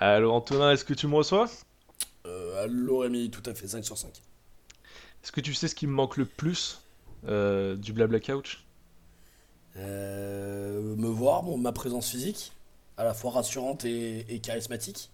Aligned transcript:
Allô 0.00 0.32
Antonin, 0.32 0.72
est-ce 0.72 0.84
que 0.84 0.94
tu 0.94 1.06
me 1.06 1.14
reçois? 1.14 1.46
Euh, 2.26 2.64
allô 2.64 2.98
Rémi, 3.00 3.30
tout 3.30 3.42
à 3.44 3.52
fait, 3.52 3.68
5 3.68 3.84
sur 3.84 3.98
5. 3.98 4.08
Est-ce 5.22 5.30
que 5.30 5.42
tu 5.42 5.52
sais 5.52 5.68
ce 5.68 5.74
qui 5.74 5.86
me 5.86 5.92
manque 5.92 6.16
le 6.16 6.24
plus 6.24 6.80
euh, 7.28 7.76
du 7.76 7.92
Blabla 7.92 8.18
Couch? 8.18 8.64
Euh, 9.76 10.96
me 10.96 11.06
voir, 11.08 11.42
bon, 11.42 11.58
ma 11.58 11.72
présence 11.72 12.08
physique, 12.08 12.52
à 12.96 13.04
la 13.04 13.12
fois 13.12 13.32
rassurante 13.32 13.84
et, 13.84 14.24
et 14.34 14.38
charismatique. 14.40 15.10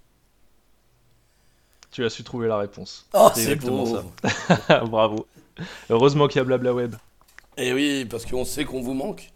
Tu 1.91 2.05
as 2.05 2.11
su 2.11 2.23
trouver 2.23 2.47
la 2.47 2.59
réponse. 2.59 3.07
Oh, 3.13 3.29
C'est 3.35 3.43
exactement 3.43 3.85
beau 3.85 4.03
ça. 4.69 4.85
Bravo. 4.85 5.27
Heureusement 5.91 6.29
qu'il 6.29 6.37
y 6.37 6.41
a 6.41 6.45
Blabla 6.45 6.73
Web. 6.73 6.95
Eh 7.57 7.73
oui, 7.73 8.05
parce 8.05 8.25
qu'on 8.25 8.45
sait 8.45 8.65
qu'on 8.65 8.83
vous 8.83 8.95
manque. 8.95 9.33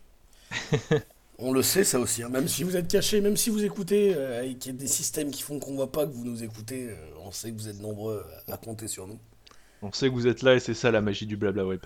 On 1.42 1.52
le 1.52 1.62
sait 1.62 1.84
ça 1.84 1.98
aussi, 1.98 2.22
hein. 2.22 2.28
même 2.28 2.48
si 2.48 2.64
vous 2.64 2.76
êtes 2.76 2.86
caché, 2.86 3.22
même 3.22 3.36
si 3.36 3.48
vous 3.48 3.64
écoutez, 3.64 4.12
euh, 4.14 4.44
et 4.44 4.56
qu'il 4.56 4.72
y 4.72 4.74
a 4.76 4.78
des 4.78 4.86
systèmes 4.86 5.30
qui 5.30 5.42
font 5.42 5.58
qu'on 5.58 5.74
voit 5.74 5.90
pas 5.90 6.04
que 6.06 6.12
vous 6.12 6.24
nous 6.24 6.44
écoutez, 6.44 6.90
euh, 6.90 6.94
on 7.24 7.30
sait 7.30 7.50
que 7.50 7.56
vous 7.56 7.68
êtes 7.68 7.80
nombreux 7.80 8.26
à 8.48 8.58
compter 8.58 8.88
sur 8.88 9.06
nous. 9.06 9.18
On 9.80 9.90
sait 9.90 10.08
que 10.08 10.12
vous 10.12 10.26
êtes 10.26 10.42
là 10.42 10.54
et 10.56 10.60
c'est 10.60 10.74
ça 10.74 10.90
la 10.90 11.00
magie 11.00 11.24
du 11.24 11.38
Blabla 11.38 11.64
Web. 11.64 11.80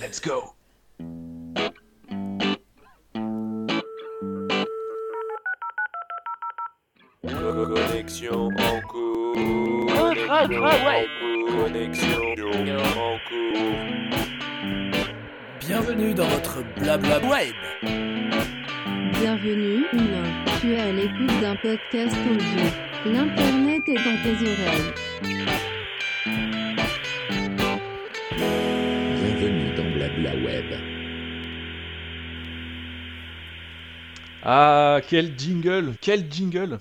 Let's 0.00 0.20
go 0.20 0.54
Connexion 7.22 8.48
en 8.48 8.80
cours. 8.88 9.36
Connexion 9.86 10.64
en 10.64 10.88
cours. 11.18 11.56
Connexion 11.56 12.22
en 12.98 13.18
cours. 13.28 14.49
Bienvenue 15.60 16.14
dans 16.14 16.26
votre 16.26 16.62
blabla 16.78 17.18
web. 17.20 17.54
Bienvenue, 19.12 19.84
humain. 19.92 20.44
Tu 20.60 20.72
es 20.72 20.80
à 20.80 20.90
l'écoute 20.90 21.40
d'un 21.40 21.54
podcast 21.56 22.16
audio. 22.30 22.64
L'internet 23.04 23.82
est 23.86 23.94
dans 23.94 24.22
tes 24.22 24.36
oreilles. 24.50 24.92
Bienvenue 29.16 29.74
dans 29.76 29.90
Blabla 29.94 30.34
Web. 30.44 30.64
Ah, 34.42 35.00
quel 35.06 35.38
jingle 35.38 35.94
Quel 36.00 36.32
jingle 36.32 36.78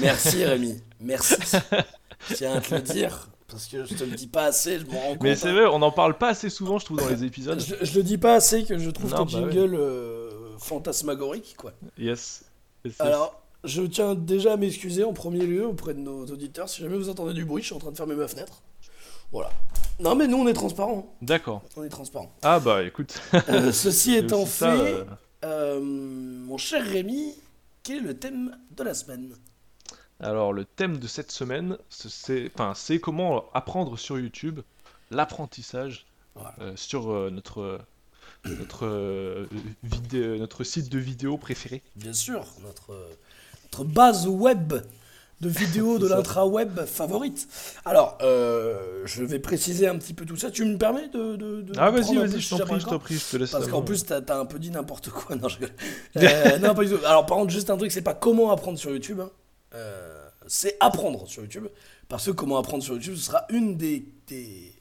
Merci 0.00 0.44
Rémi, 0.44 0.82
merci. 1.00 1.36
Je 2.28 2.34
tiens 2.34 2.56
à 2.56 2.60
te 2.60 2.74
le 2.74 2.82
dire, 2.82 3.28
parce 3.56 3.68
que 3.68 3.84
je 3.84 3.94
te 3.94 4.04
le 4.04 4.16
dis 4.16 4.26
pas 4.26 4.44
assez, 4.44 4.78
je 4.78 4.84
m'en 4.84 5.00
rends 5.00 5.12
compte. 5.12 5.22
Mais 5.22 5.34
c'est 5.34 5.48
hein. 5.48 5.54
vrai, 5.54 5.66
on 5.66 5.78
n'en 5.78 5.90
parle 5.90 6.18
pas 6.18 6.28
assez 6.28 6.50
souvent, 6.50 6.78
je 6.78 6.84
trouve, 6.84 6.98
dans 6.98 7.08
les 7.08 7.24
épisodes. 7.24 7.58
Je, 7.58 7.84
je 7.84 7.96
le 7.96 8.02
dis 8.02 8.18
pas 8.18 8.34
assez 8.34 8.64
que 8.64 8.76
je 8.78 8.90
trouve 8.90 9.12
Non, 9.12 9.24
tes 9.24 9.40
bah 9.40 9.46
ouais. 9.46 9.56
euh, 9.56 10.30
fantasmagoriques, 10.58 11.54
quoi. 11.56 11.72
Yes. 11.98 12.44
Yes, 12.84 12.94
yes. 12.98 13.00
Alors, 13.00 13.42
je 13.64 13.82
tiens 13.82 14.14
déjà 14.14 14.52
à 14.52 14.56
m'excuser 14.58 15.04
en 15.04 15.14
premier 15.14 15.46
lieu 15.46 15.66
auprès 15.66 15.94
de 15.94 16.00
nos 16.00 16.26
auditeurs. 16.26 16.68
Si 16.68 16.82
jamais 16.82 16.96
vous 16.96 17.08
entendez 17.08 17.32
du 17.32 17.44
bruit, 17.46 17.62
je 17.62 17.68
suis 17.68 17.74
en 17.74 17.78
train 17.78 17.92
de 17.92 17.96
fermer 17.96 18.14
ma 18.14 18.28
fenêtre. 18.28 18.62
Voilà. 19.32 19.50
Non, 19.98 20.14
mais 20.14 20.28
nous, 20.28 20.36
on 20.36 20.46
est 20.46 20.52
transparent. 20.52 21.16
D'accord. 21.22 21.62
On 21.76 21.82
est 21.82 21.88
transparent. 21.88 22.30
Ah 22.42 22.60
bah 22.60 22.82
écoute. 22.82 23.18
Euh, 23.48 23.72
ceci 23.72 24.14
étant 24.16 24.44
fait, 24.44 24.66
ça, 24.66 25.06
euh, 25.44 25.80
mon 25.80 26.58
cher 26.58 26.84
Rémi, 26.84 27.34
quel 27.82 27.98
est 27.98 28.00
le 28.00 28.18
thème 28.18 28.56
de 28.76 28.82
la 28.82 28.92
semaine? 28.92 29.34
Alors, 30.20 30.52
le 30.52 30.64
thème 30.64 30.98
de 30.98 31.06
cette 31.06 31.30
semaine, 31.30 31.76
ce- 31.90 32.08
c'est 32.74 32.98
comment 33.00 33.44
apprendre 33.52 33.98
sur 33.98 34.18
YouTube 34.18 34.60
l'apprentissage 35.10 36.06
Voilà. 36.34 36.54
euh, 36.60 36.72
sur 36.76 37.10
euh, 37.12 37.30
notre, 37.30 37.80
notre, 38.44 38.86
euh, 38.86 39.46
vidéo, 39.82 40.36
notre 40.38 40.64
site 40.64 40.90
de 40.90 40.98
vidéo 40.98 41.36
préféré. 41.36 41.82
Bien 41.96 42.12
sûr, 42.12 42.44
notre, 42.64 42.96
notre 43.64 43.84
base 43.84 44.26
web 44.26 44.74
de 45.42 45.48
vidéos 45.50 45.98
de 46.00 46.08
l'intra-web 46.08 46.80
favorite. 46.86 47.46
Alors, 47.84 48.16
euh, 48.22 49.02
je 49.04 49.22
vais 49.22 49.38
préciser 49.38 49.86
un 49.86 49.98
petit 49.98 50.14
peu 50.14 50.24
tout 50.24 50.36
ça. 50.38 50.50
Tu 50.50 50.64
me 50.64 50.78
permets 50.78 51.08
de. 51.08 51.36
de, 51.36 51.60
de 51.60 51.72
Ah, 51.76 51.90
vas-y, 51.90 52.16
vas-y, 52.16 52.40
je 52.40 52.48
t'en 52.50 52.56
prie, 52.60 52.66
pas 52.68 52.78
je 52.78 52.78
le 52.78 52.82
t'en 52.84 52.90
temps 52.92 52.98
prie, 53.00 53.18
je 53.18 53.24
te 53.32 53.36
laisse. 53.36 53.50
Parce 53.50 53.68
qu'en 53.68 53.82
plus, 53.82 54.04
t'as 54.06 54.20
as 54.28 54.38
un 54.38 54.46
peu 54.46 54.58
dit 54.58 54.70
n'importe 54.70 55.10
quoi. 55.10 55.36
Non, 55.36 55.48
je 55.48 55.56
rigole. 55.56 55.74
Euh, 56.16 56.58
non, 56.58 56.74
pas 56.74 56.84
du 56.84 56.90
tout. 56.90 57.04
Alors, 57.04 57.26
par 57.26 57.36
contre, 57.36 57.50
juste 57.52 57.68
un 57.68 57.76
truc, 57.76 57.92
c'est 57.92 58.00
pas 58.00 58.14
comment 58.14 58.50
apprendre 58.50 58.78
sur 58.78 58.90
YouTube. 58.90 59.20
hein. 59.20 59.30
Euh, 59.76 60.28
c'est 60.46 60.76
apprendre 60.80 61.26
sur 61.28 61.42
YouTube. 61.42 61.66
Parce 62.08 62.26
que 62.26 62.30
comment 62.30 62.56
apprendre 62.58 62.82
sur 62.82 62.94
YouTube, 62.94 63.14
ce 63.16 63.24
sera 63.24 63.44
une 63.50 63.76
des, 63.76 64.06
des, 64.28 64.72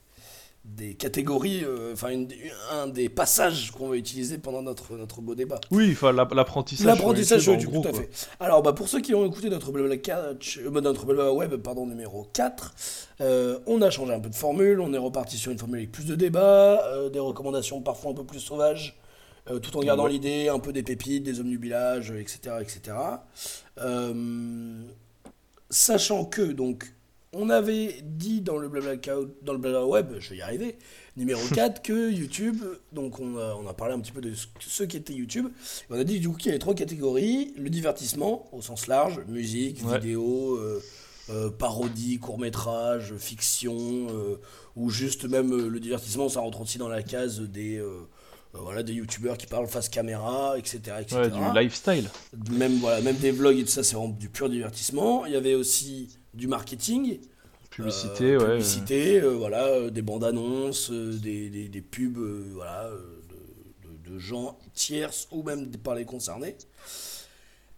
des 0.63 0.93
catégories, 0.93 1.63
euh, 1.63 1.93
enfin, 1.93 2.15
des- 2.17 2.51
un 2.71 2.87
des 2.87 3.09
passages 3.09 3.71
qu'on 3.71 3.89
va 3.89 3.95
utiliser 3.97 4.37
pendant 4.37 4.61
notre, 4.61 4.95
notre 4.95 5.21
beau 5.21 5.33
débat. 5.35 5.59
Oui, 5.71 5.89
enfin, 5.91 6.11
l'app- 6.11 6.33
l'apprentissage. 6.33 6.85
L'apprentissage 6.85 7.41
sur 7.41 7.53
YouTube, 7.53 7.71
gros, 7.71 7.81
tout 7.81 7.87
à 7.89 7.93
fait. 7.93 8.09
Alors, 8.39 8.61
bah, 8.61 8.73
pour 8.73 8.87
ceux 8.87 9.01
qui 9.01 9.13
ont 9.15 9.25
écouté 9.25 9.49
notre 9.49 9.71
Blabla, 9.71 9.97
Catch- 9.97 10.59
euh, 10.59 10.69
notre 10.81 11.05
Blabla 11.05 11.33
Web 11.33 11.55
pardon, 11.57 11.85
numéro 11.87 12.27
4, 12.33 12.73
euh, 13.21 13.59
on 13.65 13.81
a 13.81 13.89
changé 13.89 14.13
un 14.13 14.19
peu 14.19 14.29
de 14.29 14.35
formule, 14.35 14.79
on 14.81 14.93
est 14.93 14.97
reparti 14.99 15.37
sur 15.37 15.51
une 15.51 15.57
formule 15.59 15.79
avec 15.79 15.91
plus 15.91 16.05
de 16.05 16.15
débats, 16.15 16.83
euh, 16.93 17.09
des 17.09 17.19
recommandations 17.19 17.81
parfois 17.81 18.11
un 18.11 18.15
peu 18.15 18.23
plus 18.23 18.39
sauvages, 18.39 18.99
euh, 19.49 19.59
tout 19.59 19.75
en 19.77 19.81
gardant 19.81 20.05
Ouais. 20.05 20.11
l'idée, 20.11 20.49
un 20.49 20.59
peu 20.59 20.73
des 20.73 20.83
pépites, 20.83 21.23
des 21.23 21.39
omnubilages, 21.39 22.11
etc. 22.11 22.55
etc. 22.61 22.97
Euh, 23.79 24.81
sachant 25.69 26.25
que, 26.25 26.41
donc, 26.41 26.91
on 27.33 27.49
avait 27.49 27.97
dit 28.03 28.39
dans 28.41 28.57
le 28.57 28.69
Blabla, 28.69 28.95
dans 29.41 29.53
le 29.53 29.59
Blabla 29.59 29.85
Web, 29.85 30.13
je 30.19 30.29
vais 30.29 30.37
y 30.37 30.41
arriver, 30.41 30.77
numéro 31.17 31.41
4, 31.53 31.81
que 31.81 32.09
YouTube, 32.11 32.57
donc 32.93 33.19
on 33.19 33.37
a, 33.37 33.55
on 33.61 33.67
a 33.67 33.73
parlé 33.73 33.93
un 33.93 33.99
petit 33.99 34.13
peu 34.13 34.21
de 34.21 34.33
ce, 34.33 34.47
ce 34.59 34.83
qu'était 34.83 35.13
YouTube, 35.13 35.47
et 35.47 35.85
on 35.93 35.99
a 35.99 36.03
dit 36.03 36.19
du 36.19 36.29
coup 36.29 36.35
qu'il 36.37 36.47
y 36.47 36.49
avait 36.49 36.59
trois 36.59 36.75
catégories, 36.75 37.53
le 37.57 37.69
divertissement 37.69 38.47
au 38.53 38.61
sens 38.61 38.87
large, 38.87 39.19
musique, 39.27 39.83
Ouais. 39.85 39.99
vidéo, 39.99 40.55
euh, 40.55 40.81
euh, 41.29 41.49
parodie, 41.49 42.19
court-métrage, 42.19 43.15
fiction, 43.17 44.07
ou 44.77 44.89
juste 44.89 45.25
même 45.25 45.67
le 45.67 45.79
divertissement, 45.79 46.29
ça 46.29 46.39
rentre 46.39 46.61
aussi 46.61 46.77
dans 46.77 46.87
la 46.89 47.03
case 47.03 47.41
des... 47.41 47.81
euh, 48.55 48.59
voilà, 48.61 48.81
des 48.83 48.93
youtubeurs 48.93 49.37
qui 49.37 49.47
parlent 49.47 49.67
face 49.67 49.89
caméra, 49.89 50.57
etc. 50.57 50.79
etc. 51.01 51.17
Ouais, 51.17 51.29
du 51.29 51.59
lifestyle. 51.59 52.09
Même, 52.51 52.77
voilà, 52.79 53.01
même 53.01 53.17
des 53.17 53.31
vlogs 53.31 53.57
et 53.57 53.63
tout 53.63 53.69
ça, 53.71 53.83
c'est 53.83 53.95
vraiment 53.95 54.09
du 54.13 54.29
pur 54.29 54.49
divertissement. 54.49 55.25
Il 55.25 55.33
y 55.33 55.35
avait 55.35 55.55
aussi 55.55 56.17
du 56.33 56.47
marketing, 56.47 57.19
Publicité, 57.69 58.31
euh, 58.35 58.39
ouais. 58.39 58.45
publicité, 58.53 59.19
euh, 59.21 59.31
voilà, 59.31 59.65
euh, 59.65 59.89
des 59.89 60.01
bandes 60.01 60.23
annonces, 60.23 60.89
des, 60.91 61.49
des, 61.49 61.67
des 61.67 61.81
pubs, 61.81 62.17
voilà, 62.53 62.89
de, 62.89 64.09
de- 64.09 64.13
de 64.13 64.19
gens 64.19 64.57
tierces 64.73 65.27
ou 65.31 65.43
même 65.43 65.67
des- 65.67 65.77
par 65.77 65.95
les 65.95 66.05
concernés. 66.05 66.55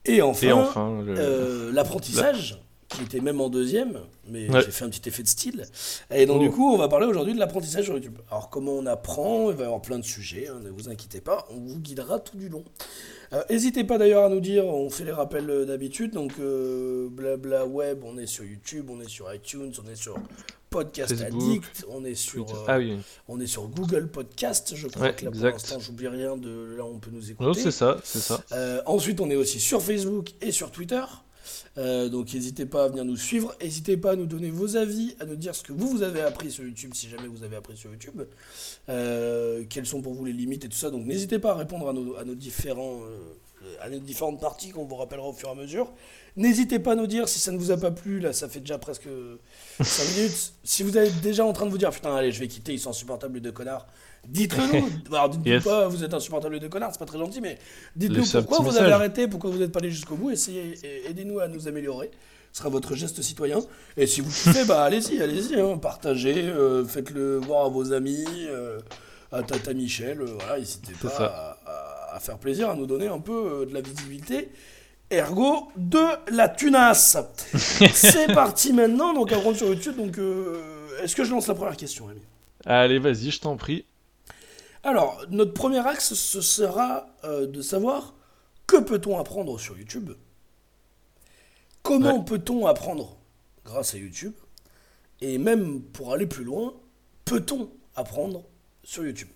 Et 0.06 0.22
enfin, 0.22 0.48
Et 0.48 0.52
enfin, 0.54 1.02
le- 1.02 1.72
l'apprentissage, 1.72 2.62
qui 2.90 3.02
était 3.04 3.20
même 3.20 3.42
en 3.42 3.50
deuxième, 3.50 4.00
mais 4.30 4.50
Ouais. 4.50 4.62
j'ai 4.64 4.72
fait 4.72 4.86
un 4.86 4.90
petit 4.90 5.10
effet 5.10 5.22
de 5.22 5.28
style. 5.28 5.66
Et 6.10 6.26
donc, 6.26 6.38
Oh. 6.40 6.44
du 6.44 6.50
coup, 6.52 6.72
on 6.74 6.78
va 6.78 6.88
parler 6.88 7.06
aujourd'hui 7.06 7.34
de 7.34 7.40
l'apprentissage 7.40 7.86
sur 7.86 7.96
YouTube. 7.96 8.18
Alors, 8.32 8.50
comment 8.50 8.72
on 8.74 8.86
apprend? 8.86 9.50
Il 9.52 9.58
va 9.58 9.64
y 9.64 9.66
avoir 9.66 9.82
plein 9.82 10.00
de 10.00 10.06
sujets, 10.06 10.48
hein, 10.48 10.60
ne 10.64 10.70
vous 10.70 10.88
inquiétez 10.90 11.20
pas, 11.20 11.46
on 11.50 11.56
vous 11.60 11.80
guidera 11.80 12.20
tout 12.20 12.38
du 12.38 12.48
long. 12.48 12.64
Euh, 13.34 13.44
N'hésitez 13.50 13.84
pas 13.84 13.98
d'ailleurs 13.98 14.24
à 14.24 14.30
nous 14.30 14.40
dire, 14.40 14.66
on 14.66 14.90
fait 14.90 15.04
les 15.04 15.12
rappels 15.12 15.50
euh, 15.50 15.66
d'habitude, 15.66 16.12
donc 16.14 16.34
euh, 16.40 17.10
blabla 17.10 17.66
web, 17.66 18.04
on 18.06 18.18
est 18.18 18.26
sur 18.26 18.46
YouTube, 18.46 18.90
on 18.90 19.02
est 19.02 19.10
sur 19.10 19.34
iTunes, 19.34 19.74
on 19.86 19.90
est 19.92 19.96
sur 19.98 20.16
Podcast 20.70 21.14
Facebook, 21.14 21.42
Addict, 21.44 21.86
on 21.90 22.06
est 22.06 22.16
sur, 22.16 22.50
euh, 22.50 22.64
Ah 22.68 22.78
oui, 22.78 22.98
on 23.28 23.40
est 23.42 23.48
sur 23.48 23.68
Google 23.68 24.08
Podcast, 24.08 24.74
je 24.76 24.88
crois 24.88 25.08
Ouais, 25.08 25.14
que 25.14 25.26
là 25.26 25.32
pour 25.32 25.40
exact. 25.40 25.52
l'instant 25.54 25.80
j'oublie 25.82 26.08
rien 26.08 26.38
de 26.38 26.76
là 26.78 26.86
on 26.86 27.00
peut 27.00 27.10
nous 27.12 27.30
écouter. 27.32 27.46
non, 27.50 27.54
c'est 27.54 27.72
ça, 27.72 27.98
c'est 28.06 28.20
ça. 28.20 28.42
Ensuite, 28.86 29.20
on 29.20 29.30
est 29.30 29.36
aussi 29.36 29.60
sur 29.60 29.82
Facebook 29.82 30.30
et 30.40 30.52
sur 30.54 30.72
Twitter. 30.72 31.04
Euh, 31.78 32.10
donc, 32.10 32.34
n'hésitez 32.34 32.66
pas 32.66 32.86
à 32.86 32.88
venir 32.88 33.06
nous 33.06 33.18
suivre. 33.18 33.56
N'hésitez 33.62 33.98
pas 33.98 34.12
à 34.12 34.16
nous 34.16 34.26
donner 34.26 34.50
vos 34.50 34.76
avis, 34.76 35.16
à 35.20 35.26
nous 35.26 35.36
dire 35.36 35.56
ce 35.56 35.64
que 35.64 35.74
vous, 35.74 35.88
vous 35.88 36.04
avez 36.04 36.22
appris 36.22 36.52
sur 36.52 36.64
YouTube, 36.64 36.92
si 36.94 37.10
jamais 37.10 37.28
vous 37.28 37.44
avez 37.44 37.56
appris 37.56 37.78
sur 37.78 37.92
YouTube. 37.92 38.22
Euh, 38.90 39.64
quelles 39.70 39.86
sont 39.86 40.02
pour 40.02 40.14
vous 40.14 40.26
les 40.26 40.34
limites 40.34 40.66
et 40.66 40.70
tout 40.70 40.78
ça. 40.78 40.90
Donc, 40.90 41.06
n'hésitez 41.06 41.40
pas 41.40 41.52
à 41.52 41.56
répondre 41.56 41.90
à 41.90 41.94
nos, 41.94 42.16
à 42.16 42.24
nos, 42.24 42.36
différents, 42.36 43.02
euh, 43.04 43.76
à 43.82 43.90
nos 43.90 44.00
différentes 44.00 44.40
parties 44.40 44.70
qu'on 44.70 44.86
vous 44.86 44.96
rappellera 44.96 45.28
au 45.28 45.34
fur 45.34 45.50
et 45.50 45.52
à 45.52 45.56
mesure. 45.56 45.92
N'hésitez 46.36 46.80
pas 46.80 46.92
à 46.92 46.96
nous 46.96 47.08
dire 47.08 47.28
si 47.28 47.40
ça 47.40 47.52
ne 47.52 47.58
vous 47.58 47.72
a 47.72 47.78
pas 47.78 47.92
plu. 47.92 48.20
Là, 48.20 48.34
ça 48.34 48.48
fait 48.48 48.60
déjà 48.60 48.78
presque 48.78 49.08
5 49.82 50.16
minutes. 50.16 50.54
Si 50.64 50.84
vous 50.84 50.98
êtes 50.98 51.20
déjà 51.22 51.46
en 51.46 51.54
train 51.54 51.66
de 51.66 51.72
vous 51.72 51.78
dire 51.78 51.92
Putain, 51.92 52.16
allez, 52.16 52.32
je 52.32 52.40
vais 52.40 52.48
quitter, 52.48 52.74
ils 52.74 52.80
sont 52.80 52.92
insupportables, 52.92 53.36
les 53.36 53.42
deux 53.42 53.52
connards. 53.52 53.88
Dites-le 54.28 54.80
nous. 54.80 54.90
Alors, 55.16 55.30
dites-nous 55.30 55.52
Yes. 55.52 55.64
pas, 55.64 55.88
vous 55.88 56.04
êtes 56.04 56.14
insupportables, 56.14 56.56
les 56.56 56.60
deux 56.60 56.70
connards, 56.70 56.92
c'est 56.92 57.00
pas 57.00 57.06
très 57.06 57.18
gentil, 57.20 57.42
mais 57.42 57.58
dites-nous 57.96 58.24
pourquoi 58.24 58.58
vous 58.60 58.66
message. 58.66 58.84
avez 58.84 58.92
arrêté, 58.94 59.28
pourquoi 59.28 59.50
vous 59.50 59.58
n'êtes 59.58 59.72
pas 59.72 59.80
allé 59.80 59.90
jusqu'au 59.92 60.16
bout. 60.16 60.32
Essayez, 60.32 60.76
aidez-nous 61.10 61.40
à 61.40 61.48
nous 61.48 61.68
améliorer. 61.68 62.12
Ce 62.52 62.60
sera 62.60 62.70
votre 62.70 62.96
geste 62.96 63.22
citoyen. 63.22 63.60
Et 63.98 64.08
si 64.08 64.22
vous 64.22 64.30
kiffez, 64.32 64.66
bah 64.66 64.84
allez-y, 64.84 65.22
allez-y, 65.22 65.60
hein, 65.60 65.78
partagez, 65.78 66.44
euh, 66.48 66.84
faites-le 66.86 67.38
voir 67.38 67.66
à 67.66 67.70
vos 67.70 67.94
amis, 67.94 68.26
euh, 68.48 68.80
à 69.32 69.44
Tata 69.44 69.74
Michel, 69.74 70.22
euh, 70.22 70.26
voilà, 70.40 70.58
n'hésitez 70.58 70.94
pas 70.94 71.60
à, 72.14 72.20
faire 72.20 72.38
plaisir, 72.40 72.70
à 72.70 72.76
nous 72.76 72.88
donner 72.88 73.08
un 73.08 73.20
peu 73.20 73.62
euh, 73.62 73.66
de 73.66 73.74
la 73.74 73.82
visibilité. 73.82 74.50
Ergo 75.12 75.68
de 75.78 76.04
la 76.32 76.50
tunasse. 76.50 77.18
C'est 77.94 78.34
parti 78.34 78.74
maintenant, 78.74 79.14
donc 79.14 79.32
à 79.32 79.38
rendre 79.38 79.56
sur 79.56 79.68
YouTube. 79.68 79.96
Donc, 79.96 80.20
est-ce 81.02 81.16
que 81.16 81.24
je 81.24 81.32
lance 81.32 81.48
la 81.48 81.54
première 81.54 81.78
question, 81.78 82.08
Rémi? 82.08 82.22
Allez, 82.66 83.00
vas-y, 83.00 83.30
je 83.30 83.40
t'en 83.40 83.56
prie. 83.56 83.86
Alors, 84.88 85.22
notre 85.30 85.52
premier 85.54 85.86
axe, 85.86 86.14
ce 86.14 86.40
sera 86.40 87.08
euh, 87.26 87.46
de 87.46 87.62
savoir 87.62 88.14
que 88.68 88.78
peut-on 88.78 89.20
apprendre 89.20 89.60
sur 89.60 89.78
YouTube? 89.78 90.12
Comment 91.84 92.24
peut-on 92.24 92.66
apprendre 92.68 93.18
grâce 93.66 93.96
à 93.96 93.98
YouTube? 93.98 94.32
Et 95.20 95.38
même 95.40 95.82
pour 95.82 96.14
aller 96.14 96.26
plus 96.26 96.46
loin, 96.46 96.74
peut-on 97.26 97.70
apprendre 97.96 98.46
sur 98.82 99.06
YouTube? 99.06 99.28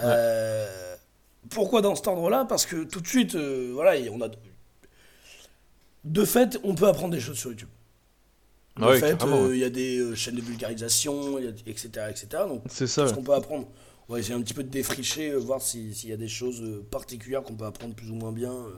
Euh, 0.00 0.96
Pourquoi 1.48 1.80
dans 1.80 1.94
cet 1.94 2.08
ordre-là? 2.08 2.44
Parce 2.44 2.66
que 2.66 2.82
tout 2.82 3.00
de 3.00 3.06
suite, 3.06 3.36
euh, 3.36 3.70
voilà, 3.72 4.00
on 4.10 4.20
a. 4.20 4.28
De 6.02 6.24
fait, 6.24 6.58
on 6.64 6.74
peut 6.74 6.88
apprendre 6.88 7.14
des 7.14 7.20
choses 7.20 7.38
sur 7.38 7.50
YouTube. 7.50 7.68
De 8.78 8.84
Ouais, 8.84 8.98
fait, 8.98 9.16
il 9.52 9.58
y 9.58 9.64
a 9.64 9.70
des 9.70 10.16
chaînes 10.16 10.34
de 10.34 10.40
vulgarisation, 10.40 11.38
il 11.38 11.44
y 11.44 11.48
a- 11.48 11.52
etc., 11.70 11.88
etc. 12.10 12.26
Donc, 12.48 12.62
C'est 12.68 12.88
ça. 12.88 13.06
ce 13.06 13.14
qu'on 13.14 13.22
peut 13.22 13.34
apprendre? 13.34 13.68
On 14.08 14.14
va 14.14 14.18
essayer 14.18 14.34
un 14.34 14.42
petit 14.42 14.54
peu 14.54 14.64
de 14.64 14.68
défricher, 14.68 15.30
euh, 15.30 15.38
voir 15.38 15.62
si- 15.62 15.94
s'il 15.94 16.10
y 16.10 16.12
a 16.12 16.16
des 16.16 16.28
choses 16.28 16.60
euh, 16.60 16.84
particulières 16.90 17.42
qu'on 17.42 17.54
peut 17.54 17.64
apprendre 17.64 17.94
plus 17.94 18.10
ou 18.10 18.14
moins 18.14 18.32
bien 18.32 18.52
euh, 18.52 18.70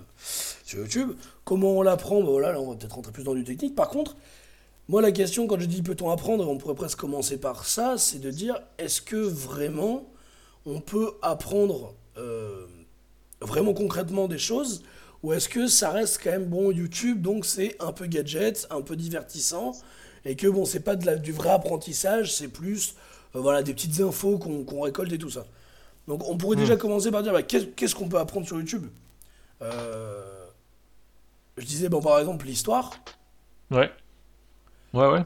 sur 0.64 0.80
YouTube. 0.80 1.12
Comment 1.44 1.72
on 1.72 1.82
l'apprend? 1.82 2.20
Bah 2.20 2.30
voilà, 2.30 2.52
là, 2.52 2.60
on 2.60 2.70
va 2.70 2.76
peut-être 2.76 2.94
rentrer 2.94 3.12
plus 3.12 3.24
dans 3.24 3.34
du 3.34 3.42
technique. 3.44 3.74
Par 3.74 3.88
contre, 3.88 4.16
moi, 4.88 5.00
la 5.00 5.12
question, 5.12 5.46
quand 5.46 5.58
je 5.58 5.66
dis 5.66 5.82
peut-on 5.82 6.10
apprendre, 6.10 6.48
on 6.48 6.58
pourrait 6.58 6.74
presque 6.74 6.98
commencer 6.98 7.38
par 7.38 7.64
ça, 7.66 7.96
c'est 7.96 8.18
de 8.18 8.30
dire 8.30 8.60
est-ce 8.78 9.00
que 9.00 9.16
vraiment 9.16 10.06
on 10.66 10.80
peut 10.80 11.12
apprendre 11.22 11.94
vraiment 13.40 13.74
concrètement 13.74 14.28
des 14.28 14.38
choses 14.38 14.82
ou 15.22 15.32
est-ce 15.32 15.48
que 15.48 15.66
ça 15.66 15.90
reste 15.90 16.20
quand 16.22 16.30
même 16.30 16.44
bon 16.46 16.70
YouTube, 16.70 17.22
donc 17.22 17.44
c'est 17.46 17.76
un 17.80 17.92
peu 17.92 18.06
gadget, 18.06 18.66
un 18.70 18.82
peu 18.82 18.94
divertissant, 18.94 19.72
et 20.26 20.36
que 20.36 20.46
bon, 20.46 20.64
c'est 20.66 20.80
pas 20.80 20.96
de 20.96 21.06
la- 21.06 21.16
du 21.16 21.32
vrai 21.32 21.48
apprentissage, 21.50 22.34
c'est 22.34 22.48
plus 22.48 22.94
voilà, 23.40 23.62
des 23.62 23.74
petites 23.74 24.00
infos 24.00 24.38
qu'on 24.38 24.80
récolte 24.82 25.12
et 25.12 25.18
tout 25.18 25.30
ça. 25.30 25.46
Donc 26.08 26.28
on 26.28 26.38
pourrait 26.38 26.56
déjà 26.56 26.76
commencer 26.76 27.10
par 27.10 27.22
dire 27.22 27.32
bah, 27.32 27.42
qu'est- 27.42 27.74
qu'est-ce 27.76 27.94
qu'on 27.94 28.08
peut 28.08 28.18
apprendre 28.18 28.46
sur 28.46 28.58
YouTube? 28.58 28.86
Euh, 29.62 30.46
Je 31.56 31.64
disais, 31.64 31.88
bon, 31.88 32.00
par 32.00 32.18
exemple, 32.20 32.46
l'histoire, 32.46 32.90
Ouais. 33.70 33.90
Ouais, 34.94 35.06
ouais. 35.08 35.24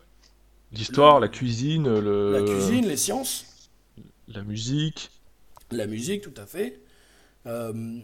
L'histoire, 0.72 1.20
la 1.20 1.28
cuisine, 1.28 1.88
le... 2.00 2.32
la 2.32 2.43
cuisine, 2.43 2.87
les 2.87 2.96
sciences, 2.96 3.70
la 4.28 4.43
musique. 4.44 5.11
la 5.70 5.87
musique, 5.87 6.22
tout 6.22 6.34
à 6.40 6.46
fait. 6.46 6.81
Euh, 7.46 8.00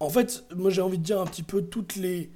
en 0.00 0.10
fait, 0.10 0.44
moi 0.54 0.70
j'ai 0.70 0.82
envie 0.82 0.98
de 0.98 1.02
dire 1.02 1.20
un 1.20 1.26
petit 1.26 1.42
peu 1.42 1.62
toutes 1.62 1.96
les, 1.96 2.30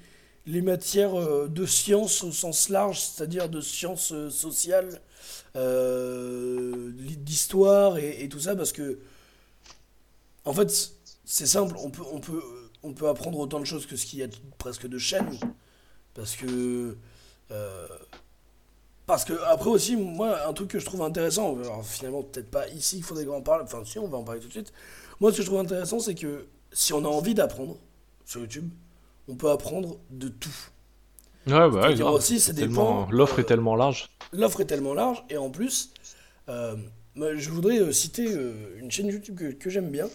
les 0.46 0.62
matières 0.62 1.18
euh, 1.18 1.48
de 1.48 1.66
sciences 1.66 2.24
au 2.24 2.32
sens 2.32 2.68
large, 2.68 2.98
c'est-à-dire 3.00 3.48
de 3.48 3.60
sciences 3.60 4.12
euh, 4.12 4.30
sociales, 4.30 5.00
euh, 5.56 6.90
d'histoire 6.92 7.98
et, 7.98 8.28
tout 8.28 8.40
ça, 8.40 8.56
parce 8.56 8.72
que, 8.72 8.98
en 10.44 10.52
fait, 10.52 10.92
c'est 11.24 11.46
simple, 11.46 11.76
on 11.78 11.90
peut, 11.90 12.02
on, 12.12 12.20
peut, 12.20 12.42
on 12.82 12.92
peut 12.92 13.08
apprendre 13.08 13.38
autant 13.38 13.60
de 13.60 13.64
choses 13.64 13.86
que 13.86 13.96
ce 13.96 14.06
qu'il 14.06 14.20
y 14.20 14.22
a 14.22 14.28
presque 14.58 14.86
de 14.86 14.98
chaînes, 14.98 15.38
parce 16.14 16.36
que... 16.36 16.96
euh, 17.50 17.86
parce 19.06 19.24
que, 19.24 19.32
après 19.46 19.70
aussi, 19.70 19.96
moi, 19.96 20.46
un 20.46 20.52
truc 20.52 20.70
que 20.70 20.78
je 20.78 20.84
trouve 20.84 21.02
intéressant, 21.02 21.58
alors 21.58 21.84
finalement, 21.84 22.22
peut-être 22.22 22.48
pas 22.48 22.68
ici, 22.68 22.98
il 22.98 23.02
faudrait 23.02 23.24
qu'on 23.24 23.38
en 23.38 23.42
parle, 23.42 23.62
enfin, 23.62 23.82
si, 23.84 23.98
on 23.98 24.06
va 24.06 24.18
en 24.18 24.22
parler 24.22 24.40
tout 24.40 24.46
de 24.46 24.52
suite. 24.52 24.72
Moi, 25.18 25.32
ce 25.32 25.38
que 25.38 25.42
je 25.42 25.48
trouve 25.48 25.58
intéressant, 25.58 25.98
c'est 25.98 26.14
que 26.14 26.46
si 26.72 26.92
on 26.92 27.04
a 27.04 27.08
envie 27.08 27.34
d'apprendre 27.34 27.76
sur 28.24 28.40
YouTube, 28.40 28.70
on 29.26 29.34
peut 29.34 29.50
apprendre 29.50 29.98
de 30.10 30.28
tout. 30.28 30.54
Ouais, 31.46 31.52
bah 31.70 31.88
ouais, 31.88 31.96
aussi, 32.02 32.38
Tellement-. 32.54 33.06
L'offre 33.10 33.38
euh, 33.38 33.42
est 33.42 33.44
tellement 33.44 33.76
large. 33.76 34.08
L'offre 34.32 34.60
est 34.60 34.66
tellement 34.66 34.94
large, 34.94 35.24
et 35.30 35.36
en 35.36 35.50
plus, 35.50 35.92
euh, 36.48 36.76
je 37.16 37.50
voudrais 37.50 37.80
euh, 37.80 37.92
citer 37.92 38.32
euh, 38.32 38.52
une 38.78 38.90
chaîne 38.90 39.08
YouTube 39.08 39.36
que, 39.38 39.52
que 39.52 39.70
j'aime 39.70 39.90
bien, 39.90 40.08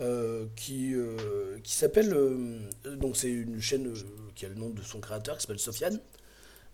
euh, 0.00 0.46
qui, 0.56 0.94
euh, 0.94 1.58
qui 1.62 1.72
s'appelle. 1.74 2.12
euh, 2.14 2.58
donc, 2.96 3.16
c'est 3.16 3.30
une 3.30 3.60
chaîne 3.60 3.88
euh, 3.88 3.94
qui 4.34 4.46
a 4.46 4.48
le 4.48 4.54
nom 4.56 4.70
de 4.70 4.82
son 4.82 5.00
créateur, 5.00 5.36
qui 5.36 5.42
s'appelle 5.42 5.58
Sofiane. 5.58 6.00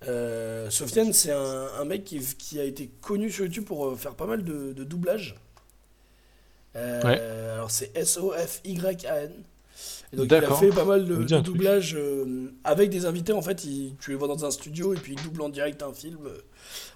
Euh, 0.08 0.70
Sofiane, 0.70 1.12
c'est 1.12 1.32
un, 1.32 1.68
un 1.80 1.84
mec 1.84 2.04
qui, 2.04 2.20
qui 2.38 2.60
a 2.60 2.64
été 2.64 2.88
connu 3.00 3.30
sur 3.30 3.44
YouTube 3.44 3.64
pour 3.64 3.86
euh, 3.86 3.96
faire 3.96 4.14
pas 4.14 4.26
mal 4.26 4.44
de, 4.44 4.72
de 4.72 4.84
doublage. 4.84 5.36
Euh, 6.76 7.02
Ouais. 7.02 7.20
Alors, 7.54 7.70
c'est 7.70 7.96
S-O-F-Y-A-N. 7.96 9.32
Et 10.14 10.16
donc, 10.16 10.26
il 10.38 10.44
a 10.44 10.48
fait 10.60 10.68
pas 10.70 10.84
mal 10.84 11.04
de, 11.04 11.14
de 11.38 11.42
doublages 11.42 11.94
euh, 11.98 12.50
avec 12.64 12.90
des 12.90 13.04
invités. 13.06 13.32
En 13.32 13.42
fait, 13.42 13.64
il- 13.64 13.94
tu 14.00 14.10
les 14.10 14.16
vois 14.16 14.28
dans 14.28 14.44
un 14.44 14.50
studio 14.50 14.94
et 14.94 14.96
puis 14.96 15.14
il 15.16 15.22
double 15.22 15.42
en 15.42 15.48
direct 15.48 15.82
un 15.82 15.92
film. 15.92 16.18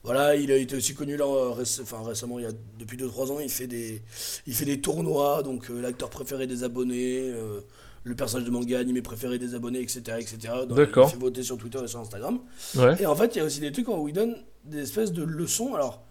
Voilà, 0.04 0.36
il 0.36 0.50
a 0.50 0.56
été 0.56 0.76
aussi 0.76 0.94
connu 0.94 1.16
là, 1.16 1.26
enfin, 1.26 2.02
récemment, 2.04 2.38
il 2.38 2.44
y 2.44 2.48
a, 2.48 2.52
depuis 2.78 2.96
2-3 2.96 3.30
ans, 3.32 3.40
il 3.40 3.50
fait 3.50 3.66
des, 3.66 4.02
il 4.46 4.54
fait 4.54 4.64
des 4.64 4.80
tournois, 4.80 5.42
donc 5.42 5.70
euh, 5.70 5.80
l'acteur 5.80 6.08
préféré 6.10 6.46
des 6.46 6.64
abonnés, 6.64 7.20
euh, 7.30 7.60
le 8.04 8.14
personnage 8.14 8.46
de 8.46 8.50
manga 8.50 8.78
animé 8.78 9.02
préféré 9.02 9.38
des 9.38 9.54
abonnés, 9.54 9.80
etc. 9.80 10.00
etc. 10.18 10.36
Donc, 10.68 10.76
D'accord. 10.78 11.08
Il 11.08 11.12
fait 11.12 11.18
voter 11.20 11.42
sur 11.42 11.58
Twitter 11.58 11.80
et 11.84 11.88
sur 11.88 12.00
Instagram. 12.00 12.38
Ouais. 12.76 12.96
Et 13.02 13.06
en 13.06 13.14
fait, 13.16 13.34
il 13.34 13.38
y 13.38 13.40
a 13.42 13.44
aussi 13.44 13.60
des 13.60 13.72
trucs 13.72 13.88
où 13.88 14.08
il 14.08 14.14
donne 14.14 14.36
des 14.64 14.82
espèces 14.82 15.12
de 15.12 15.22
leçons. 15.24 15.74
Alors, 15.74 16.04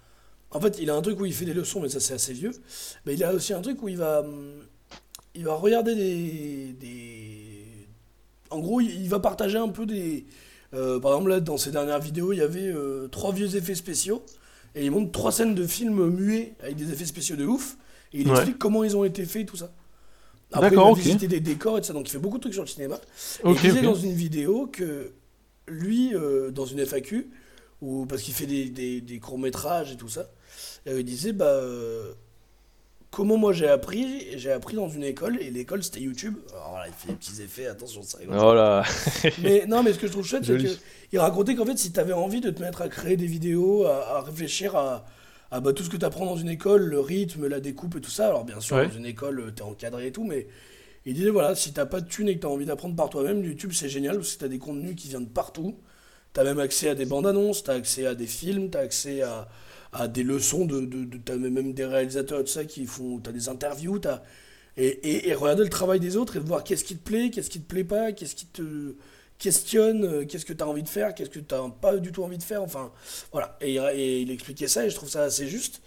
en 0.51 0.59
fait, 0.61 0.77
il 0.79 0.89
a 0.89 0.95
un 0.95 1.01
truc 1.01 1.19
où 1.19 1.25
il 1.25 1.33
fait 1.33 1.45
des 1.45 1.53
leçons, 1.53 1.79
mais 1.81 1.89
ça 1.89 1.99
c'est 1.99 2.13
assez 2.13 2.33
vieux. 2.33 2.51
Mais 3.05 3.15
il 3.15 3.23
a 3.23 3.33
aussi 3.33 3.53
un 3.53 3.61
truc 3.61 3.81
où 3.81 3.89
il 3.89 3.97
va, 3.97 4.19
hum, 4.21 4.53
il 5.33 5.43
va 5.45 5.55
regarder 5.55 5.95
des, 5.95 6.73
des... 6.79 6.96
En 8.49 8.59
gros, 8.59 8.81
il 8.81 9.07
va 9.09 9.19
partager 9.19 9.57
un 9.57 9.69
peu 9.69 9.85
des... 9.85 10.25
euh, 10.73 10.99
par 10.99 11.11
exemple, 11.13 11.29
là, 11.29 11.39
dans 11.39 11.57
ses 11.57 11.71
dernières 11.71 11.99
vidéos, 11.99 12.33
il 12.33 12.37
y 12.39 12.41
avait 12.41 12.67
euh, 12.67 13.07
trois 13.09 13.31
vieux 13.33 13.55
effets 13.55 13.75
spéciaux. 13.75 14.23
Et 14.75 14.85
il 14.85 14.91
montre 14.91 15.11
trois 15.11 15.31
scènes 15.31 15.55
de 15.55 15.65
films 15.65 16.07
muets 16.09 16.53
avec 16.61 16.75
des 16.75 16.91
effets 16.91 17.05
spéciaux 17.05 17.35
de 17.35 17.45
ouf. 17.45 17.77
Et 18.13 18.21
il 18.21 18.27
Ouais. 18.27 18.33
explique 18.35 18.57
comment 18.57 18.83
ils 18.83 18.95
ont 18.95 19.03
été 19.03 19.25
faits 19.25 19.43
et 19.43 19.45
tout 19.45 19.57
ça. 19.57 19.71
Après, 20.51 20.71
il 20.71 20.77
ok. 20.77 20.97
visiter 20.97 21.27
des 21.27 21.39
décors 21.41 21.77
et 21.77 21.81
tout 21.81 21.87
ça. 21.87 21.93
Donc, 21.93 22.07
il 22.07 22.11
fait 22.11 22.19
beaucoup 22.19 22.37
de 22.37 22.41
trucs 22.41 22.53
sur 22.53 22.63
le 22.63 22.67
cinéma. 22.69 22.95
Et 23.43 23.49
il 23.49 23.55
disait 23.59 23.81
dans 23.81 23.95
une 23.95 24.13
vidéo 24.13 24.67
que 24.67 25.11
lui, 25.67 26.13
euh, 26.15 26.51
dans 26.51 26.65
une 26.65 26.79
FAQ, 26.85 27.29
ou 27.81 28.05
parce 28.05 28.21
qu'il 28.21 28.33
fait 28.33 28.45
des, 28.45 28.69
des, 28.69 29.01
des 29.01 29.19
courts-métrages 29.19 29.91
et 29.91 29.97
tout 29.97 30.09
ça, 30.09 30.29
il 30.85 31.03
disait 31.03 31.33
bah, 31.33 31.61
comment 33.17 33.35
moi 33.37 33.51
j'ai 33.51 33.67
appris 33.67 34.27
J'ai 34.37 34.51
appris 34.51 34.75
dans 34.75 34.89
une 34.89 35.03
école, 35.03 35.41
et 35.41 35.49
l'école 35.49 35.81
c'était 35.83 36.01
YouTube. 36.01 36.35
Alors 36.53 36.75
là, 36.77 36.83
il 36.85 36.93
fait 36.93 37.07
des 37.07 37.15
petits 37.15 37.41
effets, 37.41 37.65
attention, 37.65 38.03
ça 38.03 38.19
rigole. 38.19 38.37
Oh 38.39 38.53
là. 38.53 38.83
Mais 39.41 39.65
non, 39.65 39.81
mais 39.81 39.91
ce 39.93 39.97
que 39.97 40.05
je 40.05 40.11
trouve 40.11 40.23
chouette, 40.23 40.45
c'est 40.45 40.55
qu'il 41.09 41.17
racontait 41.19 41.55
qu'en 41.55 41.65
fait, 41.65 41.77
si 41.79 41.91
tu 41.91 41.99
avais 41.99 42.13
envie 42.13 42.41
de 42.41 42.51
te 42.51 42.61
mettre 42.61 42.83
à 42.83 42.89
créer 42.89 43.17
des 43.17 43.25
vidéos, 43.25 43.85
à, 43.85 44.17
à 44.17 44.21
réfléchir 44.21 44.75
à, 44.75 45.03
à, 45.49 45.59
bah, 45.61 45.73
tout 45.73 45.81
ce 45.83 45.89
que 45.89 45.97
tu 45.97 46.05
apprends 46.05 46.27
dans 46.27 46.35
une 46.37 46.49
école, 46.49 46.83
le 46.83 46.99
rythme, 46.99 47.47
la 47.47 47.59
découpe 47.59 47.95
et 47.95 48.01
tout 48.01 48.11
ça, 48.11 48.27
alors 48.27 48.45
bien 48.45 48.59
sûr, 48.59 48.75
Ouais. 48.75 48.87
dans 48.87 48.93
une 48.93 49.07
école, 49.07 49.51
tu 49.55 49.63
es 49.63 49.65
encadré 49.65 50.07
et 50.07 50.11
tout, 50.11 50.23
mais 50.23 50.47
il 51.07 51.15
disait 51.15 51.31
voilà, 51.31 51.55
si 51.55 51.73
t'as 51.73 51.87
pas 51.87 52.01
de 52.01 52.07
thunes 52.07 52.29
et 52.29 52.35
que 52.35 52.41
tu 52.41 52.45
as 52.45 52.49
envie 52.51 52.65
d'apprendre 52.67 52.95
par 52.95 53.09
toi-même, 53.09 53.43
YouTube 53.43 53.71
c'est 53.73 53.89
génial 53.89 54.17
parce 54.17 54.33
que 54.35 54.39
tu 54.39 54.45
as 54.45 54.49
des 54.49 54.59
contenus 54.59 54.95
qui 54.95 55.07
viennent 55.07 55.25
de 55.25 55.29
partout. 55.29 55.75
Tu 56.35 56.39
as 56.39 56.43
même 56.43 56.59
accès 56.59 56.89
à 56.89 56.93
des 56.93 57.05
bandes 57.05 57.25
annonces, 57.25 57.63
tu 57.63 57.71
as 57.71 57.73
accès 57.73 58.05
à 58.05 58.13
des 58.13 58.27
films, 58.27 58.69
tu 58.69 58.77
as 58.77 58.81
accès 58.81 59.23
à, 59.23 59.47
à 59.93 60.07
des 60.07 60.23
leçons 60.23 60.65
de. 60.65 60.81
de, 60.81 61.05
de 61.05 61.17
tu 61.17 61.31
as 61.31 61.35
même 61.37 61.73
des 61.73 61.85
réalisateurs 61.85 62.39
et 62.41 62.43
tout 62.43 62.51
ça 62.51 62.65
qui 62.65 62.85
font. 62.85 63.19
Tu 63.19 63.29
as 63.29 63.33
des 63.33 63.49
interviews, 63.49 63.99
t'as 63.99 64.21
et, 64.77 64.87
et, 64.87 65.29
et 65.29 65.33
regarder 65.33 65.63
le 65.63 65.69
travail 65.69 65.99
des 65.99 66.17
autres 66.17 66.37
et 66.37 66.39
de 66.39 66.45
voir 66.45 66.63
qu'est-ce 66.63 66.83
qui 66.83 66.95
te 66.97 67.03
plaît, 67.03 67.31
qu'est-ce 67.31 67.49
qui 67.49 67.59
te 67.61 67.67
plaît 67.67 67.83
pas, 67.83 68.11
qu'est-ce 68.11 68.35
qui 68.35 68.45
te 68.47 68.95
questionne, 69.39 70.03
euh, 70.05 70.25
qu'est-ce 70.25 70.45
que 70.45 70.53
tu 70.53 70.63
as 70.63 70.67
envie 70.67 70.83
de 70.83 70.89
faire, 70.89 71.13
qu'est-ce 71.15 71.29
que 71.29 71.39
tu 71.39 71.55
pas 71.81 71.97
du 71.97 72.11
tout 72.11 72.23
envie 72.23 72.37
de 72.37 72.43
faire, 72.43 72.61
enfin 72.63 72.91
voilà. 73.31 73.57
Et, 73.61 73.73
il- 73.75 73.89
et 73.95 74.21
il 74.21 74.31
expliquait 74.31 74.67
ça 74.67 74.85
et 74.85 74.89
je 74.89 74.95
trouve 74.95 75.09
ça 75.09 75.23
assez 75.23 75.47
juste. 75.47 75.81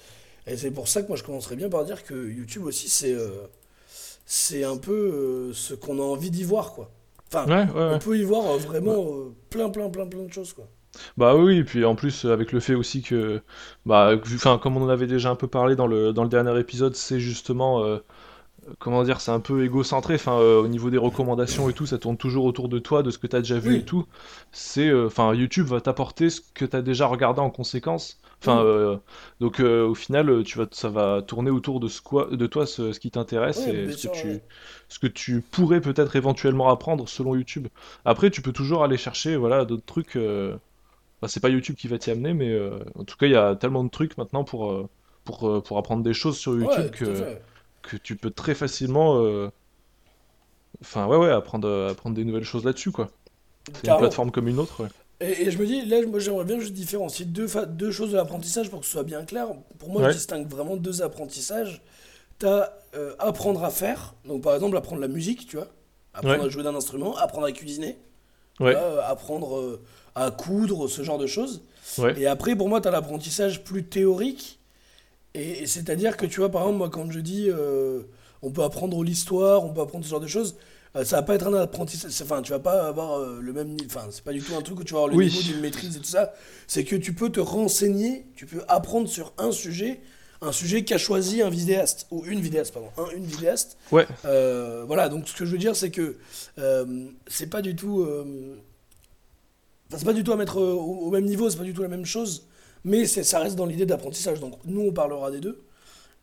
Et 0.47 0.57
c'est 0.57 0.71
pour 0.71 0.89
ça 0.89 1.03
que 1.03 1.09
moi 1.09 1.17
je 1.17 1.23
commencerais 1.25 1.57
bien 1.57 1.69
par 1.69 1.85
dire 1.85 2.03
que 2.05 2.15
YouTube 2.31 2.65
aussi 2.65 2.89
c'est 2.89 3.13
euh, 3.13 3.47
c'est 4.27 4.65
un 4.65 4.77
peu 4.77 4.93
euh, 5.51 5.53
ce 5.53 5.75
qu'on 5.75 5.99
a 5.99 6.03
envie 6.03 6.31
d'y 6.31 6.45
voir 6.45 6.73
quoi. 6.73 6.91
Enfin, 7.33 7.47
Ouais, 7.47 7.65
ouais, 7.73 7.73
ouais. 7.73 7.95
on 7.95 7.99
peut 7.99 8.19
y 8.19 8.23
voir 8.25 8.47
euh, 8.55 8.59
vraiment 8.59 9.07
plein 9.51 9.71
plein 9.71 9.91
plein 9.91 10.07
plein 10.07 10.23
de 10.25 10.33
choses 10.33 10.53
quoi. 10.53 10.69
Bah 11.17 11.35
oui, 11.37 11.59
et 11.59 11.65
puis 11.65 11.85
en 11.85 11.95
plus 11.95 12.25
euh, 12.25 12.33
avec 12.33 12.53
le 12.53 12.61
fait 12.61 12.75
aussi 12.75 13.03
que, 13.03 13.43
bah, 13.87 14.15
vu- 14.17 14.37
enfin 14.37 14.59
comme 14.59 14.77
on 14.77 14.83
en 14.85 14.89
avait 14.89 15.07
déjà 15.07 15.31
un 15.31 15.35
peu 15.37 15.47
parlé 15.49 15.77
dans 15.77 15.87
le 15.87 16.13
dans 16.13 16.23
le 16.23 16.29
dernier 16.29 16.59
épisode, 16.59 16.95
c'est 16.97 17.21
justement, 17.21 17.85
euh, 17.85 17.99
comment 18.81 19.05
dire, 19.05 19.21
c'est 19.21 19.33
un 19.33 19.41
peu 19.41 19.65
égocentré. 19.65 20.15
Enfin, 20.17 20.39
euh, 20.41 20.61
au 20.63 20.69
niveau 20.69 20.91
des 20.91 20.99
recommandations 20.99 21.69
et 21.71 21.75
tout, 21.75 21.87
ça 21.87 21.99
tourne 21.99 22.17
toujours 22.19 22.45
autour 22.47 22.69
de 22.69 22.79
toi, 22.81 23.03
de 23.03 23.11
ce 23.11 23.19
que 23.19 23.27
t'as 23.29 23.41
déjà 23.41 23.59
vu 23.61 23.71
Oui. 23.71 23.77
et 23.79 23.85
tout. 23.85 24.07
C'est, 24.53 24.89
euh, 24.89 25.07
enfin, 25.09 25.35
YouTube 25.35 25.67
va 25.69 25.81
t'apporter 25.83 26.31
ce 26.31 26.41
que 26.55 26.65
t'as 26.67 26.83
déjà 26.83 27.07
regardé 27.07 27.41
en 27.41 27.51
conséquence. 27.51 28.21
Enfin, 28.43 28.63
Mm. 28.63 28.65
euh, 28.65 28.97
donc 29.41 29.61
euh, 29.61 29.87
au 29.87 29.95
final, 29.95 30.31
euh, 30.31 30.43
tu 30.45 30.59
vas, 30.59 30.67
ça 30.73 30.89
va 30.91 31.23
tourner 31.23 31.51
autour 31.51 31.81
de 31.81 31.89
ce 31.89 32.01
quoi, 32.03 32.29
de 32.31 32.47
toi, 32.47 32.67
ce, 32.67 32.93
ce 32.93 33.01
qui 33.01 33.11
t'intéresse 33.11 33.67
et 33.69 33.87
bien 33.87 33.91
ce 33.91 33.97
sûr, 33.97 34.11
que 34.11 34.15
tu, 34.15 34.43
ce 34.89 34.99
que 34.99 35.07
tu 35.07 35.43
pourrais 35.43 35.81
peut-être 35.81 36.17
éventuellement 36.17 36.69
apprendre 36.71 37.09
selon 37.09 37.35
YouTube. 37.37 37.69
Après, 38.05 38.31
tu 38.31 38.43
peux 38.43 38.53
toujours 38.53 38.85
aller 38.85 38.97
chercher, 38.97 39.37
voilà, 39.37 39.65
d'autres 39.65 39.85
trucs. 39.87 40.17
euh, 40.17 40.57
Enfin, 41.21 41.29
c'est 41.29 41.41
pas 41.41 41.49
YouTube 41.51 41.77
qui 41.77 41.87
va 41.89 41.99
t'y 41.99 42.11
amener, 42.11 42.33
mais 42.35 42.49
euh, 42.51 42.79
en 42.95 43.05
tout 43.05 43.17
cas, 43.17 43.27
il 43.27 43.33
y 43.33 43.37
a 43.37 43.55
tellement 43.57 43.85
de 43.85 43.91
trucs 43.91 44.17
maintenant 44.17 44.43
pour, 44.45 44.71
euh, 44.73 44.89
pour, 45.25 45.49
euh, 45.49 45.61
pour 45.63 45.77
apprendre 45.79 46.03
des 46.03 46.15
choses 46.15 46.39
sur 46.39 46.53
YouTube 46.55 46.71
Ouais, 46.85 46.91
que, 46.91 47.37
que 47.83 47.97
tu 47.99 48.17
peux 48.17 48.31
très 48.31 48.55
facilement. 48.55 49.23
euh, 49.23 49.51
Enfin, 50.83 51.07
ouais, 51.07 51.17
ouais, 51.17 51.31
apprendre, 51.31 51.69
euh, 51.69 51.91
apprendre 51.91 52.17
des 52.17 52.25
nouvelles 52.25 52.45
choses 52.45 52.65
là-dessus, 52.65 52.91
quoi. 52.91 53.11
C'est 53.75 53.89
une 53.89 53.99
plateforme 53.99 54.31
comme 54.31 54.49
une 54.49 54.59
autre, 54.59 54.85
ouais. 54.85 54.89
Et, 55.21 55.43
et 55.43 55.51
je 55.51 55.59
me 55.59 55.67
dis, 55.67 55.85
là, 55.85 55.99
moi 56.07 56.19
j'aimerais 56.19 56.45
bien 56.47 56.59
juste 56.59 56.73
différencier 56.73 57.27
deux, 57.27 57.47
deux 57.69 57.91
choses 57.91 58.13
de 58.13 58.17
l'apprentissage 58.17 58.71
pour 58.71 58.81
que 58.81 58.87
ce 58.87 58.93
soit 58.93 59.03
bien 59.03 59.25
clair. 59.27 59.49
Pour 59.79 59.91
moi, 59.91 60.01
Ouais. 60.03 60.09
je 60.13 60.17
distingue 60.17 60.49
vraiment 60.49 60.77
deux 60.77 61.03
apprentissages. 61.03 61.83
Tu 62.39 62.47
as 62.47 62.73
apprendre 63.19 63.63
à 63.63 63.71
faire, 63.71 64.15
donc 64.25 64.43
par 64.43 64.55
exemple 64.55 64.77
apprendre 64.77 65.03
la 65.03 65.09
musique, 65.09 65.47
tu 65.47 65.57
vois, 65.57 65.69
apprendre 66.15 66.41
Ouais. 66.41 66.47
à 66.47 66.49
jouer 66.49 66.63
d'un 66.63 66.75
instrument, 66.75 67.15
apprendre 67.19 67.47
à 67.47 67.53
cuisiner. 67.53 67.99
Ouais. 68.61 68.75
apprendre 68.75 69.57
euh, 69.59 69.81
à 70.21 70.31
coudre, 70.31 70.89
ce 70.89 71.03
genre 71.03 71.19
de 71.19 71.27
choses. 71.27 71.63
Ouais. 71.99 72.15
Et 72.21 72.27
après, 72.27 72.55
pour 72.55 72.69
moi, 72.69 72.81
tu 72.81 72.89
as 72.89 72.91
l'apprentissage 72.91 73.65
plus 73.65 73.85
théorique. 73.85 74.59
Et, 75.35 75.63
et 75.63 75.67
c'est-à-dire 75.67 76.17
que, 76.17 76.27
tu 76.27 76.41
vois, 76.41 76.51
par 76.51 76.63
exemple, 76.63 76.79
moi, 76.79 76.91
quand 76.91 77.11
je 77.11 77.21
dis 77.21 77.47
euh, 77.49 78.03
on 78.43 78.51
peut 78.51 78.63
apprendre 78.63 79.03
l'histoire, 79.03 79.65
on 79.65 79.71
peut 79.73 79.81
apprendre 79.81 80.05
ce 80.05 80.11
genre 80.11 80.21
de 80.21 80.27
choses, 80.27 80.57
euh, 80.97 81.05
ça 81.05 81.17
va 81.17 81.23
pas 81.23 81.37
être 81.37 81.47
un 81.47 81.55
apprentissage. 81.55 82.13
Enfin, 82.23 82.43
tu 82.43 82.51
vas 82.51 82.59
pas 82.59 82.87
avoir 82.89 83.19
euh, 83.19 83.39
le 83.41 83.53
même. 83.53 83.77
Enfin, 83.87 84.07
c'est 84.11 84.25
pas 84.25 84.33
du 84.33 84.43
tout 84.43 84.55
un 84.57 84.63
truc 84.63 84.81
où 84.81 84.85
tu 84.85 84.93
vas 84.93 85.01
avoir 85.01 85.11
le 85.13 85.17
Oui. 85.17 85.27
niveau 85.27 85.41
d'une 85.43 85.61
maîtrise 85.61 85.97
et 85.97 86.01
tout 86.01 86.05
ça. 86.05 86.33
C'est 86.67 86.85
que 86.85 86.97
tu 86.97 87.13
peux 87.15 87.31
te 87.31 87.41
renseigner, 87.41 88.27
tu 88.37 88.45
peux 88.47 88.63
apprendre 88.69 89.09
sur 89.09 89.33
un 89.39 89.53
sujet, 89.53 90.01
un 90.43 90.53
sujet 90.53 90.85
qu'a 90.85 90.99
choisi 90.99 91.43
un 91.43 91.51
vidéaste, 91.51 92.07
ou 92.11 92.25
une 92.27 92.41
vidéaste, 92.41 92.75
pardon, 92.75 92.89
un, 92.99 93.09
une 93.17 93.25
vidéaste. 93.27 93.79
Ouais. 93.93 94.07
Euh, 94.25 94.85
voilà, 94.87 95.09
donc 95.09 95.29
ce 95.29 95.35
que 95.37 95.45
je 95.47 95.53
veux 95.53 95.59
dire, 95.59 95.77
c'est 95.77 95.91
que 95.91 96.17
euh, 96.59 97.07
c'est 97.27 97.49
pas 97.49 97.63
du 97.63 97.75
tout. 97.77 98.03
euh, 98.03 98.57
enfin, 99.91 99.99
c'est 99.99 100.05
pas 100.07 100.13
du 100.15 100.25
tout 100.25 100.33
à 100.33 100.37
mettre 100.37 100.59
euh, 100.61 100.73
au, 100.73 101.07
au 101.07 101.11
même 101.11 101.25
niveau, 101.25 101.51
c'est 101.51 101.59
pas 101.59 101.65
du 101.65 101.75
tout 101.75 101.83
la 101.83 101.89
même 101.89 102.07
chose, 102.07 102.47
mais 102.85 103.05
ça 103.07 103.41
reste 103.41 103.57
dans 103.57 103.67
l'idée 103.67 103.87
d'apprentissage. 103.87 104.41
Donc 104.41 104.55
nous, 104.65 104.81
on 104.83 104.93
parlera 104.93 105.31
des 105.31 105.41
deux. 105.41 105.61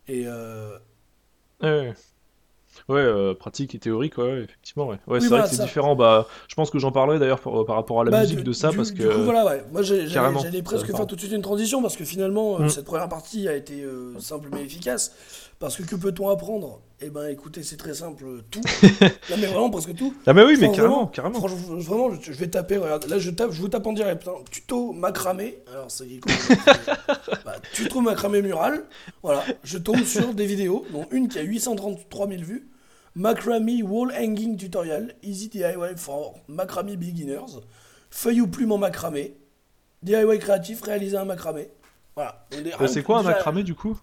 Et 0.07 0.24
euh, 0.25 0.77
Ouais, 1.62 1.93
ouais. 2.89 2.95
Euh, 3.01 3.33
pratique 3.33 3.74
et 3.75 3.79
théorique, 3.79 4.17
ouais, 4.19 4.24
ouais, 4.24 4.41
effectivement, 4.43 4.88
ouais. 4.88 4.95
Ouais, 5.07 5.15
Oui, 5.15 5.21
c'est 5.21 5.27
voilà, 5.29 5.43
vrai 5.45 5.50
que 5.51 5.55
c'est 5.57 5.63
différent. 5.63 5.95
Bah, 5.95 6.27
je 6.47 6.55
pense 6.55 6.69
que 6.69 6.77
j'en 6.79 6.91
parlerai 6.91 7.17
d'ailleurs 7.19 7.39
par, 7.41 7.65
par 7.65 7.75
rapport 7.75 8.01
à 8.01 8.03
la 8.05 8.12
bah, 8.12 8.21
musique 8.21 8.38
du- 8.38 8.43
de 8.43 8.53
ça, 8.53 8.69
du- 8.69 8.77
parce 8.77 8.91
du 8.93 9.01
que. 9.03 9.13
coup, 9.15 9.24
voilà, 9.24 9.43
ouais. 9.45 9.63
Moi, 9.71 9.81
j'ai- 9.81 10.07
j'allais 10.07 10.62
presque 10.62 10.86
faire 10.95 11.07
tout 11.07 11.15
de 11.15 11.19
suite 11.19 11.33
une 11.33 11.41
transition 11.41 11.81
parce 11.81 11.97
que 11.97 12.05
finalement, 12.05 12.59
euh, 12.59 12.65
Mm. 12.65 12.69
cette 12.69 12.86
première 12.86 13.09
partie 13.09 13.47
a 13.47 13.55
été 13.55 13.83
simple 14.19 14.50
mais 14.51 14.63
efficace. 14.63 15.12
Parce 15.59 15.75
que 15.75 15.83
que 15.83 15.95
peut-on 15.95 16.29
apprendre? 16.29 16.79
Eh 16.99 17.11
ben, 17.11 17.27
écoutez, 17.27 17.61
c'est 17.61 17.77
très 17.77 17.93
simple, 17.93 18.25
tout. 18.49 18.61
non, 19.29 19.37
mais 19.37 19.45
vraiment 19.45 19.69
presque 19.69 19.93
tout. 19.93 20.15
Ah, 20.25 20.33
mais 20.33 20.43
oui, 20.43 20.57
mais 20.59 20.71
carrément, 20.71 20.95
vraiment, 20.95 21.07
carrément. 21.07 21.39
Franchement, 21.39 21.75
vraiment, 21.77 22.11
je, 22.13 22.31
je 22.31 22.37
vais 22.39 22.47
taper, 22.47 22.77
regarde, 22.77 23.05
là 23.05 23.19
je 23.19 23.29
tape, 23.29 23.51
je 23.51 23.61
vous 23.61 23.67
tape 23.67 23.85
en 23.85 23.93
direct, 23.93 24.19
putain, 24.19 24.31
tuto 24.49 24.93
macramé, 24.93 25.59
alors 25.71 25.91
c'est 25.91 26.07
bah, 27.45 27.57
tuto 27.73 28.01
macramé 28.01 28.41
mural, 28.41 28.83
voilà, 29.21 29.43
je 29.63 29.77
tombe 29.77 30.03
sur 30.05 30.33
des 30.33 30.47
vidéos, 30.47 30.87
dont 30.91 31.05
une 31.11 31.27
qui 31.27 31.37
a 31.37 31.43
833 31.43 32.29
000 32.29 32.41
vues, 32.41 32.67
macramé 33.13 33.83
wall 33.83 34.11
hanging 34.11 34.57
tutorial, 34.57 35.13
easy 35.21 35.49
DIY 35.49 35.97
for 35.97 36.33
macramé 36.47 36.97
beginners, 36.97 37.61
feuille 38.09 38.41
ou 38.41 38.47
plume 38.47 38.71
en 38.71 38.79
macramé, 38.79 39.37
DIY 40.01 40.39
créatif, 40.39 40.81
réaliser 40.81 41.17
un 41.17 41.25
macramé, 41.25 41.69
voilà. 42.15 42.47
Euh, 42.55 42.63
rien 42.75 42.87
c'est 42.87 43.01
que 43.01 43.05
quoi 43.05 43.19
un 43.19 43.23
macramé 43.23 43.61
du 43.61 43.75
coup? 43.75 43.99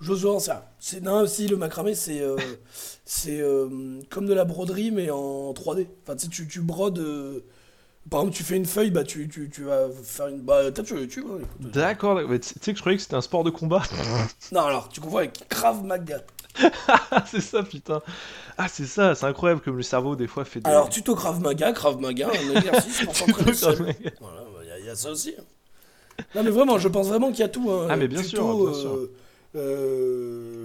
J'ose 0.00 0.24
en 0.26 0.38
ça. 0.38 0.72
C'est 0.78 1.02
non 1.02 1.20
aussi 1.20 1.48
le 1.48 1.56
macramé 1.56 1.94
c'est 1.94 2.20
euh, 2.20 2.36
c'est 3.04 3.40
euh, 3.40 4.00
comme 4.10 4.26
de 4.26 4.34
la 4.34 4.44
broderie 4.44 4.90
mais 4.90 5.10
en 5.10 5.52
3D. 5.52 5.86
Enfin 6.02 6.16
tu 6.16 6.24
sais, 6.26 6.30
tu, 6.30 6.46
tu 6.48 6.60
brodes 6.60 6.98
euh, 6.98 7.40
par 8.10 8.20
exemple 8.20 8.36
tu 8.36 8.44
fais 8.44 8.56
une 8.56 8.66
feuille 8.66 8.90
bah 8.90 9.04
tu, 9.04 9.28
tu, 9.28 9.50
tu 9.50 9.64
vas 9.64 9.88
faire 10.02 10.28
une 10.28 10.40
bah 10.40 10.70
tape 10.72 10.86
sur 10.86 10.98
YouTube. 10.98 11.24
hein. 11.30 11.44
D'accord, 11.60 12.20
mais 12.28 12.38
tu 12.38 12.54
sais 12.60 12.72
que 12.72 12.76
je 12.76 12.82
croyais 12.82 12.96
que 12.96 13.02
c'était 13.02 13.16
un 13.16 13.20
sport 13.20 13.44
de 13.44 13.50
combat. 13.50 13.82
Non 14.52 14.62
alors 14.62 14.88
tu 14.88 15.00
confonds 15.00 15.18
avec 15.18 15.48
Krav 15.48 15.82
Maga. 15.84 16.22
Ah, 16.88 17.22
c'est 17.30 17.42
ça, 17.42 17.62
putain. 17.62 18.00
Ah, 18.56 18.66
c'est 18.68 18.86
ça, 18.86 19.14
c'est 19.14 19.26
incroyable 19.26 19.60
comme 19.60 19.76
le 19.76 19.82
cerveau 19.82 20.16
des 20.16 20.26
fois 20.26 20.44
fait 20.46 20.60
des. 20.60 20.70
Alors 20.70 20.88
tuto 20.88 21.14
Krav 21.14 21.40
Maga, 21.40 21.72
Krav 21.72 22.00
Maga, 22.00 22.28
un 22.30 22.50
exercice 22.56 23.02
pour 23.02 23.14
s'entraîner 23.14 23.52
seul. 23.52 23.76
Voilà, 24.20 24.44
il 24.62 24.68
y, 24.68 24.72
a- 24.72 24.78
y 24.78 24.88
a 24.88 24.96
ça 24.96 25.10
aussi. 25.10 25.34
hein. 25.38 25.42
Non 26.34 26.42
mais 26.42 26.50
vraiment, 26.50 26.78
je 26.78 26.88
pense 26.88 27.08
vraiment 27.08 27.28
qu'il 27.30 27.40
y 27.40 27.42
a 27.42 27.48
tout. 27.48 27.70
hein. 27.70 27.88
Ah, 27.90 27.96
mais 27.96 28.08
bien 28.08 28.22
Tuto, 28.22 28.36
sûr, 28.36 28.64
bien 28.70 28.72
sûr. 28.72 28.94
euh, 28.94 29.12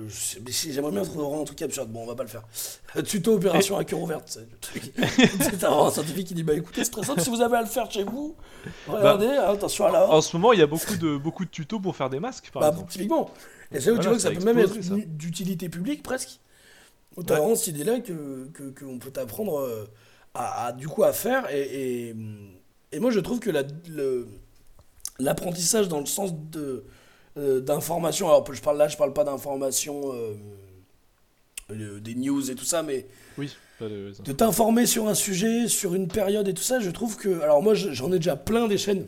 si, 0.10 0.74
J'aimerais 0.74 0.92
bien 0.92 1.04
trouver 1.04 1.42
un 1.42 1.44
truc 1.44 1.62
absurde. 1.62 1.90
Bon, 1.90 2.04
on 2.04 2.08
va 2.08 2.16
pas 2.16 2.24
le 2.24 2.30
faire. 2.30 2.44
Tuto 3.06 3.36
opération 3.36 3.78
à 3.78 3.84
cœur 3.84 4.00
ouverte. 4.00 4.40
C'est 5.42 5.64
un 5.64 5.90
scientifique 5.90 6.28
qui 6.28 6.34
dit 6.34 6.44
Bah 6.44 6.54
écoutez, 6.54 6.84
c'est 6.84 6.92
très 6.92 7.04
simple. 7.04 7.22
Si 7.22 7.30
vous 7.30 7.42
avez 7.42 7.58
à 7.58 7.62
le 7.62 7.68
faire 7.68 7.90
chez 7.90 8.04
vous, 8.04 8.36
regardez, 8.88 9.28
hein, 9.28 9.50
attention 9.50 9.86
à 9.86 9.92
la 9.92 10.10
En 10.10 10.22
ce 10.22 10.36
moment, 10.36 10.54
il 10.54 10.60
y 10.60 10.64
a 10.64 10.68
beaucoup 10.68 10.96
de, 10.96 11.18
beaucoup 11.18 11.46
de 11.46 11.50
tutos 11.50 11.80
pour 11.80 11.96
faire 11.96 12.10
des 12.10 12.20
masques, 12.20 12.50
par 12.52 12.62
bah, 12.62 12.70
exemple. 12.70 12.92
typiquement. 12.92 13.30
Et 13.72 13.80
c'est 13.80 13.92
là 13.92 13.96
où 13.96 14.00
tu 14.00 14.08
vois 14.08 14.16
que 14.16 14.22
ça 14.22 14.30
ça 14.30 14.36
peut 14.36 14.44
même 14.44 14.60
être 14.60 14.78
d'utilité 15.18 15.70
publique 15.70 16.04
presque. 16.04 16.40
T'as 17.26 17.38
vraiment 17.38 17.56
cette 17.56 17.68
idée-là 17.68 18.00
que, 18.00 18.48
que, 18.54 18.64
qu'on 18.70 18.98
peut 18.98 19.12
t'apprendre 19.12 19.60
euh, 19.60 19.86
à, 20.34 20.68
à, 20.68 20.72
du 20.72 20.88
coup 20.88 21.04
à 21.04 21.12
faire. 21.12 21.50
Et, 21.54 22.10
et, 22.10 22.16
et 22.92 23.00
moi 23.00 23.12
je 23.12 23.20
trouve 23.20 23.40
que 23.40 23.50
la, 23.50 23.64
l'apprentissage 25.20 25.88
dans 25.88 26.00
le 26.00 26.06
sens 26.06 26.34
de, 26.34 26.86
euh, 27.38 27.62
d'information, 27.62 28.28
alors 28.28 28.46
je 28.54 28.62
parle 28.62 28.78
là, 28.78 28.88
je 28.88 28.98
parle 28.98 29.14
pas 29.14 29.24
d'information 29.24 30.14
euh, 30.14 30.34
euh, 31.72 32.00
des 32.00 32.16
news 32.16 32.52
et 32.52 32.56
tout 32.56 32.66
ça, 32.66 32.84
mais 32.84 33.08
Oui, 33.38 33.56
de- 33.80 34.12
t'informer 34.34 34.86
sur 34.86 35.08
un 35.08 35.14
sujet, 35.16 35.68
sur 35.68 35.96
une 35.96 36.08
période 36.08 36.48
et 36.48 36.54
tout 36.54 36.62
ça, 36.64 36.80
je 36.80 36.90
trouve 36.90 37.16
que. 37.18 37.42
Alors, 37.42 37.62
moi, 37.64 37.74
je- 37.74 37.92
j'en 37.92 38.12
ai 38.12 38.18
déjà 38.18 38.36
plein 38.36 38.68
des 38.68 38.78
chaînes. 38.78 39.06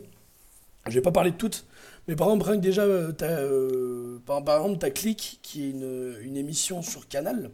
Je 0.86 0.92
vais 0.92 1.00
pas 1.02 1.12
parler 1.12 1.30
de 1.30 1.36
toutes. 1.36 1.64
Mais 2.08 2.16
par 2.16 2.26
exemple, 2.28 2.44
rien 2.46 2.56
que 2.56 2.62
déjà, 2.62 2.84
t'as, 3.16 3.40
euh, 3.40 4.18
par, 4.26 4.38
exemple, 4.40 4.78
t'as 4.78 4.90
Click, 4.90 5.38
qui 5.42 5.64
est 5.64 5.70
une, 5.70 6.16
une 6.22 6.36
émission 6.36 6.82
sur 6.82 7.08
Canal, 7.08 7.50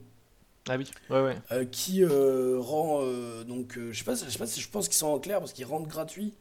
Ah 0.69 0.77
oui, 0.77 0.91
ouais, 1.09 1.23
ouais. 1.23 1.37
euh, 1.53 1.65
qui 1.65 2.03
euh, 2.03 2.57
rend. 2.59 3.01
donc, 3.47 3.79
je 3.79 3.97
sais 3.97 4.05
pas, 4.05 4.15
je 4.17 4.29
sais 4.29 4.39
pas 4.39 4.47
si 4.49 4.61
je 4.61 4.69
pense 4.69 4.89
qu'ils 4.89 4.97
sont 4.97 5.07
en 5.09 5.21
clair 5.21 5.39
parce 5.39 5.53
qu'ils 5.53 5.67
rendent 5.67 5.87
gratuit 5.87 6.35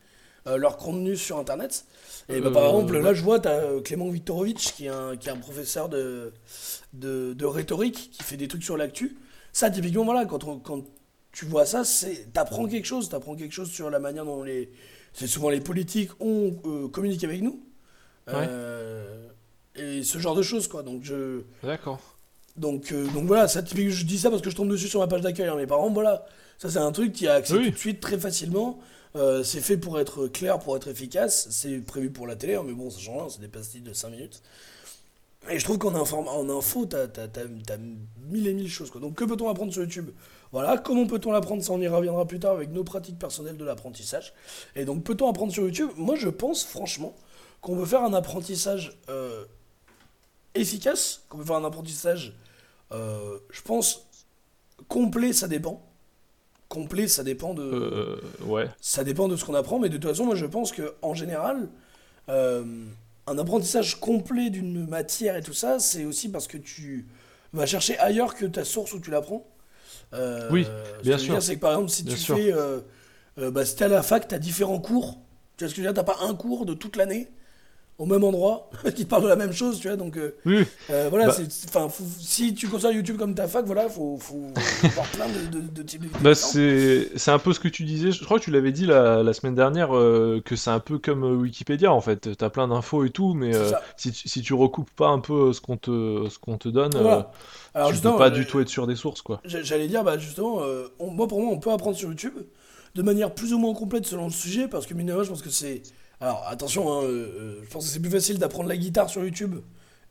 euh, 0.50 0.58
leur 0.58 0.78
contenu 0.78 1.16
sur 1.18 1.38
Internet. 1.38 1.86
Et 2.30 2.42
bah, 2.42 2.52
par 2.52 2.64
Euh, 2.64 2.68
exemple, 2.68 2.98
là, 3.00 3.14
je 3.14 3.24
vois, 3.24 3.40
t'as 3.40 3.52
euh, 3.62 3.82
Clément 3.82 4.10
Viktorovitch, 4.10 4.74
qui 4.74 4.86
est 4.86 4.90
un, 4.90 5.18
qui 5.18 5.30
est 5.30 5.32
un 5.32 5.38
professeur 5.38 5.90
de, 5.90 6.34
de, 6.94 7.34
de 7.34 7.46
rhétorique, 7.46 8.12
qui 8.12 8.24
fait 8.24 8.38
des 8.38 8.48
trucs 8.48 8.64
sur 8.64 8.78
l'actu. 8.78 9.18
Ça, 9.54 9.70
typiquement, 9.72 10.06
voilà, 10.06 10.26
quand, 10.26 10.44
on- 10.46 10.60
quand 10.60 10.84
tu 11.32 11.46
vois 11.46 11.66
ça, 11.66 11.84
t'apprends 12.34 12.68
quelque 12.68 12.86
chose, 12.86 13.10
t'apprends 13.10 13.36
quelque 13.36 13.54
chose 13.54 13.70
sur 13.72 13.90
la 13.90 14.00
manière 14.00 14.26
dont 14.26 14.44
les, 14.44 14.72
c'est 15.14 15.28
souvent 15.28 15.50
les 15.50 15.62
politiques 15.62 16.12
ont 16.20 16.56
euh, 16.66 16.88
communiqué 16.88 17.26
avec 17.28 17.42
nous. 17.42 17.62
Euh, 18.30 19.28
et 19.76 20.04
ce 20.04 20.20
genre 20.20 20.36
de 20.36 20.42
choses, 20.44 20.68
quoi. 20.68 20.84
Donc, 20.84 21.04
je, 21.04 21.42
D'accord. 21.62 22.02
donc, 22.58 22.92
euh, 22.92 23.08
donc 23.10 23.26
voilà, 23.26 23.48
ça, 23.48 23.62
je 23.66 24.04
dis 24.06 24.18
ça 24.20 24.30
parce 24.30 24.42
que 24.42 24.50
je 24.50 24.56
tombe 24.56 24.70
dessus 24.70 24.88
sur 24.88 25.00
ma 25.00 25.08
page 25.08 25.22
d'accueil. 25.22 25.48
hein, 25.48 25.56
mais 25.58 25.68
par 25.68 25.80
exemple, 25.80 25.94
voilà, 25.96 26.26
ça 26.58 26.70
c'est 26.70 26.80
un 26.80 26.92
truc 26.92 27.14
qui 27.14 27.28
a 27.28 27.36
accès 27.36 27.58
Oui. 27.58 27.66
tout 27.66 27.72
de 27.72 27.78
suite 27.78 28.00
très 28.02 28.18
facilement. 28.18 28.80
Euh, 29.16 29.44
c'est 29.44 29.62
fait 29.62 29.78
pour 29.78 30.00
être 30.00 30.28
clair, 30.28 30.60
pour 30.60 30.76
être 30.78 30.88
efficace. 30.88 31.48
C'est 31.52 31.80
prévu 31.80 32.12
pour 32.12 32.28
la 32.28 32.36
télé, 32.36 32.56
hein, 32.56 32.64
mais 32.66 32.74
bon, 32.74 32.90
ça 32.90 33.00
change 33.00 33.18
rien, 33.18 33.30
c'est 33.30 33.42
des 33.42 33.48
pastilles 33.48 33.82
de 33.82 33.94
5 33.94 34.10
minutes. 34.10 34.42
Et 35.50 35.58
je 35.58 35.64
trouve 35.64 35.78
qu'en 35.78 35.96
info, 35.96 36.86
t'as 36.86 37.08
mille 38.30 38.48
et 38.48 38.54
mille 38.54 38.70
choses. 38.70 38.92
Quoi. 38.92 39.00
Donc 39.02 39.16
que 39.16 39.24
peut-on 39.24 39.50
apprendre 39.50 39.72
sur 39.72 39.82
YouTube? 39.82 40.10
Voilà, 40.52 40.78
comment 40.78 41.06
peut-on 41.06 41.32
l'apprendre? 41.32 41.64
Ça, 41.64 41.74
on 41.74 41.82
y 41.82 41.88
reviendra 41.88 42.26
plus 42.26 42.40
tard 42.40 42.54
avec 42.54 42.72
nos 42.72 42.84
pratiques 42.84 43.20
personnelles 43.20 43.58
de 43.58 43.66
l'apprentissage. 43.66 44.34
Et 44.76 44.84
donc, 44.84 45.04
peut-on 45.04 45.30
apprendre 45.30 45.52
sur 45.52 45.64
YouTube? 45.64 45.90
Moi, 45.96 46.16
je 46.16 46.28
pense 46.28 46.64
franchement 46.66 47.16
qu'on 47.62 47.76
veut 47.76 47.86
faire 47.86 48.04
un 48.04 48.14
apprentissage 48.14 48.98
euh, 49.10 49.46
efficace, 50.56 51.24
qu'on 51.30 51.38
veut 51.38 51.46
faire 51.46 51.58
un 51.58 51.66
apprentissage, 51.66 52.36
euh, 52.92 53.38
je 53.52 53.62
pense, 53.62 54.08
complet, 54.88 55.34
ça 55.34 55.48
dépend. 55.48 55.86
Complet, 56.70 57.08
ça 57.08 57.24
dépend 57.24 57.54
de, 57.56 57.64
Euh, 57.64 58.22
ouais. 58.46 58.70
ça 58.80 59.04
dépend 59.04 59.28
de 59.28 59.36
ce 59.36 59.44
qu'on 59.44 59.56
apprend, 59.56 59.80
mais 59.80 59.90
de 59.90 59.98
toute 59.98 60.08
façon, 60.10 60.26
moi 60.26 60.36
je 60.36 60.46
pense 60.46 60.72
que 60.72 60.94
en 61.02 61.16
général, 61.16 61.68
euh, 62.30 62.64
un 63.28 63.38
apprentissage 63.40 64.00
complet 64.00 64.50
d'une 64.52 64.88
matière 64.88 65.36
et 65.36 65.42
tout 65.44 65.54
ça, 65.54 65.80
c'est 65.80 66.06
aussi 66.06 66.30
parce 66.30 66.48
que 66.48 66.58
tu 66.58 67.08
vas 67.54 67.66
chercher 67.66 67.98
ailleurs 68.00 68.36
que 68.36 68.46
ta 68.46 68.66
source 68.66 68.94
où 68.94 69.00
tu 69.00 69.12
l'apprends. 69.12 69.48
Euh, 70.14 70.50
Oui, 70.52 70.66
ce 70.66 71.04
bien 71.04 71.18
que 71.18 71.24
sûr. 71.24 71.44
c'est 71.44 71.56
que 71.56 71.62
par 71.62 71.72
exemple, 71.74 71.90
si 71.92 72.04
Bien 72.04 72.16
tu 72.16 72.20
sûr. 72.22 72.36
fais. 72.38 72.54
Bah, 73.38 73.66
si 73.66 73.76
t'es 73.76 73.86
à 73.86 73.88
la 73.88 74.04
fac, 74.04 74.28
t'as 74.28 74.40
différents 74.40 74.80
cours. 74.80 75.20
Tu 75.58 75.64
vois 75.66 75.70
ce 75.70 75.76
que 75.76 75.82
je 75.82 75.88
veux 75.88 75.94
dire? 75.94 76.04
T'as 76.06 76.14
pas 76.14 76.20
un 76.26 76.36
cours 76.36 76.66
de 76.66 76.74
toute 76.74 76.96
l'année 76.98 77.30
au 78.00 78.06
même 78.08 78.24
endroit 78.24 78.70
qui 78.96 79.04
te 79.04 79.10
parle 79.10 79.24
de 79.24 79.28
la 79.28 79.36
même 79.36 79.52
chose, 79.52 79.80
tu 79.80 79.88
vois. 79.88 79.98
Donc 79.98 80.18
euh, 80.18 80.36
Oui, 80.46 80.64
euh, 80.90 81.08
voilà, 81.10 81.28
Bah- 81.28 81.36
enfin, 81.68 81.88
si 82.20 82.54
tu 82.56 82.68
considères 82.68 82.94
YouTube 82.94 83.18
comme 83.18 83.36
ta 83.36 83.48
fac, 83.48 83.66
voilà, 83.66 83.88
faut, 83.90 84.18
faut, 84.18 84.42
faut 84.56 84.88
voir 84.96 85.06
plein 85.08 85.28
de, 85.28 85.60
de, 85.60 85.68
de 85.68 85.84
types 85.84 86.02
de 86.04 86.10
bah 86.24 86.34
c'est 86.34 87.30
un 87.32 87.40
peu 87.40 87.54
ce 87.54 87.60
que 87.60 87.68
tu 87.68 87.84
disais. 87.84 88.12
Je 88.12 88.24
crois 88.24 88.40
que 88.40 88.46
tu 88.46 88.52
l'avais 88.52 88.72
dit 88.72 88.86
la, 88.88 89.22
la 89.22 89.34
semaine 89.34 89.54
dernière 89.54 89.96
euh, 89.96 90.42
que 90.44 90.56
c'est 90.56 90.72
un 90.72 90.80
peu 90.80 90.98
comme 90.98 91.24
Wikipédia 91.42 91.92
en 91.94 92.02
fait. 92.02 92.36
T'as 92.38 92.50
plein 92.50 92.68
d'infos 92.70 93.04
et 93.06 93.10
tout, 93.12 93.34
mais 93.36 93.52
si, 93.98 94.12
tu, 94.12 94.28
si 94.28 94.42
tu 94.42 94.54
recoupes 94.54 94.90
pas 94.92 95.10
un 95.10 95.20
peu 95.20 95.54
ce 95.54 95.62
qu'on 95.62 95.78
te 95.78 96.28
ce 96.30 96.40
qu'on 96.40 96.58
te 96.58 96.70
donne, 96.70 96.94
Voilà. 96.94 97.32
Alors 97.76 97.92
tu 97.94 98.00
peux 98.00 98.18
pas 98.18 98.30
du 98.32 98.46
tout 98.48 98.60
être 98.62 98.70
sûr 98.70 98.88
des 98.88 98.96
sources 98.96 99.22
quoi. 99.22 99.42
J'a- 99.46 99.62
J'allais 99.62 99.88
dire, 99.88 100.04
bah 100.04 100.18
justement, 100.18 100.62
on- 101.00 101.12
moi 101.12 101.28
pour 101.28 101.42
moi, 101.42 101.52
on 101.54 101.60
peut 101.60 101.72
apprendre 101.72 101.96
sur 101.98 102.10
YouTube 102.10 102.34
de 102.96 103.02
manière 103.04 103.36
plus 103.36 103.54
ou 103.54 103.60
moins 103.60 103.74
complète 103.74 104.06
selon 104.06 104.26
le 104.26 104.32
sujet, 104.32 104.68
parce 104.68 104.86
que 104.88 104.94
mine 104.94 105.14
je 105.22 105.30
pense 105.30 105.42
que 105.42 105.50
c'est. 105.50 105.84
Alors 106.22 106.46
attention, 106.50 106.92
hein, 106.92 107.04
euh, 107.04 107.08
euh, 107.08 107.56
je 107.64 107.70
pense 107.70 107.86
que 107.86 107.92
c'est 107.92 108.00
plus 108.02 108.12
facile 108.12 108.40
d'apprendre 108.40 108.68
la 108.70 108.78
guitare 108.78 109.10
sur 109.10 109.24
YouTube 109.24 109.56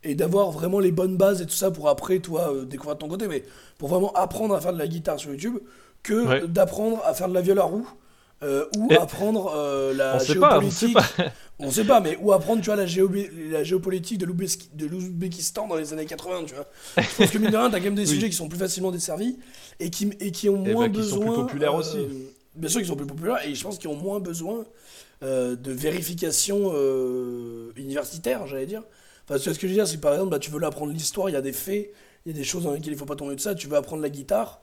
et 0.03 0.15
d'avoir 0.15 0.49
vraiment 0.51 0.79
les 0.79 0.91
bonnes 0.91 1.17
bases 1.17 1.41
et 1.41 1.45
tout 1.45 1.53
ça 1.53 1.71
pour 1.71 1.87
après, 1.89 2.19
toi, 2.19 2.51
euh, 2.53 2.65
découvrir 2.65 2.95
de 2.95 2.99
ton 3.01 3.07
côté, 3.09 3.27
mais 3.27 3.43
pour 3.77 3.89
vraiment 3.89 4.11
apprendre 4.13 4.55
à 4.55 4.61
faire 4.61 4.73
de 4.73 4.79
la 4.79 4.87
guitare 4.87 5.19
sur 5.19 5.29
YouTube, 5.31 5.57
que 6.01 6.25
Ouais. 6.27 6.47
d'apprendre 6.47 7.01
à 7.05 7.13
faire 7.13 7.27
de 7.27 7.33
la 7.33 7.41
viole 7.41 7.59
à 7.59 7.63
roue. 7.63 7.87
euh, 8.41 8.65
ou 8.77 8.87
Et- 8.89 8.95
apprendre 8.95 9.53
la 9.93 10.15
On 10.15 10.19
sait 10.19 10.35
pas, 10.35 10.59
on 10.59 10.71
sait 10.71 10.87
géopolitique. 10.87 10.93
pas. 10.93 11.03
On 11.61 11.69
sait 11.71 11.83
pas, 11.83 11.99
mais 11.99 12.17
ou 12.21 12.31
apprendre, 12.31 12.61
tu 12.61 12.67
vois, 12.67 12.77
la, 12.77 12.85
géobé- 12.85 13.29
la 13.51 13.65
géopolitique 13.65 14.17
de 14.17 14.25
l'Ouzbéki- 14.25 14.69
de 14.75 14.85
l'Ouzbékistan 14.85 15.67
dans 15.67 15.75
les 15.75 15.91
années 15.91 16.05
80, 16.05 16.45
tu 16.45 16.55
vois. 16.55 16.65
Je 16.97 17.15
pense 17.17 17.31
que 17.31 17.37
mine 17.37 17.51
de 17.51 17.57
rien, 17.57 17.69
t'as 17.69 17.79
quand 17.79 17.83
même 17.83 17.95
des 17.95 18.03
Oui. 18.03 18.07
sujets 18.07 18.29
qui 18.29 18.37
sont 18.37 18.47
plus 18.47 18.57
facilement 18.57 18.91
desservis 18.91 19.37
et 19.81 19.89
qui, 19.89 20.09
et 20.21 20.31
qui 20.31 20.47
ont 20.47 20.63
Eh 20.65 20.71
moins 20.73 20.87
ben, 20.87 21.01
qui 21.01 21.09
sont 21.09 21.17
besoin. 21.19 21.33
plus 21.33 21.41
populaires 21.47 21.75
aussi. 21.75 21.97
bien 22.55 22.69
sûr 22.69 22.79
qu'ils 22.79 22.87
sont 22.87 22.95
plus 22.95 23.05
populaires 23.07 23.45
et 23.45 23.53
je 23.53 23.61
pense 23.61 23.77
qu'ils 23.77 23.89
ont 23.89 23.97
moins 23.97 24.21
besoin 24.21 24.63
euh, 25.23 25.55
de 25.55 25.71
vérification 25.71 26.71
euh, 26.73 27.71
universitaire, 27.75 28.47
j'allais 28.47 28.65
dire. 28.65 28.83
Parce 29.27 29.43
que 29.43 29.53
ce 29.53 29.59
que 29.59 29.67
je 29.67 29.73
veux 29.73 29.77
dire, 29.77 29.87
c'est 29.87 29.97
que 29.97 30.01
par 30.01 30.13
exemple, 30.13 30.31
bah, 30.31 30.39
tu 30.39 30.51
veux 30.51 30.63
apprendre 30.63 30.91
l'histoire, 30.93 31.29
il 31.29 31.33
y 31.33 31.35
a 31.35 31.41
des 31.41 31.53
faits, 31.53 31.91
il 32.25 32.31
y 32.31 32.35
a 32.35 32.37
des 32.37 32.43
choses 32.45 32.63
dans 32.63 32.73
lesquelles 32.73 32.93
il 32.93 32.97
faut 32.99 33.05
pas 33.05 33.15
tomber 33.15 33.35
de 33.35 33.41
ça. 33.41 33.55
Tu 33.55 33.67
veux 33.67 33.77
apprendre 33.77 34.01
la 34.01 34.09
guitare, 34.09 34.61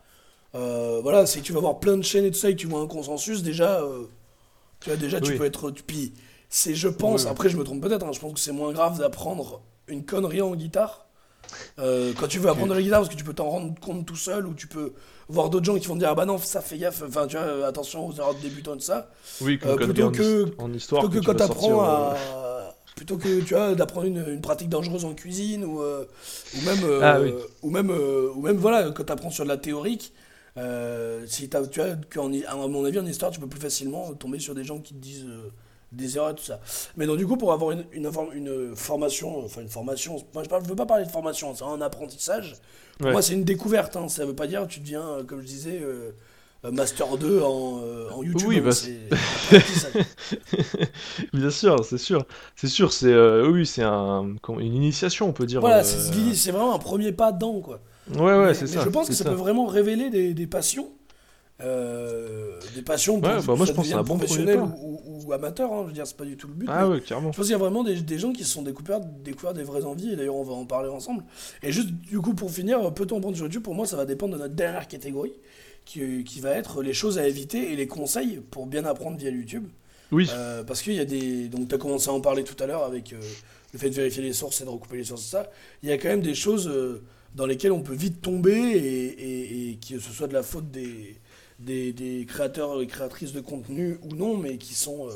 euh, 0.55 1.01
voilà, 1.03 1.27
c'est 1.27 1.41
que 1.41 1.45
tu 1.45 1.53
vas 1.53 1.61
voir 1.61 1.81
plein 1.81 1.97
de 1.97 2.03
chaînes 2.03 2.25
et 2.27 2.31
tout 2.31 2.39
ça 2.39 2.51
et 2.51 2.55
que 2.57 2.61
tu 2.61 2.67
vois 2.69 2.81
un 2.81 2.87
consensus, 2.89 3.43
déjà, 3.43 3.83
tu 4.81 4.91
vois, 4.91 4.97
déjà, 4.97 5.21
tu 5.21 5.35
peux 5.35 5.45
être. 5.45 5.71
Puis, 5.73 6.15
c'est, 6.49 6.75
je 6.75 6.89
pense, 6.89 7.25
Oui, 7.25 7.27
oui. 7.27 7.31
après, 7.31 7.49
je 7.49 7.57
me 7.57 7.65
trompe 7.65 7.83
peut-être, 7.83 8.05
hein, 8.07 8.13
je 8.13 8.21
pense 8.21 8.33
que 8.35 8.41
c'est 8.41 8.53
moins 8.53 8.73
grave 8.73 8.99
d'apprendre 8.99 9.63
une 9.89 10.05
connerie 10.05 10.43
en 10.43 10.55
guitare. 10.55 11.06
Euh, 11.79 12.13
quand 12.19 12.29
tu 12.29 12.39
veux 12.39 12.49
apprendre 12.49 12.75
la 12.75 12.83
guitare, 12.83 13.01
parce 13.01 13.11
que 13.13 13.19
tu 13.19 13.25
peux 13.25 13.35
t'en 13.35 13.49
rendre 13.49 13.75
compte 13.81 14.07
tout 14.07 14.17
seul, 14.17 14.47
ou 14.47 14.55
tu 14.55 14.67
peux 14.67 14.93
voir 15.29 15.51
d'autres 15.51 15.65
gens 15.67 15.79
qui 15.79 15.87
vont 15.89 15.95
te 15.95 16.01
dire 16.01 16.09
Ah 16.11 16.15
bah 16.15 16.25
non, 16.27 16.39
ça 16.39 16.61
fait 16.61 16.79
gaffe, 16.79 17.03
enfin 17.07 17.27
tu 17.27 17.37
vois, 17.37 17.45
euh, 17.47 17.69
attention 17.69 18.07
aux 18.07 18.13
erreurs 18.15 18.35
de 18.35 18.41
débutants 18.41 18.75
tout 18.75 18.81
ça. 18.81 19.11
Oui, 19.41 19.59
comme 19.59 19.71
Euh, 19.73 19.77
plutôt 19.77 20.11
que- 20.11 20.47
en 20.59 20.73
histoire. 20.73 21.03
Plutôt 21.03 21.15
que, 21.17 21.21
tu 21.21 21.27
quand 21.27 21.35
t'apprends 21.35 21.81
à. 21.83 22.17
Plutôt 22.95 23.19
que 23.19 23.41
tu 23.43 23.53
vois 23.55 23.75
d'apprendre 23.75 24.07
une, 24.07 24.25
une 24.27 24.41
pratique 24.41 24.71
dangereuse 24.71 25.05
en 25.05 25.13
cuisine 25.13 25.65
ou, 25.67 25.83
euh, 25.83 26.07
ou 26.57 26.61
même 26.65 27.01
Ah 27.03 27.21
oui. 27.21 27.35
ou 27.63 27.71
même 27.71 27.91
ou 27.91 28.41
même 28.41 28.57
voilà 28.57 28.91
quand 28.91 29.05
t'apprends 29.05 29.31
sur 29.31 29.45
de 29.45 29.49
la 29.51 29.59
théorique 29.59 30.15
si 31.27 31.51
tu 31.51 31.81
vois 31.81 31.97
à 32.49 32.55
mon 32.57 32.85
avis 32.87 32.99
en 32.99 33.05
histoire 33.05 33.31
tu 33.31 33.39
peux 33.41 33.47
plus 33.49 33.61
facilement 33.61 34.15
tomber 34.15 34.39
sur 34.39 34.55
des 34.55 34.65
gens 34.65 34.79
qui 34.79 34.95
te 34.95 34.99
disent 34.99 35.27
des 35.93 36.17
erreurs 36.17 36.31
et 36.31 36.35
tout 36.35 36.45
ça 36.45 36.61
mais 36.97 37.07
donc 37.07 37.17
du 37.19 37.27
coup 37.27 37.37
pour 37.37 37.53
avoir 37.53 37.71
une, 37.71 37.85
une, 37.93 38.75
formation 38.75 39.45
enfin 39.45 39.63
une 39.63 39.69
formation 39.69 40.17
moi 40.35 40.43
je, 40.43 40.49
je 40.65 40.69
veux 40.69 40.77
pas 40.77 40.87
parler 40.87 41.05
de 41.05 41.11
formation 41.11 41.55
c'est 41.55 41.65
un 41.65 41.81
apprentissage 41.81 42.55
pour 42.99 43.07
Ouais. 43.07 43.13
moi 43.13 43.21
c'est 43.21 43.35
une 43.35 43.45
découverte 43.45 43.95
hein, 43.97 44.09
ça 44.09 44.25
veut 44.25 44.35
pas 44.35 44.47
dire 44.47 44.63
que 44.63 44.73
tu 44.73 44.81
deviens 44.81 45.07
euh, 45.07 45.23
comme 45.23 45.43
je 45.43 45.47
disais 45.47 45.81
euh, 45.83 46.13
master 46.73 47.17
2 47.17 47.43
en, 47.43 47.81
euh, 47.83 48.09
en 48.11 48.23
YouTube 48.23 48.49
Oui, 48.49 48.61
bah. 48.61 48.71
Bien 51.33 51.51
sûr, 51.51 51.85
c'est 51.85 51.99
sûr, 51.99 52.25
c'est 52.55 52.69
sûr, 52.69 52.93
c'est 52.93 53.13
euh, 53.13 53.49
oui, 53.49 53.67
c'est 53.67 53.83
un, 53.83 54.35
une 54.49 54.75
initiation, 54.75 55.29
on 55.29 55.33
peut 55.33 55.47
dire. 55.47 55.61
Voilà, 55.61 55.85
c'est 55.85 56.51
vraiment 56.51 56.75
un 56.75 56.79
premier 56.79 57.13
pas 57.13 57.33
dedans, 57.33 57.61
quoi. 57.61 57.81
Ouais, 58.15 58.39
ouais, 58.39 58.55
c'est 58.55 58.67
ça. 58.67 58.83
Je 58.85 58.89
pense 58.89 59.09
que 59.09 59.15
ça, 59.15 59.25
peut 59.25 59.31
vraiment 59.33 59.67
révéler 59.67 60.11
des, 60.11 60.35
des 60.35 60.47
passions. 60.47 60.89
Euh, 61.63 62.59
des 62.75 62.83
passions 62.83 63.15
Ouais, 63.17 63.21
bah, 63.47 63.55
moi, 63.57 63.67
je 63.67 63.73
pense 63.73 63.91
un 63.93 64.03
bon 64.03 64.19
professionnel 64.19 64.59
ou, 64.61 65.01
ou, 65.07 65.25
ou 65.27 65.33
amateur, 65.33 65.73
hein, 65.73 65.81
je 65.83 65.87
veux 65.89 65.93
dire, 65.93 66.07
c'est 66.07 66.17
pas 66.17 66.25
du 66.25 66.37
tout 66.37 66.49
le 66.49 66.55
but. 66.55 66.67
Ah 66.69 66.89
ouais, 66.89 67.01
carrément. 67.01 67.33
Je 67.33 67.37
pense 67.37 67.47
qu'il 67.47 67.53
y 67.53 67.55
a 67.55 67.59
vraiment 67.59 67.83
des, 67.83 68.01
des 68.03 68.19
gens 68.19 68.33
qui 68.33 68.45
se 68.45 68.51
sont 68.51 68.63
découverts, 68.63 69.01
découverts 69.25 69.55
des 69.55 69.63
vraies 69.65 69.85
envies, 69.85 70.13
et 70.13 70.17
d'ailleurs 70.17 70.37
on 70.37 70.43
va 70.45 70.53
en 70.53 70.67
parler 70.67 70.89
ensemble. 70.91 71.25
Et 71.63 71.73
juste 71.73 71.91
du 71.91 72.21
coup, 72.21 72.35
pour 72.35 72.51
finir, 72.51 72.93
peut-on 72.93 73.21
prendre 73.21 73.37
sur 73.37 73.47
YouTube? 73.47 73.63
Pour 73.63 73.75
moi, 73.75 73.87
ça 73.87 73.97
va 73.97 74.05
dépendre 74.05 74.35
de 74.35 74.39
notre 74.39 74.55
dernière 74.55 74.87
catégorie, 74.87 75.33
qui, 75.85 76.25
qui 76.25 76.41
va 76.41 76.51
être 76.51 76.83
les 76.83 76.93
choses 76.93 77.19
à 77.19 77.27
éviter 77.27 77.73
et 77.73 77.77
les 77.77 77.87
conseils 77.87 78.41
pour 78.51 78.67
bien 78.67 78.85
apprendre 78.85 79.17
via 79.17 79.31
YouTube. 79.31 79.67
Oui, 80.13 80.29
Euh, 80.33 80.63
parce 80.63 80.83
qu'il 80.83 80.93
y 80.95 81.01
a 81.01 81.05
des. 81.05 81.49
Donc, 81.49 81.69
tu 81.69 81.75
as 81.75 81.79
commencé 81.79 82.11
à 82.11 82.13
en 82.13 82.21
parler 82.21 82.45
tout 82.45 82.63
à 82.63 82.67
l'heure 82.67 82.85
avec 82.85 83.13
euh, 83.13 83.17
le 83.73 83.79
fait 83.79 83.89
de 83.91 83.95
vérifier 83.95 84.23
les 84.23 84.33
sources 84.33 84.61
et 84.61 84.65
de 84.65 84.71
recouper 84.71 84.99
les 84.99 85.05
sources, 85.05 85.25
ça. 85.25 85.51
Il 85.83 85.89
y 85.89 85.93
a 85.93 85.99
quand 85.99 86.09
même 86.09 86.21
des 86.23 86.35
choses 86.35 86.71
dans 87.35 87.45
lesquelles 87.47 87.73
on 87.73 87.83
peut 87.83 87.95
vite 87.95 88.23
tomber 88.23 88.53
et, 88.53 89.07
et- 89.07 89.71
et 89.73 89.77
que 89.77 89.99
ce 89.99 90.11
soit 90.13 90.29
de 90.29 90.33
la 90.33 90.43
faute 90.45 90.71
des, 90.71 91.17
des, 91.59 91.93
des 91.93 92.27
créateurs 92.27 92.81
et 92.81 92.87
créatrices 92.87 93.33
de 93.33 93.41
contenu 93.41 93.99
ou 94.03 94.15
non, 94.15 94.37
mais 94.37 94.59
qui 94.59 94.75
sont, 94.75 95.09
euh, 95.09 95.13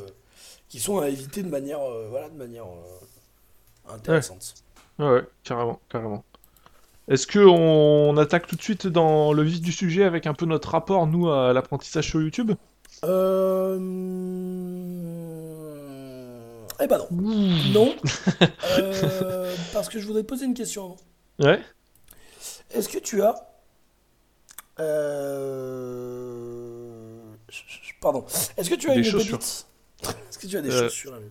qui 0.69 0.81
sont 0.81 0.99
à 0.99 1.09
éviter 1.09 1.43
de 1.43 1.49
manière, 1.49 1.81
euh, 1.81 2.07
voilà, 2.11 2.29
de 2.29 2.37
manière 2.37 2.67
euh, 2.67 3.95
intéressante. 3.95 4.55
ouais, 4.99 5.09
ouais, 5.09 5.25
carrément, 5.45 5.81
carrément. 5.89 6.25
Est-ce 7.09 7.27
que 7.27 7.41
on 7.41 8.17
attaque 8.19 8.47
tout 8.47 8.57
de 8.57 8.63
suite 8.63 8.87
dans 8.87 9.33
le 9.33 9.43
vif 9.43 9.61
du 9.61 9.73
sujet 9.73 10.05
avec 10.05 10.27
un 10.27 10.35
peu 10.35 10.47
notre 10.47 10.71
rapport, 10.71 11.07
nous, 11.07 11.29
à 11.29 11.53
l'apprentissage 11.53 12.09
sur 12.09 12.21
YouTube? 12.21 12.53
Euh... 13.05 13.77
Eh 16.83 16.87
ben 16.87 16.99
non. 16.99 17.09
Non. 17.73 17.97
Euh, 18.79 19.55
parce 19.73 19.89
que 19.89 19.99
je 19.99 20.07
voudrais 20.07 20.23
te 20.23 20.29
poser 20.29 20.47
une 20.47 20.55
question 20.55 20.85
avant. 20.85 21.51
Ouais. 21.51 21.61
Est-ce 22.71 22.89
que 22.89 22.99
tu 22.99 23.21
as. 23.23 23.50
Euh, 24.81 26.31
Pardon. 28.01 28.25
Est-ce 28.57 28.71
que 28.71 28.75
tu 28.77 28.89
as 28.91 28.95
Des 28.95 29.01
une 29.01 29.05
chaussures. 29.05 29.39
pépite 29.39 29.67
Est-ce 30.31 30.39
que 30.39 30.47
tu 30.47 30.57
as 30.57 30.63
des 30.63 30.71
Euh, 30.71 30.85
chaussures 30.89 31.19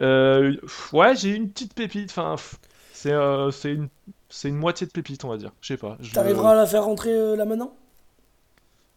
Euh, 0.00 0.56
ouais, 0.92 1.14
j'ai 1.14 1.30
une 1.34 1.48
petite 1.50 1.74
pépite. 1.74 2.10
Enfin, 2.10 2.34
c'est 2.92 3.12
euh, 3.12 3.50
c'est 3.52 3.72
une 3.72 3.88
c'est 4.28 4.48
une 4.48 4.56
moitié 4.56 4.84
de 4.86 4.90
pépite, 4.92 5.24
on 5.24 5.28
va 5.28 5.36
dire. 5.36 5.52
Je 5.60 5.68
sais 5.68 5.76
pas. 5.76 5.96
T'arriveras 6.12 6.52
à 6.52 6.56
la 6.56 6.66
faire 6.66 6.84
rentrer 6.84 7.12
euh, 7.12 7.36
là 7.36 7.44
maintenant? 7.44 7.76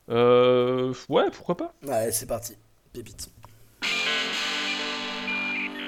Euh, 0.09 0.93
ouais, 1.09 1.29
pourquoi 1.31 1.55
pas. 1.57 1.73
Ouais, 1.85 2.11
c'est 2.11 2.25
parti. 2.25 2.55
Pépite. 2.91 3.29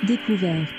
Découverte. 0.06 0.70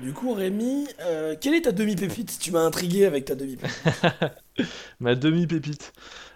Du 0.00 0.12
coup, 0.12 0.32
Rémi, 0.32 0.86
euh, 1.02 1.34
quelle 1.40 1.54
est 1.54 1.62
ta 1.62 1.72
demi-pépite? 1.72 2.38
Tu 2.40 2.52
m'as 2.52 2.60
intrigué 2.60 3.04
avec 3.04 3.24
ta 3.24 3.34
demi-pépite. 3.34 3.82
Ma 5.00 5.14
demi-pépite. 5.16 5.92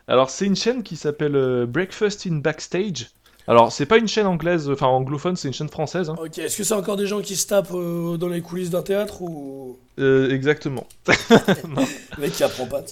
Alors, 0.08 0.30
c'est 0.30 0.46
une 0.46 0.56
chaîne 0.56 0.82
qui 0.82 0.96
s'appelle 0.96 1.36
euh, 1.36 1.64
Breakfast 1.66 2.26
in 2.26 2.36
Backstage. 2.38 3.10
Alors, 3.46 3.70
c'est 3.72 3.86
pas 3.86 3.98
une 3.98 4.08
chaîne 4.08 4.26
anglaise, 4.26 4.68
enfin 4.70 4.86
anglophone, 4.86 5.36
c'est 5.36 5.48
une 5.48 5.54
chaîne 5.54 5.68
française. 5.68 6.10
hein. 6.10 6.16
ok, 6.20 6.38
est-ce 6.38 6.56
que 6.56 6.64
c'est 6.64 6.74
encore 6.74 6.96
des 6.96 7.06
gens 7.06 7.20
qui 7.20 7.36
se 7.36 7.46
tapent 7.46 7.72
euh, 7.72 8.16
dans 8.16 8.28
les 8.28 8.40
coulisses 8.40 8.70
d'un 8.70 8.82
théâtre 8.82 9.22
ou? 9.22 9.78
Euh, 9.98 10.30
exactement. 10.30 10.86
Le 11.08 12.20
mec 12.20 12.32
qui 12.32 12.42
apprend 12.44 12.66
pas. 12.66 12.82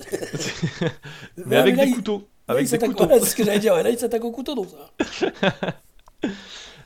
Mais 1.47 1.57
avec 1.57 1.77
là, 1.77 1.85
des 1.85 1.91
il- 1.91 1.95
couteaux. 1.97 2.29
là, 2.49 2.55
Avec 2.55 2.67
il 2.69 2.71
des 2.71 2.79
couteaux. 2.79 3.07
voilà, 3.07 3.21
c'est 3.21 3.31
ce 3.31 3.37
que 3.37 3.45
j'allais 3.45 3.59
dire. 3.61 3.75
ouais, 3.75 3.83
Là, 3.83 3.91
il 3.91 3.99
s'attaque 3.99 4.25
au 4.25 4.31
couteau, 4.33 4.55
donc 4.55 4.69
ça. 4.71 5.31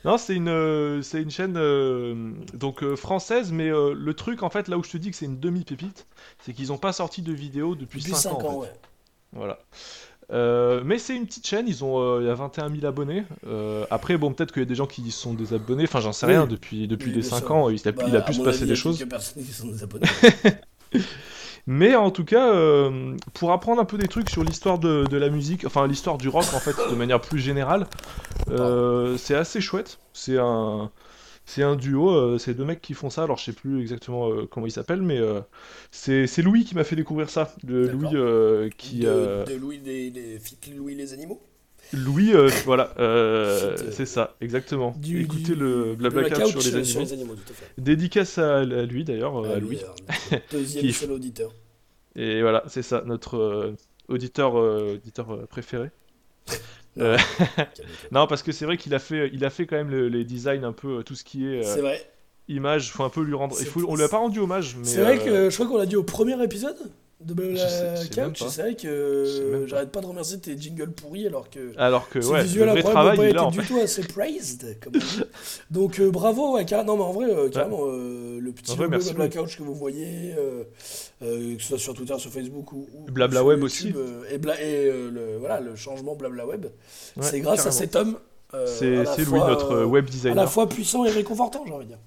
Non, 0.05 0.17
c'est 0.17 0.35
une, 0.35 0.47
euh, 0.49 1.01
c'est 1.01 1.21
une 1.21 1.31
chaîne 1.31 1.55
euh, 1.57 2.31
donc 2.53 2.83
euh, 2.83 2.95
française, 2.95 3.51
mais 3.51 3.69
euh, 3.69 3.93
le 3.93 4.13
truc 4.13 4.43
en 4.43 4.49
fait, 4.49 4.67
là 4.67 4.77
où 4.77 4.83
je 4.83 4.91
te 4.91 4.97
dis 4.97 5.09
que 5.11 5.17
c'est 5.17 5.25
une 5.25 5.39
demi-pépite, 5.39 6.07
c'est 6.39 6.53
qu'ils 6.53 6.67
n'ont 6.69 6.77
pas 6.77 6.93
sorti 6.93 7.21
de 7.21 7.33
vidéo 7.33 7.75
depuis, 7.75 7.99
Depuis 7.99 8.13
5 8.13 8.29
5 8.29 8.31
ans. 8.33 8.47
en 8.47 8.49
ans, 8.49 8.61
fait. 8.61 8.67
ouais. 8.67 8.73
Voilà. 9.33 9.59
Mais 10.83 10.97
c'est 10.99 11.15
une 11.15 11.25
petite 11.25 11.45
chaîne, 11.47 11.67
ils 11.67 11.83
ont 11.83 12.19
il 12.21 12.27
y 12.27 12.29
a 12.29 12.33
21 12.35 12.69
000 12.69 12.85
abonnés. 12.85 13.25
Après, 13.91 14.17
bon, 14.17 14.33
peut-être 14.33 14.51
qu'il 14.53 14.61
y 14.61 14.65
a 14.65 14.69
des 14.69 14.75
gens 14.75 14.87
qui 14.87 15.09
sont 15.11 15.33
désabonnés, 15.33 15.83
enfin 15.85 16.01
j'en 16.01 16.13
sais 16.13 16.25
Oui. 16.27 16.33
rien, 16.33 16.47
depuis, 16.47 16.87
depuis 16.87 17.09
Oui, 17.09 17.15
les 17.15 17.21
bien 17.21 17.29
5 17.29 17.37
sûr. 17.39 17.51
ans, 17.51 17.69
il 17.69 17.87
a, 17.87 17.91
Bah, 17.91 18.03
il 18.07 18.15
a 18.15 18.21
pu 18.21 18.33
se 18.33 18.41
passer 18.41 18.63
avis, 18.63 18.65
il 18.65 18.65
y 18.65 18.67
des 18.67 18.71
a 18.73 18.75
choses. 18.75 19.03
personnes 19.09 19.43
qui 19.43 19.51
sont 19.53 19.67
des 19.67 19.83
abonnés. 19.83 20.07
Mais 21.67 21.95
en 21.95 22.11
tout 22.11 22.25
cas, 22.25 22.53
euh, 22.53 23.17
pour 23.33 23.51
apprendre 23.51 23.81
un 23.81 23.85
peu 23.85 23.97
des 23.97 24.07
trucs 24.07 24.29
sur 24.29 24.43
l'histoire 24.43 24.77
de, 24.77 25.05
de 25.05 25.17
la 25.17 25.29
musique, 25.29 25.65
enfin 25.65 25.87
l'histoire 25.87 26.17
du 26.19 26.29
rock 26.29 26.45
en 26.53 26.59
fait, 26.59 26.75
de 26.91 26.95
manière 26.95 27.19
plus 27.19 27.39
générale, 27.39 27.87
euh, 28.51 29.17
c'est 29.17 29.35
assez 29.35 29.61
chouette. 29.61 29.99
C'est 30.13 30.37
un, 30.37 30.91
c'est 31.45 31.63
un 31.63 31.75
duo, 31.75 32.11
euh, 32.11 32.37
c'est 32.37 32.53
deux 32.53 32.65
mecs 32.65 32.81
qui 32.81 32.93
font 32.93 33.09
ça. 33.09 33.23
Alors 33.23 33.37
je 33.37 33.45
sais 33.45 33.53
plus 33.53 33.81
exactement 33.81 34.29
comment 34.51 34.67
ils 34.67 34.71
s'appellent, 34.71 35.01
mais 35.01 35.19
c'est 35.89 36.27
c'est 36.27 36.43
Louis 36.43 36.65
qui 36.65 36.75
m'a 36.75 36.83
fait 36.83 36.95
découvrir 36.95 37.31
ça. 37.31 37.51
D'accord. 37.63 38.13
Louis 38.13 38.69
qui, 38.77 38.99
de, 38.99 39.45
de 39.45 39.55
Louis, 39.55 39.79
les, 39.83 40.11
Louis 40.75 40.93
les 40.93 41.13
animaux? 41.13 41.41
Louis, 41.93 42.33
euh, 42.33 42.49
voilà, 42.65 42.93
euh, 42.99 43.75
euh, 43.77 43.91
c'est 43.91 44.05
ça, 44.05 44.35
exactement. 44.41 44.93
du, 44.97 45.21
Écoutez 45.23 45.53
du- 45.53 45.55
le 45.55 45.95
Blablacar 45.95 46.39
la 46.39 46.45
sur 46.47 46.59
les 46.59 46.65
euh, 46.67 46.69
animaux. 46.79 46.85
sur 46.85 46.99
les 47.01 47.13
animaux, 47.13 47.35
tout 47.35 47.51
à 47.51 47.53
fait. 47.53 47.65
Dédicace 47.77 48.37
à, 48.37 48.57
à 48.59 48.63
lui 48.63 49.03
d'ailleurs, 49.03 49.37
euh, 49.43 49.49
Ah, 49.51 49.55
à 49.55 49.59
lui, 49.59 49.67
Louis. 49.77 49.79
euh, 50.33 50.37
Deuxième 50.51 50.91
seul 50.91 51.11
auditeur. 51.11 51.51
Et 52.15 52.41
voilà, 52.41 52.63
c'est 52.67 52.81
ça, 52.81 53.03
notre 53.05 53.37
euh, 53.37 53.75
auditeur, 54.07 54.55
auditeur 54.55 55.47
préféré. 55.47 55.89
Non. 56.97 57.17
Non, 58.13 58.27
parce 58.27 58.41
que 58.41 58.53
c'est 58.53 58.63
vrai 58.63 58.77
qu'il 58.77 58.93
a 58.95 58.99
fait, 58.99 59.29
il 59.33 59.43
a 59.43 59.49
fait 59.49 59.65
quand 59.65 59.75
même 59.75 59.89
le- 59.89 60.07
les 60.07 60.23
designs 60.23 60.63
un 60.63 60.71
peu, 60.71 61.03
tout 61.03 61.13
ce 61.13 61.25
qui 61.25 61.45
est 61.45 61.61
C'est 61.63 61.81
vrai. 61.81 62.01
image, 62.47 62.91
faut 62.93 63.03
un 63.03 63.09
peu 63.09 63.21
lui 63.21 63.33
rendre. 63.33 63.57
Il 63.59 63.65
faut, 63.65 63.83
on 63.89 63.97
lui 63.97 64.03
a 64.03 64.07
pas 64.07 64.15
rendu 64.19 64.39
hommage, 64.39 64.77
mais. 64.77 64.85
C'est 64.85 65.01
vrai 65.01 65.17
que 65.19 65.49
je 65.49 65.53
crois 65.55 65.67
qu'on 65.67 65.77
l'a 65.77 65.85
dit 65.87 65.97
au 65.97 66.03
premier 66.03 66.41
épisode 66.41 66.77
de 67.21 67.33
sais- 67.55 67.95
je 68.35 68.43
la 68.43 68.49
sais 68.49 68.75
que 68.75 69.65
j'arrête 69.67 69.91
pas 69.91 70.01
de 70.01 70.05
remercier 70.05 70.39
tes 70.39 70.59
jingles 70.59 70.91
pourris 70.91 71.25
alors 71.27 71.49
que 71.49 71.71
Alors 71.77 72.09
que 72.09 72.19
ouais, 72.19 72.43
visuel 72.43 72.65
le 72.65 72.81
vrai 72.81 72.83
travail, 72.83 73.17
pas 73.17 73.23
il 73.23 73.29
été 73.29 73.47
du 73.51 73.67
tout 73.67 73.77
assez 73.79 74.03
praised. 74.03 74.77
Comme. 74.81 74.93
Donc 75.71 75.99
euh, 75.99 76.11
bravo, 76.11 76.55
ouais, 76.55 76.65
non 76.83 76.97
mais 76.97 77.03
en 77.03 77.13
vrai, 77.13 77.25
euh, 77.29 77.49
carrément, 77.49 77.85
euh, 77.87 78.39
le 78.39 78.51
petit 78.51 78.71
En 78.71 78.75
vrai, 78.75 78.85
logo 78.85 78.91
merci, 78.97 79.13
de 79.13 79.17
la 79.19 79.25
Louis. 79.25 79.37
couch 79.43 79.57
que 79.57 79.63
vous 79.63 79.75
voyez, 79.75 80.33
euh, 80.37 80.63
euh, 81.23 81.55
que 81.55 81.61
ce 81.61 81.69
soit 81.69 81.79
sur 81.79 81.93
Twitter, 81.93 82.17
sur 82.19 82.31
Facebook 82.31 82.73
ou, 82.73 82.87
ou 82.93 83.05
Blabla 83.11 83.39
sur 83.39 83.47
Web 83.47 83.59
YouTube, 83.61 83.95
euh, 83.97 84.23
et, 84.29 84.37
bla- 84.37 84.61
et 84.61 84.87
euh, 84.89 85.09
le, 85.11 85.37
voilà, 85.37 85.61
le 85.61 85.75
changement 85.75 86.15
Blabla 86.15 86.45
Web, 86.45 86.65
Ouais, 86.65 87.23
c'est 87.23 87.39
grâce 87.39 87.57
carrément. 87.63 87.69
à 87.69 87.79
cet 87.79 87.95
homme. 87.95 88.17
euh, 88.53 88.65
C'est 88.67 89.23
Louis, 89.25 89.39
notre 89.39 89.71
euh, 89.71 89.85
web 89.85 90.05
à 90.05 90.07
la 90.07 90.11
designer. 90.11 90.51
fois 90.51 90.67
puissant 90.69 91.05
et 91.05 91.09
réconfortant, 91.11 91.63
j'ai 91.65 91.73
envie 91.73 91.85
de 91.85 91.89
dire. 91.89 91.99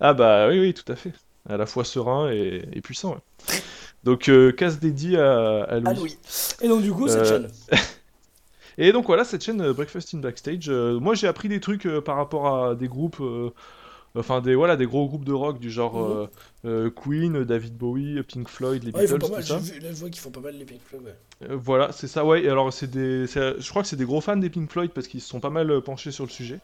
Ah 0.00 0.14
bah 0.14 0.48
oui, 0.48 0.60
oui, 0.60 0.72
tout 0.74 0.90
à 0.90 0.96
fait. 0.96 1.12
À 1.48 1.56
la 1.56 1.66
fois 1.66 1.84
serein 1.84 2.30
et, 2.30 2.62
et 2.72 2.80
puissant. 2.80 3.14
ouais. 3.14 3.54
Donc 4.04 4.28
euh, 4.28 4.50
casse 4.52 4.80
dédié 4.80 5.18
à, 5.18 5.62
à 5.64 5.78
Louis. 5.78 5.84
Ah 5.86 5.92
Louis. 5.94 6.18
Et 6.62 6.68
donc 6.68 6.82
du 6.82 6.92
coup, 6.92 7.08
cette 7.08 7.20
Euh, 7.20 7.48
chaîne. 7.48 7.48
Et 8.78 8.90
donc 8.92 9.06
voilà, 9.06 9.24
cette 9.24 9.44
chaîne 9.44 9.60
euh, 9.60 9.72
Breakfast 9.74 10.14
in 10.14 10.18
Backstage, 10.18 10.68
euh, 10.68 10.98
moi 10.98 11.14
j'ai 11.14 11.26
appris 11.26 11.48
des 11.48 11.60
trucs 11.60 11.84
euh, 11.86 12.00
par 12.00 12.16
rapport 12.16 12.64
à 12.64 12.74
des 12.74 12.88
groupes, 12.88 13.20
euh, 13.20 13.50
enfin 14.16 14.40
des 14.40 14.54
voilà 14.54 14.76
des 14.76 14.86
gros 14.86 15.06
groupes 15.06 15.24
de 15.26 15.32
rock 15.32 15.58
du 15.60 15.70
genre 15.70 16.28
Mhm. 16.64 16.90
Queen, 16.90 17.44
David 17.44 17.76
Bowie, 17.76 18.22
Pink 18.22 18.48
Floyd, 18.48 18.82
les 18.84 18.92
Ouais, 18.92 19.06
Beatles, 19.06 19.18
tout 19.18 19.42
ça. 19.42 19.58
j'ai 19.58 19.72
vu- 19.74 19.80
Là, 19.80 19.88
je 19.90 19.96
vois 20.00 20.08
qu'ils 20.10 20.20
font 20.22 20.30
pas 20.30 20.40
mal 20.40 20.54
les 20.56 20.64
Pink 20.64 20.80
Floyd. 20.84 21.04
ouais. 21.04 21.48
Voilà, 21.54 21.92
c'est 21.92 22.06
ça, 22.06 22.24
ouais. 22.24 22.42
Et 22.44 22.48
alors, 22.48 22.72
c'est 22.72 22.90
des, 22.90 23.26
je 23.26 23.68
crois 23.68 23.82
que 23.82 23.88
c'est 23.88 23.96
des 23.96 24.04
gros 24.04 24.20
fans 24.20 24.36
des 24.36 24.48
Pink 24.48 24.70
Floyd 24.70 24.90
parce 24.92 25.06
qu'ils 25.06 25.20
se 25.20 25.28
sont 25.28 25.40
pas 25.40 25.50
mal 25.50 25.80
penchés 25.82 26.12
sur 26.12 26.24
le 26.24 26.30
sujet. 26.30 26.60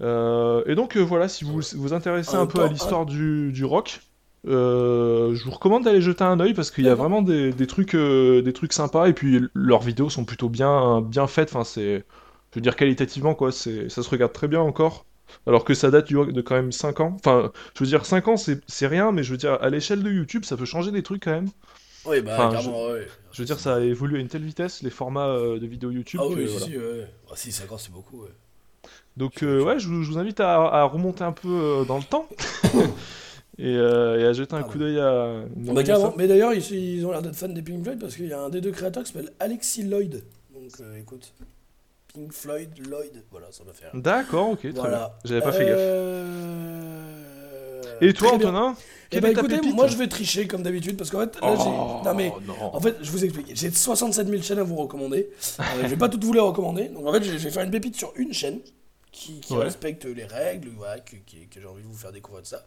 Et 0.00 0.74
donc, 0.74 0.96
voilà, 0.96 1.28
si 1.28 1.44
vous 1.44 1.60
vous 1.76 1.92
intéressez 1.92 2.36
un 2.36 2.46
peu 2.46 2.62
à 2.62 2.68
l'histoire 2.68 3.06
du, 3.06 3.52
du 3.52 3.64
rock, 3.64 4.00
euh, 4.46 5.34
je 5.34 5.44
vous 5.44 5.50
recommande 5.50 5.84
d'aller 5.84 6.00
jeter 6.00 6.24
un 6.24 6.38
œil 6.40 6.54
parce 6.54 6.70
qu'il 6.70 6.84
y 6.84 6.88
a 6.88 6.94
vraiment 6.94 7.22
des, 7.22 7.52
des 7.52 7.66
trucs, 7.66 7.94
euh, 7.94 8.40
des 8.42 8.52
trucs 8.52 8.72
sympas 8.72 9.08
et 9.08 9.12
puis 9.12 9.40
leurs 9.54 9.82
vidéos 9.82 10.10
sont 10.10 10.24
plutôt 10.24 10.48
bien, 10.48 11.00
bien 11.00 11.26
faites. 11.26 11.50
Enfin, 11.50 11.64
c'est, 11.64 12.04
je 12.52 12.54
veux 12.56 12.60
dire 12.60 12.76
qualitativement 12.76 13.34
quoi, 13.34 13.52
c'est, 13.52 13.88
ça 13.88 14.02
se 14.02 14.10
regarde 14.10 14.32
très 14.32 14.48
bien 14.48 14.60
encore. 14.60 15.04
Alors 15.46 15.64
que 15.64 15.74
ça 15.74 15.90
date 15.90 16.10
de 16.10 16.40
quand 16.40 16.54
même 16.54 16.72
5 16.72 17.00
ans. 17.00 17.16
Enfin, 17.18 17.52
je 17.74 17.80
veux 17.84 17.86
dire 17.88 18.06
5 18.06 18.28
ans 18.28 18.36
c'est, 18.36 18.86
rien, 18.86 19.12
mais 19.12 19.22
je 19.22 19.30
veux 19.32 19.36
dire 19.36 19.58
à 19.60 19.68
l'échelle 19.70 20.02
de 20.02 20.10
YouTube, 20.10 20.44
ça 20.44 20.56
peut 20.56 20.64
changer 20.64 20.90
des 20.90 21.02
trucs 21.02 21.24
quand 21.24 21.32
même. 21.32 21.48
Oui, 22.06 22.22
bah, 22.22 22.32
Enfin, 22.34 22.52
carrément, 22.52 22.86
ouais. 22.86 23.06
Je 23.32 23.42
veux 23.42 23.46
dire, 23.46 23.58
ça 23.60 23.76
a 23.76 23.80
évolué 23.80 24.18
à 24.18 24.20
une 24.20 24.28
telle 24.28 24.44
vitesse, 24.44 24.82
les 24.82 24.88
formats 24.90 25.26
euh, 25.28 25.58
de 25.58 25.66
vidéos 25.66 25.90
YouTube. 25.90 26.20
Ah 26.24 26.28
que, 26.28 26.34
oui, 26.34 26.46
si, 26.46 26.52
voilà. 26.52 26.66
si, 26.66 26.78
ouais. 26.78 27.06
Ah, 27.30 27.34
si, 27.36 27.52
5 27.52 27.70
ans, 27.72 27.78
c'est 27.78 27.92
beaucoup, 27.92 28.22
ouais. 28.22 28.30
Donc, 29.16 29.42
euh, 29.42 29.62
ouais, 29.62 29.78
je, 29.78 29.88
vous- 29.88 30.02
je 30.02 30.12
vous 30.12 30.18
invite 30.18 30.40
à, 30.40 30.54
à 30.54 30.84
remonter 30.84 31.24
un 31.24 31.32
peu 31.32 31.84
dans 31.86 31.98
le 31.98 32.04
temps 32.04 32.26
et, 33.58 33.76
euh, 33.76 34.20
et 34.20 34.24
à 34.24 34.32
jeter 34.32 34.54
un 34.54 34.60
Ah 34.60 34.64
coup 34.64 34.78
d'œil 34.78 34.98
à. 35.00 35.42
une 35.56 35.74
Bah, 35.74 35.82
carrément. 35.82 36.14
Mais 36.16 36.26
d'ailleurs, 36.28 36.52
ils, 36.54 36.72
ils 36.72 37.04
ont 37.06 37.10
l'air 37.12 37.22
d'être 37.22 37.36
fans 37.36 37.48
des 37.48 37.62
Pink 37.62 37.82
Floyd 37.82 37.98
parce 38.00 38.14
qu'il 38.16 38.26
y 38.26 38.32
a 38.32 38.40
un 38.40 38.48
des 38.50 38.60
deux 38.60 38.70
créateurs 38.70 39.02
qui 39.04 39.12
s'appelle 39.12 39.32
Alexis 39.40 39.82
Lloyd. 39.84 40.22
Donc, 40.54 40.70
euh, 40.80 40.98
écoute. 40.98 41.32
Pink 42.14 42.32
Floyd, 42.32 42.70
Lloyd. 42.88 43.22
Voilà, 43.30 43.46
ça 43.50 43.64
m'a 43.64 43.72
fait 43.72 43.86
rire. 43.90 44.00
D'accord, 44.00 44.50
ok, 44.50 44.60
très 44.60 44.70
Voilà. 44.72 44.98
bien. 44.98 45.08
J'avais 45.24 45.40
pas 45.42 45.52
fait 45.52 45.66
gaffe. 45.66 45.74
Euh, 45.78 47.82
Et 48.00 48.12
toi. 48.12 48.34
Antonin 48.34 48.74
Eh 49.12 49.20
bah 49.20 49.30
écoutez, 49.30 49.60
moi 49.72 49.86
je 49.88 49.96
vais 49.96 50.06
tricher 50.08 50.46
comme 50.46 50.62
d'habitude 50.62 50.96
parce 50.96 51.10
qu'en 51.10 51.20
fait, 51.20 51.38
là 51.40 51.54
j'ai. 51.56 51.62
Oh, 51.68 52.00
Non 52.04 52.14
mais. 52.14 52.32
non. 52.46 52.54
En 52.72 52.80
fait, 52.80 52.96
je 53.02 53.10
vous 53.10 53.24
explique. 53.24 53.50
J'ai 53.54 53.70
67 53.70 54.28
000 54.28 54.42
chaînes 54.42 54.58
à 54.58 54.62
vous 54.62 54.76
recommander. 54.76 55.30
Euh, 55.60 55.62
je 55.82 55.88
vais 55.88 55.96
pas 55.96 56.08
toutes 56.08 56.24
vous 56.24 56.32
les 56.32 56.40
recommander. 56.40 56.88
Donc 56.88 57.06
en 57.06 57.12
fait, 57.12 57.22
je 57.24 57.32
vais 57.36 57.50
faire 57.50 57.64
une 57.64 57.70
pépite 57.70 57.96
sur 57.96 58.12
une 58.16 58.32
chaîne 58.32 58.60
qui, 59.18 59.40
qui 59.40 59.52
Ouais. 59.54 59.64
respecte 59.64 60.04
les 60.04 60.24
règles, 60.24 60.70
voilà, 60.76 61.00
que, 61.00 61.16
que 61.16 61.60
j'ai 61.60 61.66
envie 61.66 61.82
de 61.82 61.88
vous 61.88 61.96
faire 61.96 62.12
découvrir 62.12 62.42
de 62.42 62.46
ça. 62.46 62.64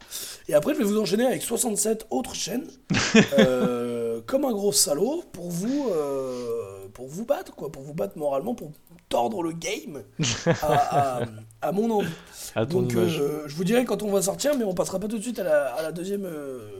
Et 0.50 0.54
après, 0.54 0.74
je 0.74 0.80
vais 0.80 0.84
vous 0.84 1.00
enchaîner 1.00 1.26
avec 1.26 1.42
67 1.42 2.08
autres 2.10 2.36
chaînes, 2.36 2.68
euh, 3.40 4.22
comme 4.26 4.46
un 4.46 4.52
gros 4.52 4.72
salaud, 4.74 5.24
pour 5.32 5.50
vous, 5.50 5.88
euh, 5.92 6.88
pour 6.94 7.08
vous 7.08 7.26
battre, 7.26 7.56
quoi, 7.56 7.72
pour 7.72 7.84
vous 7.84 7.94
battre 7.94 8.18
moralement, 8.18 8.54
pour 8.56 8.72
tordre 9.10 9.44
le 9.44 9.52
game 9.54 10.04
à, 10.46 11.20
à- 11.22 11.26
à 11.62 11.72
mon 11.72 11.90
envie. 11.92 12.08
À 12.56 12.66
Donc 12.66 12.96
euh, 12.96 13.08
je 13.48 13.56
vous 13.56 13.64
dirai 13.64 13.86
quand 13.86 14.04
on 14.04 14.12
va 14.12 14.22
sortir, 14.22 14.58
mais 14.58 14.66
on 14.66 14.74
passera 14.74 15.00
pas 15.00 15.08
tout 15.08 15.18
de 15.18 15.22
suite 15.24 15.40
à 15.40 15.44
la, 15.44 15.74
à 15.74 15.82
la 15.82 15.92
deuxième 15.94 16.30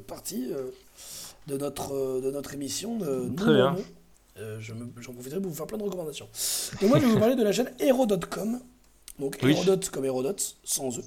partie 0.06 0.50
de, 1.48 1.58
notre, 1.58 2.20
de 2.22 2.30
notre 2.30 2.54
émission. 2.54 2.98
De 2.98 3.32
Très 3.38 3.54
bien. 3.54 3.76
Euh, 4.38 4.58
je 4.60 4.74
J'en 5.00 5.14
profiterai 5.14 5.40
pour 5.42 5.50
vous 5.52 5.56
faire 5.56 5.68
plein 5.68 5.78
de 5.78 5.84
recommandations. 5.84 6.28
Donc 6.82 6.90
moi 6.90 7.00
je 7.00 7.06
vais 7.06 7.12
vous 7.12 7.20
parler 7.20 7.36
de 7.36 7.44
la 7.44 7.52
chaîne 7.54 7.72
Hero.com. 7.80 8.60
Donc 9.22 9.38
Oui. 9.44 9.52
Hérodote 9.52 9.90
comme 9.92 10.04
Hérodote, 10.06 10.58
sans 10.64 10.98
E. 10.98 11.04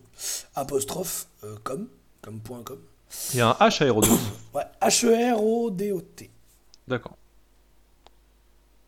Apostrophe 0.54 1.26
euh, 1.42 1.56
com, 1.64 1.88
comme 2.22 2.40
point 2.40 2.62
com. 2.62 2.78
Il 3.32 3.38
y 3.38 3.40
a 3.40 3.48
un 3.48 3.68
H 3.68 3.82
à 3.82 3.86
Hérodote. 3.86 4.10
Ouais, 4.54 4.62
H-E-R-O-D-O-T. 4.80 6.30
D'accord. 6.86 7.16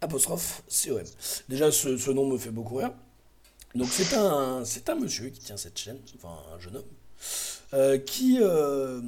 apostrophe 0.00 0.62
com. 0.68 1.42
Déjà, 1.48 1.72
ce, 1.72 1.96
ce 1.96 2.10
nom 2.12 2.28
me 2.28 2.38
fait 2.38 2.50
beaucoup 2.50 2.76
rire. 2.76 2.92
Donc, 3.74 3.88
c'est 3.90 4.14
un, 4.16 4.64
c'est 4.64 4.88
un 4.88 4.94
monsieur 4.94 5.28
qui 5.30 5.40
tient 5.40 5.56
cette 5.56 5.76
chaîne, 5.78 5.98
enfin 6.16 6.36
un 6.54 6.60
jeune 6.60 6.76
homme, 6.76 6.84
euh, 7.74 7.98
qui, 7.98 8.38
euh, 8.40 9.00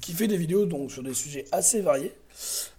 qui 0.00 0.12
fait 0.12 0.28
des 0.28 0.38
vidéos 0.38 0.64
donc, 0.64 0.90
sur 0.90 1.02
des 1.02 1.14
sujets 1.14 1.44
assez 1.52 1.82
variés. 1.82 2.14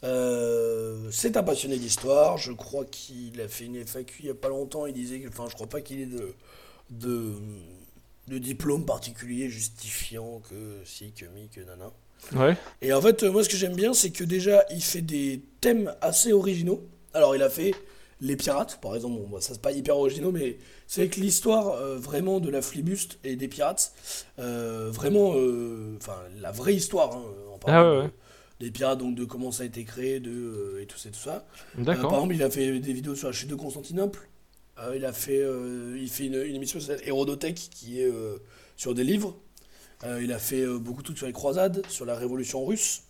Euh, 0.03 1.09
c'est 1.11 1.37
un 1.37 1.43
passionné 1.43 1.77
d'histoire. 1.77 2.37
Je 2.37 2.51
crois 2.51 2.85
qu'il 2.85 3.39
a 3.41 3.47
fait 3.47 3.65
une 3.65 3.77
FAQ 3.85 4.15
il 4.19 4.25
n'y 4.25 4.31
a 4.31 4.35
pas 4.35 4.49
longtemps. 4.49 4.85
Il 4.85 4.93
disait 4.93 5.19
que, 5.19 5.27
enfin, 5.27 5.45
je 5.49 5.55
crois 5.55 5.67
pas 5.67 5.81
qu'il 5.81 6.01
ait 6.01 6.05
de, 6.05 6.33
de, 6.89 7.33
de 8.27 8.37
diplôme 8.37 8.85
particulier 8.85 9.49
justifiant 9.49 10.41
que 10.49 10.77
si, 10.85 11.11
que 11.11 11.25
mi, 11.25 11.49
que 11.49 11.61
nana. 11.61 11.91
Ouais. 12.35 12.55
Et 12.81 12.93
en 12.93 13.01
fait, 13.01 13.23
moi, 13.23 13.43
ce 13.43 13.49
que 13.49 13.57
j'aime 13.57 13.75
bien, 13.75 13.93
c'est 13.93 14.11
que 14.11 14.23
déjà, 14.23 14.63
il 14.69 14.81
fait 14.83 15.01
des 15.01 15.41
thèmes 15.59 15.93
assez 16.01 16.33
originaux. 16.33 16.83
Alors, 17.13 17.35
il 17.35 17.41
a 17.43 17.49
fait 17.49 17.73
les 18.21 18.35
pirates, 18.35 18.79
par 18.81 18.95
exemple. 18.95 19.19
Bon, 19.21 19.27
bah, 19.29 19.41
ça, 19.41 19.53
c'est 19.53 19.61
pas 19.61 19.71
hyper 19.71 19.97
originaux, 19.97 20.31
mais 20.31 20.57
c'est 20.87 21.01
avec 21.01 21.15
l'histoire 21.15 21.69
euh, 21.73 21.97
vraiment 21.97 22.39
de 22.39 22.49
la 22.49 22.61
flibuste 22.61 23.17
et 23.23 23.35
des 23.35 23.47
pirates. 23.47 23.91
euh, 24.39 24.89
vraiment, 24.91 25.33
euh, 25.35 25.95
enfin, 25.97 26.17
la 26.39 26.51
vraie 26.51 26.75
histoire, 26.75 27.15
hein, 27.15 27.23
en 27.53 27.57
parlant 27.57 27.79
Ah 27.79 27.91
ouais, 27.91 28.03
ouais. 28.05 28.11
Des 28.61 28.71
pirates, 28.71 28.99
donc 28.99 29.15
de 29.15 29.25
comment 29.25 29.51
ça 29.51 29.63
a 29.63 29.65
été 29.65 29.83
créé, 29.83 30.19
de, 30.19 30.31
euh, 30.31 30.81
et 30.81 30.85
tout 30.85 30.97
ça, 30.97 31.09
tout 31.09 31.19
ça. 31.19 31.45
Euh, 31.93 31.99
par 31.99 32.13
D'accord. 32.13 32.13
exemple, 32.15 32.35
il 32.35 32.43
a 32.43 32.49
fait 32.49 32.79
des 32.79 32.93
vidéos 32.93 33.15
sur 33.15 33.27
la 33.27 33.33
chute 33.33 33.49
de 33.49 33.55
Constantinople. 33.55 34.29
Euh, 34.79 34.93
il 34.95 35.05
a 35.05 35.13
fait, 35.13 35.43
il 35.97 36.09
fait 36.09 36.25
une, 36.27 36.35
une 36.41 36.55
émission 36.55 36.79
sur 36.79 36.95
Hérodothèque 37.05 37.69
qui 37.71 38.01
est 38.01 38.11
sur 38.77 38.93
des 38.93 39.03
livres. 39.03 39.35
Il 40.21 40.31
a 40.33 40.39
fait 40.39 40.65
beaucoup 40.79 41.01
de 41.01 41.05
trucs 41.07 41.17
sur 41.19 41.27
les 41.27 41.33
croisades, 41.33 41.83
sur 41.89 42.05
la 42.05 42.15
révolution 42.15 42.65
russe. 42.65 43.03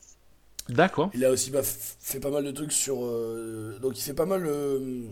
D'accord. 0.70 1.12
Il 1.14 1.26
a 1.26 1.32
aussi 1.32 1.52
bah, 1.52 1.62
fait 1.64 2.20
pas 2.20 2.30
mal 2.30 2.44
de 2.44 2.52
trucs 2.52 2.72
sur. 2.72 3.04
euh, 3.06 3.80
donc 3.80 3.98
il 3.98 4.02
fait 4.02 4.14
pas 4.14 4.26
mal 4.26 4.46
euh, 4.46 5.06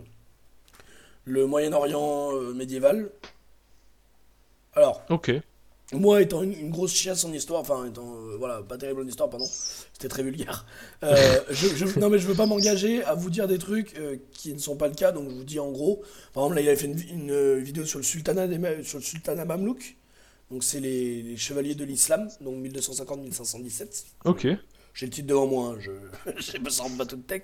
le 1.24 1.46
Moyen-Orient 1.46 2.34
euh, 2.34 2.52
médiéval. 2.54 3.10
Alors, 4.74 5.02
Ok. 5.08 5.30
Moi 5.92 6.22
étant 6.22 6.42
une, 6.42 6.52
une 6.52 6.70
grosse 6.70 6.94
chiasse 6.94 7.24
en 7.24 7.32
histoire, 7.32 7.60
enfin 7.60 7.86
étant 7.86 8.14
euh, 8.14 8.36
voilà, 8.38 8.62
pas 8.62 8.78
terrible 8.78 9.02
en 9.02 9.06
histoire, 9.06 9.28
pardon, 9.28 9.46
c'était 9.92 10.08
très 10.08 10.22
vulgaire. 10.22 10.64
Euh, 11.02 11.40
je, 11.50 11.68
je- 11.68 11.98
non 11.98 12.08
mais 12.08 12.18
je 12.18 12.26
veux 12.26 12.34
pas 12.34 12.46
m'engager 12.46 13.02
à 13.04 13.14
vous 13.14 13.30
dire 13.30 13.48
des 13.48 13.58
trucs 13.58 13.96
euh, 13.96 14.16
qui 14.32 14.52
ne 14.52 14.58
sont 14.58 14.76
pas 14.76 14.88
le 14.88 14.94
cas, 14.94 15.10
donc 15.12 15.28
je 15.28 15.34
vous 15.34 15.44
dis 15.44 15.58
en 15.58 15.70
gros. 15.70 16.02
Par 16.32 16.44
exemple 16.44 16.56
là 16.56 16.62
il 16.62 16.68
avait 16.68 16.76
fait 16.76 16.86
une, 16.86 17.30
une, 17.30 17.58
vidéo 17.58 17.84
sur 17.84 17.98
le 17.98 18.04
sultanat 18.04 18.46
des 18.46 18.84
sur 18.84 18.98
le 18.98 19.04
sultanat 19.04 19.44
mamelouk, 19.44 19.96
donc 20.50 20.62
c'est 20.62 20.80
les, 20.80 21.22
les 21.22 21.36
chevaliers 21.36 21.74
de 21.74 21.84
l'islam, 21.84 22.28
donc 22.40 22.64
1250-1517. 22.66 24.04
Ok. 24.26 24.46
J'ai 24.92 25.06
le 25.06 25.12
titre 25.12 25.28
devant 25.28 25.46
moi, 25.46 25.74
hein, 25.74 25.78
je 25.80 25.90
je 26.52 26.58
me 26.58 26.70
sens 26.70 26.90
bateau 26.96 27.16
de 27.16 27.22
tech. 27.22 27.42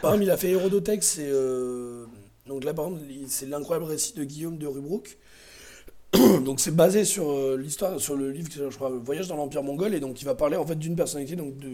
par 0.00 0.12
exemple, 0.14 0.22
il 0.22 0.30
a 0.30 0.36
fait 0.36 0.50
Hérodotex, 0.50 1.06
c'est. 1.06 1.30
Donc 2.46 2.62
là, 2.62 2.72
par 2.72 2.86
exemple, 2.86 3.04
c'est 3.28 3.46
l'incroyable 3.46 3.86
récit 3.86 4.14
de 4.14 4.22
Guillaume 4.24 4.56
de 4.56 4.66
Rubruck. 4.68 5.18
donc 6.44 6.60
c'est 6.60 6.74
basé 6.74 7.04
sur 7.04 7.30
euh, 7.30 7.56
l'histoire, 7.56 8.00
sur 8.00 8.16
le 8.16 8.30
livre, 8.30 8.48
je 8.52 8.74
crois, 8.74 8.90
Voyage 8.90 9.28
dans 9.28 9.36
l'Empire 9.36 9.62
mongol, 9.62 9.94
et 9.94 10.00
donc 10.00 10.20
il 10.20 10.24
va 10.24 10.34
parler 10.34 10.56
en 10.56 10.66
fait 10.66 10.76
d'une 10.76 10.96
personnalité 10.96 11.36
donc, 11.36 11.56
de, 11.58 11.68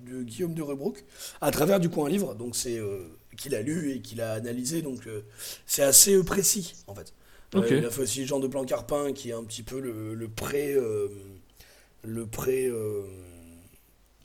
de 0.00 0.22
Guillaume 0.22 0.54
de 0.54 0.62
Rubruck 0.62 1.04
à 1.40 1.50
travers 1.50 1.80
du 1.80 1.88
coup 1.88 2.04
un 2.04 2.08
livre, 2.08 2.34
donc 2.34 2.56
c'est 2.56 2.78
euh, 2.78 2.98
qu'il 3.36 3.54
a 3.54 3.62
lu 3.62 3.92
et 3.92 4.00
qu'il 4.00 4.20
a 4.20 4.32
analysé, 4.32 4.82
donc 4.82 5.06
euh, 5.06 5.22
c'est 5.66 5.82
assez 5.82 6.22
précis 6.22 6.74
en 6.86 6.94
fait. 6.94 7.12
Euh, 7.54 7.60
Ok. 7.60 7.66
il 7.70 7.84
a 7.84 7.90
fait 7.90 8.02
aussi 8.02 8.24
Jean 8.24 8.40
de 8.40 8.46
Blanc-Carpin 8.46 9.12
qui 9.12 9.28
est 9.28 9.34
un 9.34 9.44
petit 9.44 9.62
peu 9.62 9.78
le, 9.78 10.14
le 10.14 10.28
pré. 10.28 10.74
le 12.02 12.26
pré. 12.26 12.70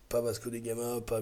pas 0.08 0.21
Vasco 0.21 0.50
de 0.50 0.60
Gama, 0.60 1.02
pas 1.02 1.19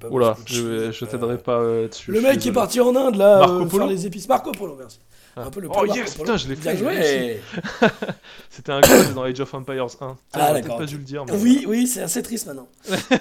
pas 0.00 0.08
Oula, 0.08 0.36
je, 0.46 0.90
je 0.90 1.04
t'aiderai 1.04 1.38
pas 1.38 1.62
là-dessus. 1.62 2.10
Le 2.10 2.20
mec 2.20 2.40
qui 2.40 2.48
est 2.48 2.52
parti 2.52 2.80
en 2.80 2.96
Inde 2.96 3.14
là, 3.14 3.38
Marco 3.38 3.66
Polo 3.66 3.84
faire 3.84 3.86
les 3.86 4.06
épices. 4.06 4.28
Marco 4.28 4.50
Polo, 4.50 4.74
merci. 4.76 4.98
Ah. 5.36 5.44
Un 5.44 5.50
peu 5.50 5.60
le 5.60 5.68
Oh 5.70 5.86
yes, 5.86 6.14
putain, 6.16 6.36
je 6.36 6.48
l'ai 6.48 6.56
Bien 6.56 6.72
fait, 6.72 6.76
joué. 6.78 7.40
C'était 8.50 8.72
un 8.72 8.80
code 8.80 9.14
dans 9.14 9.22
Age 9.22 9.40
of 9.40 9.54
Empires 9.54 9.86
1. 10.00 10.18
Ah, 10.32 10.52
d'accord, 10.52 10.78
pas 10.78 10.86
dû 10.86 10.96
le 10.98 11.04
dire. 11.04 11.24
mais- 11.26 11.34
Oui, 11.36 11.64
oui, 11.68 11.86
c'est 11.86 12.02
assez 12.02 12.22
triste 12.22 12.46
maintenant. 12.46 12.68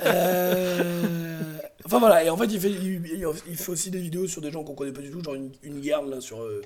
Euh, 0.06 1.58
Enfin 1.86 1.98
voilà, 2.00 2.24
et 2.24 2.30
en 2.30 2.38
fait, 2.38 2.46
il 2.46 2.60
fait, 2.60 2.70
il, 2.70 3.02
il 3.48 3.56
fait 3.58 3.72
aussi 3.72 3.90
des 3.90 4.00
vidéos 4.00 4.28
sur 4.28 4.42
des 4.42 4.52
gens 4.52 4.64
qu'on 4.64 4.76
connaît 4.76 4.92
pas 4.92 5.02
du 5.02 5.10
tout, 5.10 5.24
genre 5.24 5.34
une, 5.34 5.52
une 5.64 5.80
guerre 5.80 6.04
là, 6.04 6.22
sur 6.22 6.42
euh, 6.42 6.62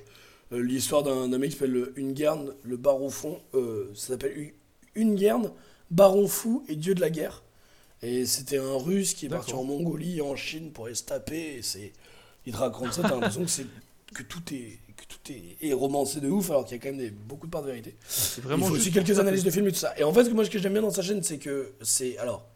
euh, 0.51 0.61
l'histoire 0.61 1.01
d'un 1.03 1.29
d'un 1.29 1.37
mec 1.37 1.51
qui 1.51 1.57
s'appelle 1.57 1.91
Une 1.95 2.11
guerre, 2.13 2.35
le 2.63 2.75
baron 2.77 3.09
fond. 3.09 3.39
euh, 3.53 3.89
ça 3.95 4.07
s'appelle 4.09 4.51
Une 4.95 5.15
guerre, 5.15 5.39
baron 5.91 6.27
fou 6.27 6.65
et 6.67 6.75
dieu 6.75 6.93
de 6.93 6.99
la 6.99 7.09
guerre. 7.09 7.41
Et 8.01 8.25
c'était 8.25 8.57
un 8.57 8.75
russe 8.77 9.13
qui 9.13 9.27
est 9.27 9.29
parti 9.29 9.53
en 9.53 9.63
Mongolie, 9.63 10.19
en 10.19 10.35
Chine 10.35 10.71
pour 10.73 10.87
aller 10.87 10.95
se 10.95 11.03
taper. 11.03 11.55
Et 11.57 11.61
c'est, 11.61 11.93
il 12.45 12.51
te 12.51 12.57
raconte 12.57 12.91
ça, 12.91 13.03
t'as 13.03 13.11
l'impression 13.11 13.43
que, 13.45 13.49
c'est, 13.49 13.67
que 14.13 14.23
tout 14.23 14.41
est 14.53 14.77
que 15.05 15.13
tout 15.13 15.31
est, 15.31 15.57
est 15.69 15.73
romancé 15.73 16.19
de 16.19 16.29
ouf, 16.29 16.49
alors 16.49 16.65
qu'il 16.65 16.77
y 16.77 16.79
a 16.79 16.83
quand 16.83 16.89
même 16.89 16.97
des, 16.97 17.09
beaucoup 17.09 17.47
de 17.47 17.51
parts 17.51 17.61
de 17.61 17.67
vérité. 17.67 17.95
C'est 18.07 18.41
Il 18.41 18.43
vraiment 18.43 18.67
faut 18.67 18.73
aussi 18.73 18.91
quelques 18.91 19.19
analyses 19.19 19.43
de 19.43 19.51
films 19.51 19.67
et 19.67 19.71
tout 19.71 19.77
ça. 19.79 19.93
Et 19.97 20.03
en 20.03 20.13
fait, 20.13 20.29
moi, 20.29 20.45
ce 20.45 20.49
que 20.49 20.59
j'aime 20.59 20.73
bien 20.73 20.81
dans 20.81 20.91
sa 20.91 21.01
chaîne, 21.01 21.23
c'est 21.23 21.37
que 21.37 21.73
c'est. 21.81 22.17
Alors, 22.17 22.47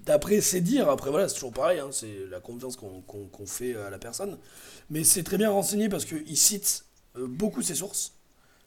d'après 0.00 0.40
c'est 0.40 0.60
dire, 0.60 0.88
après 0.88 1.10
voilà, 1.10 1.28
c'est 1.28 1.34
toujours 1.34 1.52
pareil, 1.52 1.80
hein, 1.80 1.88
c'est 1.90 2.26
la 2.30 2.40
confiance 2.40 2.76
qu'on 2.76 3.46
fait 3.46 3.74
à 3.76 3.90
la 3.90 3.98
personne. 3.98 4.38
Mais 4.90 5.04
c'est 5.04 5.22
très 5.22 5.38
bien 5.38 5.50
renseigné 5.50 5.88
parce 5.88 6.04
qu'il 6.04 6.36
cite 6.36 6.84
euh, 7.16 7.26
beaucoup 7.26 7.62
ses 7.62 7.74
sources. 7.74 8.12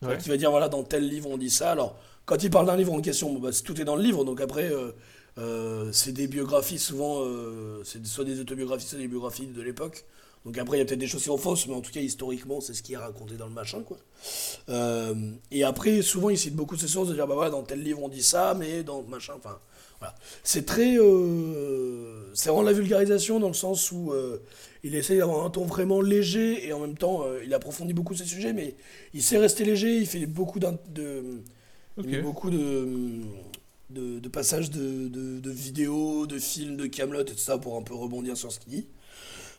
Ouais. 0.01 0.17
Il 0.25 0.29
va 0.29 0.37
dire, 0.37 0.51
voilà, 0.51 0.69
dans 0.69 0.83
tel 0.83 1.07
livre, 1.07 1.29
on 1.29 1.37
dit 1.37 1.49
ça. 1.49 1.71
Alors, 1.71 1.99
quand 2.25 2.43
il 2.43 2.49
parle 2.49 2.67
d'un 2.67 2.77
livre 2.77 2.93
en 2.93 3.01
question, 3.01 3.33
bah, 3.39 3.49
tout 3.65 3.81
est 3.81 3.85
dans 3.85 3.95
le 3.95 4.03
livre. 4.03 4.23
Donc 4.23 4.39
après, 4.39 4.71
euh, 4.71 4.91
euh, 5.39 5.89
c'est 5.91 6.11
des 6.11 6.27
biographies, 6.27 6.79
souvent, 6.79 7.23
euh, 7.23 7.81
c'est 7.83 8.05
soit 8.05 8.23
des 8.23 8.39
autobiographies, 8.39 8.85
soit 8.85 8.99
des 8.99 9.07
biographies 9.07 9.47
de 9.47 9.61
l'époque. 9.61 10.05
Donc 10.45 10.57
après, 10.57 10.77
il 10.77 10.79
y 10.79 10.83
a 10.83 10.85
peut-être 10.85 10.99
des 10.99 11.07
choses 11.07 11.21
qui 11.21 11.27
sont 11.27 11.37
fausses, 11.37 11.67
mais 11.67 11.73
en 11.75 11.81
tout 11.81 11.91
cas, 11.91 11.99
historiquement, 11.99 12.61
c'est 12.61 12.73
ce 12.73 12.81
qui 12.81 12.93
est 12.93 12.97
raconté 12.97 13.35
dans 13.35 13.47
le 13.47 13.53
machin, 13.53 13.81
quoi. 13.81 13.97
Euh, 14.69 15.31
et 15.51 15.63
après, 15.63 16.01
souvent, 16.01 16.29
il 16.29 16.37
cite 16.37 16.55
beaucoup 16.55 16.77
ces 16.77 16.87
sources 16.87 17.09
de 17.09 17.13
dire, 17.13 17.27
bah 17.27 17.35
voilà, 17.35 17.51
dans 17.51 17.63
tel 17.63 17.81
livre, 17.81 18.01
on 18.01 18.09
dit 18.09 18.23
ça, 18.23 18.55
mais 18.57 18.83
dans 18.83 19.03
machin, 19.03 19.33
enfin, 19.37 19.59
voilà. 19.99 20.15
C'est 20.43 20.65
très... 20.65 20.97
euh, 20.97 22.33
c'est 22.33 22.49
vraiment 22.49 22.63
de 22.63 22.67
la 22.67 22.73
vulgarisation 22.73 23.39
dans 23.39 23.49
le 23.49 23.53
sens 23.53 23.91
où 23.91 24.11
euh, 24.13 24.41
il 24.83 24.95
essaie 24.95 25.17
d'avoir 25.17 25.45
un 25.45 25.49
ton 25.49 25.65
vraiment 25.65 26.01
léger, 26.01 26.65
et 26.65 26.73
en 26.73 26.79
même 26.79 26.97
temps, 26.97 27.23
euh, 27.23 27.41
il 27.45 27.53
approfondit 27.53 27.93
beaucoup 27.93 28.15
ses 28.15 28.25
sujets, 28.25 28.53
mais 28.53 28.75
il 29.13 29.21
sait 29.21 29.37
rester 29.37 29.65
léger, 29.65 29.97
il 29.97 30.07
fait 30.07 30.25
beaucoup 30.25 30.59
de... 30.59 30.67
Il 32.01 32.21
beaucoup 32.21 32.49
de, 32.49 32.87
de, 33.89 34.19
de 34.19 34.29
passages 34.29 34.71
de, 34.71 35.09
de, 35.09 35.41
de 35.41 35.51
vidéos, 35.51 36.27
de 36.27 36.39
films, 36.39 36.77
de 36.77 36.85
Camelot 36.85 37.23
et 37.23 37.25
tout 37.25 37.37
ça 37.37 37.57
pour 37.57 37.75
un 37.75 37.81
peu 37.81 37.93
rebondir 37.93 38.37
sur 38.37 38.53
ce 38.53 38.59
qu'il 38.61 38.71
dit. 38.71 38.87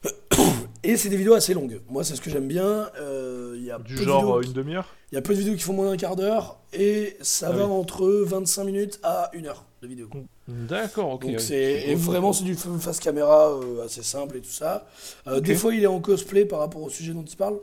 Et 0.82 0.96
c'est 0.96 1.10
des 1.10 1.16
vidéos 1.18 1.34
assez 1.34 1.52
longues. 1.52 1.80
Moi, 1.90 2.04
c'est 2.04 2.16
ce 2.16 2.20
que 2.22 2.30
j'aime 2.30 2.48
bien. 2.48 2.88
Euh, 2.98 3.54
Il 3.58 3.64
y 3.64 3.70
a 3.70 3.78
Du 3.78 3.96
de 3.96 4.02
genre 4.02 4.38
euh, 4.38 4.42
une 4.42 4.52
demi-heure 4.52 4.88
il 5.12 5.16
y 5.16 5.18
a 5.18 5.22
peu 5.22 5.34
de 5.34 5.38
vidéos 5.40 5.54
qui 5.56 5.62
font 5.62 5.72
moins 5.72 5.90
d'un 5.90 5.96
quart 5.96 6.14
d'heure 6.14 6.60
et 6.72 7.16
ça 7.20 7.48
Ah 7.50 7.52
va 7.56 7.66
oui. 7.66 7.72
entre 7.72 8.06
25 8.08 8.62
minutes 8.62 9.00
à 9.02 9.28
1 9.34 9.44
heure 9.44 9.64
de 9.82 9.88
vidéo. 9.88 10.08
D'accord, 10.46 11.10
ok. 11.14 11.22
Donc 11.22 11.32
oui. 11.32 11.40
c'est 11.40 11.82
et 11.88 11.96
vraiment 11.96 12.32
c'est 12.32 12.44
du 12.44 12.54
face 12.54 13.00
caméra 13.00 13.50
euh, 13.50 13.84
assez 13.84 14.04
simple 14.04 14.36
et 14.36 14.40
tout 14.40 14.50
ça. 14.52 14.86
Euh. 15.26 15.40
Des 15.40 15.56
fois 15.56 15.74
il 15.74 15.82
est 15.82 15.88
en 15.88 15.98
cosplay 16.00 16.44
par 16.44 16.60
rapport 16.60 16.80
au 16.82 16.88
sujet 16.90 17.12
dont 17.12 17.24
il 17.24 17.36
parle. 17.36 17.58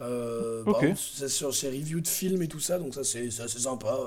Euh, 0.00 0.62
par 0.62 0.76
Ok. 0.76 0.82
exemple, 0.84 1.00
c'est 1.16 1.28
sur 1.28 1.52
ses 1.52 1.68
reviews 1.70 2.00
de 2.00 2.06
films 2.06 2.42
et 2.42 2.48
tout 2.48 2.60
ça, 2.60 2.78
donc 2.78 2.94
ça 2.94 3.02
c'est 3.02 3.32
c'est 3.32 3.42
assez 3.42 3.58
sympa. 3.58 3.98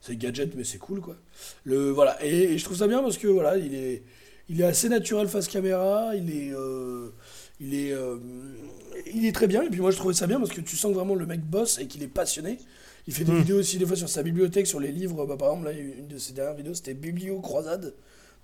C'est 0.00 0.16
gadget 0.16 0.54
mais 0.54 0.62
c'est 0.62 0.78
cool 0.78 1.00
quoi. 1.00 1.16
Le 1.64 1.90
voilà 1.90 2.24
et, 2.24 2.52
et 2.52 2.58
je 2.58 2.64
trouve 2.64 2.76
ça 2.76 2.86
bien 2.86 3.02
parce 3.02 3.18
que 3.18 3.26
voilà 3.26 3.56
il 3.56 3.74
est 3.74 4.04
il 4.52 4.60
est 4.60 4.64
assez 4.64 4.88
naturel 4.88 5.28
face 5.28 5.48
caméra, 5.48 6.14
il 6.14 6.30
est 6.30 6.52
euh, 6.52 7.08
il 7.58 7.74
est 7.74 7.92
euh, 7.92 8.18
il 9.12 9.24
est 9.24 9.32
très 9.32 9.46
bien 9.46 9.62
et 9.62 9.70
puis 9.70 9.80
moi 9.80 9.90
je 9.90 9.96
trouvais 9.96 10.14
ça 10.14 10.26
bien 10.26 10.38
parce 10.38 10.52
que 10.52 10.60
tu 10.60 10.76
sens 10.76 10.92
que 10.92 10.96
vraiment 10.96 11.14
le 11.14 11.26
mec 11.26 11.40
bosse 11.40 11.78
et 11.78 11.86
qu'il 11.86 12.02
est 12.02 12.08
passionné. 12.08 12.58
Il 13.06 13.14
fait 13.14 13.24
des 13.24 13.32
Hmm. 13.32 13.38
vidéos 13.38 13.58
aussi 13.58 13.78
des 13.78 13.86
fois 13.86 13.96
sur 13.96 14.08
sa 14.08 14.22
bibliothèque, 14.22 14.66
sur 14.66 14.78
les 14.78 14.92
livres. 14.92 15.26
Bah, 15.26 15.36
par 15.36 15.48
exemple, 15.50 15.66
là, 15.66 15.72
une 15.72 16.06
de 16.06 16.18
ses 16.18 16.34
dernières 16.34 16.54
vidéos, 16.54 16.74
c'était 16.74 16.94
Biblio 16.94 17.40
Croisade. 17.40 17.94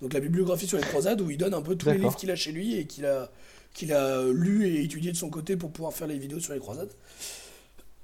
Donc 0.01 0.13
la 0.13 0.19
bibliographie 0.19 0.67
sur 0.67 0.77
les 0.77 0.83
croisades 0.83 1.21
où 1.21 1.29
il 1.29 1.37
donne 1.37 1.53
un 1.53 1.61
peu 1.61 1.75
tous 1.75 1.89
les 1.89 1.97
livres 1.97 2.15
qu'il 2.15 2.31
a 2.31 2.35
chez 2.35 2.51
lui 2.51 2.75
et 2.75 2.85
qu'il 2.85 3.05
a, 3.05 3.29
qu'il 3.73 3.93
a 3.93 4.23
lu 4.23 4.67
et 4.67 4.83
étudié 4.83 5.11
de 5.11 5.17
son 5.17 5.29
côté 5.29 5.57
pour 5.57 5.71
pouvoir 5.71 5.93
faire 5.93 6.07
les 6.07 6.17
vidéos 6.17 6.39
sur 6.39 6.53
les 6.53 6.59
croisades. 6.59 6.91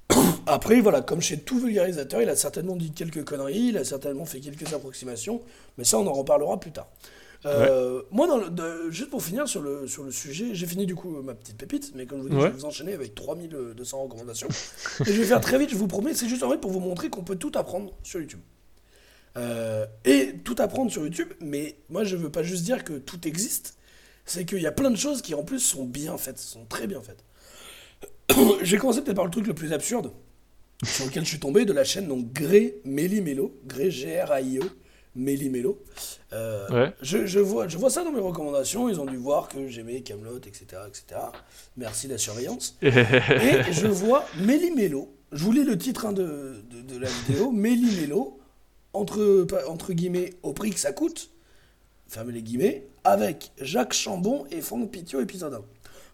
Après, 0.46 0.80
voilà, 0.82 1.02
comme 1.02 1.22
chez 1.22 1.40
tout 1.40 1.58
vulgarisateur, 1.60 2.22
il 2.22 2.30
a 2.30 2.36
certainement 2.36 2.76
dit 2.76 2.92
quelques 2.92 3.24
conneries, 3.24 3.70
il 3.70 3.78
a 3.78 3.84
certainement 3.84 4.26
fait 4.26 4.40
quelques 4.42 4.74
approximations, 4.74 5.42
mais 5.78 5.84
ça, 5.84 5.98
on 5.98 6.06
en 6.08 6.14
reparlera 6.14 6.60
plus 6.60 6.72
tard. 6.72 6.88
Euh, 7.46 8.02
Moi, 8.12 8.28
dans 8.28 8.38
le- 8.38 8.50
de- 8.50 8.90
juste 8.90 9.10
pour 9.10 9.22
finir 9.24 9.48
sur 9.48 9.62
le, 9.62 9.88
sur 9.88 10.04
le 10.04 10.12
sujet, 10.12 10.54
j'ai 10.56 10.66
fini 10.66 10.86
du 10.86 10.96
coup 10.96 11.22
ma 11.22 11.36
petite 11.36 11.58
pépite, 11.58 11.92
mais 11.96 12.06
comme 12.08 12.20
je 12.20 12.24
vous 12.24 12.30
dis, 12.30 12.36
je 12.42 12.48
vais 12.48 12.58
vous 12.60 12.66
enchaîner 12.66 12.94
avec 12.94 13.14
3200 13.16 14.04
recommandations. 14.04 14.48
et 15.02 15.12
je 15.14 15.22
vais 15.22 15.26
faire 15.28 15.42
très 15.42 15.60
vite, 15.60 15.70
je 15.70 15.76
vous 15.76 15.88
promets, 15.88 16.14
c'est 16.16 16.28
juste 16.28 16.44
en 16.44 16.50
fait 16.50 16.58
pour 16.58 16.72
vous 16.72 16.80
montrer 16.80 17.10
qu'on 17.10 17.24
peut 17.24 17.36
tout 17.36 17.52
apprendre 17.56 17.94
sur 18.04 18.20
YouTube. 18.20 18.40
Euh, 19.38 19.86
et 20.06 20.34
tout 20.44 20.56
apprendre 20.60 20.90
sur 20.92 21.04
YouTube, 21.04 21.28
mais 21.42 21.76
moi 21.90 22.04
je 22.04 22.16
veux 22.16 22.30
pas 22.32 22.42
juste 22.42 22.64
dire 22.64 22.84
que 22.84 22.94
tout 22.94 23.28
existe, 23.28 23.78
c'est 24.26 24.46
qu'il 24.46 24.62
y 24.62 24.68
a 24.68 24.72
plein 24.72 24.90
de 24.90 24.96
choses 24.96 25.22
qui 25.22 25.36
en 25.36 25.44
plus 25.44 25.60
sont 25.60 25.84
bien 25.86 26.18
faites, 26.18 26.40
sont 26.40 26.66
très 26.66 26.88
bien 26.88 27.02
faites. 27.02 27.24
J'ai 28.64 28.78
commencé 28.78 29.02
peut-être 29.02 29.18
par 29.18 29.26
le 29.26 29.32
truc 29.32 29.46
le 29.46 29.54
plus 29.54 29.74
absurde, 29.74 30.12
sur 30.84 31.06
lequel 31.06 31.24
je 31.26 31.30
suis 31.30 31.40
tombé, 31.40 31.66
de 31.66 31.74
la 31.74 31.84
chaîne 31.84 32.08
donc 32.08 32.32
Gré 32.34 32.78
Méli 32.86 33.22
Mélo, 33.22 33.56
Gré 33.66 33.92
G-R-A-I-E, 33.92 34.62
Méli 35.16 35.50
Mélo. 35.50 35.82
Euh, 36.34 36.68
Ouais. 36.70 36.94
je, 37.02 37.26
je 37.26 37.40
vois, 37.40 37.68
je 37.68 37.78
vois 37.78 37.90
ça 37.90 38.04
dans 38.04 38.12
mes 38.12 38.20
recommandations, 38.20 38.90
ils 38.90 39.00
ont 39.00 39.06
dû 39.06 39.18
voir 39.18 39.48
que 39.48 39.68
j'aimais 39.70 40.02
Camelot, 40.02 40.38
etc., 40.38 40.66
etc. 40.88 41.22
Merci 41.78 42.08
la 42.08 42.18
surveillance. 42.18 42.78
Et 42.82 42.92
je 43.72 43.88
vois 43.88 44.26
Méli 44.40 44.72
Mélo, 44.72 45.14
je 45.32 45.44
vous 45.44 45.52
lis 45.52 45.64
le 45.64 45.78
titre 45.78 46.06
hein, 46.06 46.12
de, 46.14 46.62
de, 46.70 46.82
de 46.82 47.00
la 47.00 47.08
vidéo, 47.10 47.52
Méli 47.52 47.96
Mélo, 48.02 48.40
entre, 48.94 49.46
entre 49.68 49.94
guillemets, 49.94 50.34
au 50.44 50.54
prix 50.54 50.72
que 50.72 50.80
ça 50.80 50.92
coûte, 50.94 51.30
fermez 52.08 52.34
les 52.34 52.42
guillemets, 52.42 52.88
avec 53.04 53.52
Jacques 53.62 53.94
Chambon 53.94 54.46
et 54.52 54.62
Franck 54.62 54.92
Pitio, 54.92 55.22
épisode 55.22 55.54
1. 55.54 55.62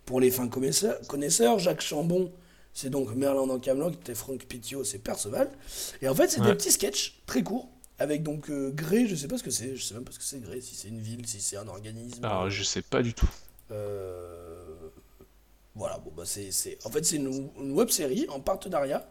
Pour 0.05 0.19
les 0.19 0.31
fins 0.31 0.47
connaisseurs, 0.47 1.59
Jacques 1.59 1.81
Chambon, 1.81 2.31
c'est 2.73 2.89
donc 2.89 3.13
Merlin 3.15 3.47
dans 3.47 3.59
Camelot, 3.59 3.91
et 4.09 4.15
Franck 4.15 4.45
Pitio, 4.45 4.83
c'est 4.83 4.97
Perceval. 4.99 5.49
Et 6.01 6.07
en 6.07 6.15
fait, 6.15 6.29
c'est 6.29 6.41
des 6.41 6.47
Ouais. 6.47 6.55
petits 6.55 6.71
sketchs 6.71 7.21
très 7.25 7.43
courts, 7.43 7.69
avec 8.01 8.23
donc 8.23 8.49
euh, 8.49 8.71
Gré, 8.71 9.07
je 9.07 9.15
sais 9.15 9.27
pas 9.27 9.37
ce 9.37 9.43
que 9.43 9.51
c'est, 9.51 9.75
je 9.75 9.83
sais 9.83 9.93
même 9.93 10.03
pas 10.03 10.11
ce 10.11 10.19
que 10.19 10.25
c'est 10.25 10.41
Gré, 10.41 10.59
si 10.61 10.75
c'est 10.75 10.87
une 10.89 10.99
ville, 11.01 11.25
si 11.27 11.39
c'est 11.41 11.57
un 11.57 11.67
organisme. 11.67 12.23
Alors, 12.25 12.49
je 12.49 12.63
sais 12.63 12.81
pas 12.81 13.01
du 13.01 13.13
tout. 13.13 13.29
Euh, 13.71 14.57
Voilà, 15.75 15.99
bon, 15.99 16.11
bah 16.15 16.23
c'est, 16.25 16.49
En 16.83 16.89
fait, 16.89 17.05
c'est 17.05 17.15
une, 17.15 17.49
une 17.59 17.71
web 17.71 17.89
série 17.89 18.27
en 18.29 18.39
partenariat 18.41 19.07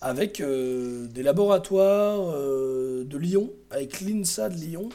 avec 0.00 0.40
euh, 0.40 1.06
des 1.06 1.22
laboratoires 1.22 2.32
euh, 2.34 3.04
de 3.04 3.16
Lyon, 3.16 3.50
avec 3.70 4.00
l'INSA 4.00 4.48
de 4.48 4.56
Lyon, 4.56 4.88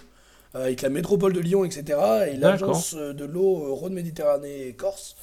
euh, 0.56 0.66
avec 0.66 0.82
la 0.82 0.90
métropole 0.90 1.32
de 1.32 1.40
Lyon, 1.40 1.64
etc. 1.64 1.84
Et 2.32 2.36
l'agence 2.36 2.94
euh, 2.98 3.14
de 3.14 3.24
l'eau 3.24 3.64
euh, 3.68 3.72
Rhône-Méditerranée 3.72 4.68
et 4.68 4.74
Corse, 4.74 5.16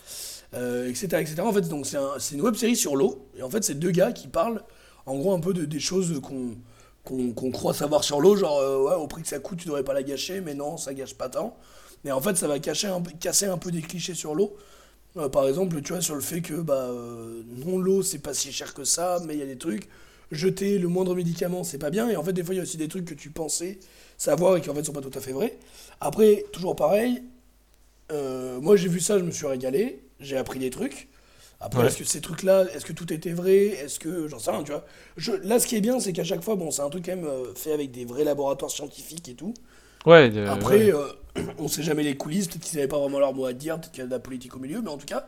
euh, 0.55 0.89
etc., 0.89 1.07
etc. 1.21 1.43
En 1.43 1.53
fait, 1.53 1.69
donc 1.69 1.85
c'est, 1.87 1.99
un- 1.99 2.17
une 2.33 2.41
web 2.41 2.55
série 2.55 2.77
sur 2.77 2.97
l'eau. 2.97 3.29
Et 3.37 3.43
en 3.43 3.51
fait, 3.51 3.63
c'est 3.63 3.75
deux 3.75 3.91
gars 3.91 4.13
qui 4.13 4.29
parlent, 4.29 4.63
en 5.05 5.17
gros, 5.19 5.35
un 5.35 5.41
peu 5.41 5.53
de, 5.53 5.67
des 5.67 5.81
choses 5.81 6.19
qu'on, 6.23 6.57
qu'on, 7.05 7.51
croit 7.51 7.75
savoir 7.75 8.03
sur 8.03 8.21
l'eau, 8.21 8.35
genre, 8.37 8.59
euh, 8.59 8.79
ouais, 8.83 8.95
au 8.95 9.07
prix 9.07 9.23
que 9.23 9.29
ça 9.29 9.39
coûte, 9.39 9.59
tu 9.59 9.67
devrais 9.67 9.85
pas 9.85 9.93
la 9.93 10.03
gâcher, 10.03 10.41
mais 10.41 10.55
non, 10.55 10.77
ça 10.77 10.95
gâche 10.95 11.15
pas 11.15 11.29
tant. 11.29 11.57
Mais 12.05 12.13
en 12.13 12.21
fait, 12.21 12.37
ça 12.37 12.49
va 12.49 12.59
cacher 12.59 12.91
casser 13.21 13.47
un 13.47 13.59
peu 13.59 13.71
des 13.71 13.83
clichés 13.83 14.15
sur 14.15 14.35
l'eau. 14.35 14.57
Euh, 15.17 15.29
par 15.29 15.47
exemple, 15.47 15.81
tu 15.83 15.93
vois, 15.93 16.03
sur 16.03 16.15
le 16.15 16.21
fait 16.21 16.41
que 16.41 16.55
bah, 16.55 16.89
euh, 16.91 17.43
non, 17.65 17.79
l'eau, 17.79 18.03
c'est 18.03 18.19
pas 18.19 18.35
si 18.35 18.53
cher 18.53 18.75
que 18.75 18.85
ça, 18.85 19.21
mais 19.27 19.35
il 19.35 19.41
y 19.41 19.43
a 19.43 19.47
des 19.47 19.59
trucs. 19.59 19.89
Jeter 20.33 20.79
le 20.79 20.89
moindre 20.89 21.15
médicament, 21.15 21.63
c'est 21.63 21.79
pas 21.79 21.91
bien. 21.91 22.09
Et 22.09 22.17
en 22.17 22.25
fait, 22.25 22.33
des 22.33 22.43
fois, 22.43 22.55
il 22.55 22.59
y 22.59 22.61
a 22.61 22.65
aussi 22.65 22.79
des 22.79 22.89
trucs 22.89 23.05
que 23.05 23.15
tu 23.15 23.31
pensais 23.31 23.79
savoir 24.17 24.57
et 24.57 24.61
qui 24.61 24.71
en 24.71 24.75
fait 24.75 24.85
sont 24.85 24.93
pas 24.93 25.03
tout 25.03 25.17
à 25.17 25.21
fait 25.21 25.33
vrais. 25.33 25.59
Après, 26.01 26.45
toujours 26.53 26.75
pareil, 26.77 27.23
moi 28.11 28.77
j'ai 28.77 28.89
vu 28.89 29.01
ça, 29.01 29.19
je 29.19 29.25
me 29.25 29.33
suis 29.33 29.47
régalé, 29.47 30.05
j'ai 30.21 30.37
appris 30.37 30.59
des 30.59 30.71
trucs. 30.71 31.09
Après, 31.65 31.81
Ouais. 31.81 31.87
est-ce 31.89 31.97
que 31.97 32.05
ces 32.05 32.21
trucs-là, 32.21 32.65
est-ce 32.75 32.85
que 32.85 32.93
tout 32.93 33.11
était 33.13 33.33
vrai? 33.33 33.69
Est-ce 33.69 33.99
que. 33.99 34.29
J'en 34.29 34.39
sais 34.39 34.51
rien, 34.51 34.63
tu 34.63 34.73
vois. 34.73 34.85
Je, 35.17 35.33
là, 35.33 35.59
ce 35.59 35.67
qui 35.67 35.77
est 35.77 35.81
bien, 35.81 35.99
c'est 35.99 36.13
qu'à 36.13 36.25
chaque 36.25 36.43
fois, 36.43 36.57
bon, 36.57 36.71
c'est 36.71 36.83
un 36.83 36.91
truc 36.91 37.07
quand 37.07 37.17
même 37.17 37.25
euh, 37.25 37.55
fait 37.55 37.73
avec 37.73 37.91
des 37.91 38.05
vrais 38.05 38.25
laboratoires 38.25 38.71
scientifiques 38.71 39.29
et 39.29 39.35
tout. 39.35 39.55
Ouais, 40.07 40.31
euh, 40.37 40.51
Après, 40.51 40.93
ouais. 40.93 40.95
euh, 41.39 41.43
on 41.59 41.67
sait 41.69 41.83
jamais 41.83 42.03
les 42.03 42.17
coulisses, 42.17 42.49
peut-être 42.49 42.63
qu'ils 42.63 42.77
n'avaient 42.77 42.89
pas 42.89 42.99
vraiment 42.99 43.19
leur 43.19 43.33
mot 43.33 43.47
à 43.47 43.55
dire, 43.55 43.81
peut-être 43.81 43.93
qu'il 43.93 44.01
y 44.01 44.03
a 44.03 44.07
de 44.07 44.11
la 44.11 44.19
politique 44.21 44.55
au 44.55 44.59
milieu, 44.59 44.83
mais 44.83 44.91
en 44.91 44.99
tout 44.99 45.07
cas, 45.07 45.27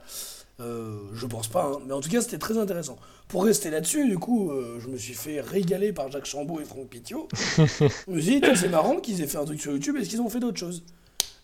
euh, 0.60 0.98
je 1.14 1.26
pense 1.26 1.48
pas. 1.48 1.64
hein. 1.74 1.78
Mais 1.86 1.94
en 1.94 2.00
tout 2.02 2.10
cas, 2.10 2.20
c'était 2.20 2.38
très 2.38 2.58
intéressant. 2.58 2.96
Pour 3.28 3.44
rester 3.44 3.70
là-dessus, 3.70 4.06
du 4.08 4.18
coup, 4.18 4.50
euh, 4.50 4.78
je 4.80 4.88
me 4.88 4.96
suis 4.98 5.14
fait 5.14 5.40
régaler 5.40 5.92
par 5.94 6.10
Jacques 6.10 6.26
Chambaud 6.26 6.60
et 6.60 6.64
Franck 6.64 6.88
Pitio. 6.88 7.26
je 7.56 7.84
me 8.10 8.20
suis 8.20 8.40
dit, 8.40 8.46
c'est 8.56 8.68
marrant 8.68 8.96
qu'ils 8.96 9.22
aient 9.22 9.26
fait 9.26 9.38
un 9.38 9.44
truc 9.46 9.60
sur 9.60 9.72
YouTube, 9.72 9.96
est-ce 9.98 10.10
qu'ils 10.10 10.20
ont 10.20 10.28
fait 10.28 10.40
d'autres 10.40 10.58
choses? 10.60 10.82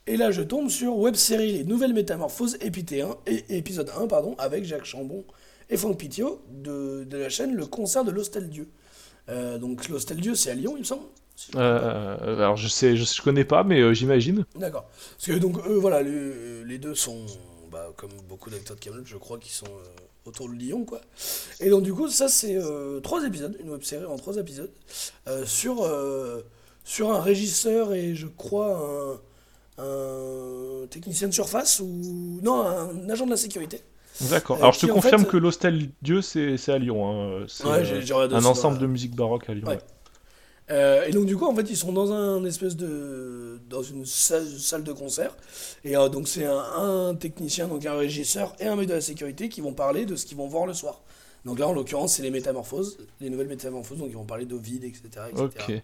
Et 0.07 0.17
là, 0.17 0.31
je 0.31 0.43
tombe 0.43 0.69
sur 0.69 0.97
web 0.97 1.15
série 1.15 1.53
Les 1.53 1.65
Nouvelles 1.65 1.93
Métamorphoses, 1.93 2.57
épité 2.61 3.03
1, 3.03 3.17
et, 3.27 3.57
épisode 3.57 3.91
1, 3.97 4.07
pardon, 4.09 4.35
avec 4.39 4.65
Jacques 4.65 4.85
Chambon 4.85 5.25
et 5.71 5.77
Franck 5.77 5.99
Pitio 5.99 6.43
de, 6.51 7.05
de 7.05 7.17
la 7.17 7.29
chaîne 7.29 7.55
Le 7.55 7.67
Concert 7.67 8.05
de 8.05 8.11
l'Hostel 8.11 8.49
Dieu. 8.49 8.69
Euh, 9.29 9.59
donc, 9.59 9.89
l'Hostel 9.89 10.19
Dieu, 10.19 10.35
c'est 10.35 10.51
à 10.51 10.55
Lyon, 10.55 10.75
il 10.77 10.81
me 10.81 10.85
semble 10.85 11.05
si 11.37 11.47
je 11.49 11.53
pas. 11.53 11.61
Euh, 11.61 12.37
alors, 12.39 12.57
je 12.57 12.69
sais, 12.69 12.97
je, 12.97 13.05
je 13.05 13.23
connais 13.23 13.45
pas, 13.45 13.65
mais 13.65 13.81
euh, 13.81 13.95
j'imagine. 13.95 14.45
D'accord. 14.57 14.89
Parce 15.17 15.27
que 15.27 15.39
donc 15.39 15.59
eux, 15.67 15.77
voilà, 15.77 16.03
les, 16.03 16.65
les 16.65 16.79
deux 16.79 16.95
sont, 16.95 17.25
bah, 17.71 17.91
comme 17.97 18.11
beaucoup 18.29 18.51
d'acteurs 18.51 18.77
de 18.77 18.81
Camelot, 18.81 19.05
je 19.05 19.17
crois 19.17 19.39
qu'ils 19.39 19.53
sont 19.53 19.67
euh, 19.67 20.03
autour 20.27 20.49
de 20.49 20.55
Lyon, 20.55 20.85
quoi. 20.85 21.01
Et 21.61 21.71
donc 21.71 21.83
du 21.83 21.93
coup, 21.93 22.09
ça 22.09 22.29
c'est 22.29 22.57
euh, 22.57 23.01
trois 23.01 23.25
épisodes, 23.25 23.57
une 23.61 23.71
web 23.71 23.83
série 23.83 24.05
en 24.05 24.17
trois 24.17 24.37
épisodes, 24.37 24.71
euh, 25.29 25.45
sur, 25.47 25.83
euh, 25.83 26.43
sur 26.85 27.13
un 27.13 27.21
régisseur 27.21 27.93
et 27.95 28.15
je 28.15 28.27
crois 28.27 28.77
un, 28.77 29.21
un 29.79 30.87
technicien 30.91 31.29
de 31.29 31.33
surface 31.35 31.81
ou 31.81 32.41
non, 32.43 32.61
un 32.67 33.09
agent 33.09 33.27
de 33.27 33.31
la 33.31 33.37
sécurité. 33.37 33.81
D'accord. 34.23 34.57
Euh, 34.59 34.61
Alors, 34.61 34.73
je 34.75 34.81
te 34.81 34.87
confirme 34.87 35.23
fait- 35.25 35.29
que 35.31 35.37
l'Hostel 35.39 35.89
Dieu, 36.03 36.21
c'est 36.23 36.57
à 36.69 36.79
Lyon. 36.79 37.09
hein. 37.11 37.45
C'est 37.49 37.65
Ouais, 37.65 37.83
euh, 38.13 38.29
un 38.33 38.45
ensemble 38.45 38.79
de 38.79 38.87
musique 38.87 39.15
baroque 39.17 39.49
à 39.49 39.55
Lyon. 39.55 39.69
Ouais. 39.69 39.79
Euh, 40.71 41.05
et 41.07 41.11
donc 41.11 41.27
du 41.27 41.37
coup 41.37 41.45
en 41.47 41.55
fait 41.57 41.69
ils 41.69 41.77
sont 41.77 41.93
dans 41.93 42.13
un 42.13 42.45
espèce 42.45 42.77
de 42.77 43.59
dans 43.69 43.83
une 43.83 44.07
salle, 44.07 44.47
salle 44.47 44.85
de 44.85 44.93
concert 44.93 45.37
et 45.85 45.97
euh, 45.97 46.09
donc 46.09 46.29
c'est 46.29 46.45
un, 46.47 46.57
un 46.57 47.15
technicien 47.17 47.67
donc 47.67 47.85
un 47.85 47.97
régisseur 47.97 48.55
et 48.61 48.67
un 48.69 48.77
mec 48.77 48.87
de 48.89 48.95
la 48.95 49.01
sécurité 49.01 49.49
qui 49.49 49.61
vont 49.61 49.73
parler 49.73 50.07
de 50.07 50.15
ce 50.15 50.25
qu'ils 50.25 50.37
vont 50.37 50.47
voir 50.47 50.65
le 50.67 50.73
soir. 50.73 51.01
Donc 51.45 51.59
là 51.59 51.67
en 51.67 51.73
l'occurrence 51.73 52.15
c'est 52.15 52.23
les 52.23 52.31
métamorphoses, 52.31 52.97
les 53.21 53.29
nouvelles 53.29 53.49
métamorphoses 53.49 53.99
donc 53.99 54.07
ils 54.11 54.15
vont 54.17 54.25
parler 54.25 54.47
d'Ovid 54.47 54.85
etc. 54.85 55.03
etc. 55.31 55.43
Ok. 55.43 55.83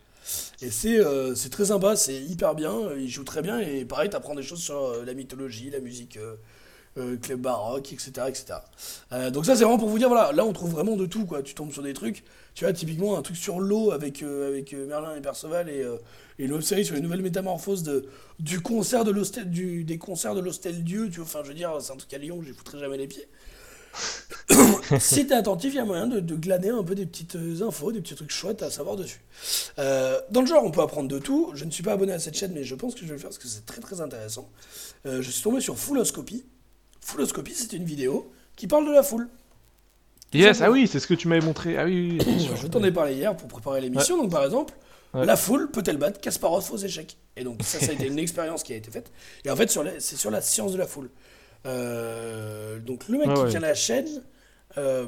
Et 0.61 0.71
c'est 0.71 0.99
euh, 0.99 1.35
c'est 1.35 1.51
très 1.51 1.67
sympa, 1.67 1.97
c'est 1.97 2.21
hyper 2.21 2.55
bien, 2.55 2.73
euh, 2.73 3.01
ils 3.01 3.09
jouent 3.09 3.25
très 3.25 3.43
bien 3.43 3.61
et 3.61 3.85
pareil 3.85 4.11
t'apprends 4.11 4.35
des 4.35 4.43
choses 4.43 4.61
sur 4.61 4.77
euh, 4.77 5.05
la 5.05 5.15
mythologie, 5.15 5.71
la 5.71 5.81
musique, 5.81 6.19
club 7.23 7.41
baroque, 7.41 7.93
etc. 7.93 8.11
etc. 8.27 8.59
Donc 9.31 9.47
ça 9.47 9.55
c'est 9.55 9.63
vraiment 9.63 9.79
pour 9.79 9.89
vous 9.89 10.01
dire, 10.01 10.09
voilà, 10.09 10.33
là 10.33 10.45
on 10.45 10.53
trouve 10.53 10.73
vraiment 10.73 10.97
de 10.97 11.07
tout, 11.07 11.27
quoi. 11.27 11.45
Tu 11.45 11.55
tombes 11.55 11.71
sur 11.71 11.83
des 11.83 11.93
trucs, 11.93 12.25
tu 12.55 12.65
vois, 12.65 12.73
typiquement 12.73 13.17
un 13.17 13.23
truc 13.23 13.37
sur 13.37 13.61
l'eau 13.61 13.93
avec, 13.93 14.23
Merlin 14.23 15.15
et 15.15 15.21
Perceval 15.21 15.69
et, 15.69 15.83
euh, 15.83 15.97
et 16.41 16.47
une 16.47 16.53
autre 16.53 16.65
série 16.65 16.85
sur 16.85 16.97
les 16.97 17.01
nouvelles 17.01 17.23
métamorphoses 17.23 17.89
du 18.41 18.61
concert 18.61 19.05
de 19.05 19.13
l'hostel, 19.13 19.49
du, 19.49 19.85
des 19.85 19.99
concerts 19.99 20.35
de 20.35 20.41
l'hostel 20.41 20.83
Dieu, 20.83 21.09
tu 21.09 21.21
vois, 21.21 21.25
enfin 21.25 21.41
je 21.45 21.49
veux 21.51 21.55
dire, 21.55 21.71
c'est 21.81 21.93
un 21.93 21.97
truc 21.97 22.13
à 22.15 22.19
Lyon, 22.19 22.43
j'y 22.43 22.53
foutrais 22.53 22.81
jamais 22.81 22.97
les 22.97 23.07
pieds. 23.07 23.29
si 24.99 25.27
t'es 25.27 25.35
attentif, 25.35 25.75
il 25.75 25.77
y 25.77 25.81
a 25.81 25.85
moyen 25.85 26.07
de, 26.07 26.21
de 26.21 26.35
glaner 26.35 26.71
un 26.71 26.83
peu 26.83 26.95
des 26.95 27.07
petites 27.07 27.37
euh, 27.37 27.67
infos, 27.67 27.93
des 27.93 28.01
petits 28.01 28.15
trucs 28.15 28.31
chouettes 28.31 28.63
à 28.63 28.71
savoir 28.71 28.97
dessus. 28.97 29.21
Euh, 29.79 30.19
dans 30.31 30.41
le 30.41 30.47
genre, 30.47 30.65
on 30.65 30.71
peut 30.71 30.81
apprendre 30.81 31.09
de 31.09 31.19
tout. 31.19 31.51
Je 31.55 31.65
ne 31.65 31.71
suis 31.71 31.83
pas 31.83 31.93
abonné 31.93 32.13
à 32.13 32.19
cette 32.19 32.35
chaîne, 32.37 32.53
mais 32.55 32.65
je 32.65 32.75
pense 32.75 32.95
que 32.95 33.01
je 33.03 33.07
vais 33.07 33.13
le 33.13 33.19
faire 33.19 33.29
parce 33.31 33.39
que 33.39 33.49
c'est 33.49 33.67
très 33.67 33.81
très 33.81 34.01
intéressant. 34.01 34.49
Euh, 35.07 35.21
je 35.23 35.31
suis 35.31 35.43
tombé 35.43 35.61
sur 35.61 35.79
Fulloscopy. 35.79 36.45
Fulloscopy, 37.01 37.55
c'est 37.55 37.73
une 37.75 37.85
vidéo 37.85 38.31
qui 38.57 38.67
parle 38.67 38.87
de 38.87 38.93
la 38.93 39.03
foule. 39.03 39.29
Yes, 40.33 40.61
ah 40.61 40.71
oui, 40.71 40.87
c'est 40.87 41.01
ce 41.01 41.07
que 41.07 41.15
tu 41.15 41.29
m'avais 41.29 41.45
montré. 41.45 41.79
Ah 41.79 41.85
oui. 41.85 42.19
Je 42.61 42.67
t'en 42.67 42.83
ai 42.85 42.93
parlé 42.93 43.15
hier 43.15 43.35
pour 43.37 43.49
préparer 43.49 43.81
l'émission. 43.81 44.17
Donc, 44.19 44.31
par 44.31 44.45
exemple, 44.45 44.75
Ouais. 45.15 45.25
la 45.25 45.37
foule 45.37 45.71
peut-elle 45.71 45.97
battre 45.97 46.21
Kasparov 46.21 46.71
aux 46.71 46.77
échecs 46.77 47.17
Et 47.35 47.43
donc, 47.43 47.63
ça, 47.63 47.81
ça 47.81 47.93
a 47.93 47.95
été 47.95 48.07
une 48.09 48.19
expérience 48.19 48.63
qui 48.63 48.75
a 48.75 48.77
été 48.77 48.91
faite. 48.91 49.11
Et 49.45 49.51
en 49.51 49.57
fait, 49.57 49.71
c'est 50.01 50.17
sur 50.17 50.31
la 50.31 50.43
science 50.43 50.73
de 50.73 50.77
la 50.77 50.87
foule. 50.87 51.09
Euh, 51.67 52.79
donc, 52.81 53.09
le 53.09 53.19
mec 53.19 53.29
Ah 53.31 53.35
qui 53.35 53.41
ouais. 53.43 53.49
tient 53.51 53.61
la 53.61 53.75
chaîne, 53.75 54.23
euh, 54.77 55.07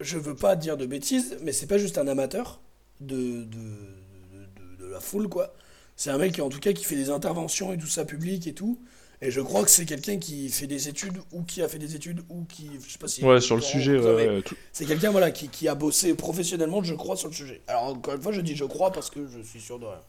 je 0.00 0.18
veux 0.18 0.34
pas 0.36 0.56
dire 0.56 0.76
de 0.76 0.86
bêtises, 0.86 1.36
mais 1.42 1.52
c'est 1.52 1.66
pas 1.66 1.78
juste 1.78 1.98
un 1.98 2.08
amateur 2.08 2.60
de, 3.00 3.16
de, 3.16 3.42
de- 3.44 4.76
de- 4.78 4.84
de 4.86 4.92
la 4.92 5.00
foule, 5.00 5.28
quoi. 5.28 5.54
C'est 5.96 6.10
un 6.10 6.18
mec, 6.18 6.38
en 6.40 6.48
tout 6.48 6.58
cas, 6.60 6.72
qui 6.72 6.84
fait 6.84 6.96
des 6.96 7.10
interventions 7.10 7.72
et 7.72 7.78
tout 7.78 7.86
ça 7.86 8.04
public 8.04 8.46
et 8.46 8.54
tout. 8.54 8.80
Et 9.24 9.30
je 9.30 9.40
crois 9.40 9.62
que 9.62 9.70
c'est 9.70 9.84
quelqu'un 9.86 10.18
qui 10.18 10.48
fait 10.48 10.66
des 10.66 10.88
études 10.88 11.18
ou 11.30 11.42
qui 11.44 11.62
a 11.62 11.68
fait 11.68 11.78
des 11.78 11.94
études 11.94 12.22
ou 12.28 12.42
qui. 12.44 12.68
Je 12.84 12.90
sais 12.90 12.98
pas 12.98 13.06
si. 13.06 13.22
Ouais, 13.24 13.40
sur 13.40 13.54
le 13.54 13.62
sujet, 13.62 13.96
ouais, 13.96 14.28
ouais, 14.28 14.42
tout- 14.42 14.56
c'est 14.72 14.84
quelqu'un 14.84 15.12
voilà, 15.12 15.30
qui, 15.30 15.48
qui 15.48 15.68
a 15.68 15.76
bossé 15.76 16.14
professionnellement, 16.14 16.82
je 16.82 16.94
crois, 16.94 17.14
sur 17.16 17.28
le 17.28 17.34
sujet. 17.34 17.62
Alors, 17.68 17.84
encore 17.84 18.14
une 18.14 18.22
fois, 18.22 18.32
je 18.32 18.40
dis 18.40 18.56
je 18.56 18.64
crois 18.64 18.90
parce 18.90 19.10
que 19.10 19.28
je 19.28 19.40
suis 19.42 19.60
sûr 19.60 19.78
de 19.78 19.84
rien. 19.86 20.00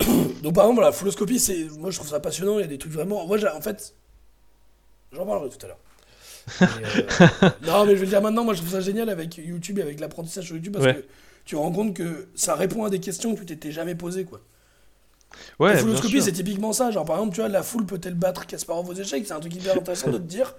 Donc, 0.42 0.54
par 0.54 0.64
exemple, 0.66 0.82
la 0.82 0.92
fulloscopie, 0.92 1.40
c'est, 1.40 1.68
moi, 1.78 1.90
je 1.90 1.96
trouve 1.96 2.08
ça 2.08 2.20
passionnant. 2.20 2.58
Il 2.58 2.62
y 2.62 2.64
a 2.64 2.68
des 2.68 2.78
trucs 2.78 2.92
vraiment. 2.92 3.26
Moi, 3.26 3.38
en 3.54 3.60
fait, 3.60 3.94
j'en 5.12 5.26
parlerai 5.26 5.48
tout 5.50 5.64
à 5.64 5.68
l'heure. 5.68 5.78
Euh, 6.62 7.50
non, 7.66 7.84
mais 7.84 7.96
je 7.96 8.00
veux 8.02 8.06
dire 8.06 8.22
maintenant, 8.22 8.44
moi, 8.44 8.54
je 8.54 8.60
trouve 8.60 8.70
ça 8.70 8.80
génial 8.80 9.08
avec 9.10 9.36
YouTube 9.36 9.80
et 9.80 9.82
avec 9.82 9.98
l'apprentissage 9.98 10.44
sur 10.44 10.54
YouTube 10.54 10.74
parce 10.74 10.84
Ouais. 10.84 10.94
que 10.94 11.04
tu 11.44 11.56
te 11.56 11.60
rends 11.60 11.72
compte 11.72 11.92
que 11.94 12.28
ça 12.36 12.54
répond 12.54 12.84
à 12.84 12.90
des 12.90 13.00
questions 13.00 13.34
que 13.34 13.40
tu 13.40 13.46
t'étais 13.46 13.72
jamais 13.72 13.96
posées, 13.96 14.24
quoi. 14.24 14.40
Ouais, 15.58 15.74
la 15.74 15.80
sûr. 15.80 16.22
c'est 16.22 16.32
typiquement 16.32 16.72
ça. 16.72 16.92
Genre, 16.92 17.04
par 17.04 17.16
exemple, 17.16 17.34
tu 17.34 17.40
vois, 17.40 17.48
la 17.48 17.64
foule 17.64 17.84
peut-elle 17.84 18.14
battre 18.14 18.46
Kasparov 18.46 18.88
aux 18.88 18.94
échecs? 18.94 19.24
C'est 19.26 19.32
un 19.32 19.40
truc 19.40 19.56
hyper 19.56 19.76
intéressant 19.76 20.10
de 20.10 20.18
te 20.18 20.22
dire 20.22 20.54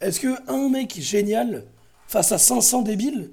est-ce 0.00 0.18
que 0.18 0.34
un 0.50 0.68
mec 0.68 0.96
génial 1.00 1.64
face 2.08 2.32
à 2.32 2.38
500 2.38 2.82
débiles, 2.82 3.30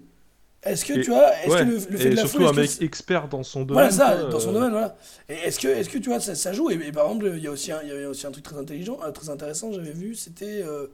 est-ce 0.71 0.85
que 0.85 0.93
Et- 0.93 1.01
tu 1.01 1.11
vois, 1.11 1.35
est-ce 1.43 1.47
Ouais, 1.47 1.59
que 1.59 1.63
le, 1.63 1.77
le 1.89 1.97
fait 1.97 2.09
de 2.09 2.15
la 2.15 2.21
surtout 2.21 2.37
foule, 2.37 2.47
un 2.47 2.53
mec 2.53 2.81
expert 2.81 3.27
dans 3.27 3.43
son 3.43 3.63
domaine. 3.63 3.89
voilà 3.89 3.91
ça, 3.91 4.17
quoi, 4.19 4.29
dans 4.29 4.39
son 4.39 4.49
euh, 4.49 4.53
domaine, 4.53 4.71
voilà. 4.71 4.97
Et 5.29 5.33
est-ce 5.35 5.59
que, 5.59 5.67
est-ce 5.67 5.89
que 5.89 5.97
tu 5.97 6.09
vois, 6.09 6.19
ça, 6.19 6.35
ça 6.35 6.53
joue? 6.53 6.69
Et, 6.71 6.75
et 6.75 6.91
par 6.91 7.05
exemple, 7.07 7.31
il 7.35 7.43
y 7.43 7.47
a 7.47 7.51
aussi 7.51 7.71
un, 7.71 7.81
il 7.83 7.89
y 7.89 7.91
avait 7.91 8.05
aussi 8.05 8.25
un 8.27 8.31
truc 8.31 8.43
très 8.43 8.57
intelligent, 8.57 8.99
euh, 9.03 9.11
très 9.11 9.29
intéressant, 9.29 9.71
j'avais 9.73 9.91
vu, 9.91 10.15
c'était, 10.15 10.63
euh, 10.63 10.87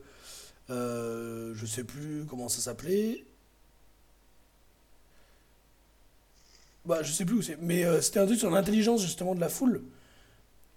euh, 0.72 1.54
je 1.56 1.66
sais 1.66 1.84
plus 1.86 2.26
comment 2.30 2.50
ça 2.50 2.62
s'appelait. 2.62 3.26
Bah, 6.86 7.02
je 7.02 7.12
sais 7.12 7.24
plus 7.26 7.36
où 7.38 7.42
c'est, 7.42 7.58
mais 7.62 7.86
euh, 7.86 8.02
c'était 8.02 8.20
un 8.20 8.26
truc 8.26 8.38
sur 8.40 8.50
l'intelligence 8.50 9.02
justement 9.02 9.36
de 9.36 9.40
la 9.40 9.50
foule. 9.50 9.84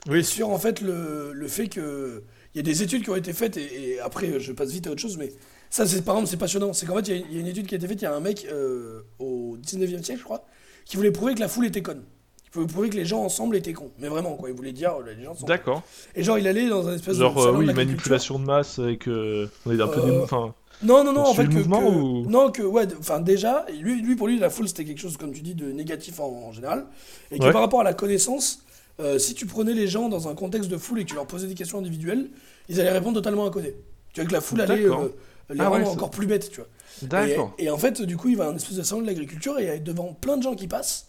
Oui, 0.08 0.24
sur 0.24 0.50
en 0.50 0.58
fait 0.58 0.80
le, 0.80 1.32
le 1.32 1.48
fait 1.48 1.68
que 1.68 2.22
il 2.54 2.58
y 2.58 2.60
a 2.60 2.62
des 2.62 2.82
études 2.82 3.02
qui 3.02 3.10
ont 3.10 3.16
été 3.16 3.32
faites 3.32 3.56
et, 3.56 3.90
et 3.94 4.00
après 4.00 4.38
je 4.38 4.52
passe 4.52 4.70
vite 4.70 4.86
à 4.86 4.90
autre 4.92 5.00
chose 5.00 5.16
mais 5.18 5.32
ça 5.70 5.86
c'est 5.86 6.02
par 6.02 6.14
exemple 6.16 6.30
c'est 6.30 6.36
passionnant 6.36 6.72
c'est 6.72 6.86
qu'en 6.86 6.96
fait 6.96 7.08
il 7.08 7.16
y, 7.16 7.22
a- 7.22 7.24
il 7.30 7.34
y 7.34 7.38
a 7.38 7.40
une 7.40 7.46
étude 7.46 7.66
qui 7.66 7.74
a 7.74 7.78
été 7.78 7.86
faite 7.88 8.00
il 8.00 8.04
y 8.04 8.08
a 8.08 8.14
un 8.14 8.20
mec 8.20 8.46
euh, 8.50 9.02
au 9.18 9.56
19e 9.62 10.02
siècle 10.02 10.20
je 10.20 10.24
crois 10.24 10.44
qui 10.84 10.96
voulait 10.96 11.10
prouver 11.10 11.34
que 11.34 11.40
la 11.40 11.48
foule 11.48 11.66
était 11.66 11.82
conne 11.82 12.02
il 12.46 12.50
voulait 12.54 12.66
prouver 12.72 12.88
que 12.90 12.96
les 12.96 13.04
gens 13.04 13.22
ensemble 13.22 13.56
étaient 13.56 13.72
cons 13.72 13.90
mais 13.98 14.08
vraiment 14.08 14.34
quoi 14.36 14.48
il 14.48 14.54
voulait 14.56 14.72
dire 14.72 14.94
les 15.00 15.22
gens 15.24 15.34
sont 15.34 15.46
d'accord. 15.46 15.82
et 16.14 16.22
genre 16.22 16.38
il 16.38 16.46
allait 16.46 16.68
dans 16.68 16.88
un 16.88 16.94
espèce 16.94 17.16
Genre, 17.16 17.34
de 17.34 17.38
euh, 17.40 17.42
salon 17.44 17.58
de 17.62 17.66
oui, 17.66 17.74
manipulation 17.74 18.38
de 18.38 18.44
masse 18.44 18.78
avec. 18.78 19.06
euh, 19.08 19.46
on 19.66 19.76
est 19.76 19.80
un 19.82 19.88
peu 19.88 20.00
des. 20.02 20.10
Euh, 20.10 20.22
Enfin, 20.22 20.54
Non, 20.82 21.02
non, 21.04 21.12
non, 21.14 21.22
On 21.22 21.28
en 21.30 21.34
fait, 21.34 21.46
que, 21.48 21.54
que- 21.54 21.68
ou- 21.68 22.26
non, 22.28 22.50
que, 22.50 22.60
ouais, 22.62 22.84
enfin, 22.98 23.18
déjà, 23.20 23.64
lui, 23.80 24.02
lui, 24.02 24.14
pour 24.14 24.26
lui, 24.28 24.38
la 24.38 24.50
foule, 24.50 24.68
c'était 24.68 24.84
quelque 24.84 24.98
chose, 25.00 25.16
comme 25.16 25.32
tu 25.32 25.40
dis, 25.40 25.54
de 25.54 25.72
négatif 25.72 26.20
en, 26.20 26.26
en 26.48 26.52
général. 26.52 26.84
Et 27.30 27.38
que 27.38 27.44
Ouais. 27.44 27.52
par 27.52 27.62
rapport 27.62 27.80
à 27.80 27.84
la 27.84 27.94
connaissance, 27.94 28.60
euh, 29.00 29.18
si 29.18 29.32
tu 29.32 29.46
prenais 29.46 29.72
les 29.72 29.86
gens 29.88 30.10
dans 30.10 30.28
un 30.28 30.34
contexte 30.34 30.68
de 30.70 30.76
foule 30.76 30.98
et 31.00 31.04
que 31.04 31.08
tu 31.08 31.14
leur 31.14 31.26
posais 31.26 31.46
des 31.46 31.54
questions 31.54 31.78
individuelles, 31.78 32.28
ils 32.68 32.78
allaient 32.78 32.90
répondre 32.92 33.14
totalement 33.16 33.46
à 33.46 33.50
côté. 33.50 33.74
Tu 34.12 34.20
vois 34.20 34.28
que 34.28 34.34
la 34.34 34.42
foule 34.42 34.60
allait 34.60 34.84
euh, 34.84 35.08
les 35.50 35.60
Ah 35.60 35.70
ouais, 35.70 35.78
rendre 35.78 35.90
encore 35.92 36.10
plus 36.10 36.26
bêtes, 36.26 36.50
tu 36.50 36.56
vois. 36.60 36.68
d'accord. 37.02 37.54
Et, 37.58 37.64
et 37.64 37.70
en 37.70 37.78
fait, 37.78 38.02
du 38.02 38.16
coup, 38.16 38.28
il 38.28 38.36
va 38.36 38.46
à 38.46 38.48
un 38.48 38.56
espèce 38.56 38.76
de 38.76 38.82
salon 38.82 39.02
de 39.02 39.06
l'agriculture 39.06 39.58
et 39.58 39.78
devant 39.80 40.12
plein 40.12 40.36
de 40.36 40.42
gens 40.42 40.54
qui 40.54 40.68
passent, 40.68 41.08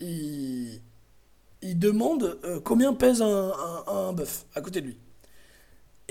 il, 0.00 0.80
il 1.62 1.78
demande 1.78 2.38
euh, 2.44 2.60
combien 2.62 2.92
pèse 2.94 3.22
un, 3.22 3.52
un, 3.86 3.92
un 3.92 4.12
bœuf 4.12 4.46
à 4.54 4.60
côté 4.60 4.80
de 4.80 4.86
lui. 4.86 4.96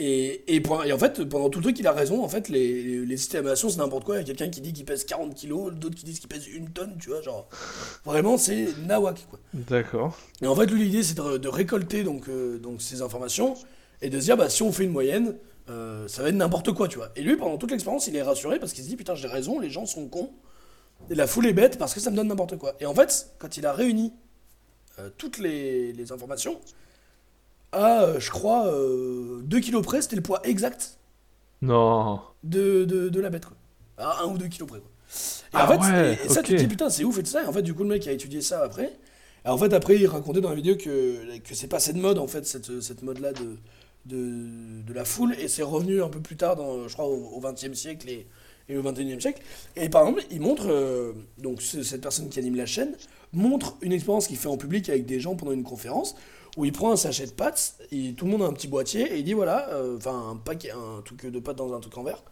Et, 0.02 0.56
et, 0.56 0.64
en 0.94 0.98
fait, 0.98 1.26
pendant 1.26 1.50
tout 1.50 1.60
le 1.60 1.64
truc, 1.64 1.80
il 1.80 1.86
a 1.86 1.92
raison. 1.92 2.24
En 2.24 2.30
fait, 2.30 2.48
les, 2.48 3.06
les, 3.06 3.14
estimations, 3.16 3.68
c'est 3.68 3.80
n'importe 3.80 4.06
quoi. 4.06 4.16
Il 4.16 4.20
y 4.20 4.22
a 4.22 4.24
quelqu'un 4.24 4.50
qui 4.50 4.62
dit 4.62 4.72
qu'il 4.72 4.86
pèse 4.86 5.04
40 5.04 5.36
kilos, 5.36 5.74
d'autres 5.74 5.96
qui 5.96 6.06
disent 6.06 6.20
qu'il 6.22 6.30
pèse 6.30 6.48
une 6.48 6.70
tonne, 6.70 6.96
tu 7.02 7.10
vois. 7.10 7.22
Genre, 7.22 7.50
vraiment, 8.06 8.38
c'est 8.38 8.68
nawak, 8.88 9.28
quoi. 9.30 9.40
D'accord. 9.54 10.18
Et 10.42 10.48
en 10.48 10.56
fait, 10.56 10.68
l'idée, 10.68 11.04
c'est 11.04 11.18
de, 11.18 11.38
de 11.38 11.48
récolter 11.50 12.04
donc, 12.04 12.30
euh, 12.30 12.58
donc 12.60 12.82
ces 12.82 13.02
informations 13.02 13.56
et 14.02 14.10
de 14.10 14.18
se 14.22 14.24
dire, 14.26 14.38
bah, 14.38 14.50
si 14.50 14.64
on 14.64 14.72
fait 14.72 14.86
une 14.86 14.92
moyenne, 14.94 15.36
euh, 15.70 16.08
ça 16.08 16.24
va 16.24 16.30
être 16.30 16.36
n'importe 16.36 16.72
quoi, 16.74 16.88
tu 16.88 16.98
vois. 16.98 17.10
Et 17.16 17.22
lui, 17.22 17.36
pendant 17.38 17.58
toute 17.58 17.72
l'expérience, 17.72 18.08
il 18.08 18.16
est 18.16 18.22
rassuré 18.22 18.60
parce 18.60 18.74
qu'il 18.74 18.84
se 18.84 18.90
dit, 18.90 18.96
putain, 18.96 19.16
j'ai 19.16 19.28
raison, 19.28 19.60
les 19.60 19.70
gens 19.70 19.86
sont 19.86 20.08
cons. 20.08 20.32
Et 21.10 21.16
la 21.16 21.28
foule 21.28 21.46
est 21.48 21.54
bête 21.54 21.78
parce 21.78 21.94
que 21.94 22.00
ça 22.00 22.12
me 22.12 22.16
donne 22.16 22.28
n'importe 22.28 22.58
quoi. 22.58 22.74
Et 22.80 22.86
en 22.86 22.94
fait, 22.94 23.32
quand 23.40 23.58
il 23.58 23.66
a 23.66 23.74
réuni 23.74 24.14
euh, 25.00 25.10
toutes 25.18 25.38
les, 25.38 25.94
les 25.94 26.12
informations, 26.12 26.60
à, 27.72 28.02
euh, 28.04 28.20
je 28.20 28.32
crois, 28.32 28.66
2 28.72 29.60
kilos 29.60 29.84
près, 29.86 30.02
c'était 30.02 30.16
le 30.16 30.22
poids 30.24 30.42
exact 30.44 30.98
Non. 31.62 32.20
de, 32.44 32.86
de, 32.86 33.10
de 33.10 33.20
la 33.22 33.30
bête, 33.30 33.46
quoi. 33.46 33.56
À 33.98 34.24
1 34.24 34.28
ou 34.28 34.38
2 34.38 34.48
kilos 34.48 34.68
près, 34.68 34.80
quoi. 34.80 34.90
Et 34.90 35.50
Ah 35.54 35.66
en 35.66 35.68
fait, 35.68 35.92
ouais, 35.92 36.18
et, 36.22 36.26
et 36.26 36.30
ça, 36.30 36.42
tu 36.44 36.54
te 36.56 36.60
dis, 36.60 36.68
putain, 36.68 36.90
c'est 36.90 37.04
ouf 37.04 37.18
et 37.18 37.24
tout 37.24 37.30
ça. 37.30 37.44
Et 37.44 37.48
en 37.48 37.54
fait, 37.54 37.62
du 37.64 37.74
coup, 37.74 37.84
le 37.84 37.90
mec 37.90 38.08
a 38.08 38.12
étudié 38.12 38.42
ça 38.42 38.62
après. 38.64 38.98
Et 39.46 39.50
en 39.50 39.58
fait, 39.58 39.74
après, 39.74 39.96
il 39.96 40.06
racontait 40.08 40.42
dans 40.42 40.50
la 40.50 40.56
vidéo 40.56 40.76
que, 40.76 41.38
que 41.40 41.56
c'est 41.56 41.68
passé 41.68 41.94
de 41.94 42.00
mode, 42.00 42.18
en 42.20 42.28
fait, 42.28 42.46
cette, 42.46 42.82
cette 42.82 43.02
mode-là 43.04 43.34
de, 43.34 43.58
de, 44.06 44.82
de 44.86 44.94
la 44.94 45.06
foule. 45.06 45.36
Et 45.40 45.48
c'est 45.48 45.64
revenu 45.64 46.02
un 46.02 46.10
peu 46.10 46.20
plus 46.20 46.36
tard, 46.38 46.56
dans, 46.56 46.88
je 46.88 46.94
crois, 46.94 47.08
au 47.08 47.40
XXe 47.42 47.74
siècle 47.74 48.10
et, 48.10 48.28
et 48.68 48.78
au 48.78 48.84
XXIe 48.84 49.20
siècle. 49.22 49.42
Et 49.76 49.90
par 49.90 50.04
exemple, 50.08 50.24
il 50.32 50.42
montre, 50.42 50.68
euh, 50.70 51.14
donc 51.38 51.62
ce- 51.62 51.84
cette 51.84 52.02
personne 52.02 52.30
qui 52.30 52.40
anime 52.40 52.56
la 52.56 52.66
chaîne, 52.66 52.96
montre 53.34 53.78
une 53.82 53.92
expérience 53.92 54.28
qu'il 54.28 54.38
fait 54.38 54.48
en 54.48 54.58
public 54.58 54.90
avec 54.90 55.06
des 55.06 55.20
gens 55.20 55.36
pendant 55.36 55.52
une 55.52 55.64
conférence, 55.64 56.16
où 56.58 56.66
il 56.66 56.72
prend 56.72 56.92
un 56.92 56.96
sachet 56.96 57.28
de 57.28 57.32
pâtes, 57.32 57.76
et 57.92 58.14
tout 58.14 58.26
le 58.26 58.32
monde 58.32 58.42
a 58.42 58.46
un 58.46 58.54
petit 58.54 58.68
boîtier, 58.68 59.02
et 59.14 59.20
il 59.20 59.24
dit 59.24 59.34
voilà, 59.34 59.70
euh, 59.70 59.98
enfin 59.98 60.32
un 60.32 60.36
paquet, 60.36 60.72
un 60.72 61.02
truc 61.04 61.28
de 61.28 61.40
pâtes 61.40 61.58
dans 61.58 61.74
un 61.74 61.80
truc 61.80 61.96
en 61.98 62.04
verre, 62.04 62.24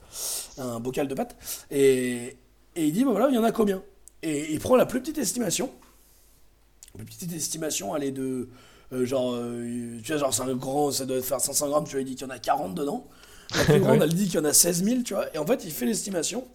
un 0.58 0.80
bocal 0.80 1.08
de 1.08 1.13
pâtes, 1.13 1.36
et, 1.69 2.36
et 2.75 2.86
il 2.86 2.91
dit 2.91 3.03
bah 3.06 3.12
voilà, 3.12 3.30
il 3.30 3.36
y 3.36 3.38
en 3.38 3.43
a 3.43 3.51
combien? 3.51 3.84
Et 4.23 4.51
il 4.51 4.60
prend 4.60 4.75
la 4.75 4.88
plus 4.88 4.99
petite 5.01 5.19
estimation, 5.19 5.71
la 6.97 7.03
plus 7.03 7.15
petite 7.15 7.34
estimation, 7.34 7.95
elle 7.95 8.03
est 8.03 8.12
de, 8.12 8.49
euh, 8.93 9.06
genre, 9.06 9.34
euh, 9.36 10.00
tu 10.04 10.12
vois, 10.12 10.17
genre 10.19 10.34
c'est 10.34 10.43
un 10.43 10.56
grand, 10.56 10.91
ça 10.91 11.06
doit 11.06 11.21
faire 11.21 11.41
500 11.41 11.69
grammes, 11.69 11.84
tu 11.86 11.91
vois, 11.91 12.02
il 12.02 12.06
dit 12.06 12.15
qu'il 12.15 12.26
y 12.28 12.30
en 12.30 12.34
a 12.34 12.39
40 12.39 12.73
dedans, 12.73 13.08
la 13.56 13.63
plus 13.65 13.80
grande, 13.82 14.02
elle 14.02 14.13
dit 14.13 14.26
qu'il 14.26 14.36
y 14.36 14.39
en 14.39 14.45
a 14.45 14.54
16 14.54 14.84
000, 14.84 15.02
tu 15.02 15.13
vois, 15.13 15.34
et 15.36 15.38
en 15.38 15.45
fait, 15.45 15.65
il 15.65 15.71
fait 15.71 15.86
l'estimation, 15.86 16.47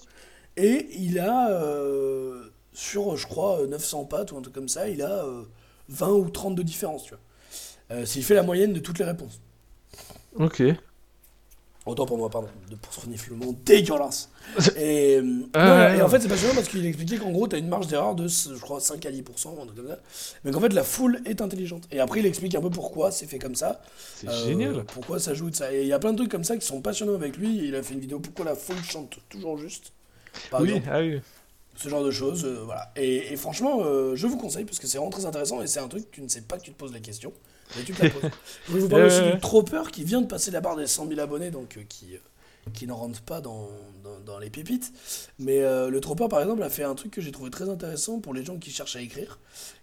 et 0.57 0.88
il 0.99 1.18
a, 1.18 1.51
euh, 1.51 2.45
sur, 2.73 3.16
je 3.16 3.27
crois, 3.27 3.66
900 3.66 4.05
pâtes 4.07 4.33
ou 4.33 4.38
un 4.38 4.42
truc 4.42 4.55
comme 4.55 4.68
ça, 4.68 4.88
il 4.88 5.03
a 5.03 5.25
euh, 5.25 5.42
20 5.88 6.09
ou 6.09 6.31
30 6.31 6.55
de 6.55 6.62
différence, 6.62 7.05
tu 7.05 7.11
vois. 7.11 8.07
S'il 8.07 8.25
fait 8.25 8.35
la 8.35 8.42
moyenne 8.42 8.73
de 8.73 8.81
toutes 8.81 8.99
les 8.99 9.05
réponses. 9.05 9.38
Ok. 10.37 10.62
Autant 11.85 12.07
pour 12.07 12.16
moi, 12.16 12.31
pardon, 12.31 12.47
de 12.71 12.77
pour 12.77 12.95
ce 12.95 13.01
reniflement 13.01 13.53
dégueulasse. 13.64 14.31
Et, 14.77 15.16
euh, 15.16 15.42
Ah, 15.55 15.88
ouais, 15.90 15.99
et 15.99 16.03
en 16.03 16.09
fait, 16.09 16.21
c'est 16.21 16.29
passionnant 16.29 16.55
parce 16.55 16.68
qu'il 16.68 16.87
expliquait 16.87 17.16
qu'en 17.16 17.33
gros, 17.33 17.49
tu 17.49 17.57
as 17.57 17.59
une 17.59 17.66
marge 17.68 17.88
d'erreur 17.88 18.14
de, 18.14 18.29
je 18.29 18.55
crois, 18.61 18.79
5 18.79 19.05
à 19.05 19.11
10%, 19.11 19.61
un 19.61 19.64
truc 19.66 19.77
comme 19.77 19.88
ça. 19.88 19.99
Mais 20.45 20.53
qu'en 20.53 20.61
fait, 20.61 20.73
la 20.73 20.85
foule 20.85 21.21
est 21.25 21.40
intelligente. 21.40 21.88
Et 21.90 21.99
après, 21.99 22.21
il 22.21 22.27
explique 22.27 22.55
un 22.55 22.61
peu 22.61 22.71
pourquoi 22.71 23.11
c'est 23.11 23.27
fait 23.27 23.40
comme 23.40 23.57
ça. 23.57 23.81
C'est 24.16 24.29
Euh, 24.29 24.47
génial. 24.47 24.85
Pourquoi 24.85 25.18
ça 25.18 25.35
joue 25.35 25.51
de 25.51 25.57
ça. 25.57 25.73
Et 25.75 25.83
il 25.83 25.88
y 25.88 25.92
a 25.92 25.99
plein 25.99 26.12
de 26.12 26.18
trucs 26.18 26.31
comme 26.31 26.45
ça 26.45 26.57
qui 26.57 26.64
sont 26.64 26.81
passionnants 26.81 27.14
avec 27.14 27.37
lui. 27.37 27.57
Il 27.66 27.75
a 27.75 27.83
fait 27.83 27.95
une 27.95 28.01
vidéo 28.01 28.21
pourquoi 28.21 28.45
la 28.45 28.55
foule 28.55 28.77
chante 28.85 29.18
toujours 29.29 29.59
juste. 29.59 29.92
Par 30.51 30.61
Oui, 30.61 30.71
exemple. 30.71 30.88
ah 30.92 31.01
oui. 31.01 31.21
ce 31.77 31.88
genre 31.88 32.05
de 32.05 32.11
choses, 32.12 32.45
euh, 32.45 32.62
voilà. 32.64 32.92
Et, 32.97 33.33
et 33.33 33.37
franchement, 33.37 33.81
euh, 33.85 34.14
je 34.14 34.27
vous 34.29 34.37
conseille 34.37 34.64
parce 34.64 34.79
que 34.79 34.87
c'est 34.87 34.99
vraiment 34.99 35.11
très 35.11 35.27
intéressant 35.27 35.61
et 35.62 35.66
c'est 35.66 35.81
un 35.81 35.88
truc, 35.88 36.11
tu 36.12 36.23
ne 36.23 36.29
sais 36.29 36.42
pas 36.42 36.59
que 36.59 36.63
tu 36.63 36.73
te 36.73 36.79
poses 36.79 36.92
la 36.92 37.00
question, 37.00 37.33
te 37.73 38.02
la 38.02 38.08
je 38.68 38.79
vous 38.79 38.88
parler 38.88 39.06
Ouais, 39.06 39.06
aussi 39.06 39.23
ouais, 39.23 39.33
du. 39.33 39.40
Tropper 39.40 39.83
qui 39.92 40.04
vient 40.04 40.20
de 40.23 40.27
passer 40.27 40.50
la 40.50 40.60
barre 40.60 40.77
des 40.77 40.87
100 40.87 41.08
000 41.08 41.20
abonnés, 41.20 41.50
donc 41.50 41.77
euh, 41.79 41.83
qui, 41.88 42.14
euh, 42.14 42.18
qui 42.75 42.87
ne 42.87 42.92
rentre 42.92 43.20
pas 43.23 43.40
dans, 43.40 43.70
dans, 44.04 44.20
dans 44.20 44.38
les 44.38 44.50
pépites. 44.50 44.92
Mais 45.38 45.60
euh, 45.62 45.88
le 45.90 46.00
Tropper, 46.00 46.29
par 46.29 46.40
exemple, 46.40 46.62
a 46.62 46.70
fait 46.70 46.85
un 46.85 46.94
truc 46.94 47.12
que 47.12 47.20
j'ai 47.20 47.33
trouvé 47.33 47.50
très 47.50 47.68
intéressant 47.68 48.20
pour 48.20 48.35
les 48.35 48.44
gens 48.44 48.58
qui 48.58 48.70
cherchent 48.70 48.96
à 48.96 49.00
écrire, 49.00 49.38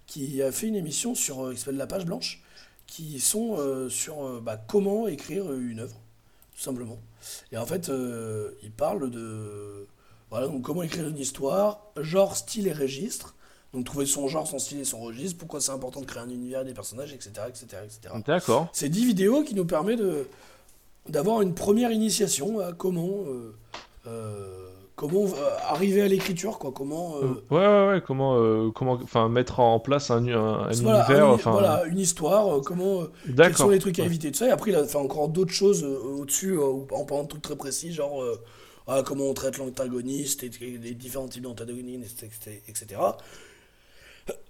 qui 0.08 0.42
a 0.42 0.52
fait 0.52 0.68
une 0.68 0.76
émission 0.76 1.16
sur, 1.16 1.46
euh, 1.48 1.54
qui 1.54 1.60
s'appelle 1.60 1.78
La 1.78 1.88
Page 1.88 2.06
Blanche, 2.06 2.42
qui 2.88 3.20
sont 3.20 3.56
euh, 3.60 3.90
sur 3.90 4.26
euh, 4.26 4.42
bah, 4.44 4.58
comment 4.58 5.08
écrire 5.08 5.52
une 5.54 5.80
œuvre. 5.80 5.96
tout 6.56 6.62
simplement. 6.62 7.00
Et 7.52 7.58
en 7.58 7.66
fait, 7.66 7.90
euh, 7.90 8.52
il 8.64 8.72
parle 8.72 9.10
de 9.12 9.88
voilà, 10.30 10.48
donc 10.48 10.62
comment 10.64 10.84
écrire 10.84 11.08
une 11.08 11.18
histoire, 11.18 11.92
genre, 11.98 12.36
style 12.36 12.68
et 12.68 12.74
registre. 12.74 13.36
Donc 13.74 13.86
trouver 13.86 14.08
son 14.08 14.28
genre, 14.28 14.48
son 14.48 14.58
style 14.58 14.80
et 14.80 14.86
son 14.86 15.00
registre, 15.00 15.38
pourquoi 15.38 15.62
c'est 15.62 15.72
important 15.72 16.02
de 16.02 16.06
créer 16.06 16.24
un 16.24 16.30
univers, 16.30 16.66
des 16.66 16.74
personnages, 16.74 17.14
etc. 17.14 17.32
etc., 17.48 17.66
etc. 17.86 18.16
D'accord. 18.26 18.68
C'est 18.74 18.90
10 18.90 19.06
vidéos 19.06 19.44
qui 19.44 19.54
nous 19.54 19.66
permet 19.66 19.96
de 19.96 20.28
d'avoir 21.08 21.42
une 21.42 21.54
première 21.54 21.92
initiation 21.92 22.60
à 22.60 22.74
comment 22.74 23.24
euh, 23.28 23.56
euh, 24.08 24.68
comment 24.96 25.26
euh, 25.26 25.58
arriver 25.68 26.02
à 26.02 26.08
l'écriture 26.08 26.60
quoi 26.60 26.72
comment 26.72 27.16
euh, 27.18 27.44
ouais, 27.50 27.58
ouais, 27.58 27.88
ouais, 27.94 28.02
comment, 28.06 28.70
comment, 28.72 29.30
mettre 29.30 29.60
en 29.60 29.80
place 29.80 30.12
un, 30.12 30.28
un, 30.28 30.68
un 30.68 30.72
voilà, 30.72 31.06
univers, 31.08 31.48
un 31.48 31.52
voilà, 31.52 31.84
une 31.86 32.00
histoire 32.00 32.62
comment 32.62 33.04
quels 33.36 33.56
sont 33.56 33.70
les 33.70 33.80
trucs 33.80 33.98
à 34.00 34.06
éviter 34.06 34.32
tout 34.32 34.40
ça 34.40 34.48
et 34.48 34.52
après 34.52 34.72
il 34.72 34.76
a 34.76 34.86
fait 34.86 34.98
encore 34.98 35.30
d'autres 35.30 35.54
choses 35.54 35.84
au-dessus 35.84 36.60
en 36.60 37.06
parlant 37.06 37.24
de 37.24 37.30
trucs 37.30 37.42
très 37.42 37.56
précis 37.56 37.92
genre 37.92 38.24
ah, 38.88 39.04
comment 39.06 39.26
on 39.26 39.34
traite 39.34 39.58
l'antagoniste 39.58 40.44
et, 40.44 40.52
les 40.60 40.94
différents 40.94 41.28
types 41.28 41.44
d'antagonistes 41.44 42.24
etc. 42.68 43.02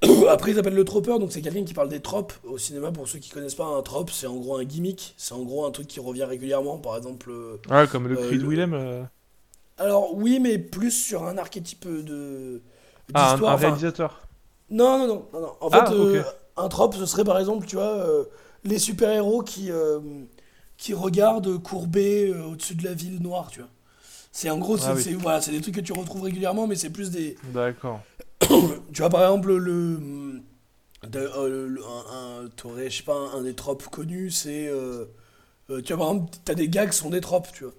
Après, 0.30 0.52
ils 0.52 0.60
appellent 0.60 0.74
le 0.76 0.86
tropeur, 0.86 1.20
donc 1.20 1.32
c'est 1.32 1.42
quelqu'un 1.42 1.64
qui 1.64 1.74
parle 1.74 1.90
des 1.90 2.00
tropes 2.02 2.34
au 2.44 2.58
cinéma. 2.58 2.92
Pour 2.92 3.08
ceux 3.08 3.20
qui 3.20 3.30
connaissent 3.30 3.56
pas, 3.56 3.66
un 3.66 3.82
trope, 3.82 4.12
c'est 4.12 4.28
en 4.28 4.36
gros 4.38 4.58
un 4.58 4.64
gimmick. 4.64 5.14
C'est 5.18 5.34
en 5.34 5.44
gros 5.44 5.66
un 5.66 5.72
truc 5.72 5.88
qui 5.88 6.00
revient 6.00 6.24
régulièrement. 6.24 6.78
Par 6.78 6.98
exemple, 6.98 7.30
euh, 7.32 7.58
Ouais, 7.70 7.88
comme 7.88 8.08
le 8.08 8.18
Euh, 8.18 8.28
cri 8.28 8.38
de 8.38 8.44
le- 8.44 8.50
Willem. 8.50 8.74
euh, 8.74 9.04
Alors 9.78 10.14
oui, 10.16 10.40
mais 10.40 10.58
plus 10.58 10.92
sur 10.92 11.24
un 11.24 11.38
archétype 11.38 11.88
de 11.88 12.62
Ah, 13.14 13.34
un, 13.34 13.42
enfin, 13.42 13.56
réalisateur. 13.56 14.22
non, 14.70 14.98
non, 15.00 15.08
non, 15.08 15.26
non, 15.34 15.40
non. 15.42 15.52
En 15.62 15.70
fait, 15.70 15.78
Ah, 15.86 15.92
euh, 15.94 16.22
ok. 16.22 16.28
un 16.58 16.68
trope, 16.70 16.96
ce 16.96 17.06
serait 17.06 17.24
par 17.24 17.40
exemple, 17.40 17.66
tu 17.66 17.76
vois, 17.78 17.86
euh, 17.98 18.26
les 18.64 18.78
super-héros 18.80 19.42
qui, 19.44 19.72
euh, 19.72 20.00
qui 20.78 20.94
regardent 20.94 21.58
courbés 21.62 22.34
au-dessus 22.34 22.76
de 22.76 22.84
la 22.84 22.94
ville 22.94 23.22
noire, 23.22 23.50
tu 23.52 23.60
vois. 23.60 23.70
C'est 24.32 24.50
en 24.50 24.58
gros, 24.60 24.78
c'est 24.78 24.86
Ah 24.90 24.94
oui. 24.96 25.02
c'est- 25.04 25.14
voilà, 25.14 25.42
c'est 25.42 25.52
des 25.52 25.62
trucs 25.62 25.76
que 25.76 25.82
tu 25.82 25.92
retrouves 25.94 26.22
régulièrement, 26.24 26.68
mais 26.68 26.76
c'est 26.76 26.92
plus 26.92 27.10
des... 27.10 27.36
D'accord. 27.46 28.00
Tu 28.94 29.02
vois, 29.02 29.10
par 29.10 29.22
exemple, 29.22 29.56
le... 29.56 30.42
de- 31.08 31.20
euh, 31.20 31.68
le- 31.68 31.84
un, 31.86 32.50
je 32.86 32.90
sais 32.90 33.04
pas, 33.04 33.16
un, 33.16 33.40
un 33.40 33.44
des 33.44 33.56
tropes 33.56 33.88
connus, 33.90 34.32
c'est... 34.32 34.68
euh, 34.70 35.06
euh, 35.72 35.82
tu 35.84 35.94
vois, 35.94 36.06
par 36.06 36.14
exemple, 36.16 36.38
t'as 36.46 36.56
des 36.56 36.70
gags 36.70 36.92
qui 36.92 36.98
sont 36.98 37.12
des 37.12 37.22
tropes, 37.22 37.50
tu 37.54 37.66
vois. 37.66 37.74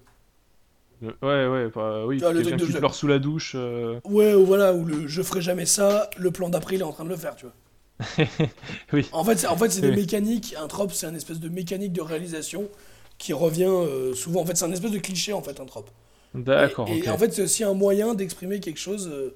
Le- 1.01 1.15
Ouais, 1.21 1.47
ouais, 1.47 1.69
bah, 1.69 2.05
oui, 2.05 2.17
Tu 2.17 2.23
vois, 2.23 2.33
le 2.33 2.41
quelqu'un 2.41 2.55
truc 2.55 2.57
de 2.57 2.65
qui 2.65 2.73
jeu. 2.73 2.79
pleure 2.79 2.95
sous 2.95 3.07
la 3.07 3.19
douche. 3.19 3.53
euh, 3.55 3.99
Ouais, 4.03 4.35
ou 4.35 4.45
voilà, 4.45 4.75
ou 4.75 4.85
le 4.85 5.07
je 5.07 5.23
ferai 5.23 5.41
jamais 5.41 5.65
ça, 5.65 6.07
le 6.15 6.29
plan 6.29 6.49
d'après, 6.49 6.75
il 6.75 6.81
est 6.81 6.83
en 6.83 6.93
train 6.93 7.03
de 7.03 7.09
le 7.09 7.17
faire, 7.17 7.35
tu 7.35 7.45
vois. 7.47 7.55
Oui. 8.93 9.11
En 9.11 9.23
fait, 9.23 9.37
c'est, 9.37 9.47
en 9.47 9.57
fait, 9.57 9.69
c'est 9.71 9.81
des 9.81 9.91
Oui. 9.91 9.97
mécaniques. 10.01 10.55
Un 10.57 10.67
trope, 10.67 10.93
c'est 10.93 11.05
un 11.05 11.15
espèce 11.15 11.39
de 11.39 11.49
mécanique 11.49 11.93
de 11.93 12.01
réalisation 12.01 12.69
qui 13.17 13.33
revient 13.33 13.65
euh, 13.65 14.13
souvent. 14.15 14.41
En 14.41 14.45
fait, 14.45 14.55
c'est 14.57 14.65
un 14.65 14.71
espèce 14.71 14.91
de 14.91 14.99
cliché, 14.99 15.33
en 15.33 15.41
fait, 15.41 15.59
un 15.59 15.65
trope. 15.65 15.91
D'accord, 16.33 16.87
Et, 16.87 17.09
en 17.09 17.17
fait, 17.17 17.33
c'est 17.33 17.43
aussi 17.43 17.63
un 17.65 17.73
moyen 17.75 18.15
d'exprimer 18.15 18.59
quelque 18.61 18.79
chose. 18.79 19.09
euh, 19.11 19.35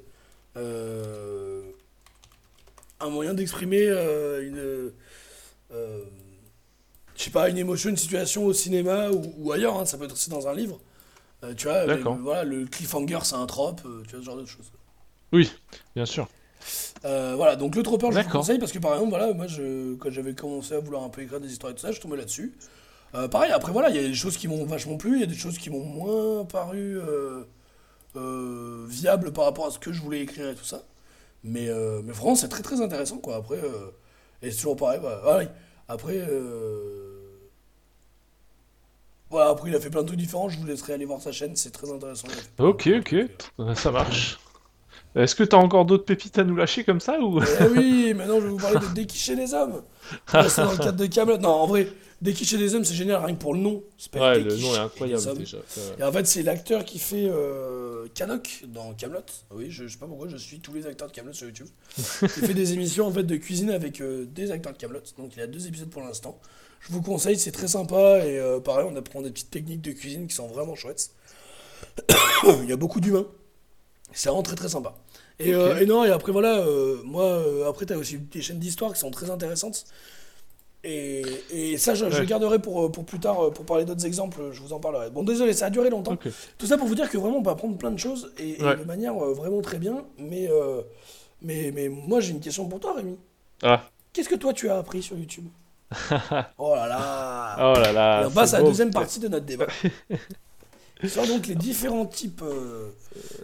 euh, 0.57 1.61
un 2.99 3.09
moyen 3.09 3.33
d'exprimer 3.33 3.85
euh, 3.87 4.47
une. 4.47 4.91
euh, 5.71 6.03
je 7.15 7.23
sais 7.23 7.31
pas, 7.31 7.49
une 7.49 7.57
émotion, 7.57 7.89
une 7.89 7.97
situation 7.97 8.45
au 8.45 8.53
cinéma 8.53 9.09
ou, 9.09 9.33
ou 9.37 9.51
ailleurs, 9.51 9.77
hein, 9.79 9.85
ça 9.85 9.97
peut 9.97 10.05
être 10.05 10.13
aussi 10.13 10.29
dans 10.29 10.47
un 10.47 10.53
livre. 10.53 10.79
Tu 11.57 11.67
vois, 11.67 11.85
voilà, 12.21 12.43
le 12.43 12.65
cliffhanger, 12.65 13.19
c'est 13.23 13.35
un 13.35 13.45
trope, 13.45 13.81
tu 14.07 14.15
vois, 14.15 14.19
ce 14.19 14.25
genre 14.25 14.37
de 14.37 14.45
choses. 14.45 14.71
Oui, 15.31 15.51
bien 15.95 16.05
sûr. 16.05 16.27
Euh, 17.05 17.33
voilà, 17.35 17.55
donc 17.55 17.75
le 17.75 17.83
tropeur, 17.83 18.11
je 18.11 18.19
vous 18.19 18.29
conseille 18.29 18.57
parce 18.57 18.71
que 18.71 18.79
par 18.79 18.93
exemple, 18.93 19.11
voilà, 19.11 19.33
moi, 19.33 19.47
je, 19.47 19.95
quand 19.95 20.09
j'avais 20.09 20.33
commencé 20.33 20.73
à 20.73 20.79
vouloir 20.79 21.03
un 21.03 21.09
peu 21.09 21.21
écrire 21.21 21.39
des 21.39 21.51
histoires 21.51 21.71
et 21.71 21.75
tout 21.75 21.81
ça, 21.81 21.91
je 21.91 22.01
tombais 22.01 22.17
là-dessus. 22.17 22.57
Euh, 23.15 23.27
pareil, 23.27 23.51
après, 23.51 23.71
voilà, 23.71 23.89
il 23.89 23.95
y 23.95 23.99
a 23.99 24.03
des 24.07 24.13
choses 24.15 24.37
qui 24.37 24.47
m'ont 24.47 24.65
vachement 24.65 24.97
plu, 24.97 25.15
il 25.15 25.21
y 25.21 25.23
a 25.23 25.27
des 25.27 25.35
choses 25.35 25.57
qui 25.59 25.69
m'ont 25.69 25.83
moins 25.83 26.45
paru 26.45 26.99
euh, 26.99 27.43
euh, 28.17 28.85
viables 28.87 29.31
par 29.31 29.45
rapport 29.45 29.67
à 29.67 29.71
ce 29.71 29.79
que 29.79 29.91
je 29.93 30.01
voulais 30.01 30.21
écrire 30.21 30.49
et 30.49 30.55
tout 30.55 30.65
ça. 30.65 30.83
Mais, 31.43 31.69
euh, 31.69 32.01
mais 32.03 32.11
vraiment, 32.11 32.35
c'est 32.35 32.47
très 32.49 32.63
très 32.63 32.81
intéressant, 32.81 33.17
quoi. 33.17 33.35
Après, 33.35 33.57
euh, 33.63 33.91
et 34.41 34.49
c'est 34.51 34.57
toujours 34.57 34.75
pareil. 34.75 34.99
Voilà, 35.01 35.47
Après, 35.87 36.17
euh, 36.17 37.39
voilà, 39.29 39.51
après, 39.51 39.69
il 39.69 39.75
a 39.75 39.79
fait 39.79 39.89
plein 39.89 40.01
de 40.01 40.07
trucs 40.07 40.19
différents, 40.19 40.49
je 40.49 40.57
vous 40.57 40.65
laisserai 40.65 40.93
aller 40.93 41.05
voir 41.05 41.21
sa 41.21 41.31
chaîne, 41.31 41.55
c'est 41.55 41.71
très 41.71 41.91
intéressant. 41.91 42.27
Ok, 42.57 42.89
ok, 42.99 43.15
ça 43.75 43.91
marche. 43.91 44.39
Est-ce 45.15 45.35
que 45.35 45.43
t'as 45.43 45.57
encore 45.57 45.85
d'autres 45.85 46.03
pépites 46.05 46.37
à 46.39 46.43
nous 46.43 46.55
lâcher 46.55 46.83
comme 46.83 46.99
ça 46.99 47.19
ou? 47.19 47.39
Eh 47.41 47.63
oui, 47.67 48.13
maintenant 48.13 48.39
je 48.39 48.45
vais 48.45 48.49
vous 48.49 48.57
parler 48.57 48.79
de 48.79 48.85
Déquicher 48.93 49.35
les 49.35 49.53
hommes. 49.53 49.81
Là, 50.33 50.49
c'est 50.49 50.61
dans 50.61 50.71
le 50.71 50.77
cadre 50.77 50.97
de 50.97 51.05
Camelot. 51.05 51.37
Non, 51.37 51.49
en 51.49 51.67
vrai, 51.67 51.87
Déquicher 52.21 52.57
les 52.57 52.73
hommes, 52.73 52.85
c'est 52.85 52.93
génial, 52.93 53.23
rien 53.23 53.35
que 53.35 53.39
pour 53.39 53.53
le 53.53 53.59
nom. 53.59 53.83
Ouais, 54.15 54.39
le 54.39 54.55
nom 54.55 54.73
est 54.73 54.79
incroyable 54.79 55.37
déjà. 55.37 55.57
Et 55.99 56.03
en 56.03 56.11
fait, 56.11 56.25
c'est 56.25 56.43
l'acteur 56.43 56.85
qui 56.85 56.97
fait 56.97 57.27
euh, 57.27 58.07
Canuck 58.13 58.63
dans 58.67 58.93
Camelot. 58.93 59.19
Oui, 59.51 59.67
je, 59.69 59.85
je 59.87 59.93
sais 59.93 59.99
pas 59.99 60.07
pourquoi, 60.07 60.27
je 60.29 60.37
suis 60.37 60.59
tous 60.59 60.73
les 60.73 60.87
acteurs 60.87 61.09
de 61.09 61.13
Camelot 61.13 61.33
sur 61.33 61.47
YouTube. 61.47 61.67
il 61.97 62.29
fait 62.29 62.53
des 62.53 62.73
émissions 62.73 63.05
en 63.07 63.11
fait 63.11 63.23
de 63.23 63.35
cuisine 63.35 63.69
avec 63.69 64.01
euh, 64.01 64.25
des 64.25 64.51
acteurs 64.51 64.73
de 64.73 64.77
Camelot. 64.77 65.01
Donc 65.17 65.35
il 65.35 65.41
a 65.41 65.47
deux 65.47 65.67
épisodes 65.67 65.89
pour 65.89 66.01
l'instant. 66.01 66.39
Je 66.79 66.93
vous 66.93 67.01
conseille, 67.01 67.37
c'est 67.37 67.51
très 67.51 67.67
sympa 67.67 68.25
et 68.25 68.39
euh, 68.39 68.59
pareil, 68.59 68.87
on 68.89 68.95
apprend 68.95 69.21
des 69.21 69.31
petites 69.31 69.51
techniques 69.51 69.81
de 69.81 69.91
cuisine 69.91 70.27
qui 70.27 70.35
sont 70.35 70.47
vraiment 70.47 70.75
chouettes. 70.75 71.11
il 72.61 72.69
y 72.69 72.71
a 72.71 72.77
beaucoup 72.77 72.99
d'humains. 72.99 73.27
C'est 74.13 74.29
vraiment 74.29 74.43
très 74.43 74.55
très 74.55 74.69
sympa. 74.69 74.95
Et, 75.39 75.53
euh, 75.53 75.79
et 75.79 75.85
non, 75.85 76.03
et 76.05 76.09
après 76.09 76.31
voilà, 76.31 76.59
euh, 76.59 77.01
moi, 77.03 77.25
euh, 77.25 77.67
après 77.67 77.85
t'as 77.85 77.97
aussi 77.97 78.17
des 78.17 78.41
chaînes 78.41 78.59
d'histoire 78.59 78.93
qui 78.93 78.99
sont 78.99 79.11
très 79.11 79.29
intéressantes. 79.29 79.85
Et, 80.87 81.23
et 81.51 81.77
ça, 81.77 81.95
je, 81.95 82.09
je 82.11 82.19
Ouais. 82.19 82.25
garderai 82.27 82.59
pour, 82.59 82.91
pour 82.91 83.05
plus 83.05 83.19
tard, 83.19 83.43
euh, 83.45 83.49
pour 83.49 83.65
parler 83.65 83.85
d'autres 83.85 84.05
exemples, 84.05 84.37
je 84.51 84.61
vous 84.61 84.71
en 84.71 84.79
parlerai. 84.79 85.09
Bon, 85.09 85.23
désolé, 85.23 85.53
ça 85.53 85.65
a 85.65 85.69
duré 85.71 85.89
longtemps. 85.89 86.15
Tout 86.59 86.67
ça 86.67 86.77
pour 86.77 86.87
vous 86.87 86.93
dire 86.93 87.09
que 87.09 87.17
vraiment 87.17 87.37
on 87.37 87.43
peut 87.43 87.49
apprendre 87.49 87.75
plein 87.75 87.89
de 87.91 87.97
choses 87.97 88.31
et, 88.37 88.61
et 88.61 88.63
Ouais. 88.63 88.77
de 88.77 88.83
manière 88.83 89.15
euh, 89.17 89.33
vraiment 89.33 89.61
très 89.61 89.79
bien. 89.79 90.05
Mais, 90.19 90.47
euh, 90.49 90.83
mais, 91.41 91.71
mais 91.73 91.89
moi 91.89 92.19
j'ai 92.19 92.31
une 92.33 92.39
question 92.39 92.67
pour 92.69 92.79
toi, 92.79 92.93
Rémi. 92.97 93.17
Ah. 93.63 93.81
Qu'est-ce 94.13 94.29
que 94.29 94.35
toi 94.35 94.53
tu 94.53 94.69
as 94.69 94.77
appris 94.77 95.01
sur 95.01 95.17
YouTube? 95.17 95.47
Oh 96.59 96.75
là 96.75 96.87
là 96.87 97.55
Oh 97.59 97.79
là 97.79 97.91
là. 97.91 98.23
On 98.27 98.31
passe 98.31 98.53
à 98.53 98.59
la 98.59 98.65
deuxième 98.65 98.91
partie 98.91 99.19
de 99.19 99.27
notre 99.27 99.45
débat. 99.45 99.67
Sur 101.03 101.27
donc 101.27 101.47
les 101.47 101.55
différents 101.55 102.05
types. 102.05 102.41
euh, 102.41 102.87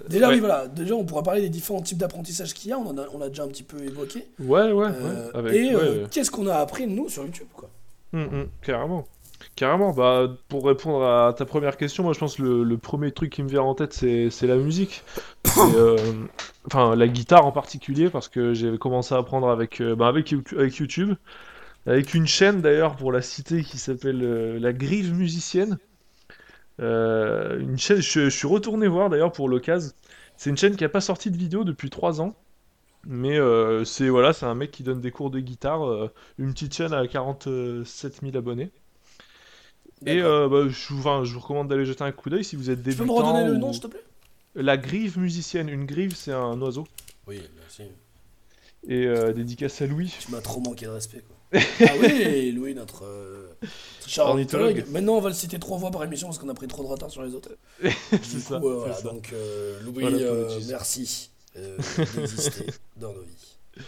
Déjà, 0.10 0.28
Ouais. 0.30 0.36
oui, 0.36 0.40
voilà. 0.40 0.68
Déjà, 0.68 0.96
on 0.96 1.04
pourra 1.06 1.22
parler 1.24 1.42
des 1.42 1.50
différents 1.50 1.82
types 1.82 1.98
d'apprentissage 1.98 2.54
qu'il 2.54 2.70
y 2.70 2.74
a. 2.74 2.78
On 2.80 2.88
en 2.88 2.98
a, 2.98 3.06
on 3.14 3.22
a 3.22 3.30
déjà 3.30 3.44
un 3.44 3.48
petit 3.48 3.64
peu 3.64 3.78
évoqué. 3.84 4.26
Ouais, 4.40 4.72
ouais, 4.72 4.88
Euh, 4.88 5.26
ouais. 5.28 5.32
Avec, 5.38 5.54
et 5.54 5.76
ouais, 5.76 5.82
euh, 5.82 6.08
qu'est-ce 6.10 6.32
qu'on 6.32 6.48
a 6.48 6.56
appris 6.56 6.88
nous 6.88 7.10
sur 7.10 7.24
YouTube, 7.24 7.48
quoi 7.54 7.70
Hum, 8.14 8.28
hum, 8.32 8.48
carrément. 8.62 9.06
Carrément, 9.56 9.92
bah, 9.92 10.30
pour 10.50 10.66
répondre 10.66 11.04
à 11.06 11.34
ta 11.34 11.46
première 11.46 11.76
question, 11.78 12.04
moi 12.04 12.14
je 12.14 12.20
pense 12.20 12.36
que 12.36 12.44
le, 12.44 12.64
le 12.64 12.78
premier 12.78 13.12
truc 13.12 13.32
qui 13.32 13.42
me 13.42 13.50
vient 13.50 13.64
en 13.64 13.74
tête 13.74 13.92
c'est 13.92 14.30
c'est 14.30 14.48
la 14.48 14.56
musique. 14.58 15.04
Euh, 15.76 15.98
enfin, 16.68 16.96
la 16.96 17.08
guitare 17.10 17.46
en 17.46 17.52
particulier, 17.52 18.10
parce 18.10 18.30
que 18.30 18.54
j'ai 18.54 18.78
commencé 18.78 19.14
à 19.14 19.18
apprendre 19.18 19.50
avec, 19.50 19.82
euh, 19.82 19.96
bah, 19.96 20.08
avec, 20.08 20.34
avec 20.56 20.76
YouTube, 20.78 21.16
avec 21.86 22.14
une 22.14 22.28
chaîne 22.28 22.62
d'ailleurs 22.62 22.96
pour 22.96 23.12
la 23.12 23.22
citer 23.22 23.64
qui 23.64 23.78
s'appelle 23.78 24.22
euh, 24.24 24.60
La 24.60 24.72
Grive 24.74 25.14
Musicienne. 25.14 25.78
Euh, 26.82 27.60
une 27.60 27.78
chaîne, 27.78 28.02
je, 28.02 28.26
je 28.26 28.30
suis 28.30 28.48
retourné 28.48 28.88
voir 28.88 29.10
d'ailleurs 29.10 29.32
pour 29.32 29.48
l'occasion. 29.50 29.92
C'est 30.38 30.50
une 30.50 30.58
chaîne 30.58 30.76
qui 30.76 30.84
n'a 30.84 30.90
pas 30.90 31.02
sorti 31.02 31.30
de 31.32 31.38
vidéo 31.38 31.64
depuis 31.64 31.90
3 31.90 32.22
ans. 32.22 32.36
Mais 33.06 33.38
euh, 33.40 33.84
c'est 33.84 34.10
voilà, 34.10 34.32
c'est 34.34 34.46
un 34.46 34.54
mec 34.56 34.70
qui 34.72 34.84
donne 34.84 35.02
des 35.02 35.10
cours 35.12 35.32
de 35.32 35.40
guitare, 35.40 35.88
euh, 35.88 36.12
une 36.38 36.54
petite 36.54 36.74
chaîne 36.76 36.94
à 36.94 37.08
47 37.08 38.22
000 38.22 38.38
abonnés. 38.38 38.72
Et 40.06 40.20
bah, 40.22 40.68
je, 40.68 40.94
vous, 40.94 41.00
enfin, 41.00 41.24
je 41.24 41.34
vous 41.34 41.40
recommande 41.40 41.68
d'aller 41.68 41.86
jeter 41.86 42.04
un 42.04 42.12
coup 42.12 42.30
d'œil 42.32 42.44
si 42.44 42.56
vous 42.56 42.70
êtes 42.72 42.80
Tu 42.80 42.84
peux 42.84 42.90
débutant. 42.92 43.06
me 43.06 43.12
redonner 43.20 43.46
le 43.46 43.54
ou- 43.54 43.60
nom, 43.60 43.72
s'il 43.74 43.84
te 43.84 43.88
plaît? 43.88 44.04
La 44.56 44.78
grive 44.78 45.20
musicienne. 45.20 45.70
Une 45.70 45.86
grive, 45.86 46.16
c'est 46.16 46.32
un 46.34 46.60
oiseau. 46.62 46.88
Oui, 47.28 47.42
merci. 47.60 47.84
Et 48.88 49.06
dédicace 49.34 49.82
à 49.82 49.88
Louis. 49.88 50.12
Tu 50.20 50.32
m'as 50.32 50.42
trop 50.42 50.60
manqué 50.60 50.86
de 50.88 50.92
respect, 50.92 51.22
quoi. 51.28 51.36
Ah 51.54 51.94
oui, 52.02 52.52
Louis, 52.52 52.74
notre 52.74 53.04
euh, 53.06 53.48
Ornithologue. 54.18 54.86
Maintenant, 54.90 55.14
on 55.16 55.22
va 55.22 55.30
le 55.30 55.36
citer 55.36 55.60
trois 55.60 55.78
fois 55.80 55.92
par 55.92 56.04
émission 56.04 56.28
parce 56.28 56.38
qu'on 56.40 56.50
a 56.50 56.54
pris 56.54 56.68
trop 56.68 56.84
de 56.84 56.88
retard 56.88 57.10
sur 57.12 57.24
les 57.24 57.36
autres. 57.36 57.50
c'est 58.12 58.22
Du 58.22 58.40
ça. 58.40 58.60
coup, 58.60 58.70
euh, 58.70 58.74
c'est 58.74 58.80
voilà, 58.80 58.94
ça. 58.96 59.02
donc 59.10 59.30
euh, 59.34 59.80
Louis, 59.84 60.02
Voilà, 60.02 60.18
euh, 60.18 60.60
merci 60.70 61.32
euh, 61.58 61.78
d'exister 62.16 62.68
dans 62.98 63.14
nos 63.14 63.22
vies. 63.22 63.84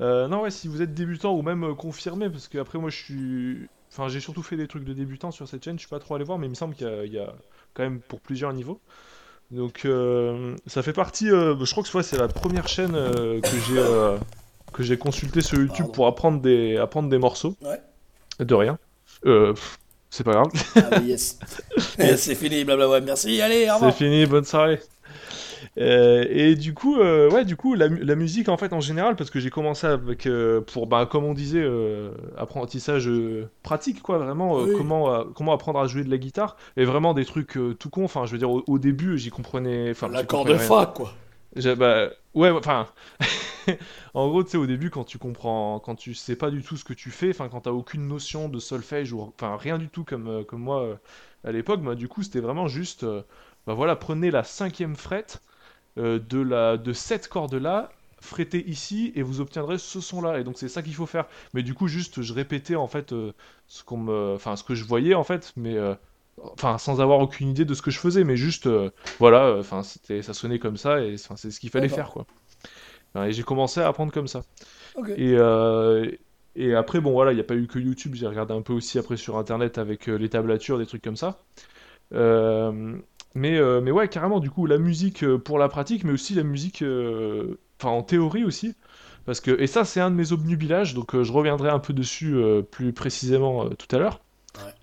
Euh, 0.00 0.28
non, 0.28 0.42
ouais, 0.42 0.50
si 0.50 0.66
vous 0.68 0.82
êtes 0.82 0.94
débutant 0.94 1.34
ou 1.34 1.42
même 1.42 1.62
euh, 1.64 1.74
confirmé, 1.74 2.30
parce 2.30 2.48
que 2.48 2.58
après 2.58 2.78
moi 2.78 2.90
je 2.90 2.96
suis. 2.96 3.68
Enfin, 3.92 4.08
j'ai 4.08 4.20
surtout 4.20 4.42
fait 4.42 4.56
des 4.56 4.68
trucs 4.68 4.84
de 4.84 4.92
débutant 4.92 5.30
sur 5.30 5.48
cette 5.48 5.64
chaîne, 5.64 5.74
je 5.76 5.80
suis 5.80 5.88
pas 5.90 5.98
trop 5.98 6.14
allé 6.14 6.24
voir, 6.24 6.38
mais 6.38 6.46
il 6.46 6.50
me 6.50 6.54
semble 6.54 6.74
qu'il 6.74 6.86
y, 6.86 6.90
a- 6.90 7.04
il 7.04 7.12
y 7.12 7.18
a 7.18 7.34
quand 7.74 7.82
même 7.82 8.00
pour 8.00 8.20
plusieurs 8.20 8.52
niveaux. 8.52 8.80
Donc 9.50 9.82
euh, 9.84 10.56
ça 10.66 10.82
fait 10.82 10.92
partie. 10.92 11.28
euh, 11.30 11.56
je 11.64 11.70
crois 11.72 11.82
que 11.82 11.96
ouais, 11.96 12.02
c'est 12.04 12.16
la 12.18 12.28
première 12.28 12.68
chaîne 12.68 12.94
euh, 12.94 13.40
que 13.40 13.48
j'ai 13.68 13.78
euh, 13.78 14.16
que 14.72 14.82
j'ai 14.82 14.96
consulté 14.98 15.40
sur 15.40 15.58
YouTube 15.58 15.76
Pardon. 15.78 15.92
pour 15.92 16.06
apprendre 16.06 16.40
des 16.40 16.76
apprendre 16.76 17.08
des 17.08 17.18
morceaux. 17.18 17.54
Ouais. 17.62 17.80
De 18.44 18.54
rien. 18.54 18.78
Euh, 19.26 19.52
c'est 20.10 20.24
pas 20.24 20.32
grave. 20.32 20.46
Ah 20.76 20.98
yes. 21.04 21.38
c'est 22.16 22.34
fini, 22.34 22.64
blablabla. 22.64 23.00
Merci, 23.00 23.40
allez, 23.42 23.68
au 23.70 23.78
C'est 23.80 23.92
fini, 23.92 24.26
bonne 24.26 24.44
soirée. 24.44 24.80
Euh, 25.78 26.24
et 26.28 26.56
du 26.56 26.74
coup, 26.74 26.98
euh, 26.98 27.30
ouais, 27.30 27.44
du 27.44 27.54
coup, 27.56 27.74
la, 27.74 27.88
mu- 27.88 28.02
la 28.02 28.14
musique 28.16 28.48
en 28.48 28.56
fait 28.56 28.72
en 28.72 28.80
général, 28.80 29.14
parce 29.14 29.30
que 29.30 29.38
j'ai 29.38 29.50
commencé 29.50 29.86
avec 29.86 30.26
euh, 30.26 30.60
pour, 30.62 30.86
bah, 30.86 31.06
comme 31.06 31.24
on 31.24 31.34
disait, 31.34 31.64
apprentissage 32.36 33.08
pratique, 33.62 34.02
quoi, 34.02 34.18
vraiment, 34.18 34.56
Oui. 34.56 34.72
comment 34.76 35.24
comment 35.34 35.52
apprendre 35.52 35.78
à 35.80 35.86
jouer 35.86 36.02
de 36.02 36.10
la 36.10 36.18
guitare, 36.18 36.56
et 36.76 36.84
vraiment 36.84 37.14
des 37.14 37.24
trucs 37.24 37.58
tout 37.78 37.90
con. 37.90 38.04
Enfin, 38.04 38.24
je 38.26 38.32
veux 38.32 38.38
dire, 38.38 38.50
au, 38.50 38.64
au 38.66 38.78
début, 38.78 39.16
j'y 39.18 39.30
comprenais, 39.30 39.90
enfin, 39.90 40.08
L'accord 40.08 40.44
de 40.44 40.54
fa, 40.56 40.86
quoi. 40.94 41.12
Bah, 41.56 42.10
ouais, 42.34 42.50
enfin, 42.50 42.88
en 44.14 44.28
gros, 44.28 44.44
tu 44.44 44.50
sais, 44.50 44.56
au 44.56 44.66
début, 44.66 44.90
quand 44.90 45.04
tu 45.04 45.18
comprends, 45.18 45.80
quand 45.80 45.96
tu 45.96 46.14
sais 46.14 46.36
pas 46.36 46.50
du 46.50 46.62
tout 46.62 46.76
ce 46.76 46.84
que 46.84 46.92
tu 46.94 47.10
fais, 47.10 47.30
enfin, 47.30 47.48
quand 47.48 47.62
t'as 47.62 47.72
aucune 47.72 48.06
notion 48.06 48.48
de 48.48 48.58
solfège 48.60 49.12
ou, 49.12 49.20
enfin, 49.22 49.56
rien 49.56 49.78
du 49.78 49.88
tout 49.88 50.04
comme, 50.04 50.28
euh, 50.28 50.44
comme 50.44 50.60
moi 50.62 50.82
euh, 50.82 50.96
à 51.44 51.50
l'époque, 51.52 51.82
bah, 51.82 51.94
du 51.96 52.06
coup, 52.08 52.22
c'était 52.22 52.40
vraiment 52.40 52.68
juste, 52.68 53.02
euh, 53.04 53.22
bah 53.66 53.74
voilà, 53.74 53.96
prenez 53.96 54.30
la 54.30 54.44
cinquième 54.44 54.96
frette 54.96 55.42
de 55.96 56.40
la, 56.40 56.76
de 56.78 56.92
cette 56.94 57.28
corde-là, 57.28 57.90
frétez 58.20 58.68
ici 58.70 59.12
et 59.16 59.22
vous 59.22 59.40
obtiendrez 59.42 59.78
ce 59.78 60.00
son-là. 60.00 60.40
Et 60.40 60.44
donc, 60.44 60.58
c'est 60.58 60.68
ça 60.68 60.82
qu'il 60.82 60.94
faut 60.94 61.06
faire. 61.06 61.26
Mais 61.54 61.62
du 61.62 61.74
coup, 61.74 61.88
juste, 61.88 62.22
je 62.22 62.32
répétais 62.34 62.76
en 62.76 62.88
fait 62.88 63.10
ce 63.10 63.32
ce 63.68 64.64
que 64.64 64.74
je 64.74 64.84
voyais 64.84 65.14
en 65.14 65.24
fait, 65.24 65.52
mais 65.56 65.76
enfin, 66.38 66.78
sans 66.78 67.00
avoir 67.00 67.20
aucune 67.20 67.48
idée 67.48 67.64
de 67.64 67.74
ce 67.74 67.82
que 67.82 67.90
je 67.90 67.98
faisais, 67.98 68.24
mais 68.24 68.36
juste, 68.36 68.66
euh, 68.66 68.90
voilà, 69.18 69.46
euh, 69.46 69.60
enfin, 69.60 69.82
c'était, 69.82 70.22
ça 70.22 70.34
sonnait 70.34 70.58
comme 70.58 70.76
ça 70.76 71.02
et 71.02 71.16
c'est 71.16 71.50
ce 71.50 71.60
qu'il 71.60 71.70
fallait 71.70 71.88
faire, 71.88 72.10
quoi. 72.10 72.26
Et 73.26 73.32
j'ai 73.32 73.42
commencé 73.42 73.80
à 73.80 73.88
apprendre 73.88 74.12
comme 74.12 74.28
ça. 74.28 74.42
Et, 75.16 75.34
euh, 75.36 76.10
et 76.54 76.74
après, 76.74 77.00
bon, 77.00 77.12
voilà, 77.12 77.32
il 77.32 77.34
n'y 77.34 77.40
a 77.40 77.44
pas 77.44 77.56
eu 77.56 77.66
que 77.66 77.78
YouTube, 77.78 78.14
j'ai 78.14 78.26
regardé 78.26 78.54
un 78.54 78.62
peu 78.62 78.72
aussi 78.72 78.98
après 78.98 79.16
sur 79.16 79.36
Internet 79.36 79.78
avec 79.78 80.08
euh, 80.08 80.16
les 80.16 80.28
tablatures, 80.28 80.78
des 80.78 80.86
trucs 80.86 81.02
comme 81.02 81.16
ça. 81.16 81.42
Mais, 82.12 83.60
mais 83.80 83.90
ouais, 83.90 84.08
carrément, 84.08 84.40
du 84.40 84.50
coup, 84.50 84.66
la 84.66 84.78
musique 84.78 85.24
pour 85.38 85.58
la 85.58 85.68
pratique, 85.68 86.04
mais 86.04 86.12
aussi 86.12 86.34
la 86.34 86.42
musique, 86.42 86.84
enfin, 87.80 87.90
en 87.90 88.02
théorie 88.02 88.44
aussi. 88.44 88.74
Parce 89.26 89.40
que, 89.40 89.60
et 89.60 89.66
ça, 89.66 89.84
c'est 89.84 90.00
un 90.00 90.10
de 90.10 90.16
mes 90.16 90.32
obnubilages, 90.32 90.94
donc 90.94 91.20
je 91.20 91.32
reviendrai 91.32 91.68
un 91.70 91.78
peu 91.78 91.92
dessus 91.92 92.36
plus 92.70 92.92
précisément 92.92 93.68
tout 93.70 93.94
à 93.94 93.98
l'heure. 93.98 94.20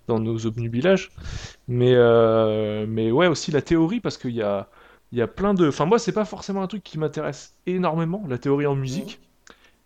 Dans 0.08 0.18
nos 0.20 0.46
obnubilages. 0.46 1.10
Mais, 1.68 1.92
euh, 1.94 2.86
mais 2.88 3.10
ouais, 3.12 3.26
aussi 3.28 3.50
la 3.52 3.62
théorie, 3.62 4.00
parce 4.00 4.18
qu'il 4.18 4.32
y 4.32 4.42
a, 4.42 4.68
y 5.12 5.20
a 5.22 5.26
plein 5.28 5.54
de. 5.54 5.68
Enfin, 5.68 5.86
moi, 5.86 5.98
c'est 5.98 6.12
pas 6.12 6.24
forcément 6.24 6.62
un 6.62 6.66
truc 6.68 6.82
qui 6.84 6.98
m'intéresse 6.98 7.56
énormément, 7.66 8.24
la 8.28 8.38
théorie 8.38 8.66
en 8.66 8.74
musique. 8.76 9.20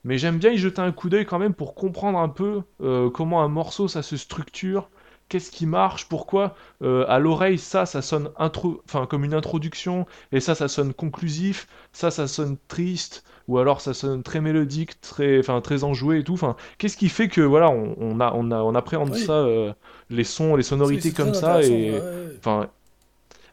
Mais 0.04 0.18
j'aime 0.18 0.38
bien 0.38 0.50
y 0.50 0.58
jeter 0.58 0.80
un 0.82 0.92
coup 0.92 1.08
d'œil 1.08 1.26
quand 1.26 1.38
même 1.38 1.54
pour 1.54 1.74
comprendre 1.74 2.18
un 2.18 2.28
peu 2.28 2.62
euh, 2.82 3.10
comment 3.10 3.42
un 3.42 3.48
morceau 3.48 3.86
ça 3.88 4.02
se 4.02 4.16
structure, 4.16 4.90
qu'est-ce 5.28 5.50
qui 5.50 5.64
marche, 5.66 6.08
pourquoi 6.08 6.54
euh, 6.82 7.04
à 7.08 7.18
l'oreille 7.20 7.58
ça 7.58 7.86
ça 7.86 8.02
sonne 8.02 8.30
intro... 8.36 8.82
enfin, 8.84 9.06
comme 9.06 9.24
une 9.24 9.34
introduction 9.34 10.06
et 10.32 10.40
ça 10.40 10.54
ça 10.56 10.66
sonne 10.68 10.92
conclusif, 10.92 11.68
ça 11.92 12.10
ça 12.10 12.26
sonne 12.26 12.56
triste 12.68 13.24
ou 13.48 13.58
alors 13.58 13.80
ça 13.80 13.94
sonne 13.94 14.22
très 14.24 14.40
mélodique, 14.40 15.00
très 15.00 15.38
enfin 15.38 15.60
très 15.60 15.84
enjoué 15.84 16.18
et 16.20 16.24
tout. 16.24 16.34
Enfin, 16.34 16.56
qu'est-ce 16.78 16.96
qui 16.96 17.08
fait 17.08 17.28
que 17.28 17.40
voilà 17.40 17.70
on, 17.70 17.94
on 17.98 18.20
a 18.20 18.32
on 18.34 18.50
a 18.50 18.60
on 18.62 18.74
appréhende 18.74 19.12
Oui. 19.12 19.16
ça 19.16 19.32
euh, 19.34 19.72
les 20.12 20.24
sons, 20.24 20.54
les 20.56 20.62
sonorités 20.62 21.10
comme 21.12 21.34
ça 21.34 21.62
et 21.62 21.92
enfin 22.38 22.68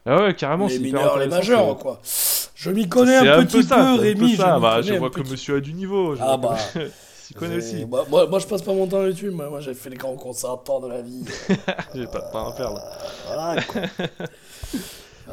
ah 0.06 0.22
ouais 0.22 0.34
carrément 0.34 0.66
les 0.66 0.74
c'est 0.76 0.80
hyper 0.80 1.00
mineurs, 1.00 1.18
les 1.18 1.26
majeurs, 1.26 1.76
c'est- 1.76 1.82
quoi. 1.82 2.00
Je 2.54 2.70
m'y 2.70 2.88
connais 2.88 3.16
un 3.16 3.38
un 3.38 3.44
petit 3.44 3.58
peu 3.58 3.62
ça, 3.62 3.76
peu, 3.76 3.82
c'est 3.82 3.88
un 3.90 3.96
peu 3.96 4.02
Rémi. 4.02 4.36
ça. 4.36 4.54
je, 4.56 4.60
Bah, 4.60 4.82
je 4.82 4.94
vois 4.94 5.10
que 5.10 5.20
petit- 5.20 5.30
monsieur 5.30 5.56
a 5.56 5.60
du 5.60 5.72
niveau. 5.72 6.14
Je 6.14 6.20
Ah 6.22 6.36
que- 6.36 6.42
bah. 6.42 6.56
s'y 7.22 7.34
connaît 7.34 7.56
aussi. 7.56 7.84
Moi, 7.86 8.04
moi, 8.10 8.26
moi, 8.26 8.38
je 8.38 8.46
passe 8.46 8.60
pas 8.62 8.72
mon 8.74 8.86
temps 8.86 9.00
à 9.00 9.06
YouTube. 9.06 9.32
Moi, 9.34 9.48
moi 9.48 9.60
j'ai 9.60 9.72
fait 9.74 9.88
les 9.90 9.96
grands 9.96 10.14
concerts 10.16 10.58
de 10.82 10.88
la 10.88 11.00
vie. 11.00 11.24
J'ai 11.94 12.06
pas 12.06 12.20
de 12.20 12.32
pain 12.32 12.48
à 12.48 12.52
faire 12.52 12.72
là. 12.72 12.84
Voilà, 13.26 13.62
quoi. 13.62 13.82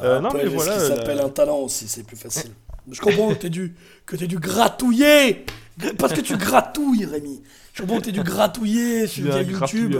Euh, 0.03 0.19
non, 0.19 0.29
mais 0.31 0.45
voilà, 0.45 0.77
Ce 0.79 0.83
qui 0.85 0.89
la- 0.91 0.95
s'appelle 0.97 1.19
un 1.19 1.29
talent 1.29 1.57
aussi, 1.57 1.87
c'est 1.87 2.03
plus 2.03 2.17
facile. 2.17 2.51
Je 2.91 3.01
comprends 3.01 3.29
que 3.29 3.33
t'aies 3.33 3.49
dû, 3.49 3.75
que 4.05 4.15
t'aies 4.15 4.27
dû 4.27 4.37
gratouiller. 4.37 5.43
Parce 5.97 6.13
que 6.13 6.21
tu 6.21 6.37
gratouilles, 6.37 7.05
Rémi. 7.05 7.41
Je 7.73 7.83
comprends 7.83 7.99
que 7.99 8.05
t'aies 8.05 8.11
dû 8.11 8.23
gratouiller 8.23 9.05
sur 9.05 9.25
via 9.25 9.43
YouTube 9.43 9.95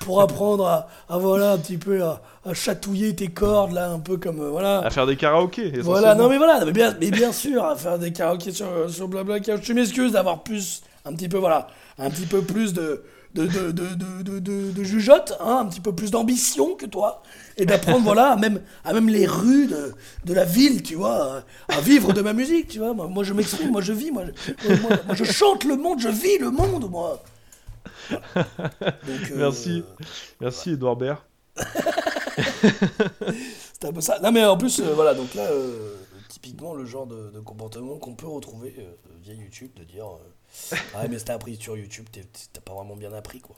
pour 0.00 0.20
apprendre 0.20 0.66
à, 0.66 0.88
à, 1.08 1.16
voilà, 1.16 1.52
un 1.52 1.58
petit 1.58 1.78
peu 1.78 2.02
à, 2.02 2.20
à 2.44 2.52
chatouiller 2.52 3.14
tes 3.16 3.28
cordes, 3.28 3.72
là, 3.72 3.90
un 3.90 4.00
peu 4.00 4.18
comme. 4.18 4.40
euh, 4.40 4.50
voilà. 4.50 4.80
À 4.80 4.90
faire 4.90 5.06
des 5.06 5.16
karaokés. 5.16 5.72
Voilà, 5.80 6.14
non 6.14 6.28
mais 6.28 6.36
voilà, 6.36 6.62
mais 6.64 6.72
bien, 6.72 6.94
mais 7.00 7.10
bien 7.10 7.32
sûr, 7.32 7.64
à 7.64 7.74
faire 7.76 7.98
des 7.98 8.12
karaokés 8.12 8.52
sur, 8.52 8.66
sur 8.88 9.08
Blablacar. 9.08 9.56
Je 9.62 9.72
m'excuse 9.72 10.12
d'avoir 10.12 10.42
plus, 10.42 10.82
un 11.06 11.14
petit 11.14 11.30
peu, 11.30 11.38
voilà, 11.38 11.68
un 11.98 12.10
petit 12.10 12.26
peu 12.26 12.42
plus 12.42 12.74
de, 12.74 13.02
de, 13.34 13.46
de, 13.72 14.82
jugeote, 14.82 15.36
hein, 15.40 15.58
un 15.62 15.66
petit 15.66 15.80
peu 15.80 15.94
plus 15.94 16.10
d'ambition 16.10 16.74
que 16.74 16.86
toi, 16.86 17.22
et 17.56 17.66
d'apprendre, 17.66 18.00
voilà, 18.04 18.32
à 18.32 18.36
même, 18.36 18.60
à 18.84 18.92
même 18.92 19.08
les 19.08 19.26
rues 19.26 19.68
de, 20.24 20.34
la 20.34 20.44
ville, 20.44 20.82
tu 20.82 20.94
vois, 20.94 21.44
à, 21.68 21.80
vivre 21.80 22.12
de 22.12 22.20
ma 22.20 22.32
musique, 22.32 22.68
tu 22.68 22.78
vois. 22.78 22.94
Moi, 22.94 23.08
moi, 23.08 23.24
je 23.24 23.32
m'exprime, 23.32 23.70
moi 23.70 23.80
je 23.82 23.92
vis, 23.92 24.10
moi, 24.10 24.24
je- 24.26 24.74
moi, 24.82 24.90
moi, 25.06 25.14
je 25.14 25.24
chante 25.24 25.64
le 25.64 25.76
monde, 25.76 26.00
je 26.00 26.08
vis 26.08 26.38
le 26.38 26.50
monde, 26.50 26.90
moi. 26.90 27.22
Voilà. 28.34 28.48
Donc, 29.06 29.30
euh, 29.30 29.36
Merci. 29.36 29.84
Merci 30.40 30.70
Edouard 30.70 30.96
Baird. 30.96 31.18
C'est 33.72 33.84
un 33.84 33.92
peu 33.92 34.00
ça. 34.00 34.18
Non, 34.20 34.32
mais 34.32 34.44
en 34.44 34.56
plus, 34.56 34.80
euh, 34.80 34.92
voilà, 34.94 35.14
donc 35.14 35.34
là, 35.34 35.42
euh, 35.42 35.96
typiquement, 36.28 36.74
le 36.74 36.84
genre 36.84 37.06
de, 37.06 37.40
comportement 37.40 37.98
qu'on 37.98 38.14
peut 38.14 38.26
retrouver 38.26 38.74
euh, 38.78 38.92
via 39.22 39.34
YouTube, 39.34 39.70
de 39.76 39.84
dire 39.84 40.06
Ah, 40.92 41.08
mais 41.08 41.18
si 41.18 41.24
t'as 41.24 41.34
appris 41.34 41.56
sur 41.56 41.76
YouTube, 41.76 42.06
t'as 42.52 42.60
pas 42.60 42.74
vraiment 42.74 42.96
bien 42.96 43.12
appris, 43.12 43.40
quoi. 43.40 43.56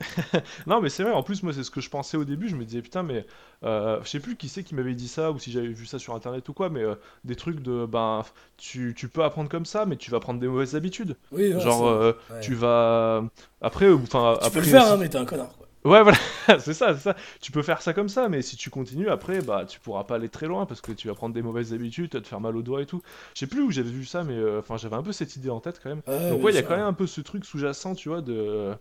Non, 0.66 0.80
mais 0.80 0.88
c'est 0.88 1.02
vrai, 1.02 1.12
en 1.12 1.22
plus, 1.22 1.42
moi, 1.42 1.52
c'est 1.52 1.62
ce 1.64 1.70
que 1.70 1.80
je 1.80 1.90
pensais 1.90 2.16
au 2.16 2.24
début. 2.24 2.48
Je 2.48 2.56
me 2.56 2.64
disais, 2.64 2.82
putain, 2.82 3.02
mais 3.02 3.26
euh, 3.64 4.00
je 4.02 4.08
sais 4.08 4.20
plus 4.20 4.36
qui 4.36 4.48
c'est 4.48 4.62
qui 4.64 4.74
m'avait 4.74 4.94
dit 4.94 5.08
ça 5.08 5.30
ou 5.32 5.38
si 5.38 5.50
j'avais 5.52 5.68
vu 5.68 5.86
ça 5.86 5.98
sur 5.98 6.14
internet 6.14 6.48
ou 6.48 6.52
quoi, 6.54 6.68
mais 6.70 6.82
euh, 6.82 6.94
des 7.24 7.36
trucs 7.36 7.60
de 7.60 7.86
ben, 7.86 8.22
tu, 8.56 8.94
tu 8.96 9.08
peux 9.08 9.22
apprendre 9.24 9.48
comme 9.48 9.66
ça, 9.66 9.86
mais 9.86 9.96
tu 9.96 10.10
vas 10.10 10.20
prendre 10.20 10.40
des 10.40 10.48
mauvaises 10.48 10.74
habitudes. 10.76 11.16
Oui, 11.30 11.52
ouais, 11.54 11.56
Genre, 11.56 11.86
euh, 11.86 12.12
ouais. 12.30 12.40
tu 12.40 12.54
vas. 12.54 13.24
Après, 13.60 13.88
ou- 13.90 14.02
enfin, 14.02 14.38
Tu 14.38 14.46
après. 14.46 14.50
peux 14.50 14.60
le 14.60 14.66
faire, 14.66 14.86
hein, 14.86 14.96
mais 14.96 15.08
t'es 15.08 15.18
un 15.18 15.24
connard, 15.24 15.56
quoi. 15.56 15.63
Ouais, 15.84 16.02
voilà, 16.02 16.18
c'est 16.60 16.72
ça, 16.72 16.94
c'est 16.94 17.00
ça. 17.02 17.16
Tu 17.42 17.52
peux 17.52 17.62
faire 17.62 17.82
ça 17.82 17.92
comme 17.92 18.08
ça, 18.08 18.28
mais 18.30 18.40
si 18.40 18.56
tu 18.56 18.70
continues 18.70 19.10
après, 19.10 19.42
bah, 19.42 19.66
tu 19.66 19.78
pourras 19.80 20.04
pas 20.04 20.14
aller 20.14 20.30
très 20.30 20.46
loin 20.46 20.64
parce 20.64 20.80
que 20.80 20.92
tu 20.92 21.08
vas 21.08 21.14
prendre 21.14 21.34
des 21.34 21.42
mauvaises 21.42 21.74
habitudes, 21.74 22.10
tu 22.10 22.16
vas 22.16 22.22
te 22.22 22.28
faire 22.28 22.40
mal 22.40 22.56
aux 22.56 22.62
doigts 22.62 22.80
et 22.80 22.86
tout. 22.86 23.02
Je 23.34 23.40
sais 23.40 23.46
plus 23.46 23.60
où 23.62 23.70
j'avais 23.70 23.90
vu 23.90 24.06
ça, 24.06 24.24
mais 24.24 24.32
euh, 24.34 24.60
enfin, 24.60 24.78
j'avais 24.78 24.96
un 24.96 25.02
peu 25.02 25.12
cette 25.12 25.36
idée 25.36 25.50
en 25.50 25.60
tête 25.60 25.80
quand 25.82 25.90
même. 25.90 26.02
Ouais, 26.06 26.14
Donc 26.28 26.42
ouais, 26.42 26.52
il 26.52 26.54
y 26.54 26.58
a 26.58 26.62
quand 26.62 26.76
même 26.76 26.86
un 26.86 26.94
peu 26.94 27.06
ce 27.06 27.20
truc 27.20 27.44
sous-jacent, 27.44 27.94
tu 27.96 28.08
vois, 28.08 28.22
de 28.22 28.74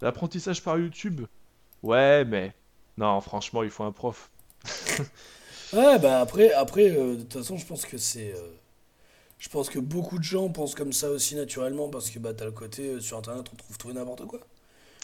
l'apprentissage 0.00 0.62
par 0.62 0.78
YouTube. 0.78 1.22
Ouais, 1.82 2.24
mais 2.26 2.54
non, 2.98 3.20
franchement, 3.22 3.62
il 3.62 3.70
faut 3.70 3.84
un 3.84 3.92
prof. 3.92 4.30
Ouais, 5.72 5.98
bah 5.98 6.20
après, 6.20 6.52
après 6.52 6.90
euh, 6.90 7.16
de 7.16 7.22
toute 7.22 7.32
façon, 7.34 7.56
je 7.56 7.66
pense 7.66 7.84
que 7.86 7.98
c'est. 7.98 8.32
euh, 8.32 8.48
je 9.38 9.48
pense 9.50 9.70
que 9.70 9.78
beaucoup 9.80 10.18
de 10.18 10.24
gens 10.24 10.48
pensent 10.50 10.74
comme 10.76 10.92
ça 10.94 11.10
aussi 11.10 11.36
naturellement 11.36 11.88
parce 11.90 12.10
que 12.10 12.18
bah, 12.20 12.34
t'as 12.34 12.44
le 12.46 12.52
côté 12.52 12.88
euh, 12.90 13.00
sur 13.00 13.18
internet, 13.18 13.46
on 13.52 13.56
trouve 13.56 13.78
tout 13.78 13.90
et 13.90 13.94
n'importe 13.94 14.26
quoi. 14.26 14.40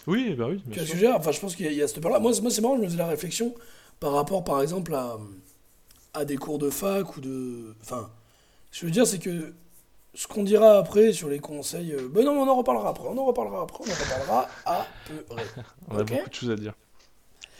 Oui, 0.07 0.35
bah 0.35 0.47
oui, 0.49 0.61
Tu 0.65 0.71
vois 0.71 0.75
ce 0.75 0.81
que 0.81 0.87
je 0.87 0.93
veux 0.95 0.99
dire 1.07 1.15
Enfin, 1.17 1.31
je 1.33 1.41
pense 1.41 1.55
qu'il 1.57 1.67
y, 1.67 1.69
a- 1.69 1.73
il 1.73 1.79
y 1.79 1.83
a 1.83 1.89
cette 1.89 2.01
peur-là. 2.01 2.19
Moi, 2.19 2.33
c'est- 2.35 2.41
moi, 2.43 2.51
c'est 2.51 2.61
marrant, 2.61 2.77
je 2.77 2.81
me 2.83 2.87
faisais 2.87 2.99
la 2.99 3.07
réflexion 3.07 3.55
par 4.01 4.13
rapport, 4.13 4.43
par 4.45 4.61
exemple, 4.63 4.95
à, 4.95 5.19
à 6.15 6.25
des 6.25 6.37
cours 6.37 6.59
de 6.59 6.71
fac 6.71 7.17
ou 7.17 7.21
de. 7.21 7.75
Enfin, 7.83 8.11
ce 8.71 8.81
que 8.81 8.81
je 8.81 8.87
veux 8.87 8.93
dire, 8.93 9.07
c'est 9.07 9.19
que 9.21 9.53
ce 10.15 10.27
qu'on 10.27 10.43
dira 10.45 10.77
après 10.79 11.13
sur 11.13 11.29
les 11.29 11.39
conseils. 11.39 11.93
euh, 11.93 12.09
Ben 12.13 12.25
non, 12.25 12.33
on 12.33 12.49
en 12.49 12.57
reparlera 12.57 12.91
après, 12.91 13.07
on 13.09 13.17
en 13.17 13.25
reparlera 13.25 13.63
après, 13.63 13.79
on 13.87 13.91
en 13.91 13.95
reparlera 13.95 14.49
après. 14.67 14.87
On 15.89 15.99
a 15.99 16.05
beaucoup 16.05 16.29
de 16.29 16.35
choses 16.35 16.51
à 16.51 16.57
dire. 16.57 16.75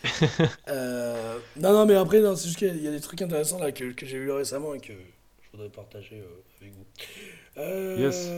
Euh, 0.69 1.39
non, 1.57 1.73
non, 1.73 1.87
mais 1.87 1.95
après, 1.95 2.21
c'est 2.37 2.47
juste 2.47 2.59
qu'il 2.59 2.67
y 2.69 2.71
a- 2.71 2.75
il 2.75 2.83
y 2.83 2.89
a 2.89 2.91
des 2.91 3.01
trucs 3.01 3.23
intéressants 3.23 3.59
là 3.61 3.71
que, 3.73 3.93
que 3.93 4.05
j'ai 4.05 4.19
vu 4.19 4.31
récemment 4.33 4.75
et 4.75 4.81
que 4.81 4.93
je 4.93 5.51
voudrais 5.53 5.69
partager 5.69 6.21
euh, 6.21 6.61
avec 6.61 6.73
vous. 6.75 8.01
Yes. 8.03 8.29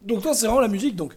Donc, 0.00 0.22
toi, 0.22 0.34
c'est 0.34 0.46
vraiment 0.46 0.60
la 0.60 0.68
musique. 0.68 0.96
Donc, 0.96 1.14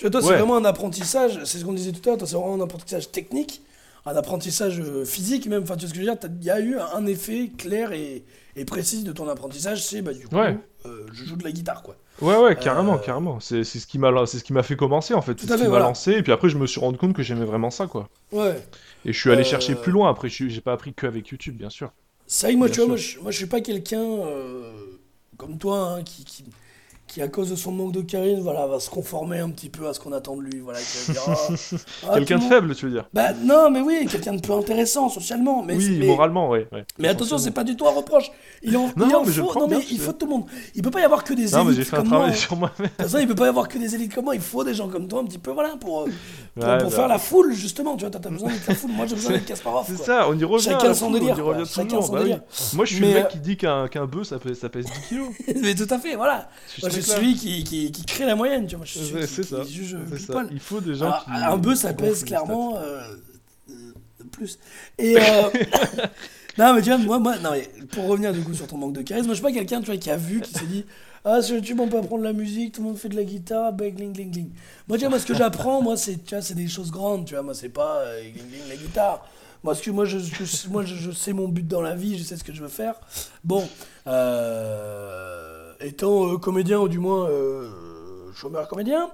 tu 0.00 0.06
vois, 0.06 0.10
toi, 0.10 0.22
c'est 0.22 0.34
vraiment 0.38 0.56
un 0.56 0.64
apprentissage. 0.64 1.40
C'est 1.44 1.58
ce 1.58 1.64
qu'on 1.66 1.74
disait 1.74 1.92
tout 1.92 2.00
à 2.08 2.16
l'heure. 2.16 2.26
C'est 2.26 2.34
vraiment 2.34 2.54
un 2.54 2.60
apprentissage 2.64 3.10
technique, 3.12 3.60
un 4.06 4.16
apprentissage 4.16 4.80
euh, 4.80 5.04
physique 5.04 5.46
même. 5.46 5.62
Enfin, 5.62 5.76
tu 5.76 5.80
vois 5.80 5.88
ce 5.90 5.92
que 5.94 6.00
je 6.00 6.06
veux 6.10 6.16
dire 6.16 6.30
Il 6.40 6.46
y 6.46 6.50
a 6.50 6.58
eu 6.58 6.78
un 6.78 7.04
effet 7.06 7.50
clair 7.58 7.92
et, 7.92 8.24
et 8.56 8.64
précis 8.64 9.04
de 9.04 9.12
ton 9.12 9.28
apprentissage. 9.28 9.84
C'est 9.84 10.00
bah, 10.00 10.14
du 10.14 10.26
coup, 10.26 10.36
Ouais. 10.36 10.56
euh, 10.86 11.06
je 11.12 11.24
joue 11.26 11.36
de 11.36 11.44
la 11.44 11.52
guitare, 11.52 11.82
quoi. 11.82 11.96
Ouais, 12.22 12.38
ouais, 12.38 12.56
carrément, 12.56 12.94
Euh, 12.94 12.98
carrément. 12.98 13.40
C'est 13.40 13.62
ce 13.62 13.86
qui 13.86 13.98
m'a 13.98 14.10
c'est 14.24 14.38
ce 14.38 14.44
qui 14.44 14.54
m'a 14.54 14.62
fait 14.62 14.76
commencer 14.76 15.12
en 15.12 15.20
fait. 15.20 15.34
Tout 15.34 15.46
C'est 15.46 15.52
à 15.52 15.56
ce 15.56 15.60
qui 15.60 15.64
m'a 15.64 15.68
voilà. 15.68 15.84
lancé. 15.84 16.12
Et 16.12 16.22
puis 16.22 16.32
après, 16.32 16.48
je 16.48 16.56
me 16.56 16.66
suis 16.66 16.80
rendu 16.80 16.96
compte 16.96 17.12
que 17.12 17.22
j'aimais 17.22 17.44
vraiment 17.44 17.70
ça, 17.70 17.86
quoi. 17.86 18.08
Ouais. 18.32 18.56
Et 19.04 19.12
je 19.12 19.18
suis 19.20 19.30
allé 19.30 19.42
Euh, 19.42 19.44
chercher 19.44 19.74
plus 19.74 19.92
loin. 19.92 20.08
Après, 20.08 20.30
j'ai 20.30 20.60
pas 20.62 20.72
appris 20.72 20.94
que 20.94 21.06
avec 21.06 21.28
YouTube, 21.28 21.56
bien 21.58 21.68
sûr. 21.70 21.92
C'est 22.26 22.46
vrai 22.46 22.54
que 22.54 22.58
moi, 22.58 22.66
Bien 22.68 22.74
tu 22.74 22.80
vois, 22.80 22.88
moi 22.88 22.96
je, 22.96 23.18
moi, 23.20 23.30
je 23.32 23.36
suis 23.36 23.46
pas 23.46 23.60
quelqu'un 23.60 24.00
comme 25.36 25.58
toi 25.58 25.78
hein, 25.96 26.02
qui, 26.02 26.24
qui, 26.24 26.44
qui 27.10 27.20
à 27.22 27.26
cause 27.28 27.50
de 27.50 27.56
son 27.56 27.72
manque 27.72 27.90
de 27.90 28.02
charisme, 28.02 28.42
voilà, 28.42 28.66
va 28.68 28.78
se 28.78 28.88
conformer 28.88 29.40
un 29.40 29.50
petit 29.50 29.68
peu 29.68 29.88
à 29.88 29.92
ce 29.92 29.98
qu'on 29.98 30.12
attend 30.12 30.36
de 30.36 30.42
lui, 30.42 30.60
voilà. 30.60 30.78
Ah, 31.26 31.34
ah, 32.08 32.14
Quelqu'un 32.14 32.38
de 32.38 32.44
faible, 32.44 32.74
tu 32.76 32.86
veux 32.86 32.92
dire 32.92 33.04
Bah 33.12 33.32
non, 33.32 33.68
mais 33.68 33.80
oui, 33.80 34.06
quelqu'un 34.08 34.34
de 34.34 34.40
peu 34.40 34.52
intéressant 34.52 35.08
socialement, 35.08 35.64
mais 35.64 35.74
Oui, 35.74 35.96
mais- 35.98 36.06
moralement, 36.06 36.48
ouais. 36.48 36.68
mais 36.98 37.08
attention, 37.08 37.36
c'est 37.36 37.50
pas 37.50 37.64
du 37.64 37.74
tout 37.76 37.86
un 37.88 37.90
reproche. 37.90 38.30
Il 38.62 38.76
en, 38.76 38.92
Non, 38.96 39.08
il 39.08 39.16
en 39.16 39.24
mais 39.24 39.32
faut, 39.32 39.58
non, 39.58 39.66
mais 39.66 39.78
il 39.90 39.98
faut 39.98 40.12
tout 40.12 40.26
le 40.26 40.30
monde. 40.32 40.44
Il 40.76 40.82
peut 40.82 40.92
pas 40.92 41.00
y 41.00 41.04
avoir 41.04 41.24
que 41.24 41.34
des 41.34 41.50
Non, 41.50 41.64
mais 41.64 41.72
j'ai 41.72 41.78
élites 41.80 41.90
fait 41.90 41.96
un 41.96 42.00
comme 42.00 42.08
moi. 42.10 42.18
travail 42.18 42.36
sur. 42.38 42.56
De 42.56 43.02
façon, 43.02 43.18
il 43.18 43.26
peut 43.26 43.34
pas 43.34 43.46
y 43.46 43.48
avoir 43.48 43.66
que 43.68 43.78
des 43.78 43.92
élites 43.96 44.14
comme 44.14 44.26
moi. 44.26 44.36
Il 44.36 44.40
faut 44.40 44.62
des 44.62 44.74
gens 44.74 44.88
comme 44.88 45.08
toi, 45.08 45.20
un 45.20 45.24
petit 45.24 45.38
peu, 45.38 45.50
voilà, 45.50 45.70
pour, 45.80 46.02
euh, 46.02 46.04
pour, 46.54 46.64
Ouais, 46.64 46.78
pour 46.78 46.90
bah. 46.90 46.94
faire 46.96 47.08
la 47.08 47.18
foule, 47.18 47.52
justement. 47.54 47.96
Tu 47.96 48.04
vois, 48.06 48.10
t'as 48.10 48.28
besoin 48.28 48.50
d'être 48.50 48.68
la 48.68 48.74
foule. 48.76 48.90
Moi, 48.92 49.06
j'ai 49.06 49.14
besoin 49.16 49.32
d'être 49.32 49.46
Kasparov. 49.46 49.86
C'est 49.88 49.96
ça, 50.04 50.28
on 50.28 50.38
y 50.38 50.44
revient. 50.44 50.62
Chacun 50.64 50.94
son 50.94 51.10
délire, 51.10 51.34
On 51.34 51.38
y 51.38 51.42
quoi. 51.42 51.54
revient 51.56 51.68
Chacun 51.72 52.00
son 52.02 52.12
bah 52.12 52.18
oui. 52.18 52.24
délire. 52.26 52.42
Moi, 52.74 52.84
je 52.84 52.92
suis 52.94 53.00
Mais, 53.00 53.08
le 53.08 53.14
mec 53.14 53.24
euh, 53.24 53.28
qui 53.28 53.38
dit 53.38 53.56
qu'un 53.56 53.88
qu'un 53.88 54.06
bœuf, 54.06 54.28
ça 54.28 54.38
pèse, 54.38 54.58
ça 54.60 54.68
pèse 54.68 54.84
10 54.86 54.92
kilos. 55.08 55.28
mais 55.60 55.74
tout 55.74 55.86
à 55.92 55.98
fait, 55.98 56.14
voilà. 56.16 56.48
Celui 57.02 57.34
qui, 57.34 57.64
qui, 57.64 57.90
qui 57.92 58.04
crée 58.04 58.26
la 58.26 58.36
moyenne, 58.36 58.66
tu 58.66 58.76
vois. 58.76 58.86
Celui 58.86 59.26
c'est 59.26 59.42
ça. 59.42 59.60
qui 59.64 59.74
juge 59.74 59.96
ça. 60.26 60.44
Il 60.50 60.60
faut 60.60 60.80
des 60.80 60.94
gens 60.94 61.06
Alors, 61.06 61.24
qui. 61.24 61.30
un 61.32 61.56
bœuf, 61.56 61.78
ça 61.78 61.92
pèse 61.92 62.24
clairement 62.24 62.76
euh, 62.76 63.00
euh, 63.70 63.92
plus. 64.32 64.58
Et 64.98 65.16
euh, 65.16 65.20
non, 66.58 66.74
mais 66.74 66.82
tu 66.82 66.88
vois, 66.88 66.98
moi, 66.98 67.18
moi, 67.18 67.38
non, 67.38 67.50
pour 67.92 68.06
revenir 68.06 68.32
du 68.32 68.42
coup 68.42 68.54
sur 68.54 68.66
ton 68.66 68.76
manque 68.76 68.94
de 68.94 69.02
charisme, 69.02 69.26
moi, 69.26 69.34
je 69.34 69.40
suis 69.40 69.46
pas 69.46 69.52
quelqu'un, 69.52 69.80
tu 69.80 69.86
vois, 69.86 69.96
qui 69.96 70.10
a 70.10 70.16
vu, 70.16 70.40
qui 70.40 70.52
s'est 70.52 70.66
dit, 70.66 70.84
ah, 71.24 71.42
sur 71.42 71.56
YouTube, 71.56 71.80
on 71.80 71.88
peut 71.88 71.98
apprendre 71.98 72.22
la 72.24 72.32
musique, 72.32 72.72
tout 72.74 72.82
le 72.82 72.88
monde 72.88 72.98
fait 72.98 73.08
de 73.08 73.16
la 73.16 73.24
guitare, 73.24 73.72
bah, 73.72 73.88
gling, 73.90 74.12
gling, 74.12 74.30
gling. 74.30 74.50
Moi, 74.88 74.96
tu 74.98 75.02
vois, 75.04 75.10
moi, 75.10 75.18
ce 75.18 75.26
que 75.26 75.34
j'apprends, 75.34 75.82
moi, 75.82 75.96
c'est, 75.96 76.24
tu 76.24 76.34
vois, 76.34 76.42
c'est 76.42 76.54
des 76.54 76.68
choses 76.68 76.90
grandes, 76.90 77.26
tu 77.26 77.34
vois, 77.34 77.42
moi, 77.42 77.54
c'est 77.54 77.68
pas 77.68 77.98
euh, 78.00 78.22
gling, 78.22 78.48
gling, 78.48 78.68
la 78.68 78.76
guitare. 78.76 79.26
Moi, 79.62 79.74
ce 79.74 79.82
que 79.82 79.90
moi, 79.90 80.06
je, 80.06 80.18
je- 80.18 80.68
moi 80.70 80.84
je, 80.86 80.94
je 80.94 81.10
sais 81.10 81.34
mon 81.34 81.46
but 81.46 81.68
dans 81.68 81.82
la 81.82 81.94
vie, 81.94 82.16
je 82.18 82.24
sais 82.24 82.36
ce 82.38 82.44
que 82.44 82.54
je 82.54 82.62
veux 82.62 82.68
faire. 82.68 82.94
Bon, 83.44 83.68
euh, 84.06 85.59
étant 85.80 86.32
euh, 86.32 86.38
comédien, 86.38 86.80
ou 86.80 86.88
du 86.88 86.98
moins 86.98 87.28
euh, 87.28 87.70
chômeur 88.34 88.68
comédien, 88.68 89.10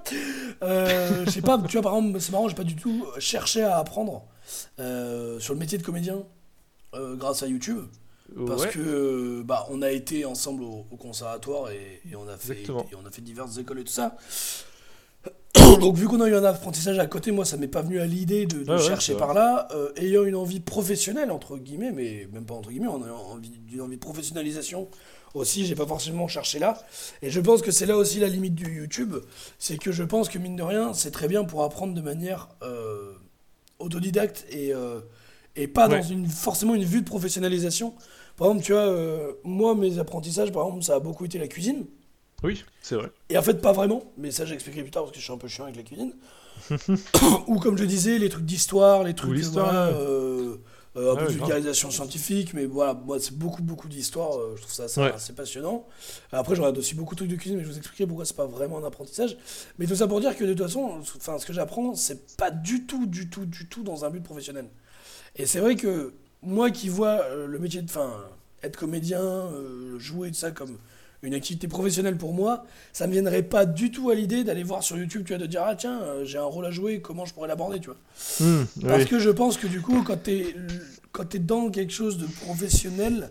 euh, 0.63 1.25
je 1.25 1.31
sais 1.31 1.43
pas, 1.43 1.59
tu 1.67 1.73
vois, 1.79 1.83
par 1.83 1.97
exemple, 1.97 2.21
c'est 2.21 2.33
marrant, 2.33 2.49
j'ai 2.49 2.55
pas 2.55 2.65
du 2.65 2.77
tout 2.77 3.07
cherché 3.19 3.63
à 3.63 3.79
apprendre 3.79 4.25
sur 4.79 5.55
le 5.55 5.59
métier 5.59 5.79
de 5.79 5.83
comédien 5.83 6.23
grâce 6.95 7.43
à 7.43 7.47
YouTube. 7.47 7.85
Parce 8.47 8.65
Ouais. 8.65 8.71
que 8.71 9.43
bah, 9.43 9.67
on 9.71 9.83
a 9.83 9.91
été 9.93 10.25
ensemble 10.25 10.65
au, 10.65 10.85
au 10.91 10.97
conservatoire 10.97 11.71
et, 11.71 12.03
et 12.11 12.17
on 12.17 12.27
a 12.27 12.37
fait 12.37 12.65
et 12.65 12.97
on 13.01 13.07
a 13.07 13.11
fait 13.11 13.23
diverses 13.23 13.57
écoles 13.59 13.79
et 13.79 13.85
tout 13.85 13.93
ça. 13.93 14.17
Donc 15.81 15.97
vu 15.97 16.07
qu'on 16.07 16.21
a 16.21 16.29
eu 16.29 16.35
un 16.35 16.45
apprentissage 16.45 16.99
à 16.99 17.07
côté, 17.07 17.31
moi 17.31 17.45
ça 17.45 17.57
m'est 17.57 17.69
pas 17.69 17.83
venu 17.83 18.01
à 18.01 18.07
l'idée 18.07 18.47
de, 18.47 18.77
chercher 18.79 19.15
par 19.15 19.33
là, 19.33 19.69
euh, 19.73 19.93
ayant 19.97 20.25
une 20.25 20.35
envie 20.35 20.61
professionnelle 20.61 21.31
entre 21.31 21.57
guillemets, 21.57 21.93
mais 21.93 22.29
même 22.33 22.45
pas 22.45 22.55
entre 22.55 22.71
guillemets, 22.71 22.89
on 22.89 23.03
a 23.05 23.11
envie 23.11 23.51
d'une 23.51 23.81
envie 23.81 23.97
de 23.97 24.01
professionnalisation 24.01 24.89
aussi, 25.37 25.67
j'ai 25.67 25.75
pas 25.75 25.87
forcément 25.87 26.29
cherché 26.29 26.59
là. 26.59 26.79
Et 27.23 27.31
je 27.31 27.41
pense 27.41 27.63
que 27.63 27.71
c'est 27.71 27.87
là 27.87 27.97
aussi 27.97 28.19
la 28.21 28.29
limite 28.29 28.55
du 28.55 28.77
YouTube, 28.79 29.17
c'est 29.59 29.77
que 29.79 29.93
je 29.93 30.03
pense 30.03 30.29
que 30.29 30.39
mine 30.39 30.57
de 30.57 30.63
rien, 30.63 30.93
c'est 30.95 31.11
très 31.11 31.29
bien 31.29 31.45
pour 31.45 31.63
apprendre 31.63 31.95
de 31.95 32.01
manière 32.01 32.49
euh, 32.63 33.13
autodidacte 33.79 34.45
et, 34.51 34.73
euh, 34.75 35.01
et 35.57 35.67
pas 35.69 35.89
Ouais. 35.89 36.01
dans 36.01 36.07
une, 36.07 36.27
forcément 36.29 36.75
une 36.75 36.85
vue 36.85 37.01
de 37.03 37.07
professionnalisation. 37.07 37.95
Par 38.37 38.49
exemple, 38.49 38.65
tu 38.65 38.73
vois, 38.73 38.83
euh, 38.83 39.33
moi, 39.45 39.75
mes 39.75 39.99
apprentissages, 39.99 40.53
par 40.53 40.67
exemple, 40.67 40.83
ça 40.85 40.97
a 40.97 41.01
beaucoup 41.01 41.25
été 41.25 41.39
la 41.39 41.49
cuisine. 41.49 41.87
Oui, 42.43 42.65
c'est 42.83 42.97
vrai. 42.97 43.11
Et 43.31 43.39
en 43.39 43.43
fait, 43.43 43.63
pas 43.63 43.73
vraiment, 43.73 44.03
mais 44.19 44.31
ça, 44.31 44.45
j'expliquerai 44.45 44.83
plus 44.83 44.91
tard 44.91 45.05
parce 45.05 45.13
que 45.13 45.19
je 45.21 45.25
suis 45.25 45.33
un 45.33 45.39
peu 45.39 45.49
chiant 45.49 45.65
avec 45.65 45.77
la 45.77 45.83
cuisine. 45.83 46.13
Ou 47.47 47.59
comme 47.59 47.79
je 47.79 47.85
disais, 47.85 48.19
les 48.19 48.29
trucs 48.29 48.45
d'histoire, 48.45 49.05
les 49.05 49.15
trucs. 49.15 49.35
l'histoire, 49.35 49.91
voilà. 49.93 50.57
Euh, 50.97 51.13
un 51.13 51.15
Ouais, 51.15 51.27
peu 51.27 51.33
de 51.33 51.37
grave. 51.39 51.49
vulgarisation 51.51 51.91
scientifique, 51.91 52.55
mais 52.55 52.65
voilà, 52.67 52.95
moi, 52.95 53.19
c'est 53.21 53.37
beaucoup, 53.37 53.63
beaucoup 53.63 53.89
d'histoire. 53.89 54.39
euh, 54.39 54.55
je 54.57 54.63
trouve 54.63 54.73
ça 54.75 54.85
assez, 54.85 55.01
Ouais. 55.01 55.13
assez 55.13 55.33
passionnant. 55.35 55.87
Après, 56.33 56.55
je 56.55 56.61
regarde 56.61 56.79
aussi 56.79 56.95
beaucoup 56.95 57.15
de 57.15 57.19
trucs 57.19 57.31
de 57.31 57.37
cuisine, 57.37 57.59
mais 57.59 57.65
je 57.65 57.69
vous 57.71 57.77
expliquerai 57.79 58.07
pourquoi 58.07 58.25
c'est 58.25 58.37
pas 58.37 58.47
vraiment 58.47 58.79
un 58.79 58.85
apprentissage. 58.85 59.37
Mais 59.79 59.87
tout 59.87 59.95
ça 59.97 60.07
pour 60.09 60.21
dire 60.21 60.37
que 60.37 60.45
de 60.45 60.55
toute 60.55 60.63
façon, 60.67 61.01
enfin, 61.17 61.39
ce 61.39 61.47
que 61.47 61.53
j'apprends, 61.53 61.95
c'est 61.95 62.37
pas 62.37 62.51
du 62.51 62.87
tout, 62.87 63.07
du 63.07 63.29
tout, 63.29 63.45
du 63.47 63.69
tout 63.69 63.83
dans 63.83 64.05
un 64.05 64.11
but 64.11 64.23
professionnel. 64.23 64.67
Et 65.37 65.47
c'est 65.47 65.61
vrai 65.61 65.77
que 65.77 66.15
moi 66.43 66.71
qui 66.71 66.89
vois 66.89 67.21
euh, 67.25 67.47
le 67.47 67.59
métier 67.59 67.83
de. 67.83 67.87
Enfin, 67.91 68.11
être 68.63 68.77
comédien, 68.79 69.21
euh, 69.23 69.99
jouer 69.99 70.31
de 70.31 70.35
ça 70.35 70.51
comme 70.51 70.79
une 71.23 71.35
activité 71.35 71.69
professionnelle 71.69 72.17
pour 72.17 72.33
moi, 72.35 72.65
ça 72.93 73.07
me 73.07 73.13
viendrait 73.13 73.43
pas 73.43 73.67
du 73.67 73.91
tout 73.91 74.11
à 74.11 74.15
l'idée 74.15 74.45
d'aller 74.45 74.63
voir 74.63 74.83
sur 74.83 74.97
YouTube, 74.99 75.23
tu 75.27 75.33
vois, 75.33 75.39
de 75.39 75.47
dire 75.47 75.63
ah 75.65 75.75
tiens, 75.75 76.01
euh, 76.03 76.25
j'ai 76.25 76.39
un 76.39 76.45
rôle 76.45 76.67
à 76.67 76.71
jouer, 76.71 77.01
comment 77.01 77.25
je 77.25 77.35
pourrais 77.35 77.49
l'aborder, 77.49 77.81
tu 77.81 77.87
vois. 77.87 77.97
Hmm, 78.41 78.65
Parce 78.89 79.05
oui. 79.05 79.07
que 79.07 79.19
je 79.19 79.31
pense 79.31 79.57
que 79.57 79.67
du 79.67 79.81
coup, 79.81 80.03
quand 80.03 80.19
t'es 80.19 80.55
quand 81.13 81.25
t'es 81.25 81.39
dans 81.39 81.71
quelque 81.71 81.93
chose 81.93 82.19
de 82.19 82.27
professionnel, 82.27 83.31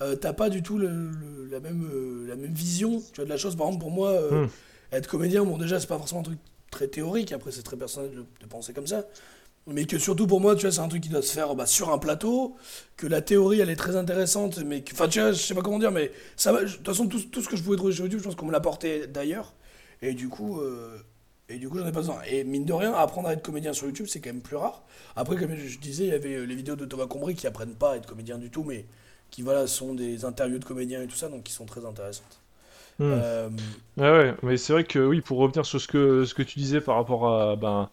euh, 0.00 0.16
t'as 0.16 0.32
pas 0.32 0.48
du 0.48 0.62
tout 0.62 0.78
le, 0.78 0.88
le- 0.88 1.48
la 1.50 1.60
même 1.60 1.84
euh, 1.92 2.26
la 2.28 2.36
même 2.36 2.52
vision, 2.54 3.00
tu 3.12 3.16
vois, 3.16 3.24
de 3.24 3.30
la 3.30 3.36
chose. 3.36 3.56
Par 3.56 3.66
exemple, 3.66 3.82
pour 3.82 3.92
moi, 3.92 4.12
Hmm. 4.30 4.46
être 4.92 5.06
comédien, 5.08 5.44
bon 5.44 5.58
déjà 5.58 5.78
c'est 5.80 5.86
pas 5.86 5.98
forcément 5.98 6.20
un 6.20 6.24
truc 6.24 6.38
très 6.70 6.88
théorique. 6.88 7.32
Après, 7.32 7.52
c'est 7.52 7.62
très 7.62 7.76
personnel 7.76 8.10
de, 8.12 8.24
de 8.40 8.46
penser 8.48 8.72
comme 8.72 8.86
ça. 8.86 9.04
Mais 9.68 9.84
que 9.84 9.98
surtout 9.98 10.26
pour 10.28 10.40
moi, 10.40 10.54
tu 10.54 10.62
vois, 10.62 10.70
c'est 10.72 10.80
un 10.80 10.88
truc 10.88 11.02
qui 11.02 11.08
doit 11.08 11.22
se 11.22 11.32
faire 11.32 11.54
bah, 11.56 11.66
sur 11.66 11.90
un 11.92 11.98
plateau, 11.98 12.56
que 12.96 13.06
la 13.06 13.20
théorie, 13.20 13.60
elle 13.60 13.70
est 13.70 13.76
très 13.76 13.96
intéressante, 13.96 14.58
mais 14.58 14.82
que, 14.82 14.92
enfin, 14.92 15.08
tu 15.08 15.20
vois, 15.20 15.32
je 15.32 15.38
sais 15.42 15.54
pas 15.54 15.62
comment 15.62 15.80
dire, 15.80 15.90
mais 15.90 16.12
ça 16.36 16.52
va, 16.52 16.62
de 16.62 16.68
toute 16.68 16.86
façon, 16.86 17.08
tout, 17.08 17.20
tout 17.20 17.42
ce 17.42 17.48
que 17.48 17.56
je 17.56 17.62
pouvais 17.64 17.76
trouver 17.76 17.92
sur 17.92 18.04
YouTube, 18.04 18.20
je 18.20 18.24
pense 18.24 18.36
qu'on 18.36 18.46
me 18.46 18.52
l'a 18.52 18.60
porté 18.60 19.08
d'ailleurs, 19.08 19.54
et 20.02 20.14
du 20.14 20.28
coup, 20.28 20.60
euh, 20.60 20.96
et 21.48 21.58
du 21.58 21.68
coup, 21.68 21.78
j'en 21.78 21.86
ai 21.86 21.92
pas 21.92 22.00
besoin. 22.00 22.22
Et 22.28 22.44
mine 22.44 22.64
de 22.64 22.72
rien, 22.72 22.92
apprendre 22.92 23.28
à 23.28 23.32
être 23.32 23.42
comédien 23.42 23.72
sur 23.72 23.86
YouTube, 23.86 24.06
c'est 24.08 24.20
quand 24.20 24.30
même 24.30 24.42
plus 24.42 24.56
rare. 24.56 24.84
Après, 25.16 25.36
comme 25.36 25.54
je 25.56 25.78
disais, 25.78 26.04
il 26.04 26.10
y 26.10 26.12
avait 26.14 26.34
euh, 26.34 26.44
les 26.44 26.54
vidéos 26.54 26.76
de 26.76 26.84
Thomas 26.84 27.06
Combry 27.06 27.34
qui 27.34 27.46
apprennent 27.46 27.74
pas 27.74 27.92
à 27.92 27.96
être 27.96 28.06
comédien 28.06 28.38
du 28.38 28.50
tout, 28.50 28.64
mais 28.64 28.86
qui, 29.30 29.42
voilà, 29.42 29.66
sont 29.66 29.94
des 29.94 30.24
interviews 30.24 30.58
de 30.58 30.64
comédiens 30.64 31.02
et 31.02 31.06
tout 31.08 31.16
ça, 31.16 31.28
donc 31.28 31.44
qui 31.44 31.52
sont 31.52 31.66
très 31.66 31.84
intéressantes. 31.84 32.40
Hmm. 32.98 33.04
Euh, 33.04 33.50
Ouais, 33.96 34.10
ouais, 34.10 34.34
mais 34.42 34.56
c'est 34.58 34.72
vrai 34.72 34.84
que 34.84 34.98
oui, 34.98 35.20
pour 35.22 35.38
revenir 35.38 35.64
sur 35.64 35.80
ce 35.80 35.88
que, 35.88 36.24
ce 36.24 36.34
que 36.34 36.42
tu 36.42 36.58
disais 36.58 36.80
par 36.80 36.96
rapport 36.96 37.28
à, 37.28 37.56
ben, 37.56 37.90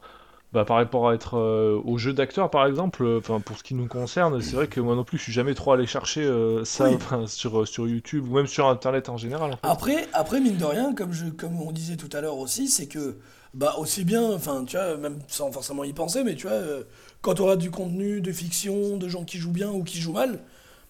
bah, 0.53 0.65
par 0.65 0.77
rapport 0.77 1.09
à 1.09 1.15
être 1.15 1.37
euh, 1.37 1.81
au 1.85 1.97
jeu 1.97 2.13
d'acteur, 2.13 2.49
par 2.49 2.65
exemple, 2.67 3.03
euh, 3.03 3.19
pour 3.21 3.57
ce 3.57 3.63
qui 3.63 3.73
nous 3.75 3.87
concerne, 3.87 4.41
c'est 4.41 4.55
vrai 4.55 4.67
que 4.67 4.79
moi 4.79 4.95
non 4.95 5.03
plus, 5.03 5.17
je 5.17 5.23
suis 5.23 5.33
jamais 5.33 5.53
trop 5.55 5.73
allé 5.73 5.85
chercher 5.87 6.23
euh, 6.23 6.63
ça 6.65 6.89
Oui. 6.89 6.97
sur, 7.27 7.67
sur 7.67 7.87
YouTube 7.87 8.27
ou 8.29 8.35
même 8.35 8.47
sur 8.47 8.67
Internet 8.67 9.09
en 9.09 9.17
général. 9.17 9.51
en 9.53 9.57
fait. 9.57 9.61
Après, 9.61 10.07
après, 10.13 10.39
mine 10.41 10.57
de 10.57 10.65
rien, 10.65 10.93
comme, 10.93 11.13
je, 11.13 11.27
comme 11.27 11.61
on 11.61 11.71
disait 11.71 11.95
tout 11.95 12.09
à 12.13 12.21
l'heure 12.21 12.37
aussi, 12.37 12.67
c'est 12.67 12.87
que, 12.87 13.17
bah, 13.53 13.75
aussi 13.77 14.03
bien, 14.03 14.21
enfin, 14.33 14.65
tu 14.65 14.75
vois, 14.77 14.97
même 14.97 15.19
sans 15.27 15.51
forcément 15.51 15.83
y 15.85 15.93
penser, 15.93 16.23
mais 16.23 16.35
tu 16.35 16.47
vois, 16.47 16.59
quand 17.21 17.39
on 17.39 17.49
a 17.49 17.55
du 17.55 17.71
contenu 17.71 18.19
de 18.21 18.31
fiction, 18.31 18.97
de 18.97 19.07
gens 19.07 19.23
qui 19.23 19.37
jouent 19.37 19.51
bien 19.53 19.69
ou 19.71 19.83
qui 19.83 19.99
jouent 20.01 20.13
mal, 20.13 20.39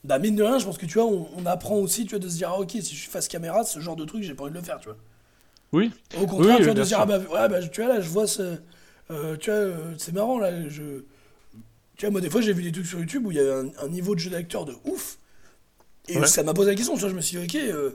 bah, 0.03 0.19
mine 0.19 0.35
de 0.35 0.43
rien, 0.43 0.59
je 0.59 0.65
pense 0.65 0.77
que, 0.79 0.85
tu 0.87 0.95
vois, 0.99 1.05
on, 1.07 1.27
on 1.37 1.45
apprend 1.45 1.75
aussi, 1.77 2.05
tu 2.05 2.11
vois, 2.11 2.19
de 2.19 2.29
se 2.29 2.37
dire, 2.37 2.49
ah, 2.51 2.59
ok, 2.59 2.71
si 2.71 2.81
je 2.95 3.01
suis 3.01 3.09
face 3.11 3.27
caméra, 3.27 3.63
ce 3.63 3.79
genre 3.79 3.95
de 3.95 4.05
truc, 4.05 4.23
j'ai 4.23 4.33
pas 4.33 4.43
envie 4.43 4.53
de 4.53 4.57
le 4.57 4.63
faire, 4.63 4.79
tu 4.79 4.87
vois. 4.89 4.97
Oui, 5.71 5.91
Au 6.13 6.27
contraire, 6.27 6.57
Oui, 6.57 6.57
tu 6.59 6.65
vois, 6.65 6.73
de 6.73 6.83
se 6.83 6.89
dire, 6.89 6.99
ah, 7.01 7.05
bah, 7.05 7.19
ouais, 7.19 7.49
bah, 7.49 7.61
tu 7.67 7.81
vois, 7.81 7.93
là, 7.95 8.01
je 8.01 8.09
vois 8.09 8.27
ce. 8.27 8.57
Euh, 9.11 9.35
tu 9.37 9.49
vois, 9.49 9.59
euh, 9.59 9.93
c'est 9.97 10.13
marrant, 10.13 10.39
là, 10.39 10.51
je. 10.69 11.03
Tu 11.97 12.05
vois, 12.05 12.11
moi, 12.11 12.21
des 12.21 12.29
fois, 12.29 12.41
j'ai 12.41 12.53
vu 12.53 12.63
des 12.63 12.71
trucs 12.71 12.87
sur 12.87 12.99
YouTube 12.99 13.25
où 13.27 13.31
il 13.31 13.37
y 13.37 13.39
avait 13.39 13.51
un, 13.53 13.67
un 13.85 13.87
niveau 13.89 14.15
de 14.15 14.19
jeu 14.19 14.29
d'acteur 14.29 14.65
de 14.65 14.73
ouf. 14.85 15.17
Et 16.09 16.17
Ouais. 16.19 16.27
ça 16.27 16.43
m'a 16.43 16.53
posé 16.53 16.71
la 16.71 16.75
question, 16.75 16.95
tu 16.95 17.01
vois, 17.01 17.09
je 17.09 17.15
me 17.15 17.21
suis 17.21 17.37
dit, 17.37 17.45
ok, 17.45 17.63
euh, 17.63 17.91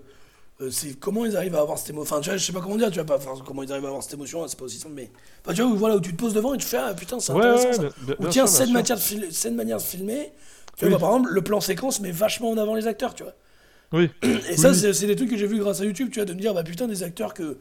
c'est 0.71 0.99
comment 0.99 1.25
ils 1.27 1.37
arrivent 1.37 1.55
à 1.57 1.61
avoir 1.61 1.79
cette 1.79 1.91
émotion. 1.91 2.15
Enfin, 2.15 2.21
tu 2.23 2.31
vois, 2.31 2.37
je 2.39 2.45
sais 2.45 2.53
pas 2.53 2.61
comment 2.61 2.77
dire, 2.77 2.89
tu 2.91 2.95
vois, 2.97 3.05
pas, 3.05 3.17
enfin, 3.17 3.35
comment 3.45 3.63
ils 3.63 3.71
arrivent 3.71 3.85
à 3.85 3.89
avoir 3.89 4.03
cette 4.03 4.15
émotion, 4.15 4.47
c'est 4.49 4.59
pas 4.59 4.65
aussi 4.65 4.79
simple, 4.79 4.95
mais. 4.95 5.11
Enfin, 5.45 5.55
tu 5.55 5.63
vois, 5.63 5.71
où, 5.71 5.77
voilà, 5.77 5.97
où 5.97 6.01
tu 6.01 6.13
te 6.13 6.17
poses 6.17 6.33
devant 6.35 6.55
et 6.55 6.59
tu 6.59 6.67
fais, 6.67 6.79
ah 6.79 6.95
putain, 6.95 7.21
c'est 7.21 7.33
ouais, 7.33 7.39
intéressant 7.39 7.83
ouais, 7.83 7.89
ça. 7.91 7.95
bien- 7.99 8.17
Ou 8.19 8.27
tiens, 8.29 8.47
cette, 8.47 8.71
de 8.73 8.97
fil- 8.97 9.29
cette 9.33 9.53
manière 9.55 9.77
de 9.79 9.83
filmer, 9.83 10.33
tu 10.77 10.85
Oui. 10.85 10.91
vois, 10.91 10.99
bah, 10.99 11.07
par 11.07 11.11
exemple, 11.17 11.31
le 11.33 11.43
plan 11.43 11.61
séquence 11.61 12.01
met 12.01 12.13
vachement 12.13 12.51
en 12.51 12.57
avant 12.59 12.75
les 12.75 12.87
acteurs, 12.87 13.15
tu 13.15 13.25
vois. 13.25 13.35
Oui, 13.93 14.11
Et 14.23 14.57
ça, 14.57 14.71
Oui. 14.73 14.95
c'est 14.95 15.07
des 15.07 15.17
trucs 15.17 15.31
que 15.31 15.37
j'ai 15.37 15.47
vu 15.47 15.59
grâce 15.59 15.81
à 15.81 15.85
YouTube, 15.85 16.09
tu 16.13 16.19
vois, 16.19 16.27
de 16.27 16.33
me 16.35 16.41
dire, 16.41 16.55
bah 16.55 16.63
putain, 16.63 16.87
des 16.87 17.03
acteurs 17.03 17.35
que 17.35 17.57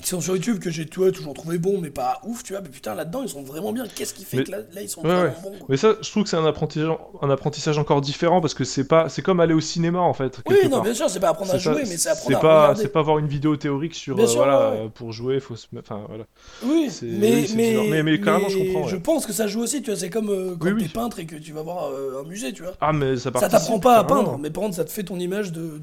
qui 0.00 0.08
sont 0.08 0.20
sur 0.20 0.34
YouTube 0.34 0.58
que 0.58 0.70
j'ai 0.70 0.86
tu 0.86 1.00
toujours 1.12 1.34
trouvé 1.34 1.56
bons, 1.58 1.78
mais 1.80 1.90
pas 1.90 2.20
ouf, 2.24 2.42
tu 2.42 2.52
vois, 2.52 2.60
mais 2.62 2.68
putain, 2.68 2.94
là-dedans, 2.96 3.22
ils 3.22 3.28
sont 3.28 3.42
vraiment 3.42 3.72
bien. 3.72 3.84
Qu'est-ce 3.94 4.12
qui 4.12 4.24
fait 4.24 4.38
Mais- 4.38 4.44
que 4.44 4.50
là, 4.50 4.58
là, 4.72 4.82
ils 4.82 4.88
sont 4.88 5.02
Ouais, 5.02 5.08
vraiment 5.08 5.22
ouais. 5.24 5.34
bons 5.42 5.58
quoi. 5.58 5.66
mais 5.68 5.76
ça, 5.76 5.94
je 6.00 6.10
trouve 6.10 6.24
que 6.24 6.28
c'est 6.28 6.36
un 6.36 6.44
apprentissage, 6.46 6.88
un 7.22 7.30
apprentissage 7.30 7.78
encore 7.78 8.00
différent 8.00 8.40
parce 8.40 8.54
que 8.54 8.64
c'est 8.64 8.88
pas, 8.88 9.08
c'est 9.08 9.22
comme 9.22 9.38
aller 9.40 9.54
au 9.54 9.60
cinéma 9.60 10.00
en 10.00 10.12
fait. 10.12 10.40
Oui, 10.48 10.56
non, 10.64 10.70
part. 10.70 10.82
bien 10.82 10.94
sûr, 10.94 11.08
c'est 11.08 11.20
pas 11.20 11.28
apprendre 11.28 11.50
à 11.50 11.54
pas- 11.54 11.58
jouer, 11.58 11.82
mais 11.86 11.96
c'est 11.96 12.08
apprendre 12.08 12.36
à 12.36 12.40
pas, 12.40 12.60
regarder. 12.62 12.82
c'est 12.82 12.88
pas 12.88 13.02
voir 13.02 13.18
une 13.18 13.28
vidéo 13.28 13.56
théorique 13.56 13.94
sur 13.94 14.18
euh, 14.18 14.26
sûr, 14.26 14.38
voilà 14.38 14.70
ouais, 14.72 14.88
pour 14.92 15.12
jouer, 15.12 15.38
faut 15.38 15.54
se, 15.56 15.66
enfin 15.78 16.02
voilà. 16.08 16.24
Oui, 16.64 16.88
mais, 17.02 17.32
oui, 17.46 17.52
mais. 17.56 17.76
Mais- 17.90 18.02
mais 18.02 18.20
carrément, 18.20 18.48
je 18.48 18.58
comprends, 18.58 18.88
je 18.88 18.96
pense 18.96 19.26
que 19.26 19.32
ça 19.32 19.46
joue 19.46 19.60
aussi, 19.62 19.80
tu 19.80 19.90
vois, 19.92 19.98
c'est 20.00 20.10
comme 20.10 20.28
euh, 20.28 20.56
quand 20.58 20.66
Oui, 20.66 20.76
t'es 20.76 20.82
oui. 20.84 20.88
peintre 20.88 21.20
et 21.20 21.26
que 21.26 21.36
tu 21.36 21.52
vas 21.52 21.62
voir 21.62 21.86
euh, 21.92 22.22
un 22.24 22.28
musée, 22.28 22.52
tu 22.52 22.62
vois. 22.62 22.72
Ah 22.80 22.92
mais 22.92 23.16
ça 23.16 23.30
Ça 23.38 23.48
t'apprend 23.48 23.78
pas 23.78 23.98
à 23.98 24.04
peindre, 24.04 24.38
mais 24.38 24.50
par 24.50 24.64
contre, 24.64 24.74
ça 24.76 24.84
te 24.84 24.90
fait 24.90 25.04
ton 25.04 25.18
image 25.20 25.52
de, 25.52 25.78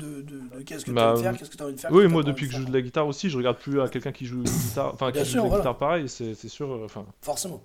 qu'est-ce 0.65 0.83
que 0.85 0.91
Bah, 0.91 1.01
t'as 1.01 1.09
envie 1.11 1.17
de 1.19 1.23
faire, 1.23 1.37
qu'est-ce 1.37 1.49
que 1.49 1.57
t'as 1.57 1.65
envie 1.65 1.75
de 1.75 1.79
faire. 1.79 1.91
Oui, 1.93 2.07
moi 2.07 2.23
depuis 2.23 2.47
que 2.47 2.53
je 2.53 2.57
joue 2.59 2.65
de 2.65 2.71
de 2.71 2.75
la 2.77 2.81
guitare 2.81 3.05
aussi, 3.07 3.29
je 3.29 3.35
regarde 3.37 3.57
plus 3.57 3.81
à 3.81 3.87
quelqu'un 4.01 4.17
qui 4.17 4.25
joue 4.25 4.43
guitare, 4.43 4.91
enfin 4.93 5.11
qui 5.11 5.23
joue 5.23 5.39
voilà. 5.41 5.57
guitare 5.57 5.77
pareil, 5.77 6.09
c'est 6.09 6.35
sûr, 6.47 6.71
euh, 6.71 6.85
enfin 6.85 7.05
forcément. 7.21 7.61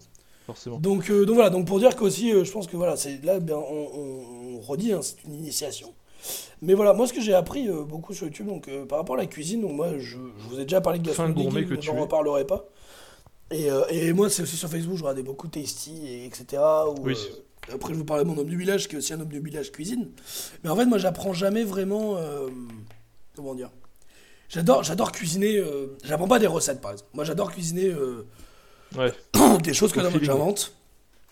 forcément. 0.46 0.78
Donc, 0.78 1.10
euh, 1.10 1.24
donc 1.24 1.36
voilà, 1.36 1.50
donc 1.50 1.66
pour 1.66 1.78
dire 1.78 1.96
qu'aussi, 1.96 2.32
euh, 2.32 2.44
je 2.44 2.52
pense 2.52 2.66
que 2.66 2.76
voilà, 2.76 2.96
c'est 2.96 3.24
là, 3.24 3.40
ben, 3.40 3.56
on, 3.56 4.60
redit, 4.60 4.92
hein, 4.92 5.00
c'est 5.02 5.22
une 5.24 5.34
initiation. 5.34 5.92
Mais 6.62 6.74
voilà, 6.74 6.92
moi 6.92 7.06
ce 7.06 7.12
que 7.12 7.20
j'ai 7.20 7.34
appris 7.34 7.68
euh, 7.68 7.84
beaucoup 7.84 8.12
sur 8.14 8.26
YouTube, 8.26 8.46
donc 8.46 8.68
par 8.88 8.98
rapport 8.98 9.14
à 9.16 9.18
la 9.18 9.26
cuisine, 9.26 9.60
donc 9.60 9.72
moi 9.72 9.98
je, 9.98 10.16
je 10.38 10.48
vous 10.48 10.58
ai 10.58 10.62
déjà 10.64 10.80
parlé 10.80 10.98
de 10.98 11.06
gastronomie, 11.06 11.66
que 11.66 11.80
j'en 11.80 11.96
es. 11.96 12.00
reparlerai 12.00 12.46
pas. 12.46 12.64
Et, 13.50 13.68
et 13.90 14.12
moi 14.12 14.28
c'est 14.28 14.42
aussi 14.42 14.56
sur 14.56 14.68
Facebook, 14.68 14.96
je 14.96 15.02
regardais 15.02 15.22
beaucoup 15.22 15.46
Tasty, 15.46 16.06
et 16.06 16.24
etc. 16.26 16.60
Où, 16.88 17.02
Oui. 17.04 17.16
après 17.72 17.92
je 17.94 17.98
vous 17.98 18.04
parlais 18.04 18.24
de 18.24 18.28
mon 18.28 18.36
homme 18.36 18.48
du 18.48 18.56
village, 18.56 18.88
qui 18.88 18.96
est 18.96 18.98
aussi 18.98 19.12
un 19.12 19.20
homme 19.20 19.28
du 19.28 19.38
village 19.40 19.70
cuisine. 19.70 20.10
Mais 20.64 20.70
en 20.70 20.74
fait 20.76 20.86
moi 20.86 20.98
j'apprends 20.98 21.32
jamais 21.32 21.62
vraiment, 21.62 22.16
comment 23.36 23.54
dire, 23.54 23.70
J'adore, 24.48 24.82
j'adore 24.84 25.12
cuisiner. 25.12 25.58
euh, 25.58 25.96
J'apprends 26.04 26.28
pas 26.28 26.38
des 26.38 26.46
recettes, 26.46 26.80
par 26.80 26.92
exemple. 26.92 27.10
Moi, 27.14 27.24
j'adore 27.24 27.50
cuisiner 27.52 27.86
euh, 27.88 28.26
Ouais. 28.96 29.12
des 29.62 29.74
choses 29.74 29.92
que 29.92 30.00
j'invente. 30.22 30.72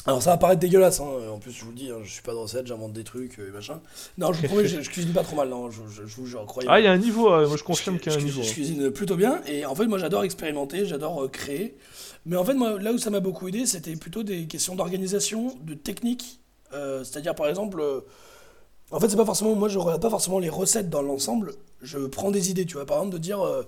Alors, 0.06 0.22
ça 0.22 0.30
va 0.32 0.36
paraître 0.36 0.60
dégueulasse. 0.60 1.00
Hein. 1.00 1.06
En 1.32 1.38
plus, 1.38 1.50
je 1.52 1.64
vous 1.64 1.70
le 1.70 1.76
dis, 1.76 1.90
hein, 1.90 1.98
je 2.02 2.10
suis 2.12 2.20
pas 2.22 2.32
de 2.32 2.36
recettes, 2.36 2.66
j'invente 2.66 2.92
des 2.92 3.04
trucs 3.04 3.38
euh, 3.38 3.48
et 3.48 3.52
machin. 3.52 3.80
Non, 4.18 4.32
je 4.34 4.40
vous 4.42 4.48
promets, 4.48 4.66
je, 4.66 4.82
je 4.82 4.90
cuisine 4.90 5.12
pas 5.14 5.22
trop 5.22 5.36
mal. 5.36 5.48
Non, 5.48 5.70
je, 5.70 5.80
je- 5.88 6.04
je 6.06 6.16
vous 6.16 6.26
jure, 6.26 6.46
Ah, 6.68 6.78
il 6.80 6.84
y 6.84 6.86
a 6.88 6.92
un 6.92 6.98
niveau, 6.98 7.32
euh, 7.32 7.48
moi 7.48 7.56
je 7.56 7.62
confirme 7.62 7.98
qu'il 7.98 8.12
y 8.12 8.14
a 8.14 8.18
un 8.18 8.22
niveau. 8.22 8.42
je 8.42 8.50
hein. 8.50 8.52
cuisine 8.52 8.90
plutôt 8.90 9.16
bien 9.16 9.40
et 9.46 9.64
en 9.64 9.74
fait 9.74 9.86
moi 9.86 9.96
j'adore 9.98 10.24
expérimenter, 10.24 10.84
j'adore 10.84 11.30
créer. 11.30 11.78
Mais 12.26 12.36
en 12.36 12.44
fait 12.44 12.52
moi 12.52 12.78
là 12.78 12.92
où 12.92 12.98
ça 12.98 13.08
m'a 13.08 13.20
beaucoup 13.20 13.48
aidé 13.48 13.64
c'était 13.64 13.96
plutôt 13.96 14.22
des 14.24 14.46
questions 14.46 14.74
d'organisation, 14.74 15.54
de 15.62 15.72
technique. 15.74 16.40
C'est-à-dire 16.72 17.34
par 17.36 17.46
exemple, 17.48 17.80
en 18.94 19.00
fait 19.00 19.08
c'est 19.08 19.16
pas 19.16 19.24
forcément, 19.24 19.54
moi 19.54 19.68
je 19.68 19.78
regarde 19.78 20.00
pas 20.00 20.10
forcément 20.10 20.38
les 20.38 20.48
recettes 20.48 20.88
dans 20.90 21.02
l'ensemble, 21.02 21.52
je 21.82 21.98
prends 21.98 22.30
des 22.30 22.50
idées, 22.50 22.64
tu 22.66 22.74
vois. 22.74 22.86
Par 22.86 22.98
exemple 22.98 23.14
de 23.14 23.18
dire, 23.18 23.40
euh, 23.42 23.62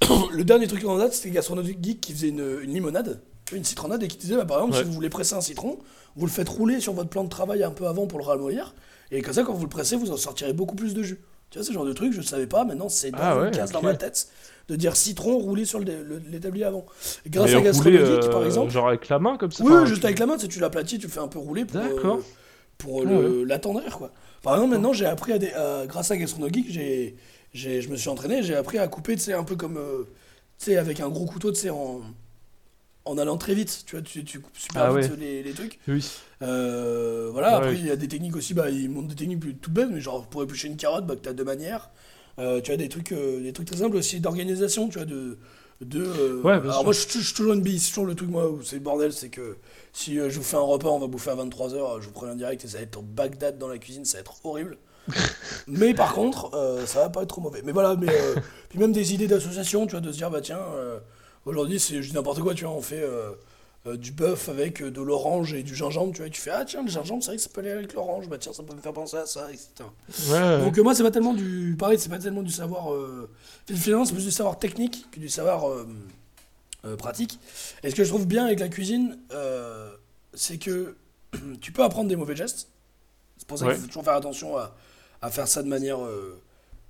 le 0.32 0.44
dernier 0.44 0.66
truc 0.66 0.84
en 0.84 0.96
date 0.98 1.12
c'était 1.12 1.30
Gastronomique 1.30 1.78
Geek 1.82 2.00
qui 2.00 2.12
faisait 2.12 2.28
une, 2.28 2.58
une 2.62 2.72
limonade, 2.72 3.20
une 3.52 3.64
citronnade 3.64 4.02
et 4.02 4.08
qui 4.08 4.16
disait 4.18 4.36
bah, 4.36 4.44
par 4.44 4.58
exemple 4.58 4.74
Ouais. 4.74 4.80
si 4.80 4.84
vous 4.86 4.92
voulez 4.92 5.10
presser 5.10 5.34
un 5.34 5.40
citron, 5.40 5.78
vous 6.16 6.26
le 6.26 6.32
faites 6.32 6.48
rouler 6.48 6.80
sur 6.80 6.92
votre 6.92 7.08
plan 7.10 7.24
de 7.24 7.28
travail 7.28 7.62
un 7.62 7.70
peu 7.70 7.86
avant 7.86 8.06
pour 8.06 8.18
le 8.18 8.24
ramollir 8.24 8.74
et 9.10 9.22
comme 9.22 9.34
ça 9.34 9.42
quand 9.42 9.54
vous 9.54 9.62
le 9.64 9.68
pressez 9.68 9.96
vous 9.96 10.10
en 10.10 10.16
sortirez 10.16 10.52
beaucoup 10.52 10.76
plus 10.76 10.94
de 10.94 11.02
jus. 11.02 11.20
Tu 11.50 11.58
vois, 11.58 11.66
ce 11.66 11.72
genre 11.72 11.86
de 11.86 11.94
truc, 11.94 12.12
je 12.12 12.18
ne 12.18 12.22
savais 12.24 12.46
pas, 12.46 12.64
maintenant 12.66 12.90
c'est 12.90 13.10
dans 13.10 13.18
Ah 13.20 13.34
une 13.36 13.40
ouais, 13.44 13.50
case 13.50 13.72
dans 13.72 13.78
ok. 13.78 13.84
ma 13.86 13.94
tête 13.94 14.28
de 14.68 14.76
dire 14.76 14.94
citron 14.96 15.38
roulé 15.38 15.64
sur 15.64 15.78
le 15.78 15.86
dé- 15.86 15.96
le- 16.06 16.20
l'établi 16.30 16.62
avant. 16.62 16.84
Et 17.24 17.30
grâce 17.30 17.46
Mais 17.46 17.54
à 17.54 17.56
rouler, 17.56 17.64
Gastronomique, 17.64 18.30
par 18.30 18.42
euh, 18.42 18.44
exemple. 18.44 18.70
Genre 18.70 18.86
avec 18.88 19.08
la 19.08 19.18
main 19.18 19.38
comme 19.38 19.50
ça 19.50 19.64
Oui, 19.64 19.72
enfin, 19.72 19.86
juste 19.86 20.00
tu- 20.00 20.06
avec 20.06 20.18
la 20.18 20.26
main, 20.26 20.34
tu 20.34 20.42
sais, 20.42 20.48
tu 20.48 20.60
l'aplatis, 20.60 20.98
tu 20.98 21.06
le 21.06 21.12
fais 21.12 21.20
un 21.20 21.28
peu 21.28 21.38
rouler 21.38 21.64
pour, 21.64 21.80
euh, 21.80 21.88
D'accord. 21.88 22.18
pour 22.76 23.00
Ah 23.00 23.04
le- 23.10 23.44
l'attendrir, 23.44 23.96
quoi. 23.96 24.12
Par 24.42 24.54
exemple, 24.54 24.72
maintenant, 24.72 24.92
j'ai 24.92 25.06
appris 25.06 25.32
à, 25.32 25.38
des- 25.38 25.52
à- 25.52 25.84
grâce 25.86 26.10
à 26.10 26.16
Gastronomique, 26.16 26.66
j'ai, 26.70 27.16
j'ai, 27.54 27.80
je 27.82 27.88
me 27.88 27.96
suis 27.96 28.08
entraîné, 28.08 28.42
j'ai 28.42 28.54
appris 28.56 28.78
à 28.78 28.88
couper, 28.88 29.16
tu 29.16 29.22
sais, 29.22 29.32
un 29.32 29.44
peu 29.44 29.56
comme, 29.56 29.76
euh, 29.78 30.04
tu 30.58 30.66
sais, 30.66 30.76
avec 30.76 31.00
un 31.00 31.08
gros 31.08 31.26
couteau, 31.26 31.50
tu 31.52 31.58
sais, 31.60 31.70
en, 31.70 32.02
en 33.04 33.16
allant 33.18 33.38
très 33.38 33.54
vite, 33.54 33.84
tu 33.86 33.96
vois, 33.96 34.02
tu, 34.02 34.22
tu 34.24 34.40
coupes 34.40 34.56
super 34.56 34.82
Ah 34.84 34.92
vite 34.92 35.10
ouais. 35.10 35.16
les, 35.16 35.42
les 35.42 35.52
trucs. 35.52 35.78
Oui. 35.88 36.04
Euh, 36.42 37.30
voilà, 37.32 37.48
Ouais, 37.50 37.54
après, 37.56 37.68
ouais. 37.70 37.76
il 37.78 37.86
y 37.86 37.90
a 37.90 37.96
des 37.96 38.08
techniques 38.08 38.36
aussi, 38.36 38.52
bah, 38.54 38.70
ils 38.70 38.90
montrent 38.90 39.08
des 39.08 39.14
techniques 39.14 39.40
plus- 39.40 39.54
toutes 39.56 39.72
bêtes, 39.72 39.88
mais 39.90 40.00
genre, 40.00 40.26
pour 40.26 40.42
éplucher 40.42 40.68
une 40.68 40.76
carotte, 40.76 41.06
bah, 41.06 41.16
que 41.16 41.22
tu 41.22 41.28
as 41.28 41.32
deux 41.32 41.44
manières. 41.44 41.90
Euh, 42.38 42.60
tu 42.60 42.70
as 42.70 42.76
des 42.76 42.88
trucs, 42.88 43.12
euh, 43.12 43.40
des 43.42 43.52
trucs 43.52 43.66
très 43.66 43.78
simples 43.78 43.96
aussi 43.96 44.20
d'organisation, 44.20 44.88
tu 44.88 44.98
vois, 44.98 45.06
de. 45.06 45.38
De 45.80 46.02
euh, 46.02 46.42
Ouais, 46.42 46.52
alors 46.52 46.74
sûr. 46.74 46.84
moi, 46.84 46.92
je 46.92 47.00
suis 47.00 47.34
toujours 47.34 47.52
une 47.52 47.62
bille, 47.62 47.78
c'est 47.78 47.90
toujours 47.90 48.06
le 48.06 48.14
truc, 48.14 48.28
moi, 48.30 48.48
où 48.48 48.62
c'est 48.62 48.76
le 48.76 48.82
bordel, 48.82 49.12
c'est 49.12 49.28
que 49.28 49.56
si 49.92 50.18
euh, 50.18 50.28
je 50.30 50.38
vous 50.38 50.44
fais 50.44 50.56
un 50.56 50.60
repas, 50.60 50.88
on 50.88 50.98
va 50.98 51.06
bouffer 51.06 51.30
à 51.30 51.36
23h, 51.36 52.00
je 52.00 52.06
vous 52.06 52.12
prends 52.12 52.26
un 52.26 52.34
direct 52.34 52.64
et 52.64 52.68
ça 52.68 52.78
va 52.78 52.82
être 52.84 52.98
en 52.98 53.02
Bagdad 53.02 53.58
dans 53.58 53.68
la 53.68 53.78
cuisine, 53.78 54.04
ça 54.04 54.18
va 54.18 54.20
être 54.20 54.34
horrible. 54.44 54.76
mais 55.66 55.94
par 55.94 56.12
contre, 56.12 56.54
euh, 56.54 56.84
ça 56.86 57.00
va 57.00 57.08
pas 57.08 57.22
être 57.22 57.28
trop 57.28 57.40
mauvais. 57.40 57.62
Mais 57.64 57.72
voilà, 57.72 57.96
mais 57.96 58.08
euh, 58.10 58.34
puis 58.68 58.78
même 58.78 58.92
des 58.92 59.14
idées 59.14 59.26
d'association, 59.26 59.86
tu 59.86 59.92
vois, 59.92 60.00
de 60.00 60.12
se 60.12 60.16
dire, 60.18 60.30
bah 60.30 60.40
tiens, 60.40 60.60
euh, 60.74 60.98
aujourd'hui, 61.46 61.80
c'est 61.80 62.00
n'importe 62.12 62.40
quoi, 62.40 62.54
tu 62.54 62.64
vois, 62.64 62.74
on 62.74 62.82
fait. 62.82 63.04
Euh, 63.88 63.96
du 63.96 64.12
bœuf 64.12 64.48
avec 64.48 64.80
euh, 64.82 64.90
de 64.90 65.00
l'orange 65.00 65.52
et 65.54 65.62
du 65.62 65.74
gingembre, 65.74 66.12
tu 66.12 66.18
vois, 66.18 66.26
et 66.28 66.30
tu 66.30 66.40
fais 66.40 66.50
ah 66.50 66.64
tiens 66.64 66.82
le 66.82 66.88
gingembre 66.90 67.22
c'est 67.22 67.30
vrai 67.30 67.36
que 67.36 67.42
ça 67.42 67.48
peut 67.52 67.60
aller 67.60 67.70
avec 67.70 67.92
l'orange, 67.94 68.28
bah 68.28 68.38
tiens 68.38 68.52
ça 68.52 68.62
peut 68.62 68.74
me 68.74 68.80
faire 68.80 68.92
penser 68.92 69.16
à 69.16 69.26
ça, 69.26 69.48
etc. 69.50 69.68
Ouais. 70.30 70.60
Donc 70.64 70.78
euh, 70.78 70.82
moi 70.82 70.94
c'est 70.94 71.02
pas 71.02 71.10
tellement 71.10 71.34
du 71.34 71.76
pareil 71.78 71.98
c'est 71.98 72.08
pas 72.08 72.18
tellement 72.18 72.42
du 72.42 72.52
savoir 72.52 72.92
euh, 72.92 73.28
finalement 73.72 74.04
c'est 74.04 74.14
plus 74.14 74.24
du 74.24 74.30
savoir 74.30 74.58
technique 74.58 75.06
que 75.10 75.20
du 75.20 75.28
savoir 75.28 75.68
euh, 75.68 75.86
pratique. 76.96 77.38
Et 77.82 77.90
ce 77.90 77.94
que 77.96 78.04
je 78.04 78.08
trouve 78.08 78.26
bien 78.26 78.44
avec 78.46 78.60
la 78.60 78.68
cuisine 78.68 79.18
c'est 80.34 80.58
que 80.58 80.96
tu 81.60 81.72
peux 81.72 81.82
apprendre 81.82 82.08
des 82.08 82.16
mauvais 82.16 82.36
gestes. 82.36 82.68
C'est 83.36 83.46
pour 83.46 83.58
ça 83.58 83.66
Ouais. 83.66 83.72
qu'il 83.74 83.82
faut 83.82 83.86
toujours 83.88 84.04
faire 84.04 84.14
attention 84.14 84.56
à, 84.56 84.74
à 85.22 85.30
faire 85.30 85.48
ça 85.48 85.62
de 85.62 85.68
manière 85.68 85.98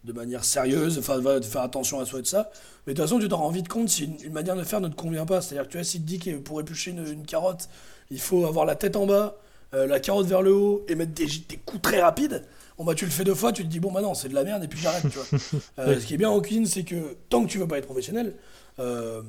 de 0.04 0.12
manière 0.12 0.44
sérieuse, 0.44 0.98
enfin 0.98 1.18
de 1.18 1.44
faire 1.44 1.62
attention 1.62 2.00
à 2.00 2.06
soi 2.06 2.20
et 2.20 2.22
de 2.22 2.26
ça. 2.26 2.50
Mais 2.86 2.94
de 2.94 2.98
toute 2.98 3.06
façon 3.06 3.18
tu 3.18 3.28
t'en 3.28 3.38
rends 3.38 3.50
vite 3.50 3.68
compte 3.68 3.88
si 3.88 4.04
une, 4.04 4.16
une 4.22 4.32
manière 4.32 4.56
de 4.56 4.62
faire 4.62 4.80
ne 4.80 4.88
te 4.88 4.94
convient 4.94 5.26
pas. 5.26 5.40
C'est-à-dire 5.40 5.66
que 5.66 5.72
tu 5.72 5.76
vois 5.78 5.84
si 5.84 5.98
tu 5.98 6.04
te 6.04 6.08
dis 6.08 6.18
que 6.18 6.36
pour 6.38 6.60
éplucher 6.60 6.92
une, 6.92 7.06
une 7.06 7.26
carotte 7.26 7.68
il 8.10 8.20
faut 8.20 8.46
avoir 8.46 8.64
la 8.64 8.74
tête 8.74 8.96
en 8.96 9.06
bas, 9.06 9.36
euh, 9.74 9.86
la 9.86 10.00
carotte 10.00 10.26
vers 10.26 10.42
le 10.42 10.54
haut 10.54 10.84
et 10.88 10.94
mettre 10.94 11.12
des, 11.12 11.26
des 11.26 11.56
coups 11.56 11.82
très 11.82 12.00
rapides. 12.00 12.44
Bon 12.78 12.84
bah 12.84 12.94
tu 12.94 13.04
le 13.04 13.10
fais 13.10 13.24
deux 13.24 13.34
fois, 13.34 13.52
tu 13.52 13.64
te 13.64 13.68
dis 13.68 13.80
bon 13.80 13.90
bah 13.90 14.00
non 14.00 14.14
c'est 14.14 14.28
de 14.28 14.34
la 14.34 14.44
merde 14.44 14.64
et 14.64 14.68
puis 14.68 14.78
j'arrête 14.78 15.02
tu 15.10 15.18
vois. 15.18 15.60
Euh, 15.78 16.00
ce 16.00 16.06
qui 16.06 16.14
est 16.14 16.18
bien 16.18 16.30
en 16.30 16.40
cuisine 16.40 16.66
c'est 16.66 16.84
que 16.84 17.16
tant 17.28 17.44
que 17.44 17.50
tu 17.50 17.58
veux 17.58 17.66
pas 17.68 17.78
être 17.78 17.86
professionnel, 17.86 18.34
euh, 18.78 19.20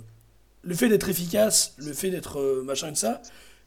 le 0.61 0.75
fait 0.75 0.87
d'être 0.87 1.09
efficace, 1.09 1.73
le 1.77 1.93
fait 1.93 2.09
d'être 2.09 2.61
machin 2.63 2.89
et 2.89 2.91
de 2.91 2.97
ça, 2.97 3.21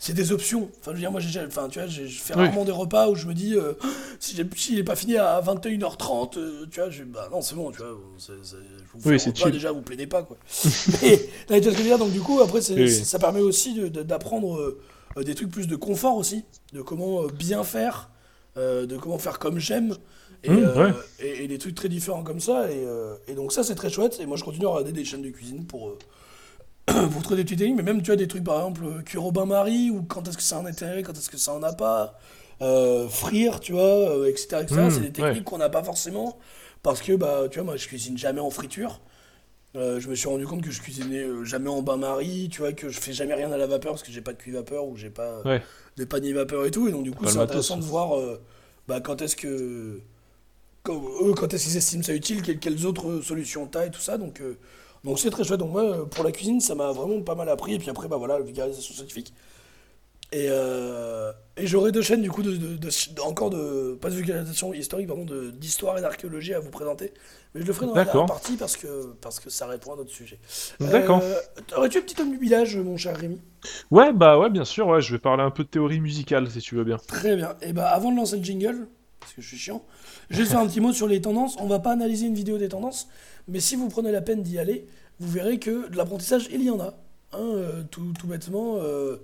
c'est 0.05 0.15
des 0.15 0.33
options. 0.33 0.69
Enfin 0.81 0.91
je 0.91 0.97
veux 0.97 0.99
dire 1.01 1.13
moi 1.13 1.21
j'ai, 1.21 1.39
enfin 1.47 1.69
tu 1.69 1.79
vois 1.79 1.87
j'ai- 1.87 2.09
je 2.09 2.21
fais 2.21 2.35
Oui. 2.35 2.41
rarement 2.47 2.65
des 2.65 2.73
repas 2.73 3.09
où 3.09 3.15
je 3.15 3.29
me 3.29 3.35
dis 3.35 3.55
euh, 3.55 3.75
si 4.19 4.35
j'ai 4.35 4.45
s'il 4.57 4.77
est 4.79 4.83
pas 4.83 4.97
fini 4.97 5.17
à 5.17 5.41
21h30, 5.41 6.39
euh, 6.39 6.67
tu 6.71 6.81
vois 6.81 6.91
je, 6.91 7.05
bah 7.05 7.29
non 7.31 7.41
c'est 7.41 7.55
bon 7.55 7.71
tu 7.71 7.79
vois, 7.79 7.89
je 8.19 8.33
vous 8.95 9.01
fais 9.01 9.09
Oui, 9.09 9.15
un 9.15 9.19
c'est 9.19 9.31
repas, 9.31 9.43
chill. 9.45 9.53
déjà 9.53 9.71
vous 9.71 9.83
plaidez 9.83 10.09
pas 10.09 10.25
quoi. 10.25 10.37
Mais 11.03 11.11
là, 11.49 11.61
tu 11.61 11.63
vois 11.63 11.63
ce 11.63 11.69
que 11.69 11.71
je 11.71 11.77
veux 11.79 11.85
dire 11.85 11.99
donc 11.99 12.11
du 12.11 12.21
coup 12.21 12.41
après 12.41 12.69
Oui. 12.73 12.91
ça 12.91 13.19
permet 13.21 13.41
aussi 13.41 13.75
de- 13.75 13.87
de- 13.89 14.03
d'apprendre 14.03 14.57
euh, 14.59 14.81
euh, 15.19 15.23
des 15.23 15.37
trucs 15.37 15.51
plus 15.51 15.69
de 15.69 15.77
confort 15.77 16.17
aussi, 16.17 16.45
de 16.73 16.83
comment 16.83 17.27
bien 17.29 17.63
faire, 17.63 18.11
de 18.57 18.97
comment 18.99 19.19
faire 19.19 19.39
comme 19.39 19.59
j'aime. 19.61 19.95
Et, 20.45 20.51
Mmh, 20.51 20.77
ouais. 20.77 20.91
et, 21.21 21.45
et 21.45 21.47
des 21.49 21.57
trucs 21.59 21.77
très 21.77 21.89
différents 21.89 22.25
comme 22.25 22.41
ça. 22.41 22.69
Et, 22.73 22.85
et 23.29 23.35
donc 23.35 23.53
ça, 23.53 23.63
c'est 23.63 23.77
très 23.77 23.91
chouette. 23.91 24.19
Et 24.21 24.27
moi, 24.27 24.37
je 24.37 24.43
continue 24.43 24.67
à 24.67 24.71
regarder 24.71 24.91
des 24.91 25.05
chaînes 25.05 25.23
de 25.23 25.29
cuisine 25.31 25.65
pour, 25.67 25.97
pour 26.87 27.23
trouver 27.23 27.45
des 27.45 27.57
techniques. 27.57 27.77
Mais 27.77 27.83
même, 27.83 28.03
tu 28.03 28.11
as 28.11 28.17
des 28.17 28.29
trucs, 28.29 28.45
par 28.45 28.57
exemple, 28.57 28.85
euh, 28.85 29.03
cuire 29.03 29.25
au 29.25 29.33
bain-marie, 29.33 29.91
ou 29.91 30.03
quand 30.03 30.27
est-ce 30.29 30.37
que 30.37 30.43
ça 30.43 30.59
en 30.59 30.67
intérêt, 30.67 31.03
quand 31.03 31.13
est-ce 31.13 31.31
que 31.31 31.37
ça 31.39 31.55
en 31.55 31.63
a 31.63 31.73
pas. 31.73 32.19
Euh, 32.61 33.09
frire, 33.09 33.59
tu 33.59 33.73
vois, 33.73 33.83
euh, 33.83 34.29
etc. 34.29 34.59
etc. 34.63 34.83
Mmh, 34.83 34.91
c'est 34.91 35.01
des 35.01 35.11
techniques 35.11 35.35
ouais. 35.39 35.43
qu'on 35.43 35.59
n'a 35.59 35.69
pas 35.69 35.83
forcément. 35.83 36.39
Parce 36.85 37.01
que, 37.03 37.13
bah, 37.13 37.45
tu 37.51 37.59
vois, 37.59 37.65
moi, 37.65 37.77
je 37.77 37.89
cuisine 37.89 38.17
jamais 38.17 38.41
en 38.41 38.51
friture. 38.51 39.01
Euh, 39.75 39.99
je 39.99 40.09
me 40.09 40.15
suis 40.15 40.29
rendu 40.29 40.47
compte 40.47 40.63
que 40.63 40.71
je 40.71 40.81
cuisinais 40.81 41.25
jamais 41.45 41.71
en 41.71 41.83
bain-marie, 41.83 42.49
tu 42.53 42.61
vois, 42.61 42.73
que 42.73 42.89
je 42.89 43.01
fais 43.01 43.13
jamais 43.13 43.35
rien 43.35 43.51
à 43.51 43.57
la 43.57 43.67
vapeur 43.67 43.93
parce 43.93 44.03
que 44.03 44.13
j'ai 44.13 44.21
pas 44.21 44.33
de 44.33 44.39
cuit 44.39 44.53
vapeur 44.53 44.85
ou 44.87 44.97
j'ai 44.97 45.11
pas 45.11 45.41
Ouais. 45.45 45.63
des 45.97 46.07
paniers 46.07 46.35
vapeur 46.35 46.65
et 46.67 46.71
tout. 46.71 46.87
Et 46.89 46.93
donc, 46.93 47.03
du 47.05 47.11
coup, 47.11 47.27
c'est 47.27 47.39
intéressant 47.39 47.79
de 47.79 47.83
voir 47.85 48.17
euh, 48.17 48.41
bah, 48.87 49.01
quand 49.01 49.23
est-ce 49.23 49.35
que. 49.35 50.01
Quand, 50.83 51.01
eux, 51.23 51.33
quand 51.35 51.53
est-ce 51.55 51.65
qu'ils 51.65 51.77
estiment 51.77 52.03
ça 52.03 52.13
utile, 52.13 52.43
quelles, 52.43 52.59
quelles 52.59 52.87
autres 52.87 53.21
solutions 53.23 53.67
t'as 53.67 53.87
et 53.87 53.91
tout 53.91 54.01
ça. 54.01 54.19
Donc, 54.19 54.41
euh, 54.41 54.59
donc 55.05 55.19
c'est 55.19 55.31
très 55.31 55.45
chouette. 55.45 55.61
Donc, 55.61 55.73
moi, 55.73 55.83
euh, 55.83 56.05
pour 56.05 56.25
la 56.25 56.33
cuisine, 56.33 56.61
ça 56.61 56.75
m'a 56.75 56.93
vraiment 56.93 57.21
pas 57.23 57.35
mal 57.35 57.49
appris. 57.49 57.75
Et 57.75 57.79
puis 57.79 57.91
après, 57.91 58.09
bah 58.09 58.17
voilà, 58.17 58.39
la 58.39 58.45
vulgarisation 58.45 58.95
scientifique. 58.95 59.33
Et, 60.35 60.47
euh, 60.49 61.31
et 61.59 61.67
j'aurai 61.67 61.93
deux 61.93 62.01
chaînes, 62.01 62.23
du 62.23 62.31
coup, 62.31 62.43
de, 62.43 62.57
de- 62.57 62.77
de- 62.79 63.21
encore 63.21 63.51
de. 63.51 63.99
Pas 64.01 64.09
de 64.09 64.15
vulgarisation 64.15 64.73
historique, 64.73 65.07
pardon, 65.07 65.27
de- 65.27 65.51
d'histoire 65.51 65.99
et 65.99 66.01
d'archéologie 66.01 66.55
à 66.55 66.61
vous 66.61 66.71
présenter. 66.71 67.13
Mais 67.55 67.61
je 67.61 67.67
le 67.67 67.73
ferai 67.75 67.85
dans 67.87 67.95
la 67.95 68.05
dernière 68.07 68.25
partie 68.25 68.57
parce 68.57 68.79
que, 68.79 69.13
parce 69.21 69.41
que 69.41 69.51
ça 69.51 69.67
répond 69.67 69.93
à 69.93 69.97
notre 69.97 70.11
sujet. 70.11 70.39
D'accord. 70.81 71.21
Euh, 71.23 71.35
Aurais-tu 71.77 71.99
un 71.99 72.01
petit 72.01 72.19
homme 72.23 72.31
du 72.31 72.39
village, 72.39 72.79
mon 72.79 72.97
cher 72.97 73.15
Rémi? 73.15 73.43
Ouais, 73.91 74.15
bah 74.15 74.39
ouais, 74.39 74.49
bien 74.49 74.65
sûr, 74.65 74.87
ouais, 74.87 75.03
je 75.03 75.13
vais 75.13 75.19
parler 75.19 75.43
un 75.43 75.51
peu 75.51 75.65
de 75.65 75.69
théorie 75.69 76.01
musicale 76.01 76.51
si 76.51 76.61
tu 76.61 76.77
veux 76.77 76.85
bien. 76.85 76.97
Très 76.97 77.37
bien. 77.37 77.55
Et 77.61 77.75
bah 77.75 77.91
avant 77.91 78.11
de 78.11 78.17
lancer 78.17 78.39
le 78.39 78.43
jingle, 78.43 78.89
parce 79.21 79.35
que 79.35 79.43
je 79.43 79.49
suis 79.49 79.59
chiant, 79.59 79.85
je 80.31 80.39
vais 80.39 80.47
faire 80.47 80.61
un 80.61 80.67
petit 80.67 80.81
mot 80.81 80.95
sur 80.95 81.07
les 81.09 81.21
tendances. 81.21 81.57
On 81.61 81.67
va 81.67 81.79
pas 81.79 81.93
analyser 81.93 82.25
une 82.27 82.35
vidéo 82.35 82.57
des 82.57 82.71
tendances, 82.71 83.07
mais 83.49 83.61
si 83.61 83.77
vous 83.77 83.89
prenez 83.89 84.13
la 84.13 84.21
peine 84.23 84.43
d'y 84.43 84.59
aller, 84.59 84.87
vous 85.21 85.31
verrez 85.31 85.59
que 85.59 85.89
de 85.89 85.97
l'apprentissage, 85.97 86.49
il 86.53 86.63
y 86.63 86.71
en 86.71 86.81
a. 86.81 86.95
Hein, 87.33 87.39
euh, 87.41 87.83
tout, 87.91 88.13
tout 88.19 88.27
bêtement. 88.27 88.77
euh, 88.79 89.17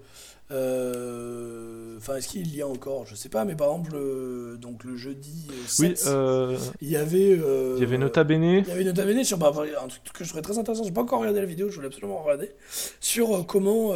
euh, 0.50 1.96
Enfin, 1.98 2.16
est-ce 2.16 2.28
qu'il 2.28 2.54
y 2.54 2.62
a 2.62 2.68
encore? 2.68 3.06
Je 3.06 3.14
sais 3.16 3.28
pas, 3.28 3.44
mais 3.44 3.54
par 3.56 3.68
exemple, 3.70 3.92
euh, 3.96 4.56
donc 4.56 4.84
le 4.84 4.96
jeudi 4.96 5.46
euh, 5.50 5.54
Oui, 5.80 5.96
7, 5.96 6.04
euh, 6.06 6.56
il 6.80 6.88
y 6.88 6.96
avait. 6.96 7.30
il 7.32 7.80
y 7.80 7.82
avait 7.82 7.98
Nota 7.98 8.22
Bene. 8.24 8.42
il 8.44 8.68
y 8.68 8.70
avait 8.70 8.84
Nota 8.84 9.04
Bene 9.04 9.24
sur 9.24 9.36
bah, 9.36 9.52
un 9.82 9.88
truc 9.88 10.02
que 10.14 10.22
je 10.24 10.28
trouvais 10.28 10.42
très 10.42 10.56
intéressant. 10.58 10.84
J'ai 10.84 10.92
pas 10.92 11.02
encore 11.02 11.20
regardé 11.20 11.40
la 11.40 11.46
vidéo, 11.46 11.68
je 11.70 11.74
voulais 11.74 11.88
absolument 11.88 12.22
regarder 12.22 12.52
sur 13.00 13.44
comment 13.46 13.92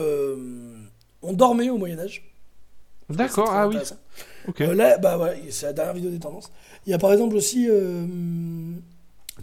on 1.23 1.33
dormait 1.33 1.71
au 1.71 1.79
Moyen 1.79 2.01
Âge. 2.01 2.29
D'accord, 3.09 3.51
ah 3.51 3.69
oui. 3.69 3.77
Euh, 4.61 4.75
là, 4.75 4.99
bah 4.99 5.19
ouais, 5.19 5.41
c'est 5.51 5.67
la 5.67 5.73
dernière 5.73 5.95
vidéo 5.95 6.11
des 6.11 6.19
tendances. 6.19 6.51
Il 6.87 6.91
y 6.91 6.95
a 6.95 6.99
par 6.99 7.13
exemple 7.13 7.37
aussi 7.37 7.69
euh, 7.69 8.05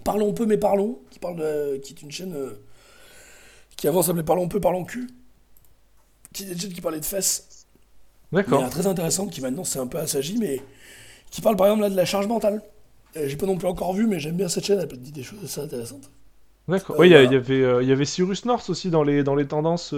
Parlons 0.04 0.34
peu 0.34 0.46
mais 0.46 0.58
parlons, 0.58 1.00
qui 1.12 1.20
parle 1.20 1.38
de- 1.38 1.78
qui 1.78 1.94
est 1.94 2.02
une 2.02 2.12
chaîne 2.12 2.34
euh, 2.36 2.52
qui 3.76 3.88
avant 3.88 4.02
s'appelait 4.04 4.24
Parlons 4.24 4.48
peu, 4.48 4.60
parlons 4.60 4.84
cul, 4.86 5.10
qui 6.34 6.44
est 6.44 6.52
une 6.52 6.60
chaîne 6.60 6.74
qui 6.74 6.82
parlait 6.82 7.00
de 7.00 7.06
fesses, 7.06 7.66
D'accord. 8.32 8.70
très 8.70 8.88
intéressante, 8.88 9.32
qui 9.32 9.42
maintenant 9.42 9.64
c'est 9.64 9.80
un 9.80 9.88
peu 9.88 9.98
assagi, 10.00 10.38
mais 10.38 10.62
qui 11.32 11.42
parle 11.42 11.56
par 11.58 11.68
exemple 11.68 11.84
là 11.84 11.90
de 11.90 11.96
la 11.96 12.06
charge 12.06 12.28
mentale. 12.28 12.64
Euh, 13.18 13.28
J'ai 13.28 13.38
pas 13.38 13.46
non 13.48 13.58
plus 13.58 13.68
encore 13.68 13.94
vu, 13.94 14.08
mais 14.08 14.20
j'aime 14.20 14.38
bien 14.38 14.50
cette 14.50 14.66
chaîne, 14.66 14.80
elle 14.82 15.00
dit 15.00 15.12
des 15.12 15.24
choses 15.24 15.40
assez 15.44 15.62
intéressantes. 15.62 16.12
D'accord. 16.68 16.96
Oui, 17.00 17.08
il 17.08 17.12
y, 17.12 17.16
a- 17.16 17.24
voilà. 17.24 17.24
il 17.24 17.32
y 17.32 17.36
avait, 17.36 17.64
euh, 17.64 17.84
y 17.84 17.92
avait 17.92 18.06
Cyrus 18.06 18.46
North 18.46 18.70
aussi 18.70 18.90
dans 18.92 19.04
les, 19.04 19.24
dans 19.24 19.36
les 19.36 19.48
tendances. 19.48 19.94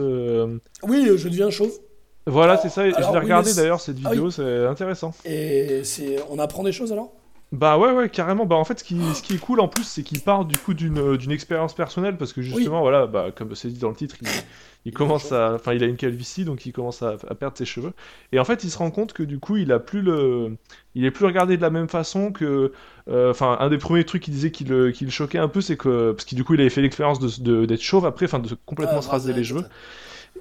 Oui, 0.83 1.07
je 1.17 1.27
deviens 1.29 1.49
chauve, 1.49 1.79
Voilà, 2.25 2.57
c'est 2.57 2.69
ça. 2.69 2.89
Je 2.89 2.95
l'ai 3.11 3.17
oui, 3.19 3.19
regardé 3.19 3.53
d'ailleurs 3.53 3.79
cette 3.81 3.97
Ah 4.03 4.13
vidéo, 4.13 4.31
c'est 4.31 4.65
intéressant. 4.65 5.13
et 5.25 5.83
c'est 5.83 6.17
on 6.29 6.39
apprend 6.39 6.63
des 6.63 6.71
choses 6.71 6.91
alors? 6.91 7.13
Bah 7.51 7.77
ouais, 7.77 7.91
ouais, 7.91 8.07
carrément. 8.09 8.45
Bah 8.45 8.55
en 8.55 8.63
fait, 8.63 8.79
ce 8.79 8.83
qui, 8.85 9.13
ce 9.13 9.21
qui 9.21 9.33
est 9.33 9.37
cool 9.37 9.59
en 9.59 9.67
plus, 9.67 9.83
c'est 9.83 10.03
qu'il 10.03 10.21
part 10.21 10.45
du 10.45 10.57
coup 10.57 10.73
d'une 10.73 10.97
euh, 10.99 11.17
d'une 11.17 11.31
expérience 11.31 11.75
personnelle 11.75 12.15
parce 12.17 12.31
que 12.31 12.41
justement, 12.41 12.79
voilà, 12.79 13.07
bah 13.07 13.31
comme 13.35 13.55
c'est 13.55 13.67
dit 13.67 13.77
dans 13.79 13.89
le 13.89 13.95
titre, 13.95 14.15
il, 14.21 14.45
il 14.85 14.93
commence 14.93 15.33
à, 15.33 15.55
enfin, 15.55 15.73
il 15.73 15.83
a 15.83 15.87
une 15.87 15.97
calvitie, 15.97 16.45
donc 16.45 16.65
il 16.65 16.71
commence 16.71 17.01
à, 17.01 17.17
à 17.27 17.35
perdre 17.35 17.57
ses 17.57 17.65
cheveux. 17.65 17.91
Et 18.31 18.39
en 18.39 18.45
fait, 18.45 18.63
il 18.63 18.71
se 18.71 18.77
rend 18.77 18.89
compte 18.89 19.11
que 19.11 19.23
du 19.23 19.37
coup, 19.39 19.57
il 19.57 19.73
a 19.73 19.79
plus 19.79 20.01
le, 20.01 20.55
il 20.95 21.03
est 21.03 21.11
plus 21.11 21.25
regardé 21.25 21.57
de 21.57 21.61
la 21.61 21.69
même 21.69 21.89
façon 21.89 22.31
que, 22.31 22.71
euh, 23.09 23.31
enfin, 23.31 23.57
un 23.59 23.67
des 23.67 23.77
premiers 23.77 24.05
trucs 24.05 24.23
qu'il 24.23 24.33
disait 24.33 24.51
qui 24.51 24.63
le, 24.63 24.91
qui 24.91 25.03
le 25.03 25.11
choquait 25.11 25.37
un 25.37 25.49
peu, 25.49 25.59
c'est 25.59 25.75
que 25.75 26.13
parce 26.13 26.23
que 26.23 26.35
du 26.35 26.45
coup, 26.45 26.53
il 26.53 26.61
avait 26.61 26.69
fait 26.69 26.81
l'expérience 26.81 27.19
de, 27.19 27.43
de- 27.43 27.65
d'être 27.65 27.81
chauve 27.81 28.05
après, 28.05 28.27
enfin, 28.27 28.39
de 28.39 28.47
complètement 28.65 28.99
Ah, 28.99 29.01
se 29.01 29.09
raser 29.09 29.33
les 29.33 29.43
cheveux. 29.43 29.65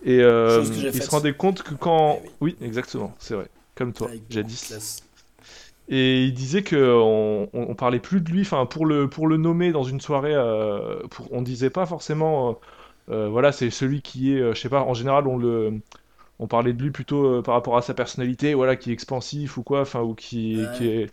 Et 0.05 0.21
euh, 0.21 0.63
il 0.65 0.93
faite. 0.93 1.03
se 1.03 1.11
rendait 1.11 1.35
compte 1.35 1.63
que 1.63 1.75
quand, 1.75 2.21
Eh 2.25 2.31
oui, 2.41 2.57
exactement, 2.63 3.15
c'est 3.19 3.35
vrai, 3.35 3.49
comme 3.75 3.93
toi, 3.93 4.09
jadis. 4.31 5.03
Et 5.91 6.25
il 6.27 6.35
disait 6.35 6.63
que 6.63 6.77
on, 7.03 7.75
parlait 7.75 7.99
plus 8.01 8.21
de 8.23 8.31
lui, 8.31 8.43
enfin 8.43 8.67
pour 8.67 8.87
le 8.87 9.09
pour 9.11 9.27
le 9.29 9.37
nommer 9.39 9.73
dans 9.73 9.83
une 9.85 10.01
soirée, 10.01 10.35
euh, 10.35 11.01
pour, 11.11 11.33
on 11.33 11.43
disait 11.43 11.71
pas 11.71 11.87
forcément, 11.87 12.51
euh, 13.11 13.15
euh, 13.27 13.29
voilà, 13.29 13.53
c'est 13.53 13.71
celui 13.71 14.03
qui 14.03 14.35
est, 14.37 14.41
euh, 14.41 14.55
je 14.55 14.61
sais 14.61 14.69
pas, 14.69 14.83
en 14.85 14.95
général 14.95 15.27
on 15.27 15.37
le, 15.39 15.81
on 16.41 16.47
parlait 16.49 16.73
de 16.75 16.83
lui 16.83 16.91
plutôt 16.93 17.43
par 17.43 17.55
rapport 17.55 17.77
à 17.79 17.83
sa 17.83 17.95
personnalité, 17.95 18.55
voilà, 18.55 18.77
qui 18.77 18.91
est 18.91 18.95
expansif 18.95 19.59
ou 19.59 19.63
quoi, 19.65 19.83
enfin 19.83 20.03
ou 20.03 20.15
qui, 20.15 20.59
Ouais. 20.59 20.67
qui 20.79 20.89
est, 20.89 21.11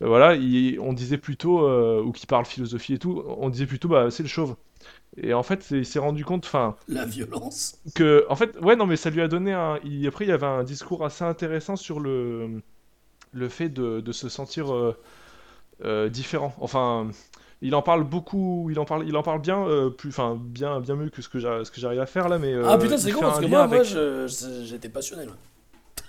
voilà, 0.00 0.34
il- 0.36 0.80
on 0.80 0.92
disait 0.94 1.18
plutôt 1.18 1.68
ou 2.02 2.12
qui 2.12 2.26
parle 2.26 2.46
philosophie 2.46 2.94
et 2.94 2.98
tout, 2.98 3.24
on 3.38 3.50
disait 3.50 3.66
plutôt 3.66 3.88
bah 3.88 4.10
c'est 4.10 4.22
le 4.24 4.28
chauve. 4.30 4.56
Et 5.18 5.34
en 5.34 5.42
fait, 5.44 5.68
il 5.72 5.86
s'est 5.86 5.98
rendu 6.00 6.24
compte, 6.24 6.46
enfin, 6.46 6.76
La 6.88 7.06
violence. 7.06 7.78
que 7.94 8.24
en 8.28 8.36
fait 8.36 8.56
ouais 8.60 8.76
non 8.76 8.86
mais 8.86 8.96
ça 8.96 9.10
lui 9.10 9.20
a 9.20 9.28
donné 9.28 9.52
un 9.52 9.78
il- 9.84 10.06
après 10.06 10.24
il 10.24 10.28
y 10.28 10.32
avait 10.32 10.46
un 10.46 10.62
discours 10.64 11.04
assez 11.04 11.24
intéressant 11.24 11.76
sur 11.76 12.00
le 12.00 12.62
le 13.32 13.48
fait 13.48 13.68
de, 13.68 14.00
de 14.00 14.12
se 14.12 14.28
sentir 14.28 14.72
euh, 14.74 14.96
euh, 15.84 16.08
différent 16.08 16.54
enfin 16.60 17.08
il 17.62 17.74
en 17.74 17.82
parle 17.82 18.04
beaucoup 18.04 18.68
il 18.70 18.78
en 18.78 18.84
parle 18.84 19.06
il 19.06 19.16
en 19.16 19.22
parle 19.22 19.40
bien 19.40 19.64
euh, 19.66 19.90
plus 19.90 20.08
enfin 20.10 20.38
bien 20.40 20.80
bien 20.80 20.96
mieux 20.96 21.10
que 21.10 21.22
ce 21.22 21.28
que 21.28 21.38
j'arrive 21.38 22.00
à 22.00 22.06
faire 22.06 22.28
là 22.28 22.38
mais 22.38 22.54
ah 22.64 22.76
putain, 22.78 22.98
c'est 22.98 23.12
con 23.12 23.20
parce 23.20 23.40
que 23.40 23.46
moi, 23.46 23.66
moi 23.66 23.76
avec- 23.76 23.86
je- 23.86 24.62
j'étais 24.64 24.88
passionné. 24.88 25.26
Là. 25.26 25.32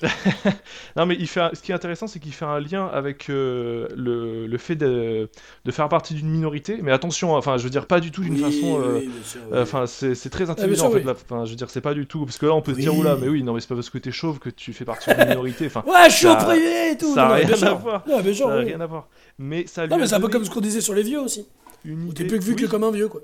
non 0.96 1.06
mais 1.06 1.16
il 1.20 1.28
fait 1.28 1.42
un- 1.42 1.52
ce 1.54 1.62
qui 1.62 1.72
est 1.72 1.76
intéressant 1.76 2.08
c'est 2.08 2.20
qu'il 2.20 2.34
fait 2.34 2.46
un 2.46 2.60
lien 2.60 2.88
avec 2.88 3.30
euh, 3.30 3.88
le, 3.96 4.48
le 4.48 4.58
fait 4.58 4.76
de, 4.76 5.30
de 5.66 5.72
faire 5.72 5.88
partie 5.90 6.14
d'une 6.14 6.30
minorité 6.30 6.80
mais 6.82 6.92
attention 6.92 7.36
enfin 7.36 7.58
je 7.58 7.64
veux 7.64 7.70
dire 7.70 7.86
pas 7.86 8.00
du 8.00 8.12
tout 8.12 8.22
d'une 8.24 8.34
Oui, 8.34 8.42
façon 8.42 8.82
oui, 8.96 9.10
euh, 9.54 9.62
Enfin, 9.64 9.86
c'est 9.86 10.16
c'est 10.16 10.30
très 10.30 10.50
intimidant 10.50 10.76
sûr, 10.76 10.86
en 10.86 10.92
fait. 10.92 11.04
là. 11.04 11.14
Enfin, 11.14 11.46
je 11.46 11.52
veux 11.52 11.56
dire, 11.56 11.70
c'est 11.70 11.82
pas 11.82 11.94
du 11.94 12.08
tout 12.08 12.26
parce 12.26 12.38
que 12.38 12.46
là, 12.46 12.54
on 12.54 12.62
peut 12.62 12.74
se 12.74 12.80
dire 12.80 12.96
oula, 12.98 13.16
mais 13.16 13.28
oui, 13.28 13.44
non, 13.44 13.54
mais 13.54 13.62
c'est 13.62 13.68
pas 13.68 13.76
parce 13.76 13.90
que 13.90 13.98
t'es 13.98 14.12
chauve 14.12 14.40
que 14.40 14.50
tu 14.50 14.74
fais 14.74 14.86
partie 14.86 15.10
d'une 15.14 15.28
minorité. 15.28 15.68
Enfin, 15.68 15.84
Ouais, 15.88 16.10
je 16.10 16.16
suis 16.16 16.26
ça- 16.28 16.34
opprimé 16.34 16.92
et 16.92 16.98
tout. 16.98 17.14
ça 17.14 17.28
a 17.28 17.30
non, 17.30 17.36
mais 17.36 17.46
rien 17.54 17.68
à 17.68 17.74
voir. 17.74 18.04
Non, 18.08 18.34
ça 18.34 18.46
a 18.52 18.58
oui. 18.60 18.66
rien 18.66 18.82
à 18.82 18.86
voir. 18.88 19.08
Mais 19.38 19.66
ça 19.68 19.84
lui 19.86 19.90
Non, 19.92 19.98
mais 19.98 20.08
c'est 20.08 20.16
un 20.16 20.22
peu 20.22 20.28
comme 20.30 20.44
ce 20.46 20.50
qu'on 20.50 20.62
disait 20.62 20.82
sur 20.82 20.94
les 20.94 21.04
vieux 21.04 21.20
aussi. 21.20 21.46
Où 21.86 22.14
t'es 22.14 22.26
plus 22.26 22.40
vu 22.40 22.56
que 22.56 22.66
comme 22.66 22.84
un 22.84 22.92
vieux, 22.92 23.08
quoi. 23.08 23.22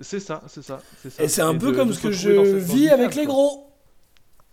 C'est 0.00 0.20
ça, 0.20 0.42
c'est 0.48 0.62
ça, 0.62 0.80
c'est 1.02 1.10
ça. 1.10 1.22
Et 1.22 1.28
c'est 1.28 1.42
un 1.42 1.54
Et 1.54 1.58
peu 1.58 1.70
de- 1.72 1.76
comme 1.76 1.88
de 1.88 1.92
ce 1.92 2.00
que 2.00 2.10
je 2.10 2.30
vis 2.30 2.88
avec 2.90 3.14
les 3.14 3.26
gros. 3.26 3.70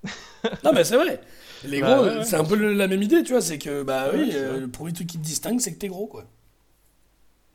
non, 0.63 0.71
mais 0.73 0.83
c'est 0.83 0.95
vrai. 0.97 1.19
Les 1.63 1.81
Bah 1.81 1.95
gros, 1.95 2.05
ouais, 2.05 2.17
ouais. 2.17 2.23
c'est 2.23 2.35
un 2.35 2.43
peu 2.43 2.55
le- 2.55 2.73
la 2.73 2.87
même 2.87 3.01
idée, 3.03 3.23
tu 3.23 3.33
vois. 3.33 3.41
C'est 3.41 3.57
que, 3.59 3.83
bah 3.83 4.09
Ouais, 4.11 4.19
oui, 4.19 4.31
euh, 4.33 4.59
le 4.61 4.67
premier 4.67 4.93
truc 4.93 5.07
qui 5.07 5.17
te 5.17 5.23
distingue, 5.23 5.59
c'est 5.59 5.73
que 5.73 5.79
t'es 5.79 5.87
gros, 5.87 6.07
quoi. 6.07 6.25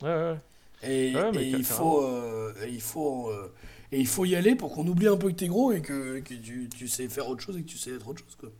Ouais, 0.03 0.09
ouais. 0.09 0.37
Et, 0.83 1.13
mais 1.33 1.45
et 1.45 1.49
il, 1.51 1.65
faut, 1.65 2.05
euh, 2.05 2.53
et, 2.65 2.69
il 2.71 2.81
faut, 2.83 3.31
euh, 3.31 3.53
et 3.93 3.99
il 3.99 4.07
faut 4.07 4.25
y 4.27 4.37
aller 4.37 4.55
pour 4.55 4.73
qu'on 4.75 4.87
oublie 4.87 5.09
un 5.09 5.17
peu 5.17 5.29
que 5.31 5.35
t'es 5.35 5.49
gros 5.49 5.73
et 5.73 5.81
que, 5.81 6.21
que 6.21 6.35
tu, 6.35 6.69
tu 6.69 6.87
sais 6.87 7.09
faire 7.09 7.29
autre 7.29 7.43
chose 7.43 7.57
et 7.57 7.63
que 7.63 7.67
tu 7.69 7.79
sais 7.79 7.93
être 7.93 8.07
autre 8.09 8.23
chose. 8.25 8.37
Quoi. 8.39 8.51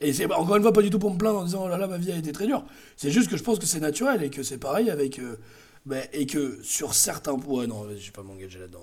Et 0.00 0.12
c'est 0.12 0.24
encore 0.32 0.56
une 0.56 0.62
fois 0.62 0.72
pas 0.72 0.82
du 0.82 0.90
tout 0.90 0.98
pour 0.98 1.12
me 1.12 1.18
plaindre 1.18 1.40
en 1.40 1.44
disant 1.44 1.64
oh 1.64 1.68
là 1.68 1.76
là 1.76 1.86
ma 1.88 1.98
vie 1.98 2.12
a 2.12 2.16
été 2.16 2.32
très 2.32 2.46
dure. 2.46 2.64
C'est 2.96 3.10
juste 3.10 3.30
que 3.30 3.36
je 3.36 3.42
pense 3.42 3.58
que 3.58 3.66
c'est 3.66 3.80
naturel 3.80 4.22
et 4.22 4.30
que 4.30 4.42
c'est 4.42 4.58
pareil 4.58 4.90
avec. 4.90 5.18
euh, 5.18 5.36
bah, 5.86 5.96
et 6.12 6.26
que 6.26 6.58
sur 6.62 6.94
certains 6.94 7.38
points. 7.38 7.62
Ouais, 7.62 7.66
non, 7.66 7.84
je 7.90 7.94
vais 8.06 8.10
pas 8.12 8.22
m'engager 8.22 8.58
là-dedans. 8.58 8.80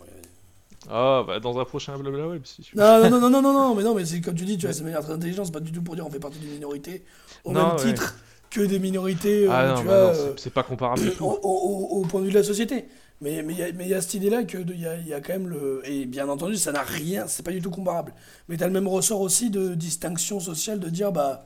Ah, 0.89 1.23
bah, 1.25 1.39
dans 1.39 1.57
un 1.59 1.65
prochain 1.65 1.97
blabla 1.97 2.27
web, 2.27 2.41
si 2.45 2.61
tu 2.61 2.75
veux. 2.75 2.81
Non, 2.81 3.09
non, 3.09 3.19
non, 3.19 3.29
non, 3.29 3.41
non, 3.41 3.53
non, 3.53 3.75
mais 3.75 3.83
non, 3.83 3.95
mais 3.95 4.05
c'est 4.05 4.21
comme 4.21 4.35
tu 4.35 4.45
dis, 4.45 4.57
tu 4.57 4.65
vois, 4.67 4.73
c'est 4.73 4.81
de 4.81 4.85
manière 4.85 5.01
très 5.01 5.13
intelligente, 5.13 5.47
c'est 5.47 5.51
pas 5.51 5.59
du 5.59 5.71
tout 5.71 5.81
pour 5.81 5.95
dire 5.95 6.05
on 6.05 6.11
fait 6.11 6.19
partie 6.19 6.39
d'une 6.39 6.51
minorité 6.51 7.03
au 7.43 7.51
Non, 7.53 7.67
même 7.69 7.75
ouais. 7.77 7.83
titre 7.83 8.15
que 8.51 8.61
des 8.61 8.79
minorités, 8.79 9.45
euh, 9.47 9.51
Ah 9.51 9.67
non, 9.69 9.81
tu 9.81 9.85
bah 9.87 10.03
vois. 10.11 10.15
euh, 10.15 10.33
c'est- 10.37 10.49
pas 10.51 10.63
comparable 10.63 11.01
du 11.01 11.07
au, 11.09 11.11
tout. 11.11 11.25
au- 11.25 11.39
au- 11.43 12.01
au 12.01 12.05
point 12.05 12.21
de 12.21 12.25
vue 12.25 12.31
de 12.31 12.37
la 12.37 12.43
société. 12.43 12.85
Mais 13.21 13.37
il 13.37 13.57
y 13.57 13.63
a- 13.63 13.71
mais 13.71 13.85
il 13.85 13.89
y, 13.89 13.93
a 13.93 14.01
cette 14.01 14.13
idée-là 14.15 14.43
que 14.43 14.57
y 14.57 14.85
il 15.01 15.07
y 15.07 15.13
a 15.13 15.21
quand 15.21 15.33
même 15.33 15.47
le 15.47 15.81
et 15.85 16.05
bien 16.05 16.27
entendu 16.29 16.57
ça 16.57 16.71
n'a 16.73 16.81
rien, 16.83 17.27
c'est 17.27 17.43
pas 17.43 17.51
du 17.51 17.61
tout 17.61 17.69
comparable. 17.71 18.13
Mais 18.49 18.57
t'as 18.57 18.67
le 18.67 18.73
même 18.73 18.87
ressort 18.89 19.21
aussi 19.21 19.49
de 19.49 19.73
distinction 19.73 20.39
sociale 20.41 20.79
de 20.79 20.89
dire 20.89 21.11
bah 21.13 21.45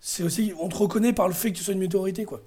c'est 0.00 0.22
aussi 0.22 0.52
on 0.60 0.68
te 0.68 0.76
reconnaît 0.76 1.12
par 1.12 1.28
le 1.28 1.34
fait 1.34 1.52
que 1.52 1.58
tu 1.58 1.64
sois 1.64 1.74
une 1.74 1.80
minorité 1.80 2.24
quoi. 2.24 2.42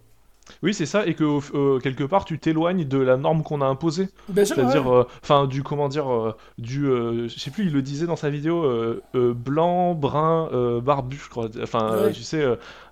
Oui, 0.63 0.73
c'est 0.73 0.85
ça, 0.85 1.05
et 1.05 1.13
que 1.13 1.23
euh, 1.55 1.79
quelque 1.79 2.03
part, 2.03 2.25
tu 2.25 2.39
t'éloignes 2.39 2.85
de 2.85 2.97
la 2.97 3.17
norme 3.17 3.43
qu'on 3.43 3.61
a 3.61 3.65
imposée. 3.65 4.09
C'est-à-dire, 4.35 4.87
ouais. 4.87 4.97
euh, 4.99 5.03
enfin, 5.23 5.45
du 5.45 5.61
comment 5.63 5.87
dire, 5.89 6.11
euh, 6.11 6.35
du, 6.57 6.83
je 6.85 7.35
sais 7.37 7.51
plus, 7.51 7.65
il 7.65 7.73
le 7.73 7.81
disait 7.81 8.05
dans 8.07 8.15
sa 8.15 8.29
vidéo, 8.29 8.65
blanc, 9.13 9.93
brun, 9.93 10.79
barbu, 10.81 11.17
je 11.23 11.29
crois. 11.29 11.47
Enfin, 11.61 12.03
Ouais. 12.05 12.11
tu 12.11 12.23
sais, 12.23 12.43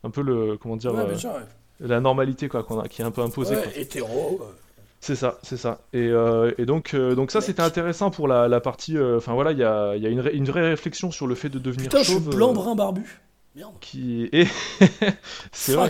un 0.03 0.09
peu 0.09 0.21
le, 0.21 0.57
comment 0.57 0.75
dire, 0.75 0.93
Ouais, 0.93 1.17
sûr, 1.17 1.31
la 1.79 1.99
normalité 1.99 2.47
quoi, 2.47 2.63
qu'on 2.63 2.79
a, 2.79 2.87
qui 2.87 3.01
est 3.01 3.05
un 3.05 3.11
peu 3.11 3.21
imposée. 3.21 3.55
Ouais, 3.55 3.63
quoi. 3.63 3.71
hétéro. 3.75 4.41
C'est 5.01 5.15
ça, 5.15 5.37
c'est 5.43 5.57
ça. 5.57 5.81
Et, 5.93 6.07
euh, 6.07 6.51
et 6.57 6.65
donc, 6.65 6.93
euh, 6.95 7.13
donc 7.13 7.29
ça, 7.29 7.39
c'était 7.41 7.61
intéressant 7.61 8.09
pour 8.09 8.27
la, 8.27 8.47
la 8.47 8.59
partie. 8.59 8.97
euh, 8.97 9.17
Enfin 9.17 9.33
voilà, 9.33 9.51
il 9.51 9.59
y 9.59 9.63
a, 9.63 9.95
il 9.95 10.01
y 10.01 10.07
a 10.07 10.09
une, 10.09 10.19
ré- 10.19 10.33
une 10.33 10.45
vraie 10.45 10.67
réflexion 10.69 11.11
sur 11.11 11.27
le 11.27 11.35
fait 11.35 11.49
de 11.49 11.59
devenir 11.59 11.89
Putain, 11.89 11.99
je 11.99 12.05
suis 12.05 12.13
chauve. 12.15 12.29
blanc, 12.35 12.53
brun, 12.53 12.73
barbu. 12.75 13.19
Merde. 13.55 13.73
qui 13.81 14.27
et 14.31 14.47
c'est 15.51 15.73
vrai. 15.75 15.89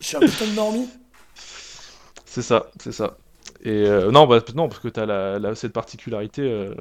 Je 0.00 0.06
suis 0.06 0.16
un 0.16 0.20
putain 0.20 0.46
de 0.46 0.52
normie. 0.52 0.88
c'est 2.24 2.42
ça, 2.42 2.70
c'est 2.82 2.92
ça. 2.92 3.16
Et 3.62 3.70
euh, 3.86 4.10
non, 4.10 4.26
bah, 4.26 4.40
non, 4.54 4.68
parce 4.68 4.80
que 4.80 4.88
la, 5.00 5.38
la- 5.38 5.54
cette 5.54 5.72
particularité 5.72 6.42
euh, 6.42 6.74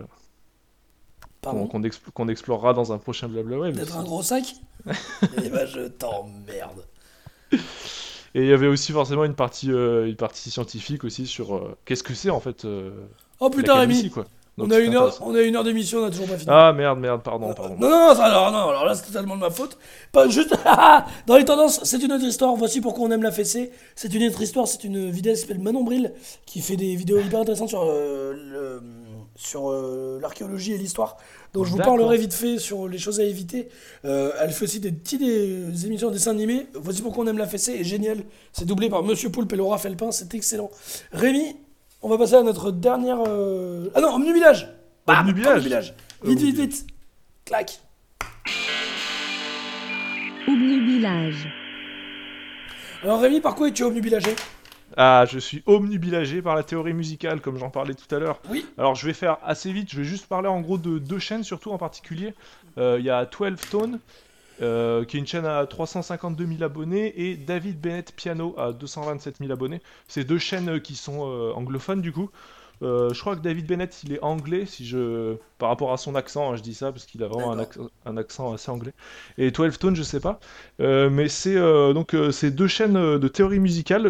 qu'on 1.42 2.28
explorera 2.28 2.74
dans 2.74 2.92
un 2.92 2.98
prochain 2.98 3.28
blabla 3.28 3.60
web. 3.60 3.76
D'être 3.76 3.98
un 3.98 4.04
gros 4.04 4.24
sac 4.24 4.44
Eh 5.44 5.50
ben 5.50 5.66
je 5.66 5.88
t'emmerde. 5.88 6.86
Et 7.52 8.42
il 8.42 8.48
y 8.48 8.54
avait 8.54 8.68
aussi 8.68 8.92
forcément 8.92 9.24
une 9.24 9.36
partie, 9.36 9.72
euh, 9.72 10.08
une 10.08 10.16
partie 10.18 10.52
scientifique 10.52 11.04
aussi 11.04 11.26
sur 11.26 11.56
euh, 11.56 11.78
qu'est-ce 11.86 12.04
que 12.04 12.14
c'est 12.14 12.30
en 12.30 12.40
fait 12.40 12.68
Oh 13.40 13.50
putain, 13.50 13.76
Rémi 13.76 14.10
quoi. 14.10 14.26
On 14.58 14.72
a, 14.72 14.80
une 14.80 14.96
heure, 14.96 15.18
on 15.22 15.36
a 15.36 15.42
une 15.42 15.56
heure 15.56 15.64
d'émission, 15.66 16.00
on 16.00 16.06
a 16.06 16.10
toujours 16.12 16.28
pas 16.28 16.38
fini. 16.38 16.50
Ah 16.50 16.72
merde, 16.72 16.98
merde, 17.00 17.22
pardon, 17.24 17.54
pardon. 17.54 17.76
Non, 17.80 17.90
non, 17.90 18.14
non, 18.16 18.20
alors, 18.22 18.52
non, 18.52 18.70
alors 18.70 18.86
là, 18.86 18.96
c'est 18.96 19.06
totalement 19.06 19.36
de 19.36 19.42
ma 19.42 19.50
faute. 19.50 19.78
Pas 20.12 20.30
juste. 20.30 20.56
Dans 21.28 21.36
les 21.36 21.44
tendances, 21.46 21.82
c'est 21.84 22.02
une 22.02 22.12
autre 22.14 22.24
histoire. 22.24 22.56
Voici 22.56 22.80
pourquoi 22.80 23.06
on 23.08 23.12
aime 23.12 23.24
la 23.24 23.32
fessée. 23.32 23.72
C'est 23.96 24.14
une 24.14 24.24
autre 24.28 24.42
histoire. 24.42 24.68
C'est 24.68 24.84
une 24.86 25.10
vidéaste 25.12 25.42
qui 25.44 25.48
s'appelle 25.50 25.62
Manon 25.64 25.84
Bril 25.84 26.14
qui 26.46 26.62
fait 26.62 26.78
des 26.78 26.96
vidéos 26.96 27.20
hyper 27.20 27.42
intéressantes 27.42 27.70
sur, 27.70 27.84
euh, 27.84 28.34
le- 28.34 28.82
sur 29.36 29.70
euh, 29.72 30.20
l'archéologie 30.22 30.72
et 30.74 30.78
l'histoire. 30.78 31.18
Donc 31.54 31.66
je 31.66 31.72
vous 31.72 31.78
parlerai 31.78 32.18
vite 32.18 32.34
fait 32.34 32.58
sur 32.58 32.88
les 32.88 32.98
choses 32.98 33.20
à 33.20 33.24
éviter. 33.24 33.68
Euh, 34.06 34.32
elle 34.42 34.52
fait 34.52 34.64
aussi 34.64 34.80
des 34.80 34.92
petites 34.94 35.20
des 35.22 35.86
émissions 35.86 36.08
de 36.10 36.14
dessins 36.14 36.32
animés. 36.32 36.68
Voici 36.76 37.02
pourquoi 37.02 37.24
on 37.26 37.28
aime 37.28 37.38
la 37.38 37.48
fessée. 37.48 37.74
est 37.74 37.84
génial. 37.84 38.20
C'est 38.54 38.66
doublé 38.66 38.90
par 38.90 39.04
Monsieur 39.04 39.30
Poulpe 39.30 39.52
et 39.52 39.56
Laura 39.58 39.78
Felpin. 39.78 40.12
C'est 40.12 40.34
excellent. 40.34 40.70
Rémi, 41.12 41.56
on 42.06 42.10
va 42.10 42.18
passer 42.20 42.36
à 42.36 42.44
notre 42.44 42.72
dernière. 42.72 43.18
euh, 43.28 43.90
Ah 43.96 44.02
non, 44.02 44.14
Omnivillage 44.16 44.70
Bam, 45.08 45.22
Omnivillage. 45.22 45.54
Omnivillage. 45.58 45.94
Vite, 46.24 46.40
vite, 46.40 46.56
vite. 46.56 46.88
Clac. 47.46 47.80
Obnubilage. 50.48 51.48
Alors 53.04 53.20
Rémi, 53.22 53.42
par 53.42 53.56
quoi 53.56 53.68
es-tu 53.68 53.84
omnubilagé 53.84 54.36
Ah, 54.98 55.26
je 55.30 55.40
suis 55.40 55.64
omnubilagé 55.66 56.42
par 56.42 56.56
la 56.56 56.64
théorie 56.64 56.94
musicale, 56.94 57.42
comme 57.42 57.58
j'en 57.58 57.70
parlais 57.72 57.94
tout 57.96 58.14
à 58.16 58.20
l'heure. 58.20 58.40
Oui. 58.50 58.66
Alors, 58.78 58.96
je 58.96 59.06
vais 59.08 59.14
faire 59.14 59.38
assez 59.44 59.72
vite, 59.72 59.92
je 59.92 59.98
vais 59.98 60.04
juste 60.04 60.28
parler 60.28 60.48
en 60.48 60.62
gros 60.62 60.78
de 60.78 61.00
deux 61.00 61.20
chaînes, 61.20 61.44
surtout 61.44 61.72
en 61.72 61.78
particulier. 61.80 62.34
Euh, 62.78 62.98
Il 63.00 63.06
y 63.06 63.10
a 63.10 63.26
12 63.26 63.56
Tone, 63.72 64.00
euh, 64.62 65.04
qui 65.06 65.18
est 65.18 65.20
une 65.20 65.28
chaîne 65.28 65.46
à 65.46 65.66
352 65.66 66.46
000 66.46 66.64
abonnés, 66.64 67.14
et 67.30 67.36
David 67.36 67.80
Bennett 67.80 68.14
Piano 68.16 68.56
à 68.58 68.72
227 68.72 69.38
000 69.40 69.52
abonnés. 69.52 69.82
C'est 70.08 70.24
deux 70.24 70.38
chaînes 70.38 70.70
euh, 70.70 70.80
qui 70.80 70.96
sont 70.96 71.30
euh, 71.30 71.52
anglophones, 71.54 72.02
du 72.02 72.12
coup. 72.12 72.30
Euh, 72.82 73.14
je 73.14 73.20
crois 73.22 73.36
que 73.38 73.42
David 73.42 73.68
Bennett, 73.68 74.04
il 74.04 74.14
est 74.14 74.22
anglais, 74.22 74.66
si 74.66 74.86
je 74.86 75.36
par 75.58 75.70
rapport 75.70 75.94
à 75.94 75.98
son 75.98 76.14
accent, 76.16 76.52
hein, 76.52 76.56
je 76.58 76.62
dis 76.62 76.74
ça 76.74 76.92
parce 76.92 77.06
qu'il 77.06 77.24
a 77.24 77.28
vraiment 77.28 77.54
un, 77.58 77.66
un 78.06 78.18
accent 78.18 78.54
assez 78.54 78.70
anglais. 78.70 78.92
Et 79.38 79.52
12 79.52 79.80
Tone, 79.80 79.96
je 79.96 80.04
sais 80.04 80.20
pas. 80.20 80.42
Mais 80.80 81.30
c'est 81.30 81.56
donc 81.94 82.14
c'est 82.32 82.52
deux 82.52 82.68
chaînes 82.68 83.18
de 83.18 83.28
théorie 83.30 83.60
musicale 83.60 84.06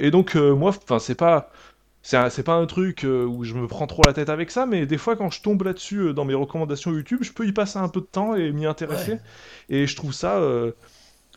et 0.00 0.10
donc 0.10 0.34
moi 0.34 0.70
enfin 0.70 0.98
c'est 0.98 1.14
pas 1.14 1.52
c'est 2.02 2.42
pas 2.42 2.54
un 2.54 2.66
truc 2.66 3.04
euh, 3.04 3.24
où 3.26 3.44
je 3.44 3.54
me 3.54 3.66
prends 3.66 3.86
trop 3.86 4.04
la 4.04 4.12
tête 4.12 4.30
avec 4.30 4.50
ça 4.50 4.66
mais 4.66 4.86
des 4.86 4.98
fois 4.98 5.16
quand 5.16 5.30
je 5.30 5.42
tombe 5.42 5.62
là-dessus 5.62 5.98
euh, 5.98 6.12
dans 6.14 6.24
mes 6.24 6.34
recommandations 6.34 6.92
YouTube 6.92 7.20
je 7.22 7.32
peux 7.32 7.46
y 7.46 7.52
passer 7.52 7.78
un 7.78 7.88
peu 7.88 8.00
de 8.00 8.06
temps 8.06 8.34
et 8.34 8.52
m'y 8.52 8.66
intéresser 8.66 9.12
Ouais. 9.12 9.20
et 9.68 9.86
je 9.86 9.96
trouve 9.96 10.12
ça 10.12 10.38
euh, 10.38 10.72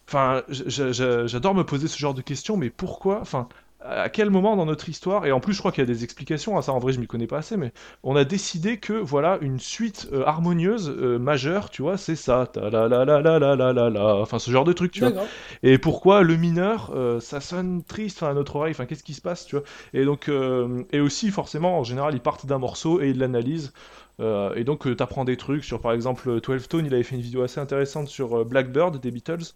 enfin 0.08 0.44
j'adore 0.50 1.56
me 1.56 1.64
poser 1.66 1.88
ce 1.88 1.98
genre 1.98 2.14
de 2.14 2.22
questions 2.22 2.58
mais 2.58 2.70
pourquoi 2.70 3.22
enfin 3.22 3.50
à 3.84 4.10
quel 4.10 4.30
moment 4.30 4.56
dans 4.56 4.66
notre 4.66 4.90
histoire, 4.90 5.26
et 5.26 5.32
en 5.32 5.40
plus 5.40 5.54
je 5.54 5.60
crois 5.60 5.72
qu'il 5.72 5.82
y 5.82 5.88
a 5.90 5.92
des 5.92 6.04
explications 6.04 6.58
à 6.58 6.62
ça, 6.62 6.72
en 6.72 6.80
vrai 6.80 6.94
je 6.94 7.00
m'y 7.00 7.08
connais 7.08 7.28
pas 7.28 7.38
assez, 7.38 7.58
mais 7.58 7.74
on 8.04 8.16
a 8.16 8.24
décidé 8.24 8.78
que 8.78 8.94
voilà 8.94 9.38
une 9.42 9.60
suite 9.60 10.08
euh, 10.14 10.24
harmonieuse 10.26 10.90
euh, 10.90 11.18
majeure, 11.18 11.70
tu 11.70 11.82
vois, 11.82 11.98
c'est 11.98 12.16
ça, 12.16 12.48
ta 12.52 12.70
la 12.70 12.88
la 12.88 13.06
la 13.06 13.22
la 13.22 13.40
la 13.40 13.56
la 13.56 13.74
la 13.74 13.90
la, 13.90 14.16
enfin 14.18 14.40
ce 14.40 14.52
genre 14.52 14.66
de 14.66 14.74
truc, 14.74 14.92
tu 14.92 15.02
vois. 15.02 15.24
Et 15.64 15.78
pourquoi 15.78 16.22
le 16.22 16.36
mineur, 16.36 16.92
euh, 16.96 17.20
ça 17.20 17.42
sonne 17.42 17.84
triste 17.84 18.24
à 18.24 18.34
notre 18.34 18.56
oreille, 18.56 18.72
enfin 18.72 18.86
qu'est-ce 18.86 19.04
qui 19.04 19.14
se 19.14 19.22
passe, 19.22 19.46
tu 19.46 19.56
vois. 19.56 19.66
Et 19.94 20.06
donc 20.06 20.30
euh, 20.30 20.84
et 20.92 21.00
aussi 21.00 21.30
forcément 21.32 21.80
en 21.80 21.84
général 21.84 22.14
ils 22.14 22.22
partent 22.22 22.46
d'un 22.46 22.60
morceau 22.60 23.02
et 23.02 23.10
ils 23.10 23.18
l'analysent. 23.18 23.74
Euh, 24.20 24.54
et 24.56 24.64
donc, 24.64 24.84
tu 24.84 25.04
apprends 25.04 25.26
des 25.26 25.38
trucs 25.38 25.64
sur, 25.64 25.82
par 25.82 25.94
exemple, 25.94 26.40
12 26.42 26.68
Tone, 26.68 26.86
il 26.86 26.94
avait 26.94 27.04
fait 27.04 27.16
une 27.16 27.22
vidéo 27.22 27.42
assez 27.42 27.60
intéressante 27.60 28.08
sur 28.08 28.40
euh, 28.40 28.44
Blackbird 28.44 29.00
des 29.00 29.12
Beatles. 29.12 29.54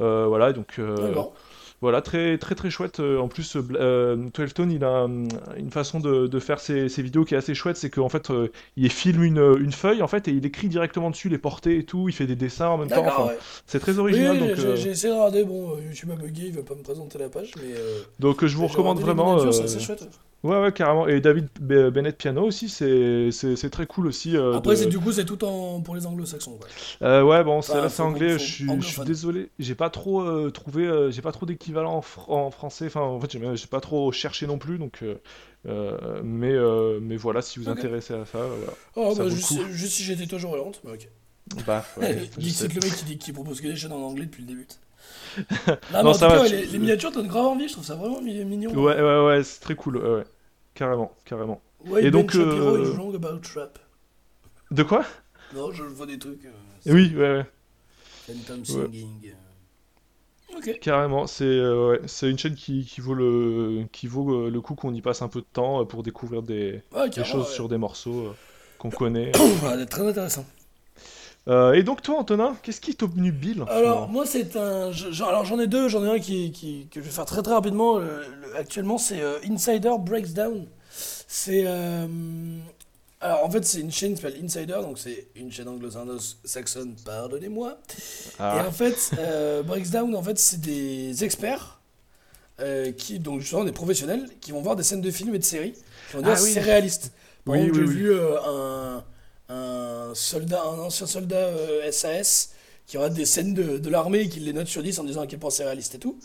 Euh, 0.00 0.26
voilà, 0.26 0.52
donc 0.52 0.76
euh. 0.78 1.14
Voilà, 1.84 2.02
très 2.02 2.38
très 2.38 2.54
très 2.54 2.70
chouette. 2.70 3.00
Euh, 3.00 3.18
En 3.18 3.28
plus, 3.28 3.56
euh, 3.56 3.62
euh, 3.74 4.16
12 4.34 4.54
Tone, 4.54 4.72
il 4.72 4.82
a 4.84 5.04
hum, 5.04 5.28
une 5.56 5.70
façon 5.70 6.00
de, 6.00 6.26
de 6.26 6.38
faire 6.40 6.58
ses, 6.60 6.88
ses 6.88 7.02
vidéos 7.02 7.24
qui 7.24 7.34
est 7.34 7.38
assez 7.38 7.54
chouette, 7.54 7.76
c'est 7.76 7.90
qu'en 7.90 8.08
fait, 8.08 8.30
euh, 8.30 8.48
il 8.76 8.90
filme 8.90 9.22
une, 9.22 9.38
une 9.60 9.72
feuille 9.72 10.02
en 10.02 10.08
fait 10.08 10.28
et 10.28 10.32
il 10.32 10.44
écrit 10.46 10.68
directement 10.68 11.10
dessus 11.10 11.28
les 11.28 11.38
portées 11.38 11.78
et 11.78 11.84
tout. 11.84 12.08
Il 12.08 12.12
fait 12.14 12.26
des 12.26 12.36
dessins 12.36 12.68
en 12.68 12.78
même 12.78 12.88
temps. 12.88 13.02
D'accord, 13.02 13.20
Enfin, 13.24 13.32
ouais. 13.32 13.38
c'est 13.66 13.80
très 13.80 13.98
original. 13.98 14.36
oui, 14.42 14.52
j'ai 14.56 14.66
euh, 14.66 14.74
essayé 14.92 15.12
de 15.12 15.18
regarder. 15.18 15.44
Bon, 15.44 15.76
euh, 15.76 15.80
YouTube 15.82 16.10
a 16.12 16.16
bugué, 16.16 16.42
il 16.46 16.52
veut 16.52 16.64
pas 16.64 16.74
me 16.74 16.82
présenter 16.82 17.18
la 17.18 17.28
page, 17.28 17.52
mais. 17.56 17.74
euh, 17.76 18.00
donc 18.18 18.42
euh, 18.42 18.46
je 18.46 18.56
vous 18.56 18.66
recommande 18.66 19.00
vraiment. 19.00 19.38
euh, 19.40 19.52
C'est 19.52 19.80
chouette. 19.80 20.04
Ouais, 20.44 20.60
ouais, 20.60 20.72
carrément. 20.72 21.08
Et 21.08 21.20
David 21.20 21.48
B- 21.60 21.88
Bennett 21.90 22.16
Piano 22.18 22.42
aussi, 22.44 22.68
c'est 22.68 23.70
très 23.70 23.86
cool 23.86 24.06
aussi. 24.06 24.36
euh, 24.36 24.54
Après, 24.54 24.74
de- 24.74 24.80
c'est 24.80 24.86
du 24.86 24.98
coup, 24.98 25.10
c'est 25.10 25.24
tout 25.24 25.42
en 25.42 25.80
pour 25.80 25.94
les 25.96 26.06
anglo-saxons. 26.06 26.58
quoi. 26.58 26.68
Euh, 27.02 27.22
ouais, 27.22 27.42
bon, 27.42 27.62
c'est 27.62 27.72
Enfin, 27.78 28.04
anglais. 28.04 28.32
faut- 28.34 28.38
je 28.38 28.44
suis, 28.44 28.52
je 28.52 28.62
suis 28.62 28.70
anglophone. 28.70 29.04
désolé, 29.06 29.50
j'ai 29.58 29.74
pas 29.74 29.88
trop 29.90 30.20
euh, 30.22 30.50
trouvé, 30.50 30.86
euh, 30.86 31.10
j'ai 31.10 31.22
pas 31.22 31.32
trop 31.32 31.46
d'équivalent 31.46 31.94
en, 31.94 32.00
fr- 32.00 32.30
en 32.30 32.50
français. 32.50 32.86
Enfin, 32.86 33.00
en 33.00 33.18
fait, 33.20 33.30
j'ai 33.32 33.66
pas 33.66 33.80
trop 33.80 34.12
cherché 34.12 34.46
non 34.46 34.58
plus. 34.58 34.78
Donc, 34.78 34.98
euh, 35.02 35.14
euh, 35.66 36.20
mais, 36.22 36.52
euh, 36.52 36.98
mais 37.00 37.16
voilà, 37.16 37.40
si 37.40 37.58
vous 37.58 37.70
Ok. 37.70 37.78
intéressez 37.78 38.12
à 38.14 38.26
ça, 38.26 38.38
voilà. 38.46 38.72
Oh, 38.96 39.14
Ça 39.14 39.22
bah, 39.24 39.30
juste, 39.30 39.48
coup. 39.48 39.58
juste 39.70 39.94
si 39.94 40.02
j'étais 40.04 40.26
toujours 40.26 40.52
oriente, 40.52 40.80
mais 40.84 40.92
ok. 40.92 41.08
Bah, 41.66 41.84
ouais, 41.96 42.28
c'est 42.50 42.68
le 42.74 42.80
mec 42.82 42.94
qui, 42.96 43.04
dit, 43.06 43.18
qui 43.18 43.32
propose 43.32 43.60
que 43.62 43.68
des 43.68 43.76
chaînes 43.76 43.92
en 43.92 44.02
anglais 44.02 44.26
depuis 44.26 44.42
le 44.42 44.48
début. 44.48 44.66
non, 45.68 45.76
Non, 45.90 46.02
mais 46.04 46.08
en 46.10 46.12
ça 46.14 46.26
tout 46.28 46.32
va, 46.34 46.38
cas, 46.40 46.48
tu- 46.48 46.56
les, 46.56 46.66
les 46.66 46.78
miniatures 46.78 47.12
donnent 47.12 47.26
grave 47.28 47.46
envie, 47.46 47.66
je 47.68 47.72
trouve 47.72 47.84
ça 47.84 47.94
vraiment 47.96 48.20
mi- 48.20 48.44
mignon. 48.44 48.72
Ouais, 48.72 49.00
ouais, 49.00 49.26
ouais, 49.26 49.42
c'est 49.42 49.60
très 49.60 49.74
cool. 49.74 49.96
Ouais, 49.98 50.08
ouais. 50.18 50.24
Carrément, 50.74 51.12
carrément. 51.24 51.60
Ouais, 51.86 52.00
Et 52.00 52.10
Ben 52.10 52.20
donc, 52.20 52.30
Shapiro 52.32 52.76
euh, 52.76 52.84
is 52.84 52.96
wrong 52.96 53.14
about 53.14 53.38
trap. 53.38 53.78
De 54.70 54.82
quoi? 54.82 55.04
Non, 55.54 55.70
je 55.72 55.82
vois 55.84 56.06
des 56.06 56.18
trucs. 56.18 56.44
Euh, 56.46 56.92
Oui, 56.92 57.12
ouais, 57.14 57.20
ouais, 57.38 57.46
Phantom. 58.26 58.64
Singing. 58.64 59.08
euh. 59.28 60.56
Ok. 60.56 60.78
carrément. 60.80 61.26
C'est 61.26 61.44
euh, 61.44 61.90
ouais, 61.98 62.30
une 62.30 62.38
chaîne 62.38 62.54
qui, 62.54 62.84
qui 62.84 63.00
vaut 63.00 63.14
le, 63.14 63.84
qui 63.92 64.06
vaut 64.06 64.48
le 64.48 64.60
coup 64.60 64.74
qu'on 64.74 64.94
y 64.94 65.00
passe 65.02 65.22
un 65.22 65.28
peu 65.28 65.40
de 65.40 65.46
temps 65.52 65.84
pour 65.84 66.02
découvrir 66.02 66.42
des, 66.42 66.82
des 67.14 67.24
choses 67.24 67.48
ouais. 67.48 67.54
sur 67.54 67.68
des 67.68 67.78
morceaux 67.78 68.26
euh, 68.28 68.32
qu'on 68.78 68.90
connaît. 68.90 69.32
Très 69.90 70.08
intéressant. 70.08 70.44
Euh, 71.46 71.72
et 71.74 71.82
donc 71.82 72.00
toi, 72.00 72.18
Antonin, 72.18 72.56
qu'est-ce 72.62 72.80
qui 72.80 72.94
t'obnubile 72.94 73.64
Alors, 73.68 74.08
moi, 74.08 74.24
c'est 74.24 74.56
un. 74.56 74.92
je- 74.92 75.22
alors, 75.22 75.44
j'en 75.44 75.58
ai 75.60 75.66
deux. 75.66 75.88
J'en 75.88 76.04
ai 76.04 76.08
un 76.16 76.18
qui, 76.18 76.52
qui- 76.52 76.88
que 76.90 77.00
je 77.00 77.04
vais 77.06 77.10
faire 77.12 77.26
très 77.26 77.42
très 77.42 77.52
rapidement. 77.52 77.98
Le- 77.98 78.06
le- 78.42 78.56
actuellement, 78.56 78.96
c'est 78.96 79.20
euh, 79.20 79.38
Insider 79.50 79.92
Breaks 80.00 80.32
Down. 80.32 80.66
C'est. 80.90 81.64
euh, 81.66 82.06
alors, 83.20 83.44
en 83.44 83.50
fait, 83.50 83.64
c'est 83.64 83.80
une 83.80 83.90
chaîne 83.92 84.14
qui 84.14 84.22
s'appelle 84.22 84.42
Insider, 84.42 84.78
donc 84.82 84.98
c'est 84.98 85.28
une 85.36 85.50
chaîne 85.52 85.68
anglo-saxonne, 85.68 86.94
pardonnez-moi. 87.04 87.78
Et 87.90 88.02
Ah, 88.38 88.64
en 88.68 88.72
fait, 88.72 89.10
Breaks 89.66 89.90
Down, 89.90 90.14
en 90.16 90.22
fait, 90.22 90.38
c'est 90.38 90.60
des 90.60 91.24
experts. 91.24 91.80
qui, 92.96 93.18
donc 93.18 93.40
justement 93.40 93.64
des 93.64 93.72
professionnels 93.72 94.28
qui 94.40 94.52
vont 94.52 94.62
voir 94.62 94.76
des 94.76 94.82
scènes 94.84 95.00
de 95.00 95.10
films 95.10 95.34
et 95.34 95.38
de 95.38 95.44
séries 95.44 95.72
qui 96.08 96.16
vont 96.16 96.22
dire 96.22 96.34
Ah 96.36 96.42
oui. 96.42 96.52
c'est 96.52 96.60
réaliste. 96.60 97.12
Par 97.44 97.54
Oui, 97.54 97.62
exemple, 97.62 97.80
oui, 97.80 97.86
j'ai 97.88 97.92
vu 97.94 98.14
un, 98.14 99.04
un 99.54 100.14
soldat, 100.14 100.62
un 100.62 100.78
ancien 100.80 101.06
soldat 101.06 101.36
euh, 101.36 101.90
SAS 101.90 102.50
qui 102.86 102.98
aura 102.98 103.08
des 103.08 103.24
scènes 103.24 103.54
de, 103.54 103.78
de 103.78 103.88
l'armée 103.90 104.20
et 104.20 104.28
qui 104.28 104.40
les 104.40 104.52
note 104.52 104.66
sur 104.66 104.82
10 104.82 104.98
en 104.98 105.04
disant 105.04 105.22
à 105.22 105.26
quel 105.26 105.38
point 105.38 105.48
c'est 105.50 105.64
réaliste 105.64 105.94
et 105.94 105.98
tout. 105.98 106.18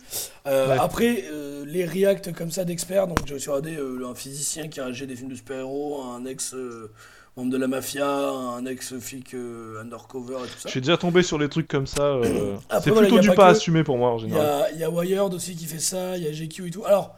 Euh, 0.46 0.68
Ouais. 0.68 0.78
Après, 0.80 1.24
euh, 1.32 1.64
les 1.66 1.86
reacts 1.86 2.34
comme 2.34 2.52
ça 2.52 2.66
d'experts, 2.66 3.08
donc 3.08 3.20
j'ai 3.26 3.36
aussi 3.36 3.48
regardé 3.50 3.78
euh, 3.78 4.06
un 4.10 4.14
physicien 4.16 4.68
qui 4.68 4.80
a 4.82 4.86
réagi 4.86 5.08
des 5.08 5.16
films 5.16 5.30
de 5.30 5.36
super-héros, 5.36 6.02
un 6.04 6.26
ex 6.26 6.54
euh, 6.54 6.92
membre 7.38 7.52
de 7.52 7.58
la 7.58 7.68
mafia, 7.68 8.06
un 8.10 8.66
ex 8.66 8.94
flic 9.00 9.34
euh, 9.36 9.80
undercover 9.82 10.34
et 10.36 10.48
tout 10.48 10.60
ça. 10.60 10.64
je 10.66 10.70
suis 10.70 10.82
déjà 10.82 10.98
tombé 10.98 11.24
sur 11.24 11.40
des 11.40 11.48
trucs 11.48 11.68
comme 11.70 11.88
ça. 11.88 12.02
euh, 12.04 12.56
c'est 12.84 12.90
voilà, 12.90 13.08
plutôt 13.08 13.20
y 13.24 13.30
du 13.30 13.30
pas 13.36 13.52
que- 13.54 13.58
assumé 13.58 13.84
pour 13.86 13.98
moi 13.98 14.10
en 14.12 14.18
Il 14.18 14.26
y 14.26 14.30
général. 14.30 14.72
il 14.74 14.80
y 14.80 14.84
a 14.84 14.90
Wired 14.90 15.34
aussi 15.34 15.56
qui 15.56 15.66
fait 15.66 15.80
ça, 15.80 16.18
il 16.18 16.24
y 16.24 16.28
a 16.28 16.32
GQ 16.34 16.68
et 16.68 16.72
tout. 16.72 16.84
Alors, 16.86 17.16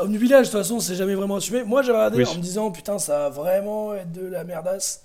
Omnivillage, 0.00 0.46
de 0.46 0.52
toute 0.52 0.60
façon, 0.60 0.80
c'est 0.80 0.94
jamais 0.94 1.14
vraiment 1.14 1.36
assumé. 1.36 1.62
Moi, 1.64 1.82
j'ai 1.82 1.92
regardé 1.92 2.18
Oui. 2.18 2.26
en 2.26 2.34
me 2.36 2.40
disant, 2.40 2.70
putain, 2.70 2.98
ça 2.98 3.18
va 3.18 3.28
vraiment 3.30 3.94
être 3.94 4.12
de 4.12 4.26
la 4.26 4.44
merdasse, 4.44 5.02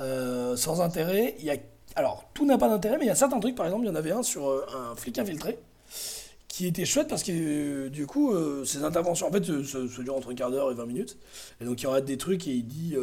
euh, 0.00 0.56
sans 0.56 0.80
intérêt. 0.80 1.34
Il 1.38 1.44
y 1.44 1.50
a... 1.50 1.56
Alors, 1.96 2.24
tout 2.34 2.44
n'a 2.46 2.58
pas 2.58 2.68
d'intérêt, 2.68 2.98
mais 2.98 3.04
il 3.06 3.08
y 3.08 3.10
a 3.10 3.14
certains 3.14 3.40
trucs, 3.40 3.54
par 3.54 3.66
exemple, 3.66 3.84
il 3.84 3.88
y 3.88 3.90
en 3.90 3.94
avait 3.94 4.12
un 4.12 4.22
sur 4.22 4.48
euh, 4.48 4.66
un 4.74 4.94
flic 4.96 5.18
infiltré, 5.18 5.58
qui 6.48 6.66
était 6.66 6.84
chouette 6.84 7.08
parce 7.08 7.22
que, 7.22 7.32
euh, 7.32 7.88
du 7.90 8.06
coup, 8.06 8.32
ses 8.64 8.82
interventions, 8.84 9.28
en 9.28 9.32
fait, 9.32 9.44
se, 9.44 9.62
se- 9.64 10.00
durent 10.02 10.16
entre 10.16 10.30
un 10.30 10.34
quart 10.34 10.50
d'heure 10.50 10.70
et 10.70 10.74
20 10.74 10.86
minutes. 10.86 11.16
Et 11.60 11.64
donc, 11.64 11.80
il 11.82 11.86
aura 11.86 12.00
des 12.00 12.18
trucs 12.18 12.46
et 12.46 12.52
il 12.52 12.66
dit... 12.66 12.94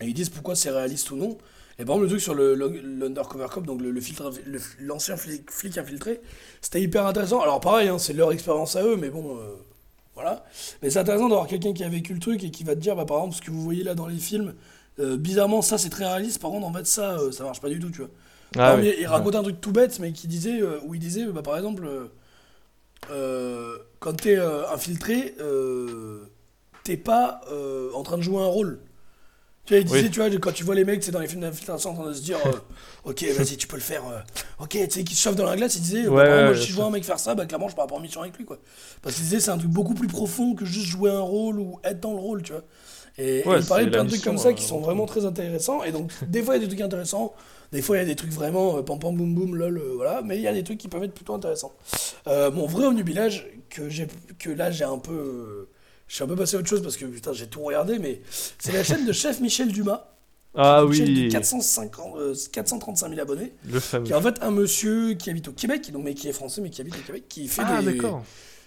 et 0.00 0.04
ils 0.06 0.14
disent 0.14 0.30
pourquoi 0.30 0.54
c'est 0.54 0.70
réaliste 0.70 1.10
ou 1.10 1.16
non. 1.16 1.36
Et 1.80 1.84
par 1.84 1.94
exemple, 1.94 2.02
le 2.04 2.08
truc 2.08 2.20
sur 2.20 2.34
le- 2.34 2.54
l'Undercover 2.54 3.46
Cop, 3.52 3.64
donc 3.66 3.80
le, 3.80 3.92
le 3.92 4.00
l'ancien 4.80 5.16
flic, 5.16 5.48
flic 5.50 5.78
infiltré, 5.78 6.20
c'était 6.60 6.80
hyper 6.82 7.06
intéressant. 7.06 7.40
Alors 7.40 7.60
pareil, 7.60 7.88
hein, 7.88 7.98
c'est 7.98 8.14
leur 8.14 8.32
expérience 8.32 8.74
à 8.76 8.82
eux, 8.82 8.96
mais 8.96 9.10
bon, 9.10 9.38
voilà. 10.20 10.44
Mais 10.82 10.90
c'est 10.90 10.98
intéressant 10.98 11.28
d'avoir 11.28 11.46
quelqu'un 11.46 11.72
qui 11.72 11.84
a 11.84 11.88
vécu 11.88 12.12
le 12.12 12.18
truc 12.18 12.42
et 12.42 12.50
qui 12.50 12.64
va 12.64 12.74
te 12.74 12.80
dire, 12.80 12.96
bah, 12.96 13.04
par 13.04 13.18
exemple, 13.18 13.36
ce 13.36 13.40
que 13.40 13.52
vous 13.52 13.62
voyez 13.62 13.84
là 13.84 13.94
dans 13.94 14.08
les 14.08 14.16
films, 14.16 14.54
euh, 14.98 15.16
bizarrement, 15.16 15.62
ça 15.62 15.78
c'est 15.78 15.90
très 15.90 16.06
réaliste, 16.06 16.42
par 16.42 16.50
contre, 16.50 16.66
en 16.66 16.72
fait, 16.72 16.86
ça, 16.88 17.18
euh, 17.20 17.30
ça 17.30 17.44
marche 17.44 17.60
pas 17.60 17.68
du 17.68 17.78
tout, 17.78 17.90
tu 17.90 17.98
vois. 17.98 18.10
Ah, 18.56 18.74
ouais. 18.74 18.96
il, 18.98 19.06
racontait 19.06 19.36
un 19.36 19.44
truc 19.44 19.60
tout 19.60 19.70
bête, 19.70 20.00
mais 20.00 20.12
qui 20.12 20.26
disait, 20.26 20.60
euh, 20.60 20.80
où 20.84 20.94
il 20.94 21.00
disait, 21.00 21.24
bah, 21.26 21.42
par 21.42 21.56
exemple, 21.56 21.88
quand 24.00 24.14
t'es 24.14 24.36
infiltré, 24.38 25.36
t'es 26.82 26.96
pas 26.96 27.40
en 27.94 28.02
train 28.02 28.16
de 28.16 28.22
jouer 28.22 28.42
un 28.42 28.46
rôle. 28.46 28.80
Tu 29.68 29.74
vois, 29.74 29.80
il 29.80 29.84
disait, 29.84 30.02
Oui. 30.04 30.10
tu 30.10 30.20
vois, 30.20 30.30
quand 30.40 30.52
tu 30.52 30.64
vois 30.64 30.74
les 30.74 30.86
mecs, 30.86 31.04
c'est 31.04 31.10
dans 31.10 31.20
les 31.20 31.28
films 31.28 31.42
d'infiltration, 31.42 31.90
en 31.90 31.94
train 31.94 32.06
de 32.08 32.14
se 32.14 32.22
dire, 32.22 32.38
euh, 32.46 32.52
ok, 33.04 33.22
vas-y, 33.36 33.58
tu 33.58 33.66
peux 33.66 33.76
le 33.76 33.82
faire. 33.82 34.02
euh, 34.08 34.18
ok, 34.64 34.70
tu 34.70 34.90
sais, 34.90 35.04
qui 35.04 35.14
se 35.14 35.20
chauffent 35.20 35.36
dans 35.36 35.44
la 35.44 35.56
glace, 35.56 35.76
il 35.76 35.82
disait, 35.82 36.04
bah, 36.04 36.10
Ouais, 36.10 36.42
moi, 36.44 36.50
ouais, 36.52 36.56
si 36.56 36.68
je 36.68 36.74
vois 36.74 36.86
un 36.86 36.90
mec 36.90 37.04
faire 37.04 37.18
ça, 37.18 37.34
bah, 37.34 37.44
clairement, 37.44 37.68
je 37.68 37.76
pars 37.76 37.86
pas 37.86 37.94
en 37.94 38.00
mission 38.00 38.22
avec 38.22 38.34
lui, 38.38 38.46
quoi. 38.46 38.58
Parce 39.02 39.16
qu'il 39.16 39.24
disait, 39.24 39.40
c'est 39.40 39.50
un 39.50 39.58
truc 39.58 39.70
beaucoup 39.70 39.92
plus 39.92 40.08
profond 40.08 40.54
que 40.54 40.64
juste 40.64 40.86
jouer 40.86 41.10
un 41.10 41.20
rôle 41.20 41.58
ou 41.58 41.78
être 41.84 42.00
dans 42.00 42.14
le 42.14 42.18
rôle, 42.18 42.42
tu 42.42 42.52
vois. 42.52 42.62
Et, 43.18 43.40
il 43.40 43.66
parlait 43.66 43.84
de 43.84 43.90
plein 43.90 44.04
de 44.04 44.08
trucs 44.08 44.24
comme 44.24 44.38
ça 44.38 44.48
euh, 44.48 44.52
qui 44.54 44.62
sont 44.62 44.76
avant 44.76 44.86
vraiment 44.86 45.04
très 45.04 45.26
intéressants. 45.26 45.82
Et 45.82 45.92
donc, 45.92 46.12
des 46.26 46.42
fois, 46.42 46.56
il 46.56 46.62
y 46.62 46.64
a 46.64 46.66
des 46.66 46.74
trucs 46.74 46.80
intéressants. 46.80 47.34
Des 47.72 47.82
fois, 47.82 47.96
il 47.96 47.98
y 48.00 48.02
a 48.02 48.06
des 48.06 48.16
trucs 48.16 48.30
vraiment 48.30 48.78
euh, 48.78 48.82
pam 48.82 48.98
pam 48.98 49.14
boum 49.14 49.34
boum 49.34 49.54
lol, 49.54 49.76
euh, 49.76 49.92
voilà. 49.96 50.22
Mais 50.24 50.36
il 50.36 50.42
y 50.42 50.48
a 50.48 50.52
des 50.54 50.62
trucs 50.62 50.78
qui 50.78 50.88
peuvent 50.88 51.02
être 51.02 51.12
plutôt 51.12 51.34
intéressants. 51.34 51.74
Euh, 52.26 52.50
mon 52.50 52.66
vrai 52.66 52.86
omnubilage, 52.86 53.46
que, 53.68 53.90
j'ai, 53.90 54.06
que 54.38 54.48
là, 54.48 54.70
j'ai 54.70 54.84
un 54.84 54.98
peu. 54.98 55.68
Euh, 56.08 56.10
je 56.10 56.14
suis 56.14 56.24
un 56.24 56.26
peu 56.26 56.36
passé 56.36 56.56
à 56.56 56.60
autre 56.60 56.68
chose 56.68 56.82
parce 56.82 56.96
que 56.96 57.04
putain, 57.06 57.32
j'ai 57.32 57.46
tout 57.46 57.62
regardé, 57.62 57.98
mais 57.98 58.20
c'est 58.58 58.72
la 58.72 58.82
chaîne 58.84 59.04
de 59.06 59.12
chef 59.12 59.40
Michel 59.40 59.68
Dumas. 59.72 60.04
Ah 60.54 60.82
une 60.86 60.92
chaîne 60.92 61.14
de 61.14 61.20
oui, 61.22 61.28
450, 61.28 62.16
euh, 62.16 62.34
435 62.50 63.08
000 63.10 63.20
abonnés. 63.20 63.52
le 63.70 63.78
fameux. 63.80 64.04
Qui 64.06 64.12
est 64.12 64.16
en 64.16 64.22
fait 64.22 64.42
un 64.42 64.50
monsieur 64.50 65.14
qui 65.14 65.30
habite 65.30 65.48
au 65.48 65.52
Québec, 65.52 65.90
donc, 65.92 66.04
mais 66.04 66.14
qui 66.14 66.28
est 66.28 66.32
français, 66.32 66.60
mais 66.62 66.70
qui 66.70 66.80
habite 66.80 66.96
au 66.96 67.02
Québec, 67.06 67.24
qui 67.28 67.46
fait, 67.48 67.62
Ah 67.64 67.82
des, 67.82 68.00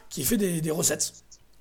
qui 0.10 0.24
fait 0.24 0.38
des, 0.38 0.62
des 0.62 0.72
recettes, 0.72 1.12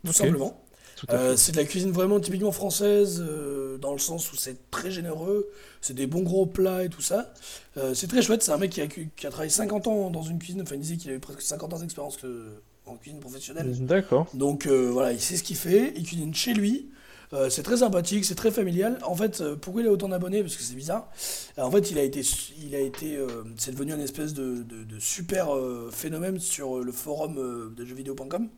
tout 0.04 0.12
simplement. 0.12 0.62
Euh, 1.08 1.34
c'est 1.34 1.52
de 1.52 1.56
la 1.56 1.64
cuisine 1.64 1.90
vraiment 1.92 2.20
typiquement 2.20 2.52
française, 2.52 3.24
euh, 3.26 3.78
dans 3.78 3.92
le 3.92 3.98
sens 3.98 4.30
où 4.32 4.36
c'est 4.36 4.70
très 4.70 4.90
généreux, 4.90 5.48
c'est 5.80 5.94
des 5.94 6.06
bons 6.06 6.20
gros 6.22 6.44
plats 6.44 6.84
et 6.84 6.90
tout 6.90 7.00
ça. 7.00 7.32
Euh, 7.78 7.94
c'est 7.94 8.06
très 8.06 8.20
chouette, 8.20 8.42
c'est 8.42 8.52
un 8.52 8.58
mec 8.58 8.70
qui 8.70 8.82
a, 8.82 8.86
qui 8.86 9.08
a 9.26 9.30
travaillé 9.30 9.48
50 9.50 9.86
ans 9.86 10.10
dans 10.10 10.22
une 10.22 10.38
cuisine, 10.38 10.60
enfin 10.60 10.74
il 10.74 10.82
disait 10.82 10.98
qu'il 10.98 11.08
avait 11.10 11.18
presque 11.18 11.40
50 11.40 11.72
ans 11.72 11.78
d'expérience 11.78 12.18
que- 12.18 12.50
en 12.86 12.96
cuisine 12.96 13.20
professionnelle. 13.20 13.72
D'accord. 13.86 14.26
Donc 14.34 14.66
euh, 14.66 14.90
voilà, 14.90 15.12
il 15.12 15.20
sait 15.20 15.36
ce 15.36 15.42
qu'il 15.42 15.56
fait, 15.56 15.92
il 15.96 16.04
cuisine 16.04 16.34
chez 16.34 16.54
lui. 16.54 16.90
Euh, 17.32 17.48
c'est 17.48 17.62
très 17.62 17.76
sympathique, 17.76 18.24
c'est 18.24 18.34
très 18.34 18.50
familial. 18.50 18.98
En 19.04 19.14
fait, 19.14 19.40
euh, 19.40 19.54
pourquoi 19.54 19.82
il 19.82 19.88
a 19.88 19.92
autant 19.92 20.08
d'abonnés 20.08 20.42
Parce 20.42 20.56
que 20.56 20.62
c'est 20.64 20.74
bizarre. 20.74 21.08
En 21.56 21.70
fait, 21.70 21.92
il 21.92 21.98
a 21.98 22.02
été, 22.02 22.22
il 22.60 22.74
a 22.74 22.80
été, 22.80 23.16
euh, 23.16 23.44
c'est 23.56 23.70
devenu 23.70 23.92
un 23.92 24.00
espèce 24.00 24.34
de, 24.34 24.62
de- 24.64 24.82
de 24.82 24.98
super 24.98 25.48
phénomène 25.92 26.40
sur 26.40 26.80
le 26.80 26.90
forum 26.90 27.72
de 27.76 27.84
jeuxvideo.com, 27.84 28.48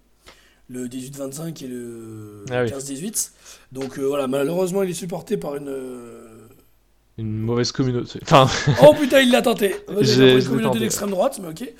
le 0.68 0.88
18-25 0.88 1.62
et 1.64 1.68
le 1.68 2.44
Ah 2.50 2.62
oui. 2.64 2.70
15-18. 2.70 3.32
Donc 3.72 3.98
euh, 3.98 4.02
voilà, 4.06 4.26
malheureusement, 4.26 4.82
il 4.82 4.88
est 4.90 4.94
supporté 4.94 5.36
par 5.36 5.56
une. 5.56 5.68
Une 7.18 7.38
mauvaise 7.38 7.72
communauté. 7.72 8.18
Enfin, 8.22 8.48
Oh 8.82 8.94
putain, 8.98 9.20
il 9.20 9.30
l'a 9.30 9.42
tenté. 9.42 9.74
J'ai- 10.00 10.32
une 10.38 10.44
communauté 10.48 10.78
d'extrême 10.80 11.10
droite, 11.10 11.38
mais 11.42 11.48
ok. 11.48 11.72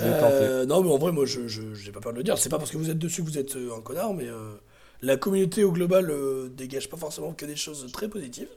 Euh, 0.00 0.64
non, 0.66 0.82
mais 0.82 0.90
en 0.90 0.98
vrai, 0.98 1.12
moi, 1.12 1.26
je 1.26 1.40
j'ai 1.46 1.92
pas 1.92 2.00
peur 2.00 2.12
de 2.12 2.18
le 2.18 2.24
dire. 2.24 2.38
C'est 2.38 2.48
pas 2.48 2.58
parce 2.58 2.70
que 2.70 2.78
vous 2.78 2.88
êtes 2.90 2.98
dessus 2.98 3.22
que 3.22 3.26
vous 3.28 3.38
êtes 3.38 3.56
euh, 3.56 3.76
un 3.76 3.80
connard, 3.82 4.14
mais 4.14 4.26
euh, 4.28 4.54
la 5.02 5.16
communauté 5.18 5.62
au 5.62 5.72
global 5.72 6.10
euh, 6.10 6.48
dégage 6.48 6.88
pas 6.88 6.96
forcément 6.96 7.32
que 7.32 7.44
des 7.44 7.54
choses 7.54 7.86
très 7.92 8.08
positives. 8.08 8.48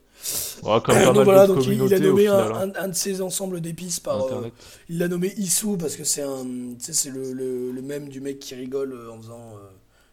Ouais, 0.64 0.80
comme 0.82 0.96
pas 0.96 1.06
donc 1.08 1.16
mal 1.18 1.24
voilà, 1.26 1.48
donc 1.48 1.58
il, 1.66 1.94
a 1.94 2.00
nommé 2.00 2.22
final, 2.22 2.52
hein, 2.54 2.72
un- 2.78 2.84
un 2.84 2.88
de 2.88 2.96
ses 2.96 3.22
ensembles 3.22 3.60
d'épices 3.60 4.00
par. 4.00 4.18
euh, 4.38 4.48
il 4.90 5.00
l'a 5.00 5.08
nommé 5.10 5.34
Issou 5.38 5.76
parce 5.78 5.96
que 5.98 6.04
c'est 6.06 6.22
un, 6.22 6.46
c'est 6.80 7.10
le, 7.10 7.34
le, 7.34 7.72
le 7.72 7.82
même 7.82 8.08
du 8.08 8.22
mec 8.22 8.40
qui 8.40 8.56
rigole 8.56 8.98
en 9.12 9.18
faisant 9.22 9.54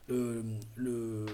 le, 0.09 0.43
le- 0.77 1.27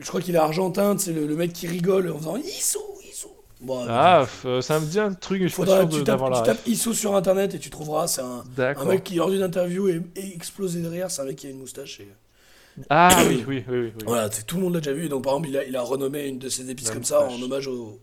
je 0.00 0.06
crois 0.06 0.20
qu'il 0.20 0.34
est 0.34 0.38
argentin, 0.38 0.96
c'est 0.98 1.12
le, 1.12 1.26
le 1.26 1.36
mec 1.36 1.52
qui 1.52 1.66
rigole 1.66 2.10
en 2.10 2.18
faisant 2.18 2.36
Issou, 2.36 2.78
Issou. 3.10 3.28
Bon, 3.60 3.84
Ah, 3.88 4.24
f- 4.24 4.46
euh, 4.48 4.60
ça 4.60 4.80
me 4.80 4.86
dit 4.86 4.98
un 4.98 5.12
truc, 5.12 5.42
je 5.42 5.48
suis 5.48 5.56
sûr 5.56 5.88
tu 5.88 6.04
tapes, 6.04 6.18
tu 6.36 6.42
tapes. 6.42 6.66
Issou 6.66 6.94
sur 6.94 7.14
internet 7.14 7.54
et 7.54 7.58
tu 7.58 7.70
trouveras. 7.70 8.08
C'est 8.08 8.22
un, 8.22 8.42
mec 8.86 9.04
qui, 9.04 9.14
lors 9.16 9.30
d'une 9.30 9.42
interview, 9.42 9.88
est, 9.88 10.02
est 10.16 10.34
explosé 10.34 10.80
de 10.80 10.88
rire. 10.88 11.10
C'est 11.10 11.22
un 11.22 11.26
mec 11.26 11.36
qui 11.36 11.46
a 11.46 11.50
une 11.50 11.58
moustache. 11.58 12.00
Et... 12.00 12.08
Ah 12.90 13.14
oui, 13.28 13.44
oui, 13.46 13.64
oui, 13.68 13.78
oui. 13.78 13.92
oui. 13.96 14.04
Voilà, 14.06 14.30
c'est- 14.32 14.44
tout 14.46 14.56
le 14.56 14.62
monde 14.62 14.74
l'a 14.74 14.80
déjà 14.80 14.92
vu. 14.94 15.08
Donc, 15.08 15.24
par 15.24 15.34
exemple, 15.34 15.48
il 15.50 15.56
a, 15.58 15.64
il 15.64 15.76
a 15.76 15.82
renommé 15.82 16.26
une 16.26 16.38
de 16.38 16.48
ses 16.48 16.68
épices 16.70 16.88
La 16.88 16.94
comme 16.94 17.04
ça 17.04 17.22
en 17.28 17.40
hommage 17.40 17.66
au, 17.68 18.00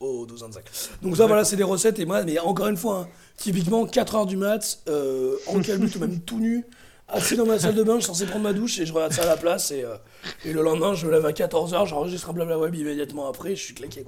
au 0.00 0.26
12-25. 0.26 0.58
Donc, 1.02 1.16
ça, 1.16 1.26
voilà, 1.26 1.44
c'est 1.44 1.56
des 1.56 1.62
recettes. 1.62 1.98
Et 2.00 2.04
moi, 2.04 2.22
mais 2.24 2.38
encore 2.40 2.66
une 2.68 2.76
fois, 2.76 2.98
hein, 3.02 3.08
typiquement, 3.36 3.86
4h 3.86 4.26
du 4.26 4.36
mat, 4.36 4.80
euh, 4.88 5.36
en 5.46 5.60
calbut 5.60 5.94
ou 5.96 6.00
même 6.00 6.20
tout 6.20 6.40
nu, 6.40 6.64
assis 7.08 7.36
dans 7.36 7.46
ma 7.46 7.58
salle 7.58 7.74
de 7.74 7.82
bain, 7.82 7.94
je 7.94 8.00
suis 8.00 8.06
censé 8.08 8.26
prendre 8.26 8.42
ma 8.44 8.52
douche 8.52 8.78
et 8.78 8.86
je 8.86 8.92
regarde 8.92 9.12
ça 9.12 9.22
à 9.22 9.26
la 9.26 9.36
place. 9.36 9.70
Et, 9.70 9.82
euh, 9.84 9.96
et 10.44 10.52
le 10.52 10.62
lendemain, 10.62 10.94
je 10.94 11.06
me 11.06 11.12
lève 11.12 11.24
à 11.26 11.32
14h, 11.32 11.86
j'enregistre 11.86 12.30
un 12.30 12.32
blabla 12.32 12.58
web 12.58 12.74
immédiatement 12.74 13.28
après, 13.28 13.56
je 13.56 13.62
suis 13.64 13.74
claqué. 13.74 14.04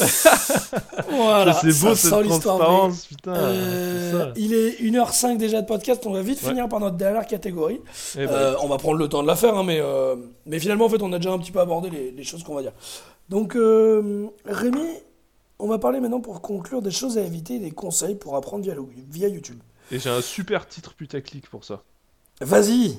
Voilà, 1.10 1.52
c'est 1.54 1.68
beau 1.68 1.94
ça 1.94 2.18
cette 2.18 2.28
transparence, 2.28 3.06
putain. 3.06 3.34
Euh, 3.34 4.32
il 4.36 4.54
est 4.54 4.80
1h05 4.82 5.36
déjà 5.36 5.60
de 5.60 5.66
podcast, 5.66 6.04
on 6.06 6.12
va 6.12 6.22
vite 6.22 6.40
Ouais. 6.42 6.48
finir 6.50 6.68
par 6.68 6.80
notre 6.80 6.96
dernière 6.96 7.26
catégorie. 7.26 7.80
Eh 8.16 8.26
ben, 8.26 8.32
Euh, 8.32 8.54
on 8.62 8.68
va 8.68 8.78
prendre 8.78 8.96
le 8.98 9.08
temps 9.08 9.22
de 9.22 9.26
la 9.26 9.36
faire, 9.36 9.56
hein, 9.56 9.64
mais, 9.64 9.80
mais 10.46 10.58
finalement, 10.58 10.86
en 10.86 10.88
fait, 10.88 11.02
on 11.02 11.12
a 11.12 11.18
déjà 11.18 11.32
un 11.32 11.38
petit 11.38 11.52
peu 11.52 11.60
abordé 11.60 11.90
les, 11.90 12.10
les 12.10 12.24
choses 12.24 12.42
qu'on 12.42 12.54
va 12.54 12.62
dire. 12.62 12.72
Donc, 13.28 13.52
Rémi, 13.54 14.86
on 15.58 15.68
va 15.68 15.78
parler 15.78 16.00
maintenant 16.00 16.20
pour 16.20 16.40
conclure 16.40 16.80
des 16.82 16.90
choses 16.90 17.18
à 17.18 17.22
éviter 17.22 17.58
des 17.58 17.70
conseils 17.70 18.14
pour 18.14 18.36
apprendre 18.36 18.64
via, 18.64 18.74
via 19.10 19.28
YouTube. 19.28 19.58
Et 19.92 19.98
j'ai 19.98 20.10
un 20.10 20.22
super 20.22 20.66
titre 20.68 20.94
putaclic 20.94 21.48
pour 21.50 21.64
ça. 21.64 21.82
Vas-y 22.40 22.98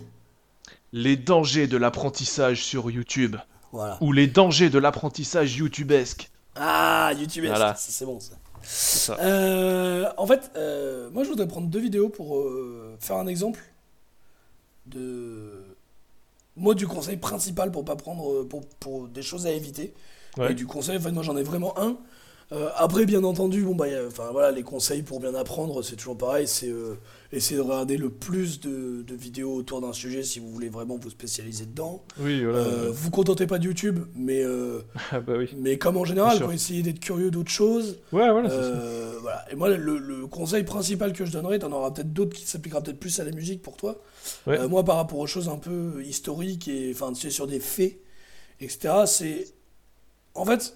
Les 0.93 1.15
dangers 1.17 1.67
de 1.67 1.77
l'apprentissage 1.77 2.63
sur 2.63 2.89
YouTube. 2.91 3.37
Voilà. 3.71 3.97
Ou 4.01 4.11
les 4.11 4.27
dangers 4.27 4.69
de 4.69 4.77
l'apprentissage 4.79 5.55
YouTubesque. 5.55 6.29
Ah, 6.55 7.11
YouTube, 7.17 7.45
Voilà. 7.47 7.73
c'est 7.75 8.05
bon 8.05 8.19
ça. 8.19 8.33
Ça. 8.63 9.17
Euh, 9.21 10.07
en 10.17 10.27
fait, 10.27 10.51
euh, 10.55 11.09
moi, 11.11 11.23
je 11.23 11.29
voudrais 11.29 11.47
prendre 11.47 11.67
deux 11.67 11.79
vidéos 11.79 12.09
pour 12.09 12.37
euh, 12.37 12.95
faire 12.99 13.15
un 13.17 13.25
exemple 13.27 13.59
de 14.85 15.63
moi 16.55 16.75
du 16.75 16.85
conseil 16.87 17.17
principal 17.17 17.71
pour 17.71 17.85
pas 17.85 17.95
prendre 17.95 18.43
pour, 18.43 18.65
pour 18.79 19.07
des 19.07 19.21
choses 19.21 19.45
à 19.47 19.51
éviter 19.51 19.93
Ouais. 20.37 20.51
et 20.53 20.55
du 20.55 20.65
conseil 20.65 20.95
en 20.97 21.01
fait 21.01 21.11
moi 21.11 21.23
j'en 21.23 21.35
ai 21.35 21.43
vraiment 21.43 21.77
un 21.77 21.97
Euh, 22.53 22.67
après 22.75 23.05
bien 23.05 23.23
entendu 23.23 23.61
bon 23.63 23.75
bah 23.75 23.85
enfin 24.07 24.29
voilà 24.33 24.51
les 24.51 24.61
conseils 24.63 25.03
pour 25.03 25.21
bien 25.21 25.33
apprendre 25.35 25.81
c'est 25.83 25.95
toujours 25.95 26.17
pareil 26.17 26.49
c'est 26.49 26.67
euh, 26.67 26.95
essayer 27.31 27.55
de 27.55 27.61
regarder 27.61 27.95
le 27.95 28.09
plus 28.09 28.59
de, 28.59 29.03
de 29.03 29.15
vidéos 29.15 29.55
autour 29.55 29.79
d'un 29.79 29.93
sujet 29.93 30.21
si 30.21 30.39
vous 30.41 30.49
voulez 30.51 30.67
vraiment 30.67 30.97
vous 30.97 31.09
spécialiser 31.09 31.65
dedans 31.65 32.03
Oui, 32.19 32.43
voilà. 32.43 32.57
euh, 32.59 32.91
vous 32.93 33.09
contentez 33.09 33.47
pas 33.47 33.57
de 33.57 33.63
YouTube 33.67 33.99
mais 34.15 34.43
Ah 35.13 35.21
bah 35.21 35.35
oui. 35.37 35.49
mais 35.57 35.77
comme 35.77 35.95
en 35.95 36.03
général 36.03 36.41
pour 36.41 36.51
essayer 36.51 36.81
d'être 36.81 36.99
curieux 36.99 37.31
d'autres 37.31 37.51
choses 37.51 37.99
Ouais, 38.11 38.29
voilà, 38.29 38.49
voilà. 39.21 39.45
Et 39.49 39.55
moi, 39.55 39.69
le, 39.69 39.97
le 39.97 40.27
conseil 40.27 40.63
principal 40.63 41.13
que 41.13 41.23
je 41.25 41.31
donnerais, 41.31 41.59
t'en 41.59 41.71
auras 41.71 41.91
peut-être 41.91 42.11
d'autres 42.11 42.35
qui 42.35 42.45
s'appliquera 42.45 42.81
peut-être 42.81 42.99
plus 42.99 43.17
à 43.19 43.23
la 43.23 43.31
musique 43.31 43.61
pour 43.61 43.77
toi. 43.77 44.01
Ouais. 44.47 44.67
Moi, 44.67 44.83
par 44.83 44.95
rapport 44.97 45.19
aux 45.19 45.27
choses 45.27 45.47
un 45.47 45.57
peu 45.57 46.03
historiques 46.03 46.67
et 46.67 46.91
enfin, 46.93 47.13
tu 47.13 47.21
sais, 47.21 47.29
sur 47.29 47.45
des 47.47 47.59
faits, 47.59 47.97
etc., 48.59 49.03
c'est. 49.05 49.47
En 50.33 50.43
fait, 50.45 50.75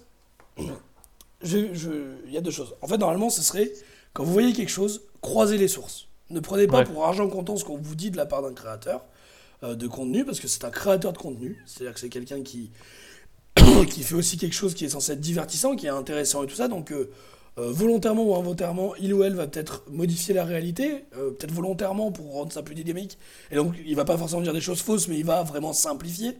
il 1.44 2.30
y 2.30 2.36
a 2.36 2.40
deux 2.40 2.50
choses. 2.50 2.74
En 2.82 2.86
fait, 2.88 2.98
normalement, 2.98 3.30
ce 3.30 3.42
serait 3.42 3.72
quand 4.12 4.24
vous 4.24 4.32
voyez 4.32 4.52
quelque 4.52 4.70
chose, 4.70 5.02
croisez 5.20 5.58
les 5.58 5.68
sources. 5.68 6.08
Ne 6.30 6.40
prenez 6.40 6.66
pas 6.66 6.78
Ouais. 6.78 6.84
pour 6.84 7.04
argent 7.04 7.28
comptant 7.28 7.56
ce 7.56 7.64
qu'on 7.64 7.76
vous 7.78 7.94
dit 7.94 8.10
de 8.10 8.16
la 8.16 8.26
part 8.26 8.42
d'un 8.42 8.52
créateur 8.54 9.04
euh, 9.62 9.74
de 9.74 9.86
contenu, 9.86 10.24
parce 10.24 10.40
que 10.40 10.48
c'est 10.48 10.64
un 10.64 10.70
créateur 10.70 11.12
de 11.12 11.18
contenu. 11.18 11.62
C'est-à-dire 11.66 11.94
que 11.94 12.00
c'est 12.00 12.08
quelqu'un 12.08 12.42
qui 12.42 12.70
qui 13.90 14.02
fait 14.02 14.14
aussi 14.14 14.36
quelque 14.36 14.54
chose 14.54 14.74
qui 14.74 14.84
est 14.84 14.88
censé 14.88 15.12
être 15.12 15.20
divertissant, 15.20 15.76
qui 15.76 15.86
est 15.86 15.90
intéressant 15.90 16.42
et 16.42 16.46
tout 16.46 16.54
ça. 16.54 16.68
Donc, 16.68 16.92
euh, 16.92 17.10
euh, 17.58 17.70
volontairement 17.70 18.24
ou 18.24 18.34
involontairement, 18.34 18.94
il 18.96 19.14
ou 19.14 19.22
elle 19.22 19.34
va 19.34 19.46
peut-être 19.46 19.82
modifier 19.90 20.34
la 20.34 20.44
réalité, 20.44 21.04
euh, 21.16 21.30
peut-être 21.30 21.52
volontairement 21.52 22.12
pour 22.12 22.32
rendre 22.32 22.52
ça 22.52 22.62
plus 22.62 22.74
dynamique. 22.74 23.18
Et 23.50 23.56
donc, 23.56 23.74
il 23.86 23.96
va 23.96 24.04
pas 24.04 24.18
forcément 24.18 24.42
dire 24.42 24.52
des 24.52 24.60
choses 24.60 24.82
fausses, 24.82 25.08
mais 25.08 25.16
il 25.18 25.24
va 25.24 25.42
vraiment 25.42 25.72
simplifier. 25.72 26.36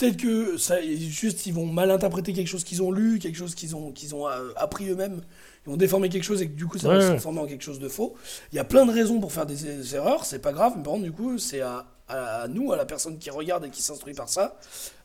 Peut-être 0.00 0.16
que 0.16 0.56
ça, 0.56 0.80
juste, 0.82 1.46
ils 1.46 1.52
vont 1.54 1.66
mal 1.66 1.90
interpréter 1.90 2.32
quelque 2.32 2.48
chose 2.48 2.64
qu'ils 2.64 2.82
ont 2.82 2.90
lu, 2.90 3.18
quelque 3.18 3.36
chose 3.36 3.54
qu'ils 3.54 3.76
ont, 3.76 3.92
qu'ils 3.92 4.14
ont 4.14 4.26
euh, 4.28 4.50
appris 4.56 4.88
eux-mêmes. 4.88 5.20
Ils 5.66 5.70
vont 5.70 5.76
déformer 5.76 6.08
quelque 6.08 6.24
chose 6.24 6.40
et 6.40 6.46
que 6.48 6.54
du 6.54 6.66
coup, 6.66 6.78
ça 6.78 6.88
va 6.88 6.94
se 7.02 7.06
transformer 7.12 7.40
en 7.40 7.46
quelque 7.46 7.62
chose 7.62 7.78
de 7.78 7.88
faux. 7.88 8.14
Il 8.52 8.56
y 8.56 8.58
a 8.58 8.64
plein 8.64 8.86
de 8.86 8.92
raisons 8.92 9.20
pour 9.20 9.32
faire 9.32 9.44
des, 9.46 9.56
des 9.56 9.94
erreurs, 9.94 10.24
c'est 10.24 10.38
pas 10.38 10.52
grave, 10.52 10.72
mais 10.76 10.82
par 10.82 10.94
contre, 10.94 11.04
du 11.04 11.12
coup, 11.12 11.36
c'est 11.38 11.60
à, 11.60 11.86
à 12.08 12.48
nous, 12.48 12.72
à 12.72 12.76
la 12.76 12.86
personne 12.86 13.18
qui 13.18 13.28
regarde 13.30 13.66
et 13.66 13.70
qui 13.70 13.82
s'instruit 13.82 14.14
par 14.14 14.28
ça, 14.30 14.58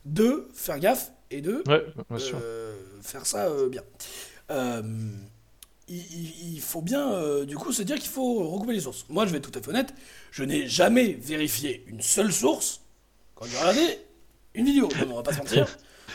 de 0.06 0.48
faire 0.54 0.78
gaffe 0.78 1.12
et 1.30 1.42
de 1.42 1.62
Ouais, 1.68 1.84
sûr. 2.18 2.38
euh, 2.42 2.74
faire 3.02 3.26
ça 3.26 3.46
euh, 3.48 3.68
bien. 3.68 3.82
Euh, 4.50 4.82
il, 5.88 5.96
il- 5.98 6.54
il 6.54 6.60
faut 6.60 6.80
bien, 6.82 7.12
euh, 7.12 7.44
du 7.44 7.56
coup, 7.56 7.70
se 7.72 7.82
dire 7.82 7.96
qu'il 7.98 8.08
faut 8.10 8.48
recouper 8.48 8.72
les 8.72 8.80
sources. 8.80 9.04
Moi, 9.08 9.26
je 9.26 9.30
vais 9.32 9.38
être 9.38 9.50
tout 9.50 9.58
à 9.58 9.62
fait 9.62 9.68
honnête, 9.68 9.92
je 10.32 10.42
n'ai 10.42 10.66
jamais 10.66 11.12
vérifié 11.20 11.84
une 11.86 12.00
seule 12.00 12.32
source 12.32 12.80
quand 13.34 13.44
j'ai 13.46 13.58
regardé 13.58 13.98
une 14.56 14.66
vidéo. 14.66 14.88
Non, 15.06 15.12
on 15.12 15.16
va 15.16 15.22
pas 15.22 15.32
se 15.32 15.38
mentir. 15.38 15.66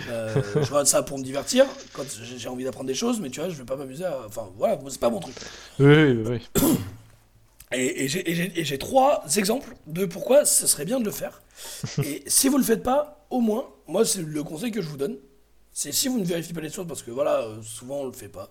Euh, 0.10 0.42
je 0.56 0.60
regarde 0.70 0.88
ça 0.88 1.04
pour 1.04 1.18
me 1.18 1.24
divertir, 1.24 1.66
quand 1.94 2.04
j'ai 2.24 2.48
envie 2.50 2.64
d'apprendre 2.64 2.88
des 2.88 2.94
choses, 2.96 3.20
mais 3.20 3.30
tu 3.30 3.39
vois, 3.39 3.50
je 3.50 3.56
vais 3.56 3.66
pas 3.66 3.76
m'amuser 3.76 4.06
à... 4.06 4.26
Enfin, 4.26 4.50
voilà, 4.58 4.80
c'est 4.89 5.00
pas 5.00 5.10
mon 5.10 5.20
truc. 5.20 5.36
Oui, 5.80 5.86
oui, 6.14 6.24
oui. 6.56 6.62
Et, 7.74 8.04
et 8.04 8.66
j'ai- 8.66 8.78
trois 8.78 9.24
exemples 9.38 9.76
de 9.88 10.06
pourquoi 10.06 10.44
ce 10.44 10.68
serait 10.68 10.84
bien 10.84 11.00
de 11.00 11.06
le 11.06 11.12
faire. 11.12 11.42
Et 12.04 12.22
si 12.28 12.50
vous 12.50 12.58
le 12.58 12.66
faites 12.66 12.84
pas, 12.84 13.26
au 13.30 13.39
moins, 13.39 13.66
moi 13.88 14.04
c'est 14.04 14.22
le 14.22 14.44
conseil 14.44 14.72
que 14.72 14.82
je 14.82 14.89
vous 14.89 14.98
donne, 14.98 15.16
c'est 15.72 15.94
si 15.94 16.10
vous 16.10 16.20
ne 16.20 16.26
vérifiez 16.26 16.54
pas 16.54 16.60
les 16.60 16.68
sources, 16.68 16.89
parce 16.89 17.02
que 17.02 17.12
voilà, 17.12 17.44
euh, 17.44 17.62
souvent 17.64 18.00
on 18.02 18.06
le 18.08 18.12
fait 18.12 18.28
pas, 18.28 18.50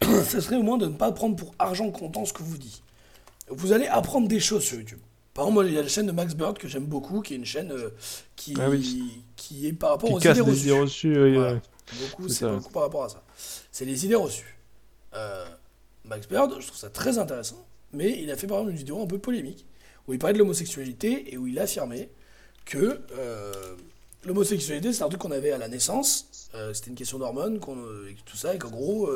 ce 0.02 0.40
serait 0.40 0.56
au 0.56 0.64
moins 0.64 0.76
de 0.76 0.86
ne 0.86 0.94
pas 0.96 1.12
prendre 1.12 1.36
pour 1.36 1.54
argent 1.60 1.88
comptant 1.92 2.24
ce 2.24 2.32
que 2.32 2.42
vous 2.42 2.58
dit. 2.58 2.82
Vous 3.48 3.70
allez 3.70 3.86
apprendre 3.86 4.26
des 4.26 4.40
choses 4.40 4.64
sur 4.64 4.76
YouTube. 4.76 4.98
Par 5.34 5.44
exemple, 5.46 5.54
moi, 5.54 5.64
il 5.66 5.74
y 5.74 5.78
a 5.78 5.82
la 5.82 5.88
chaîne 5.88 6.06
de 6.06 6.12
Max 6.12 6.34
Bird 6.34 6.56
que 6.58 6.68
j'aime 6.68 6.86
beaucoup, 6.86 7.20
qui 7.20 7.34
est 7.34 7.36
une 7.36 7.44
chaîne 7.44 7.72
euh, 7.72 7.90
qui, 8.36 8.54
Ah 8.60 8.70
oui. 8.70 9.22
qui 9.36 9.66
est 9.66 9.72
par 9.72 9.90
rapport 9.90 10.08
Qui 10.20 10.28
aux 10.28 10.30
idées 10.30 10.40
reçues. 10.40 10.60
idées 10.62 10.80
reçues. 10.80 11.22
oui, 11.22 11.34
Voilà. 11.34 11.52
ouais. 11.54 11.62
Beaucoup, 12.00 12.28
C'est 12.28 12.46
beaucoup 12.48 12.70
par 12.72 12.82
rapport 12.84 13.04
à 13.04 13.08
ça. 13.08 13.22
C'est 13.72 13.84
les 13.84 14.04
idées 14.06 14.14
reçues. 14.14 14.56
Euh, 15.14 15.44
Max 16.04 16.28
Bird, 16.28 16.54
je 16.60 16.66
trouve 16.66 16.78
ça 16.78 16.88
très 16.88 17.18
intéressant, 17.18 17.66
mais 17.92 18.22
il 18.22 18.30
a 18.30 18.36
fait 18.36 18.46
par 18.46 18.58
exemple 18.58 18.70
une 18.72 18.78
vidéo 18.78 19.02
un 19.02 19.06
peu 19.06 19.18
polémique, 19.18 19.66
où 20.06 20.12
il 20.12 20.18
parlait 20.18 20.34
de 20.34 20.38
l'homosexualité 20.38 21.32
et 21.32 21.36
où 21.36 21.46
il 21.46 21.58
affirmait 21.58 22.10
que 22.64 23.00
euh, 23.18 23.52
l'homosexualité 24.24 24.92
c'est 24.92 25.02
un 25.02 25.08
truc 25.08 25.20
qu'on 25.20 25.30
avait 25.30 25.50
à 25.52 25.58
la 25.58 25.68
naissance, 25.68 26.48
c'était 26.72 26.90
une 26.90 26.96
question 26.96 27.18
d'hormones, 27.18 27.58
qu'on, 27.58 27.76
et 28.08 28.16
tout 28.24 28.36
ça, 28.36 28.54
et 28.54 28.58
qu'en 28.58 28.70
gros, 28.70 29.10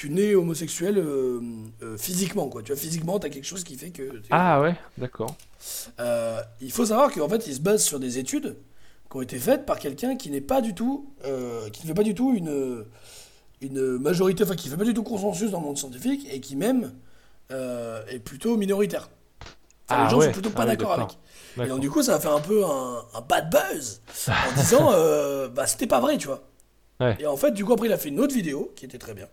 tu 0.00 0.08
nais 0.08 0.34
homosexuel 0.34 0.96
euh, 0.96 1.40
euh, 1.82 1.98
physiquement, 1.98 2.48
quoi. 2.48 2.62
Tu 2.62 2.72
vois, 2.72 2.80
physiquement, 2.80 3.18
t'as 3.18 3.28
quelque 3.28 3.44
chose 3.44 3.64
qui 3.64 3.76
fait 3.76 3.90
que... 3.90 4.22
Ah 4.30 4.58
ouais, 4.62 4.74
d'accord. 4.96 5.36
euh, 5.98 6.40
il 6.62 6.72
faut 6.72 6.86
savoir 6.86 7.12
qu'en 7.12 7.28
fait, 7.28 7.46
il 7.46 7.54
se 7.54 7.60
base 7.60 7.82
sur 7.84 8.00
des 8.00 8.18
études 8.18 8.56
qui 9.10 9.16
ont 9.18 9.20
été 9.20 9.38
faites 9.38 9.66
par 9.66 9.78
quelqu'un 9.78 10.16
qui 10.16 10.30
n'est 10.30 10.40
pas 10.40 10.62
du 10.62 10.74
tout, 10.74 11.10
qui 11.72 11.82
ne 11.82 11.86
fait 11.88 11.94
pas 11.94 12.02
du 12.02 12.14
tout 12.14 12.32
une, 12.34 12.86
une 13.60 13.98
majorité, 13.98 14.42
enfin 14.44 14.56
qui 14.56 14.70
fait 14.70 14.76
pas 14.78 14.84
du 14.84 14.94
tout 14.94 15.02
consensus 15.02 15.50
dans 15.50 15.60
le 15.60 15.66
monde 15.66 15.76
scientifique 15.76 16.26
et 16.32 16.40
qui 16.40 16.56
même 16.56 16.92
est 17.50 18.20
plutôt 18.20 18.56
minoritaire. 18.56 19.10
Enfin, 19.86 20.00
Ah 20.00 20.04
les 20.04 20.10
gens 20.10 20.18
ouais, 20.18 20.26
sont 20.26 20.32
plutôt 20.32 20.48
pas 20.48 20.62
ah 20.62 20.66
oui, 20.66 20.70
d'accord 20.78 20.92
avec. 20.92 21.18
Et 21.62 21.68
donc 21.68 21.80
du 21.80 21.90
coup, 21.90 22.02
ça 22.02 22.14
a 22.14 22.20
fait 22.20 22.28
un 22.28 22.40
peu 22.40 22.64
un, 22.64 23.04
un 23.12 23.20
bad 23.20 23.50
buzz 23.50 24.00
en 24.28 24.52
disant, 24.56 24.92
bah 25.54 25.66
c'était 25.66 25.88
pas 25.88 26.00
vrai, 26.00 26.16
tu 26.16 26.28
vois. 26.28 26.42
Ouais. 27.00 27.16
Et 27.20 27.26
en 27.26 27.36
fait, 27.36 27.50
du 27.50 27.66
coup, 27.66 27.74
après, 27.74 27.88
il 27.88 27.92
a 27.92 27.98
fait 27.98 28.08
une 28.08 28.20
autre 28.20 28.34
vidéo 28.34 28.72
qui 28.76 28.86
était 28.86 28.98
très 28.98 29.12
bien, 29.12 29.26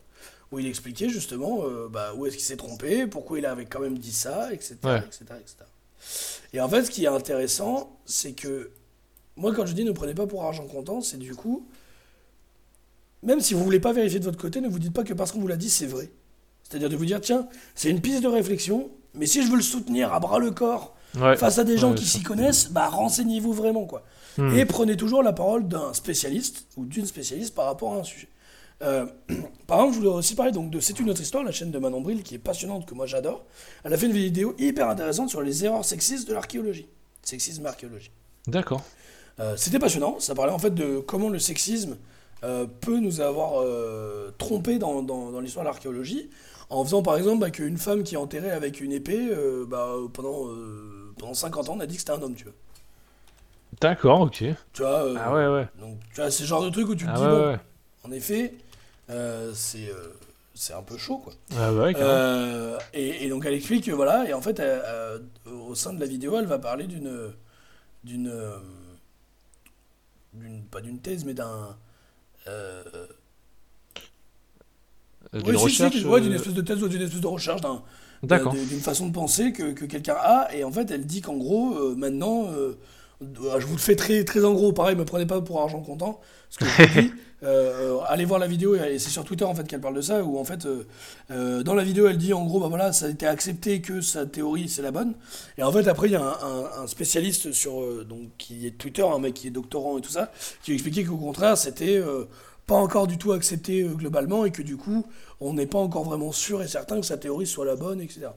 où 0.51 0.59
il 0.59 0.67
expliquait 0.67 1.09
justement 1.09 1.63
euh, 1.63 1.87
bah, 1.89 2.13
où 2.15 2.25
est-ce 2.25 2.35
qu'il 2.37 2.45
s'est 2.45 2.55
trompé, 2.57 3.05
pourquoi 3.07 3.39
il 3.39 3.45
avait 3.45 3.65
quand 3.65 3.79
même 3.79 3.97
dit 3.97 4.11
ça, 4.13 4.53
etc., 4.53 4.75
Ouais. 4.83 4.97
etc., 4.99 5.25
etc. 5.39 5.55
Et 6.53 6.61
en 6.61 6.69
fait, 6.69 6.85
ce 6.85 6.91
qui 6.91 7.03
est 7.03 7.07
intéressant, 7.09 7.97
c'est 8.05 8.31
que 8.33 8.71
moi, 9.35 9.53
quand 9.53 9.65
je 9.65 9.73
dis 9.73 9.83
ne 9.83 9.91
prenez 9.91 10.13
pas 10.13 10.25
pour 10.27 10.43
argent 10.45 10.65
comptant, 10.65 11.01
c'est 11.01 11.17
du 11.17 11.35
coup, 11.35 11.67
même 13.23 13.39
si 13.41 13.53
vous 13.53 13.63
voulez 13.63 13.79
pas 13.79 13.93
vérifier 13.93 14.19
de 14.19 14.25
votre 14.25 14.37
côté, 14.37 14.61
ne 14.61 14.69
vous 14.69 14.79
dites 14.79 14.93
pas 14.93 15.03
que 15.03 15.13
parce 15.13 15.31
qu'on 15.31 15.39
vous 15.39 15.47
l'a 15.47 15.57
dit, 15.57 15.69
c'est 15.69 15.85
vrai. 15.87 16.09
C'est-à-dire 16.63 16.89
de 16.89 16.95
vous 16.95 17.05
dire, 17.05 17.21
tiens, 17.21 17.47
c'est 17.75 17.89
une 17.89 18.01
piste 18.01 18.21
de 18.23 18.27
réflexion, 18.27 18.89
mais 19.13 19.25
si 19.25 19.43
je 19.43 19.49
veux 19.49 19.57
le 19.57 19.61
soutenir 19.63 20.13
à 20.13 20.19
bras 20.19 20.39
le 20.39 20.51
corps 20.51 20.93
Ouais. 21.17 21.37
face 21.37 21.57
à 21.57 21.63
des 21.63 21.77
gens 21.77 21.91
Ouais, 21.91 21.95
qui 21.95 22.05
s'y 22.05 22.21
connaissent, 22.21 22.69
bah 22.69 22.89
renseignez-vous 22.89 23.53
vraiment 23.53 23.85
quoi. 23.85 24.03
Hmm. 24.37 24.53
Et 24.55 24.65
prenez 24.65 24.97
toujours 24.97 25.23
la 25.23 25.31
parole 25.33 25.67
d'un 25.67 25.93
spécialiste 25.93 26.65
ou 26.75 26.85
d'une 26.85 27.05
spécialiste 27.05 27.55
par 27.55 27.65
rapport 27.65 27.93
à 27.93 27.99
un 27.99 28.03
sujet. 28.03 28.27
Euh, 28.83 29.05
par 29.67 29.79
exemple, 29.79 29.93
je 29.95 29.99
voulais 29.99 30.09
aussi 30.11 30.35
parler 30.35 30.51
donc 30.51 30.69
de 30.69 30.79
C'est 30.79 30.99
une 30.99 31.09
autre 31.09 31.21
histoire, 31.21 31.43
la 31.43 31.51
chaîne 31.51 31.71
de 31.71 31.79
Manon 31.79 32.01
Bril 32.01 32.23
qui 32.23 32.35
est 32.35 32.39
passionnante, 32.39 32.85
que 32.85 32.93
moi 32.93 33.05
j'adore. 33.05 33.45
Elle 33.83 33.93
a 33.93 33.97
fait 33.97 34.05
une 34.05 34.11
vidéo 34.13 34.55
hyper 34.59 34.89
intéressante 34.89 35.29
sur 35.29 35.41
les 35.41 35.65
erreurs 35.65 35.83
sexistes 35.85 36.27
de 36.27 36.33
l'archéologie. 36.33 36.87
Sexisme 37.23 37.65
archéologie. 37.65 38.11
D'accord. 38.47 38.81
Euh, 39.39 39.55
C'était 39.57 39.79
passionnant, 39.79 40.19
ça 40.19 40.33
parlait 40.35 40.53
en 40.53 40.59
fait 40.59 40.73
de 40.73 40.99
comment 40.99 41.29
le 41.29 41.39
sexisme 41.39 41.97
euh, 42.43 42.65
peut 42.81 42.99
nous 42.99 43.19
avoir 43.21 43.63
trompés 44.37 44.77
dans, 44.79 45.01
dans- 45.01 45.31
dans 45.31 45.39
l'histoire 45.39 45.65
de 45.65 45.69
l'archéologie, 45.69 46.29
en 46.69 46.83
faisant 46.83 47.01
par 47.01 47.17
exemple 47.17 47.39
bah, 47.39 47.49
qu'une 47.49 47.77
femme 47.77 48.03
qui 48.03 48.15
est 48.15 48.17
enterrée 48.17 48.51
avec 48.51 48.79
une 48.81 48.91
épée, 48.91 49.29
bah, 49.67 49.93
pendant, 50.13 50.47
pendant 51.17 51.33
50 51.33 51.69
ans, 51.69 51.73
on 51.77 51.79
a 51.79 51.85
dit 51.87 51.95
que 51.95 52.01
c'était 52.01 52.11
un 52.13 52.21
homme, 52.21 52.35
tu 52.35 52.43
vois. 52.45 52.53
D'accord, 53.81 54.21
ok. 54.21 54.43
Tu 54.73 54.81
vois, 54.81 55.03
Ah 55.19 55.33
ouais, 55.33 55.47
ouais. 55.47 55.67
donc 55.79 55.99
tu 56.13 56.21
vois, 56.21 56.31
c'est 56.31 56.43
le 56.43 56.47
genre 56.47 56.63
de 56.63 56.69
truc 56.69 56.87
où 56.89 56.95
tu 56.95 57.05
te 57.05 57.09
Ah 57.11 57.15
dis, 57.15 57.21
ouais, 57.23 57.29
bon, 57.29 57.47
ouais. 57.49 57.59
en 58.05 58.11
effet, 58.11 58.53
c'est 59.53 59.89
euh, 59.89 60.07
c'est 60.53 60.73
un 60.73 60.81
peu 60.81 60.97
chaud, 60.97 61.17
quoi. 61.19 61.33
Ah 61.57 61.73
ouais, 61.73 61.93
carrément. 61.93 62.11
Euh, 62.13 62.77
et, 62.93 63.25
et 63.25 63.29
donc 63.29 63.45
elle 63.45 63.53
explique 63.53 63.85
que 63.85 63.91
voilà, 63.91 64.27
et 64.27 64.33
en 64.33 64.41
fait, 64.41 64.59
elle, 64.59 64.81
euh, 64.85 65.19
au 65.67 65.75
sein 65.75 65.93
de 65.93 65.99
la 65.99 66.05
vidéo, 66.07 66.37
elle 66.37 66.45
va 66.47 66.59
parler 66.59 66.87
d'une. 66.87 67.31
d'une. 68.03 68.27
euh, 68.29 68.57
d'une- 70.33 70.63
pas 70.65 70.81
d'une 70.81 70.99
thèse, 70.99 71.25
mais 71.25 71.33
d'un. 71.33 71.75
euh, 72.47 72.83
Euh, 75.33 75.39
ouais, 75.39 75.43
d'une 75.43 75.57
si, 75.57 75.63
recherche. 75.65 76.03
ouais, 76.05 76.21
d'une 76.21 76.31
euh, 76.33 76.35
espèce 76.35 76.53
de 76.53 76.61
thèse 76.61 76.81
ou 76.83 76.87
d'une 76.87 77.01
espèce 77.01 77.19
de 77.21 77.27
recherche, 77.27 77.61
euh, 78.53 78.65
d'une 78.65 78.79
façon 78.79 79.07
de 79.07 79.13
penser 79.13 79.51
que, 79.51 79.71
que 79.73 79.85
quelqu'un 79.85 80.15
a. 80.17 80.49
Et 80.55 80.63
en 80.63 80.71
fait, 80.71 80.89
elle 80.91 81.05
dit 81.05 81.21
qu'en 81.21 81.35
gros, 81.37 81.75
euh, 81.75 81.95
maintenant, 81.95 82.45
euh, 82.51 82.77
euh, 83.21 83.59
je 83.59 83.65
vous 83.65 83.73
le 83.75 83.81
fais 83.81 83.95
très, 83.95 84.23
très 84.23 84.45
en 84.45 84.53
gros, 84.53 84.71
pareil, 84.73 84.95
me 84.95 85.05
prenez 85.05 85.25
pas 85.25 85.41
pour 85.41 85.61
argent 85.61 85.81
comptant. 85.81 86.21
Ce 86.49 86.57
que 86.59 86.65
je 86.65 86.71
vous 86.71 87.01
dis, 87.01 87.13
euh, 87.43 87.97
euh, 87.97 87.99
allez 88.07 88.25
voir 88.25 88.39
la 88.39 88.47
vidéo, 88.47 88.75
et 88.75 88.97
c'est 88.99 89.09
sur 89.09 89.23
Twitter 89.23 89.45
en 89.45 89.53
fait 89.53 89.67
qu'elle 89.67 89.81
parle 89.81 89.95
de 89.95 90.01
ça, 90.01 90.23
où 90.23 90.39
en 90.39 90.43
fait, 90.43 90.67
euh, 91.31 91.63
dans 91.63 91.75
la 91.75 91.83
vidéo, 91.83 92.07
elle 92.07 92.17
dit 92.17 92.33
en 92.33 92.45
gros, 92.45 92.59
bah 92.59 92.67
voilà, 92.67 92.93
ça 92.93 93.05
a 93.05 93.09
été 93.09 93.27
accepté 93.27 93.81
que 93.81 94.01
sa 94.01 94.25
théorie 94.25 94.69
c'est 94.69 94.81
la 94.81 94.91
bonne. 94.91 95.13
Et 95.57 95.63
en 95.63 95.71
fait, 95.71 95.87
après, 95.87 96.07
il 96.07 96.13
y 96.13 96.15
a 96.15 96.21
un, 96.23 96.27
un- 96.41 96.83
un 96.83 96.87
spécialiste 96.87 97.51
sur, 97.51 97.81
euh, 97.81 98.05
donc, 98.07 98.29
qui 98.37 98.65
est 98.65 98.71
Twitter, 98.71 99.03
un 99.03 99.19
mec 99.19 99.33
qui 99.35 99.47
est 99.47 99.51
doctorant 99.51 99.97
et 99.97 100.01
tout 100.01 100.09
ça, 100.11 100.31
qui 100.63 100.73
expliquait 100.73 101.03
qu'au 101.03 101.17
contraire, 101.17 101.57
c'était. 101.57 102.01
pas 102.65 102.75
encore 102.75 103.07
du 103.07 103.17
tout 103.17 103.31
accepté 103.31 103.83
globalement 103.83 104.43
et 104.43 104.51
que 104.51 104.61
du 104.61 104.75
coup 104.75 105.05
on 105.39 105.53
n'est 105.53 105.65
pas 105.67 105.77
encore 105.79 106.03
vraiment 106.03 106.33
sûr 106.33 106.61
et 106.61 106.67
certain 106.67 106.99
que 106.99 107.05
sa 107.05 107.15
théorie 107.15 107.47
soit 107.47 107.63
la 107.63 107.77
bonne 107.77 108.01
etc 108.01 108.27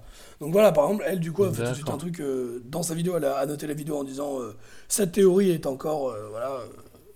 donc 0.41 0.53
voilà 0.53 0.71
par 0.71 0.85
exemple 0.85 1.03
elle 1.05 1.19
du 1.19 1.33
coup 1.33 1.43
a 1.43 1.53
fait 1.53 1.65
tout 1.65 1.71
de 1.71 1.75
suite 1.75 1.89
un 1.91 1.97
truc 1.99 2.23
dans 2.65 2.85
sa 2.85 2.95
vidéo 2.95 3.15
elle 3.17 3.25
a 3.25 3.39
annoté 3.39 3.67
la 3.67 3.75
vidéo 3.75 3.97
en 3.97 4.05
disant 4.05 4.39
cette 4.87 5.11
théorie 5.11 5.51
est 5.51 5.67
encore 5.67 6.15
voilà 6.31 6.61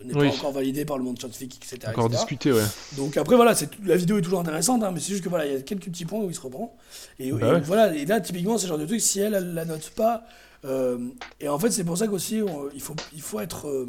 n'est 0.05 0.15
Oui. 0.15 0.29
pas 0.29 0.35
encore 0.35 0.53
validée 0.53 0.85
par 0.85 0.99
le 0.99 1.05
monde 1.05 1.19
scientifique 1.19 1.57
etc, 1.57 1.89
Encore 1.91 2.07
etc. 2.07 2.19
discuté, 2.21 2.53
ouais. 2.53 2.63
donc 2.97 3.17
après 3.17 3.37
voilà 3.37 3.55
la 3.85 3.97
vidéo 3.97 4.19
est 4.19 4.23
toujours 4.23 4.41
intéressante 4.41 4.83
hein, 4.83 4.91
mais 4.93 5.01
c'est 5.01 5.13
juste 5.13 5.25
que 5.25 5.29
voilà 5.29 5.47
il 5.47 5.53
y 5.53 5.57
a 5.57 5.61
quelques 5.63 5.85
petits 5.87 6.05
points 6.05 6.21
où 6.21 6.29
il 6.29 6.35
se 6.35 6.41
reprend 6.41 6.77
et, 7.19 7.33
Bah 7.33 7.39
et 7.49 7.51
ouais. 7.53 7.61
voilà 7.61 7.95
et 7.95 8.05
là 8.07 8.21
typiquement 8.21 8.57
c'est 8.59 8.65
le 8.67 8.69
genre 8.71 8.79
de 8.79 8.87
truc 8.87 9.01
si 9.01 9.21
elle 9.21 9.35
elle 9.35 9.55
la 9.55 9.65
note 9.65 9.91
pas 9.91 10.25
euh, 10.65 10.99
et 11.41 11.49
en 11.49 11.59
fait 11.59 11.71
c'est 11.71 11.85
pour 11.85 11.99
ça 11.99 12.07
qu'aussi 12.07 12.41
il 12.75 12.81
faut 12.81 12.97
il 13.13 13.21
faut 13.23 13.41
être 13.41 13.69
euh, 13.69 13.87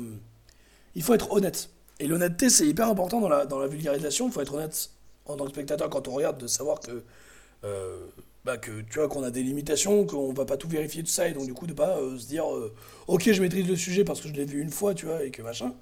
il 0.96 1.04
faut 1.04 1.14
être 1.14 1.32
honnête. 1.34 1.70
Et 2.00 2.08
l'honnêteté, 2.08 2.50
c'est 2.50 2.66
hyper 2.68 2.88
important 2.90 3.20
dans 3.22 3.28
la, 3.30 3.46
dans 3.46 3.60
la 3.60 3.68
vulgarisation. 3.68 4.28
Il 4.28 4.32
faut 4.32 4.42
être 4.42 4.54
honnête 4.54 4.90
en 5.26 5.36
tant 5.36 5.44
que 5.46 5.52
spectateur 5.52 5.90
quand 5.90 6.08
on 6.08 6.12
regarde, 6.14 6.38
de 6.38 6.48
savoir 6.48 6.80
que, 6.80 7.04
euh, 7.66 7.98
bah, 8.46 8.58
que 8.58 8.72
tu 8.92 9.00
vois, 9.00 9.08
qu'on 9.08 9.24
a 9.24 9.32
des 9.32 9.42
limitations, 9.42 10.06
qu'on 10.06 10.32
va 10.32 10.46
pas 10.46 10.56
tout 10.56 10.68
vérifier 10.68 11.02
tout 11.02 11.10
ça, 11.10 11.28
et 11.28 11.34
donc 11.34 11.46
du 11.46 11.54
coup 11.54 11.66
de 11.66 11.74
pas 11.74 11.98
euh, 11.98 12.18
se 12.20 12.28
dire, 12.28 12.46
euh, 12.54 12.72
ok, 13.08 13.32
je 13.32 13.42
maîtrise 13.42 13.68
le 13.68 13.76
sujet 13.76 14.04
parce 14.04 14.22
que 14.22 14.28
je 14.28 14.34
l'ai 14.34 14.46
vu 14.46 14.62
une 14.62 14.70
fois, 14.70 14.94
tu 14.94 15.08
vois, 15.08 15.24
et 15.24 15.32
que 15.32 15.42
machin. 15.42 15.74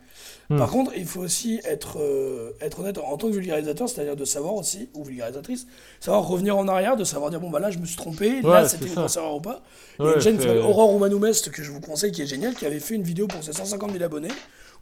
Hmm. 0.50 0.58
Par 0.58 0.72
contre, 0.72 0.92
il 0.96 1.06
faut 1.06 1.20
aussi 1.20 1.60
être, 1.66 2.00
euh, 2.00 2.52
être 2.62 2.80
honnête 2.80 2.98
en 3.00 3.18
tant 3.18 3.28
que 3.28 3.34
vulgarisateur, 3.34 3.90
c'est-à-dire 3.90 4.16
de 4.16 4.24
savoir 4.26 4.56
aussi, 4.56 4.90
ou 4.94 5.04
vulgarisatrice, 5.04 5.68
savoir 6.00 6.26
revenir 6.26 6.56
en 6.58 6.68
arrière, 6.70 6.96
de 6.96 7.04
savoir 7.04 7.30
dire, 7.32 7.42
bon, 7.42 7.50
bah 7.50 7.60
là, 7.60 7.70
je 7.70 7.80
me 7.80 7.86
suis 7.86 7.98
trompé, 7.98 8.42
là, 8.42 8.62
Ouais, 8.62 8.70
c'était 8.70 8.86
une 8.88 8.96
grosse 8.96 9.18
erreur 9.18 9.36
ou 9.36 9.42
pas. 9.42 9.62
Il 10.00 10.04
y 10.04 10.06
a 10.06 10.10
Ouais, 10.12 10.16
une 10.16 10.22
chaîne 10.22 10.38
qui 10.38 10.44
fait- 10.44 10.48
s'appelle 10.48 10.64
Aurore 10.66 10.90
Roumanoumest 10.92 11.52
que 11.52 11.64
je 11.64 11.72
vous 11.72 11.82
conseille, 11.82 12.12
qui 12.14 12.22
est 12.22 12.28
géniale, 12.28 12.56
qui 12.56 12.66
avait 12.66 12.80
fait 12.80 12.96
une 12.96 13.04
vidéo 13.04 13.28
pour 13.28 13.44
ses 13.44 13.52
150 13.54 13.92
000 13.92 14.04
abonnés, 14.04 14.30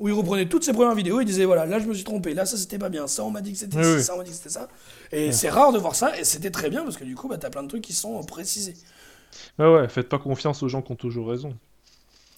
où 0.01 0.09
il 0.09 0.13
reprenait 0.13 0.49
toutes 0.49 0.63
ses 0.65 0.73
premières 0.73 0.95
vidéos 0.95 1.21
et 1.21 1.25
disait 1.25 1.45
voilà, 1.45 1.65
là 1.65 1.79
je 1.79 1.85
me 1.85 1.93
suis 1.93 2.03
trompé, 2.03 2.33
là 2.33 2.45
ça 2.45 2.57
c'était 2.57 2.77
pas 2.79 2.89
bien, 2.89 3.07
ça 3.07 3.23
on 3.23 3.29
m'a 3.31 3.39
dit 3.41 3.53
que 3.53 3.57
c'était 3.59 3.77
Oui, 3.77 3.83
oui. 3.97 4.03
ça 4.03 4.15
on 4.15 4.17
m'a 4.17 4.23
dit 4.23 4.31
que 4.31 4.35
c'était 4.35 4.49
ça. 4.49 4.67
Et 5.13 5.31
c'est 5.31 5.49
rare 5.49 5.71
de 5.71 5.77
voir 5.79 5.95
ça, 5.95 6.19
et 6.19 6.23
c'était 6.25 6.51
très 6.51 6.69
bien 6.69 6.83
parce 6.83 6.97
que 6.97 7.03
du 7.05 7.15
coup, 7.15 7.27
bah, 7.29 7.37
t'as 7.37 7.49
plein 7.49 7.63
de 7.63 7.67
trucs 7.69 7.83
qui 7.83 7.93
sont 7.93 8.21
précisés. 8.23 8.73
Ouais, 9.59 9.71
ouais, 9.73 9.87
faites 9.87 10.09
pas 10.09 10.19
confiance 10.19 10.61
aux 10.63 10.67
gens 10.67 10.81
qui 10.81 10.91
ont 10.91 10.95
toujours 10.95 11.29
raison. 11.29 11.55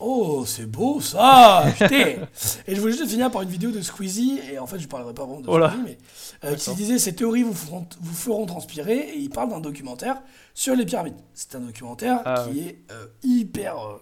Oh, 0.05 0.43
c'est 0.45 0.65
beau 0.65 0.99
ça 0.99 1.63
Putain 1.77 1.95
Et 2.67 2.75
je 2.75 2.81
voulais 2.81 2.91
juste 2.91 3.07
finir 3.09 3.31
par 3.31 3.41
une 3.43 3.49
vidéo 3.49 3.71
de 3.71 3.81
Squeezie, 3.81 4.41
et 4.51 4.59
en 4.59 4.67
fait 4.67 4.79
je 4.79 4.87
parlerai 4.87 5.13
pas 5.13 5.23
vraiment 5.23 5.39
de 5.39 5.47
Oh. 5.49 5.55
Squeezie, 5.57 5.81
mais 5.85 5.97
euh, 6.43 6.55
qui 6.55 6.75
disait 6.75 6.99
ces 6.99 7.15
théories 7.15 7.43
vous 7.43 7.53
feront, 7.53 7.87
vous 8.01 8.13
feront 8.13 8.45
transpirer, 8.45 8.97
et 8.97 9.17
il 9.17 9.29
parle 9.29 9.49
d'un 9.49 9.61
documentaire 9.61 10.21
sur 10.53 10.75
les 10.75 10.85
pyramides. 10.85 11.15
C'est 11.33 11.55
un 11.55 11.61
documentaire 11.61 12.21
Ah, 12.25 12.45
qui 12.51 12.59
est 12.59 12.79
euh, 12.91 13.05
hyper 13.23 13.77
euh, 13.79 14.01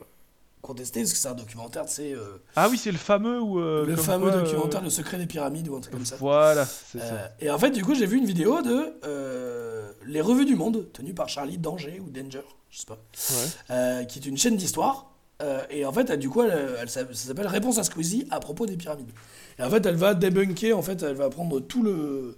contesté, 0.62 1.02
parce 1.02 1.12
que 1.14 1.18
c'est 1.18 1.28
un 1.28 1.34
documentaire, 1.34 1.84
c'est 1.88 2.14
euh, 2.14 2.38
Ah 2.56 2.70
oui, 2.70 2.78
c'est 2.78 2.92
le 2.92 2.98
fameux 2.98 3.40
ou 3.42 3.60
le 3.60 3.96
fameux 3.96 4.32
documentaire 4.32 4.82
Le 4.82 4.90
secret 4.90 5.18
des 5.18 5.26
pyramides 5.26 5.68
ou 5.68 5.76
un 5.76 5.80
truc 5.82 5.94
comme 5.94 6.06
ça. 6.06 6.16
Voilà, 6.20 6.62
Euh, 6.62 7.00
ça. 7.00 7.32
et 7.40 7.50
en 7.50 7.58
fait, 7.60 7.72
du 7.72 7.84
coup, 7.84 7.96
j'ai 7.96 8.06
vu 8.06 8.18
une 8.18 8.26
vidéo 8.26 8.62
de 8.62 8.94
euh, 9.06 9.92
Les 10.06 10.22
Revues 10.22 10.46
du 10.46 10.56
Monde, 10.56 10.88
tenue 10.94 11.14
par 11.14 11.28
Charlie 11.30 11.58
Danger 11.58 12.00
ou 12.06 12.10
Danger, 12.10 12.44
je 12.70 12.80
sais 12.80 12.86
pas, 12.86 12.98
Ouais. 13.32 13.50
euh, 13.72 14.04
qui 14.06 14.20
est 14.20 14.26
une 14.26 14.38
chaîne 14.38 14.56
d'histoire. 14.56 15.08
Euh, 15.42 15.64
et 15.72 15.86
en 15.86 15.92
fait, 15.92 16.08
elle, 16.12 16.20
du 16.20 16.30
coup, 16.30 16.44
elle, 16.44 16.88
ça 16.88 17.02
s'appelle 17.14 17.48
Réponse 17.48 17.80
à 17.80 17.84
Squeezie 17.84 18.28
à 18.30 18.40
propos 18.40 18.68
des 18.68 18.78
pyramides. 18.78 19.10
Et 19.58 19.64
en 19.64 19.70
fait, 19.72 19.84
elle 19.88 19.96
va 19.96 20.14
débunker, 20.14 20.78
en 20.78 20.84
fait, 20.84 21.02
elle 21.02 21.16
va 21.16 21.30
prendre 21.32 21.60
tout 21.60 21.82
le, 21.82 22.38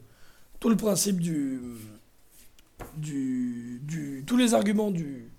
tout 0.61 0.69
le 0.69 0.77
principe 0.77 1.19
du, 1.19 1.59
du, 2.97 3.81
du. 3.83 4.23
tous 4.25 4.37
les 4.37 4.53
arguments 4.53 4.91
du, 4.91 5.29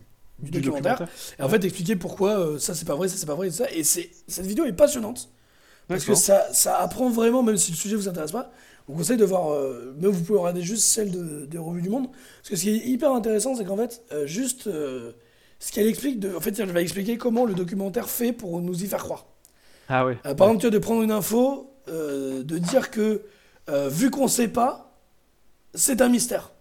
du, 0.45 0.51
Du 0.51 0.61
documentaire. 0.61 1.09
Et 1.39 1.43
en 1.43 1.49
fait, 1.49 1.65
expliquer 1.65 1.97
pourquoi 1.97 2.39
euh, 2.39 2.59
ça 2.59 2.75
c'est 2.75 2.87
pas 2.87 2.95
vrai, 2.95 3.09
ça 3.09 3.17
c'est 3.17 3.27
pas 3.27 3.35
vrai, 3.35 3.49
et 3.49 3.51
ça. 3.51 3.71
Et 3.73 3.83
c'est, 3.83 4.11
cette 4.29 4.47
vidéo 4.47 4.65
est 4.65 4.73
passionnante. 4.73 5.29
Parce 5.89 6.05
que 6.05 6.15
ça, 6.15 6.47
ça 6.53 6.79
apprend 6.79 7.11
vraiment, 7.11 7.43
même 7.43 7.57
si 7.57 7.73
le 7.73 7.77
sujet 7.77 7.97
vous 7.97 8.09
intéresse 8.09 8.33
pas, 8.33 8.51
on 8.89 8.93
vous 8.93 8.99
conseille 8.99 9.17
de 9.17 9.25
voir, 9.25 9.53
euh, 9.53 9.95
même 9.99 10.11
vous 10.11 10.23
pouvez 10.23 10.39
regarder 10.39 10.63
juste 10.63 10.85
celle 10.85 11.11
de, 11.11 11.47
des 11.47 11.59
revues 11.59 11.83
du 11.83 11.89
monde. 11.89 12.09
Parce 12.11 12.51
que 12.51 12.57
ce 12.57 12.63
qui 12.63 12.71
est 12.71 12.87
hyper 12.87 13.13
intéressant, 13.13 13.55
c'est 13.55 13.65
qu'en 13.65 13.77
fait, 13.77 14.03
euh, 14.13 14.27
juste 14.27 14.67
euh, 14.67 15.13
ce 15.59 15.73
qu'elle 15.73 15.87
explique, 15.87 16.21
de, 16.21 16.35
en 16.35 16.41
fait, 16.41 16.59
elle 16.59 16.71
va 16.71 16.83
expliquer 16.83 17.17
comment 17.17 17.45
le 17.45 17.55
documentaire 17.55 18.09
fait 18.09 18.33
pour 18.33 18.61
nous 18.61 18.83
y 18.83 18.87
faire 18.87 19.03
croire. 19.03 19.27
Ah. 19.89 20.05
Euh, 20.05 20.35
par 20.35 20.49
exemple, 20.49 20.61
tu 20.61 20.67
vois, 20.67 20.71
de 20.71 20.79
prendre 20.79 21.03
une 21.03 21.11
info, 21.11 21.71
de 21.87 22.59
dire 22.59 22.91
que 22.91 23.23
vu 23.89 24.11
qu'on 24.11 24.29
sait 24.29 24.49
pas, 24.49 24.99
c'est 25.75 26.01
un 26.01 26.09
mystère. 26.09 26.53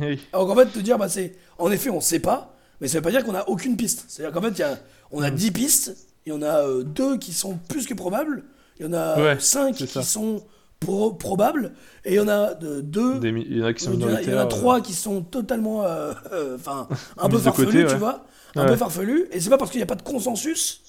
Oui. 0.00 0.20
Alors 0.32 0.46
qu'en 0.46 0.54
fait, 0.54 0.66
te 0.66 0.78
dire, 0.78 0.98
bah, 0.98 1.08
c'est. 1.08 1.34
En 1.58 1.70
effet, 1.70 1.90
on 1.90 2.00
sait 2.00 2.20
pas, 2.20 2.56
mais 2.80 2.88
ça 2.88 2.98
veut 2.98 3.02
pas 3.02 3.10
dire 3.10 3.24
qu'on 3.24 3.34
a 3.34 3.48
aucune 3.48 3.76
piste. 3.76 4.04
C'est-à-dire 4.08 4.32
qu'en 4.32 4.42
fait, 4.46 4.58
y 4.58 4.62
a, 4.62 4.78
on 5.10 5.22
a 5.22 5.30
Mm. 5.30 5.34
10 5.34 5.50
pistes, 5.52 5.96
il 6.26 6.32
y 6.32 6.36
en 6.36 6.42
a 6.42 6.62
euh, 6.66 6.82
deux 6.82 7.18
qui 7.18 7.32
sont 7.32 7.58
plus 7.68 7.86
que 7.86 7.94
probables, 7.94 8.44
il 8.78 8.86
y 8.86 8.88
en 8.88 8.92
a 8.92 9.20
Ouais, 9.20 9.36
5 9.40 9.74
c'est 9.78 9.86
qui 9.86 10.02
sont 10.04 10.42
pro- 10.80 11.12
probables, 11.12 11.72
et 12.04 12.12
il 12.12 12.16
y 12.16 12.20
en 12.20 12.28
a 12.28 12.54
euh, 12.62 12.80
deux. 12.82 13.18
Des 13.18 13.30
Il 13.30 13.58
y 13.58 13.62
en 13.62 13.66
a 13.66 13.72
qui 13.72 13.84
sont 13.84 13.92
il 13.94 14.00
y 14.00 14.04
en 14.04 14.08
a- 14.08 14.10
il 14.10 14.12
y 14.12 14.14
en 14.14 14.18
a 14.18 14.20
minoritaires, 14.20 14.40
euh, 14.46 14.46
trois 14.60 14.80
qui 14.80 14.92
sont 14.92 15.22
totalement. 15.22 15.84
euh, 15.84 16.12
euh, 16.32 16.56
Enfin, 16.60 16.88
un 17.16 17.28
peu 17.28 17.38
farfelus, 17.38 17.86
tu 17.86 17.96
vois. 17.96 18.24
Un 18.56 18.62
Ouais. 18.62 18.68
peu 18.68 18.76
farfelus, 18.76 19.26
et 19.32 19.40
c'est 19.40 19.50
pas 19.50 19.58
parce 19.58 19.70
qu'il 19.70 19.78
n'y 19.78 19.82
a 19.84 19.86
pas 19.86 19.94
de 19.94 20.02
consensus 20.02 20.82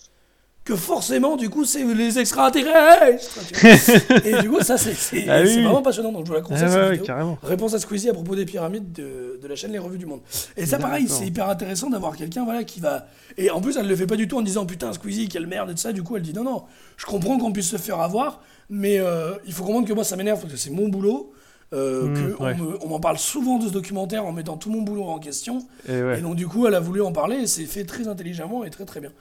que 0.69 0.75
forcément, 0.75 1.35
du 1.35 1.49
coup, 1.49 1.65
c'est 1.65 1.83
les 1.83 2.19
extraterrestres. 2.19 3.39
et 4.25 4.39
du 4.39 4.49
coup, 4.51 4.61
ça, 4.61 4.77
c'est 4.77 5.27
Ah 5.27 5.41
oui, 5.41 5.63
vraiment 5.63 5.81
passionnant, 5.81 6.11
donc 6.11 6.25
je 6.25 6.27
vous 6.27 6.35
la 6.35 6.41
Ah 6.43 6.47
conseille. 6.47 6.69
ouais, 6.69 6.89
ouais, 6.89 6.99
carrément. 6.99 7.39
Réponse 7.41 7.73
à 7.73 7.79
Squeezie 7.79 8.09
à 8.09 8.13
propos 8.13 8.35
des 8.35 8.45
pyramides 8.45 8.91
de, 8.91 9.39
de 9.41 9.47
la 9.47 9.55
chaîne 9.55 9.71
Les 9.71 9.79
Revues 9.79 9.97
du 9.97 10.05
Monde. 10.05 10.21
Et 10.55 10.67
ça, 10.67 10.77
pareil, 10.77 11.07
c'est 11.09 11.25
hyper 11.25 11.49
intéressant 11.49 11.89
d'avoir 11.89 12.15
quelqu'un 12.15 12.43
voilà, 12.43 12.63
qui 12.63 12.79
va. 12.79 13.07
Et 13.37 13.49
en 13.49 13.61
plus, 13.61 13.77
elle 13.77 13.87
le 13.87 13.95
fait 13.95 14.05
pas 14.05 14.15
du 14.15 14.27
tout 14.27 14.37
en 14.37 14.43
disant 14.43 14.67
putain, 14.67 14.93
Squeezie, 14.93 15.27
quelle 15.27 15.47
merde 15.47 15.71
et 15.71 15.73
tout 15.73 15.79
ça. 15.79 15.91
Du 15.91 16.03
coup, 16.03 16.15
elle 16.17 16.21
dit 16.21 16.33
non, 16.33 16.43
non, 16.43 16.63
je 16.97 17.05
comprends 17.07 17.39
qu'on 17.39 17.51
puisse 17.51 17.69
se 17.69 17.77
faire 17.77 17.99
avoir, 17.99 18.41
mais 18.69 18.99
euh, 18.99 19.31
il 19.47 19.53
faut 19.53 19.63
comprendre 19.63 19.87
que 19.87 19.93
moi, 19.93 20.03
ça 20.03 20.17
m'énerve 20.17 20.39
parce 20.39 20.53
que 20.53 20.59
c'est 20.59 20.69
mon 20.69 20.87
boulot. 20.87 21.33
Euh, 21.71 22.07
Mmh, 22.07 22.13
que 22.15 22.35
on 22.39 22.45
ouais. 22.45 22.55
me- 22.55 22.83
on 22.83 22.87
m'en 22.87 22.99
parle 22.99 23.19
souvent 23.19 23.59
de 23.59 23.67
ce 23.67 23.71
documentaire 23.71 24.25
en 24.25 24.31
mettant 24.31 24.57
tout 24.57 24.71
mon 24.71 24.81
boulot 24.81 25.03
en 25.03 25.19
question. 25.19 25.67
Et 25.87 26.01
ouais. 26.01 26.17
Et 26.17 26.21
donc, 26.23 26.35
du 26.35 26.47
coup, 26.47 26.65
elle 26.65 26.73
a 26.73 26.79
voulu 26.79 27.01
en 27.03 27.11
parler 27.11 27.35
et 27.41 27.47
c'est 27.47 27.65
fait 27.65 27.83
très 27.83 28.07
intelligemment 28.07 28.63
et 28.63 28.71
très 28.71 28.85
très 28.85 28.99
bien. 29.01 29.11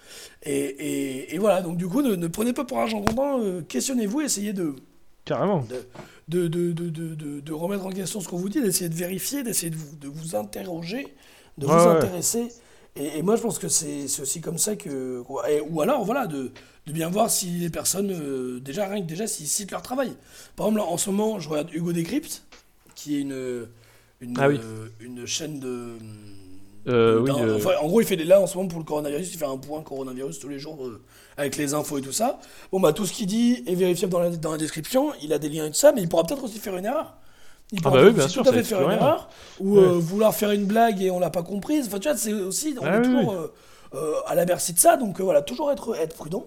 Et, 0.45 0.55
et- 0.55 1.35
et 1.35 1.39
voilà, 1.39 1.61
donc 1.61 1.77
du 1.77 1.87
coup, 1.89 2.01
ne, 2.01 2.15
ne 2.16 2.27
prenez 2.27 2.55
pas 2.55 2.65
pour 2.65 2.79
argent 2.79 3.03
comptant, 3.03 3.39
euh, 3.41 3.61
questionnez-vous, 3.69 4.23
essayez 4.23 4.55
de, 4.55 4.75
Carrément. 5.27 5.62
de, 6.29 6.49
de, 6.49 6.73
de, 6.73 7.41
de, 7.41 7.53
remettre 7.53 7.85
en 7.85 7.91
question 7.91 8.20
ce 8.23 8.29
qu'on 8.29 8.39
vous 8.39 8.49
dit, 8.49 8.62
d'essayer 8.62 8.89
de 8.89 8.95
vérifier, 8.95 9.43
d'essayer 9.43 9.69
de 9.70 9.77
vous, 9.77 9.95
de 9.97 10.09
vous 10.09 10.35
interroger, 10.35 11.07
de 11.59 11.66
Ouais, 11.66 11.73
vous 11.75 11.89
intéresser. 11.89 12.49
Et, 12.99 13.19
et 13.19 13.23
moi, 13.23 13.37
je 13.37 13.43
pense 13.43 13.59
que 13.59 13.69
c'est 13.69 14.05
aussi 14.20 14.41
comme 14.41 14.59
ça 14.59 14.77
que. 14.77 15.23
et- 15.49 15.61
ou 15.61 15.81
alors, 15.81 16.05
voilà, 16.05 16.27
de, 16.27 16.51
de 16.87 16.93
bien 16.93 17.09
voir 17.09 17.31
si 17.31 17.47
les 17.47 17.70
personnes. 17.70 18.11
euh, 18.11 18.61
déjà, 18.61 18.87
rien 18.89 19.03
que 19.03 19.07
déjà, 19.09 19.27
s'ils 19.27 19.47
citent 19.49 19.70
leur 19.70 19.83
travail. 19.83 20.12
Par 20.57 20.66
exemple, 20.66 20.81
là, 20.85 20.87
en 20.93 20.97
ce 20.99 21.11
moment, 21.11 21.39
je 21.39 21.49
regarde 21.49 21.73
Hugo 21.73 21.93
Décrypte, 21.93 22.43
qui 22.95 23.16
est 23.16 23.20
une, 23.20 23.66
une, 24.20 24.35
Ah 24.39 24.49
oui. 24.49 24.59
euh, 24.62 24.89
une 25.01 25.27
chaîne 25.27 25.61
de. 25.61 25.93
Euh, 26.87 27.20
oui, 27.20 27.31
euh, 27.31 27.57
enfin, 27.57 27.73
en 27.83 27.87
gros, 27.89 28.01
il 28.01 28.07
fait 28.07 28.16
des 28.16 28.25
là 28.25 28.41
en 28.41 28.47
ce 28.47 28.57
moment 28.57 28.69
pour 28.69 28.79
le 28.79 28.85
coronavirus, 28.85 29.31
il 29.35 29.37
fait 29.39 29.45
un 29.45 29.59
point 29.59 29.83
coronavirus 29.83 30.39
tous 30.39 30.49
les 30.49 30.59
jours 30.59 30.87
euh, 30.87 31.03
avec 31.37 31.57
les 31.57 31.75
infos 31.75 31.99
et 31.99 32.01
tout 32.03 32.12
ça. 32.12 32.41
Bon, 32.73 32.81
bah, 32.81 32.95
tout 32.95 33.05
ce 33.05 33.12
qu'il 33.12 33.27
dit 33.27 33.62
est 33.66 33.75
vérifiable 33.75 34.12
dans 34.12 34.20
la, 34.20 34.31
dans 34.31 34.53
la 34.53 34.59
description, 34.59 35.12
il 35.23 35.33
a 35.35 35.39
des 35.39 35.51
liens 35.51 35.66
et 35.66 35.70
tout 35.70 35.75
ça, 35.77 35.93
mais 35.93 36.01
il 36.01 36.09
pourra 36.09 36.25
peut-être 36.25 36.45
aussi 36.45 36.59
faire 36.59 36.77
une 36.77 36.87
erreur. 36.87 37.15
Il 37.73 37.82
Ah 37.85 37.90
pourra 37.90 37.99
bah 37.99 38.05
oui, 38.07 38.12
bien 38.15 38.28
sûr, 38.28 38.45
tout 38.45 38.49
à 38.49 38.53
fait 38.53 38.62
faire 38.65 38.82
une 38.82 38.90
rien. 38.90 38.97
erreur, 38.97 39.28
ou 39.59 39.78
Ouais. 39.78 39.78
euh, 39.78 39.99
vouloir 39.99 40.35
faire 40.35 40.51
une 40.53 40.65
blague 40.66 41.03
et 41.03 41.11
on 41.11 41.19
l'a 41.19 41.31
pas 41.31 41.43
comprise. 41.43 41.86
Enfin, 41.86 41.99
tu 41.99 42.09
vois, 42.09 42.16
c'est 42.16 42.32
aussi, 42.32 42.74
on 42.81 42.85
Ah 42.85 42.97
est 42.97 43.01
oui, 43.01 43.03
toujours 43.03 43.32
euh, 43.32 43.53
euh, 43.95 44.15
à 44.27 44.35
la 44.35 44.47
merci 44.47 44.73
de 44.73 44.78
ça, 44.78 44.97
donc 44.97 45.20
euh, 45.20 45.23
voilà, 45.23 45.43
toujours 45.43 45.70
être, 45.70 45.95
être 45.97 46.15
prudent, 46.16 46.47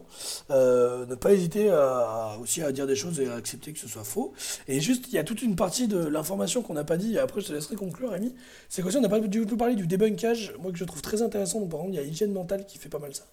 ne 0.50 1.16
pas 1.16 1.34
hésiter 1.34 1.70
à, 1.70 2.38
aussi 2.42 2.62
à 2.64 2.72
dire 2.72 2.88
des 2.88 2.96
choses 2.96 3.20
et 3.20 3.28
à 3.28 3.36
accepter 3.36 3.72
que 3.74 3.80
ce 3.80 3.88
soit 3.88 4.04
faux. 4.04 4.34
Et 4.68 4.80
juste, 4.82 5.06
il 5.10 5.14
y 5.14 5.18
a 5.20 5.24
toute 5.24 5.42
une 5.44 5.56
partie 5.56 5.88
de 5.88 5.98
l'information 6.00 6.62
qu'on 6.64 6.74
n'a 6.74 6.84
pas 6.84 6.98
dit, 6.98 7.16
et 7.16 7.20
après 7.20 7.42
je 7.42 7.48
te 7.48 7.54
laisserai 7.54 7.76
conclure, 7.76 8.12
Rémi, 8.12 8.34
c'est 8.70 8.82
qu'aussi 8.82 8.98
on 8.98 9.02
n'a 9.02 9.10
pas 9.10 9.20
du 9.20 9.46
tout 9.46 9.58
parlé 9.58 9.76
du 9.76 9.88
débunkage, 9.88 10.54
moi 10.60 10.72
que 10.72 10.78
je 10.78 10.86
trouve 10.86 11.02
très 11.04 11.22
intéressant, 11.22 11.60
donc 11.60 11.70
par 11.70 11.82
exemple, 11.82 11.96
il 11.96 12.02
y 12.02 12.04
a 12.04 12.08
Hygiène 12.08 12.32
Mentale 12.32 12.66
qui 12.66 12.78
fait 12.80 12.90
pas 12.90 13.00
mal 13.00 13.14
ça. 13.14 13.24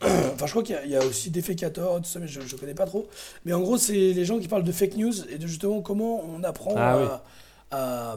enfin, 0.34 0.46
je 0.46 0.50
crois 0.50 0.62
qu'il 0.62 0.74
y 0.74 0.78
a- 0.78 0.84
il 0.84 0.90
y, 0.90 0.96
a 0.96 1.04
aussi 1.04 1.30
Defecator, 1.30 1.96
tout 2.00 2.04
ça, 2.04 2.20
mais 2.20 2.28
je, 2.28 2.40
je 2.40 2.56
connais 2.56 2.74
pas 2.74 2.86
trop. 2.86 3.08
Mais 3.44 3.52
en 3.52 3.60
gros, 3.60 3.78
c'est 3.78 3.92
les 4.12 4.24
gens 4.24 4.38
qui 4.38 4.46
parlent 4.48 4.62
de 4.64 4.72
fake 4.72 4.96
news 4.96 5.28
et 5.30 5.38
de 5.38 5.46
justement 5.46 5.80
comment 5.82 6.22
on 6.24 6.42
apprend 6.44 6.74
Ah 6.76 6.92
à, 6.92 6.96
oui. 6.96 7.06
à- 7.70 8.16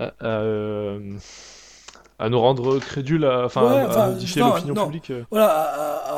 À, 0.00 0.12
euh, 0.22 1.16
à 2.20 2.28
nous 2.28 2.40
rendre 2.40 2.78
crédules, 2.78 3.24
à, 3.24 3.44
enfin, 3.46 3.62
Ouais, 3.62 3.80
à- 3.94 4.08
modifier 4.10 4.42
l'opinion 4.42 4.84
publique. 4.84 5.10
euh. 5.10 5.24
voilà, 5.30 5.48
à, 5.50 5.62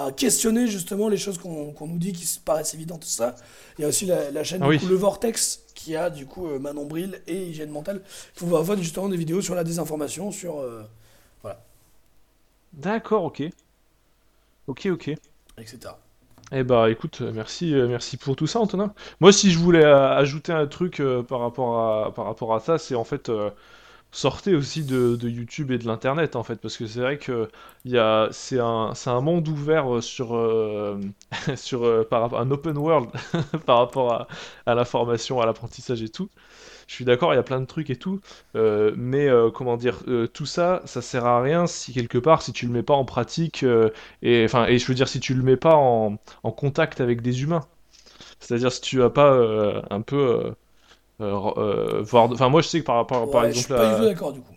à- 0.04 0.06
à 0.06 0.12
questionner 0.12 0.66
justement 0.66 1.08
les 1.08 1.16
choses 1.16 1.38
qu'on 1.38 1.74
nous 1.80 1.98
dit 1.98 2.12
qui 2.12 2.26
se 2.26 2.38
paraissent 2.38 2.74
évidentes, 2.74 3.00
tout 3.02 3.08
ça. 3.08 3.34
Il 3.78 3.82
y 3.82 3.84
a 3.84 3.88
aussi 3.88 4.04
la, 4.06 4.30
la 4.30 4.44
chaîne 4.44 4.60
Ah 4.62 4.66
du 4.66 4.70
oui. 4.72 4.78
coup, 4.78 4.86
Le 4.86 4.94
Vortex 4.96 5.62
qui 5.74 5.96
a 5.96 6.10
du 6.10 6.26
coup 6.26 6.46
euh, 6.48 6.58
Manon 6.58 6.84
Bril 6.86 7.20
et 7.26 7.46
Hygiène 7.46 7.70
Mentale 7.70 8.02
qui 8.36 8.44
vont 8.44 8.56
avoir 8.56 8.76
justement 8.78 9.08
des 9.08 9.16
vidéos 9.16 9.40
sur 9.42 9.54
la 9.54 9.64
désinformation, 9.64 10.30
sur 10.30 10.60
euh, 10.60 10.82
D'accord, 12.72 13.24
ok. 13.24 13.42
Ok, 14.70 14.86
ok. 14.86 15.08
etc. 15.58 15.98
Eh 16.52 16.64
bah 16.64 16.90
écoute, 16.90 17.20
merci, 17.20 17.74
euh, 17.74 17.86
merci 17.86 18.16
pour 18.16 18.34
tout 18.36 18.46
ça, 18.48 18.58
Antonin. 18.60 18.92
Moi, 19.20 19.32
si 19.32 19.52
je 19.52 19.58
voulais 19.58 19.84
euh, 19.84 20.16
ajouter 20.16 20.52
un 20.52 20.66
truc 20.66 20.98
euh, 21.00 21.22
par 21.22 21.40
rapport 21.40 21.78
à, 22.06 22.12
par 22.14 22.24
rapport 22.24 22.54
à 22.54 22.60
ça, 22.60 22.76
c'est 22.78 22.96
en 22.96 23.04
fait 23.04 23.28
euh, 23.28 23.50
sortez 24.12 24.54
aussi 24.56 24.84
de, 24.84 25.16
de 25.16 25.28
YouTube 25.28 25.70
et 25.72 25.78
de 25.78 25.86
l'Internet, 25.86 26.36
en 26.36 26.44
fait, 26.44 26.56
parce 26.60 26.76
que 26.78 26.86
c'est 26.86 27.00
vrai 27.00 27.18
que 27.18 27.50
il 27.84 27.92
y 27.92 27.98
a, 27.98 28.28
c'est 28.32 28.60
un, 28.60 28.94
c'est 28.94 29.10
un 29.10 29.20
monde 29.22 29.48
ouvert 29.48 30.02
sur, 30.02 30.30
sur 31.56 32.08
par 32.08 32.22
rapport 32.22 32.40
un 32.40 32.50
open 32.50 32.78
world 32.78 33.10
par 33.66 33.78
rapport 33.78 34.12
à, 34.14 34.28
à 34.66 34.74
la 34.74 34.84
formation, 34.84 35.40
à 35.40 35.46
l'apprentissage 35.46 36.02
et 36.02 36.08
tout. 36.10 36.30
Je 36.90 36.96
suis 36.96 37.04
d'accord, 37.04 37.32
il 37.32 37.36
y 37.36 37.38
a 37.38 37.44
plein 37.44 37.60
de 37.60 37.66
trucs 37.66 37.88
et 37.90 37.94
tout, 37.94 38.20
euh, 38.56 38.92
mais 38.96 39.28
euh, 39.28 39.48
comment 39.52 39.76
dire, 39.76 40.02
euh, 40.08 40.26
tout 40.26 40.44
ça, 40.44 40.82
ça 40.86 41.00
sert 41.02 41.24
à 41.24 41.40
rien 41.40 41.68
si 41.68 41.92
quelque 41.92 42.18
part, 42.18 42.42
si 42.42 42.52
tu 42.52 42.66
le 42.66 42.72
mets 42.72 42.82
pas 42.82 42.94
en 42.94 43.04
pratique, 43.04 43.64
et 44.22 44.44
enfin, 44.44 44.66
et 44.66 44.76
je 44.78 44.86
veux 44.86 44.94
dire, 44.94 45.06
si 45.08 45.20
tu 45.20 45.34
le 45.34 45.42
mets 45.44 45.56
pas 45.56 45.76
en, 45.76 46.16
en 46.42 46.50
contact 46.50 47.00
avec 47.00 47.22
des 47.22 47.42
humains. 47.44 47.62
C'est-à-dire 48.40 48.72
si 48.72 48.80
tu 48.82 48.98
vas 48.98 49.10
pas 49.10 49.32
un 49.90 50.02
peu 50.02 50.54
voir, 51.20 52.30
enfin 52.32 52.48
moi 52.48 52.62
je 52.62 52.68
sais 52.68 52.80
que 52.80 52.86
par 52.86 52.96
rapport, 52.96 53.30
par 53.30 53.44
Ouais, 53.44 53.52
je 53.54 53.60
suis 53.60 53.72
exemple, 53.72 53.74
pas 53.74 53.86
du 53.86 53.94
tout 53.94 54.02
à- 54.02 54.04
d'accord 54.04 54.32
du 54.34 54.42
coup. 54.42 54.54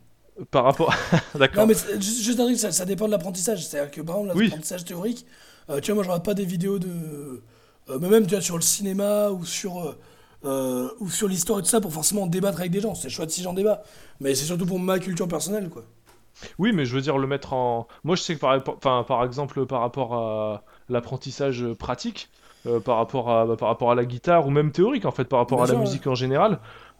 par 0.51 0.64
rapport, 0.65 0.93
d'accord. 1.35 1.53
Non, 1.53 1.68
mais 1.68 1.76
juste, 1.99 2.22
juste 2.23 2.39
un 2.39 2.45
truc, 2.45 2.57
ça, 2.57 2.72
ça 2.72 2.85
dépend 2.85 3.05
de 3.05 3.11
l'apprentissage. 3.11 3.65
C'est-à-dire 3.68 3.91
que 3.91 4.01
par 4.01 4.15
exemple, 4.18 4.30
Oui. 4.34 4.53
l'apprentissage 4.53 4.85
théorique, 4.85 5.26
euh, 5.69 5.80
tu 5.80 5.88
vois, 5.91 5.95
moi 5.95 6.03
je 6.03 6.10
regarde 6.10 6.26
pas 6.26 6.34
des 6.34 6.45
vidéos 6.45 6.80
de. 6.80 6.88
euh, 7.89 7.99
mais 7.99 8.10
même 8.10 8.26
tu 8.26 8.31
vois, 8.34 8.41
sur 8.41 8.55
le 8.55 8.61
cinéma 8.64 9.30
ou 9.30 9.45
sur, 9.45 9.95
euh, 10.45 10.89
ou 10.99 11.09
sur 11.09 11.27
l'histoire 11.27 11.59
et 11.59 11.61
tout 11.61 11.69
ça 11.69 11.81
pour 11.81 11.93
forcément 11.93 12.27
débattre 12.27 12.59
avec 12.59 12.71
des 12.71 12.81
gens. 12.81 12.95
C'est 12.95 13.09
chouette 13.09 13.31
si 13.31 13.41
j'en 13.41 13.53
débat. 13.53 13.83
Mais 14.19 14.35
c'est 14.35 14.45
surtout 14.45 14.65
pour 14.65 14.79
ma 14.79 14.99
culture 14.99 15.27
personnelle, 15.27 15.69
quoi. 15.69 15.83
Oui, 16.57 16.71
mais 16.73 16.85
je 16.85 16.95
veux 16.95 17.01
dire 17.01 17.17
le 17.17 17.27
mettre 17.27 17.53
en. 17.53 17.87
Moi, 18.03 18.15
je 18.15 18.21
sais 18.23 18.35
que 18.35 18.39
par, 18.39 18.59
enfin, 18.67 19.05
par 19.07 19.23
exemple, 19.23 19.65
par 19.65 19.81
rapport 19.81 20.15
à 20.15 20.63
l'apprentissage 20.89 21.65
pratique, 21.77 22.29
euh, 22.65 22.79
par 22.79 22.97
rapport 22.97 23.29
à, 23.29 23.55
par 23.55 23.69
rapport 23.69 23.91
à 23.91 23.95
la 23.95 24.05
guitare 24.05 24.47
ou 24.47 24.49
même 24.49 24.71
théorique 24.71 25.05
en 25.05 25.11
fait, 25.11 25.25
par 25.25 25.39
rapport 25.39 25.63
Bien 25.63 25.69
à 25.69 25.73
la 25.73 25.79
musique 25.79 26.07
en 26.07 26.15
général, 26.15 26.59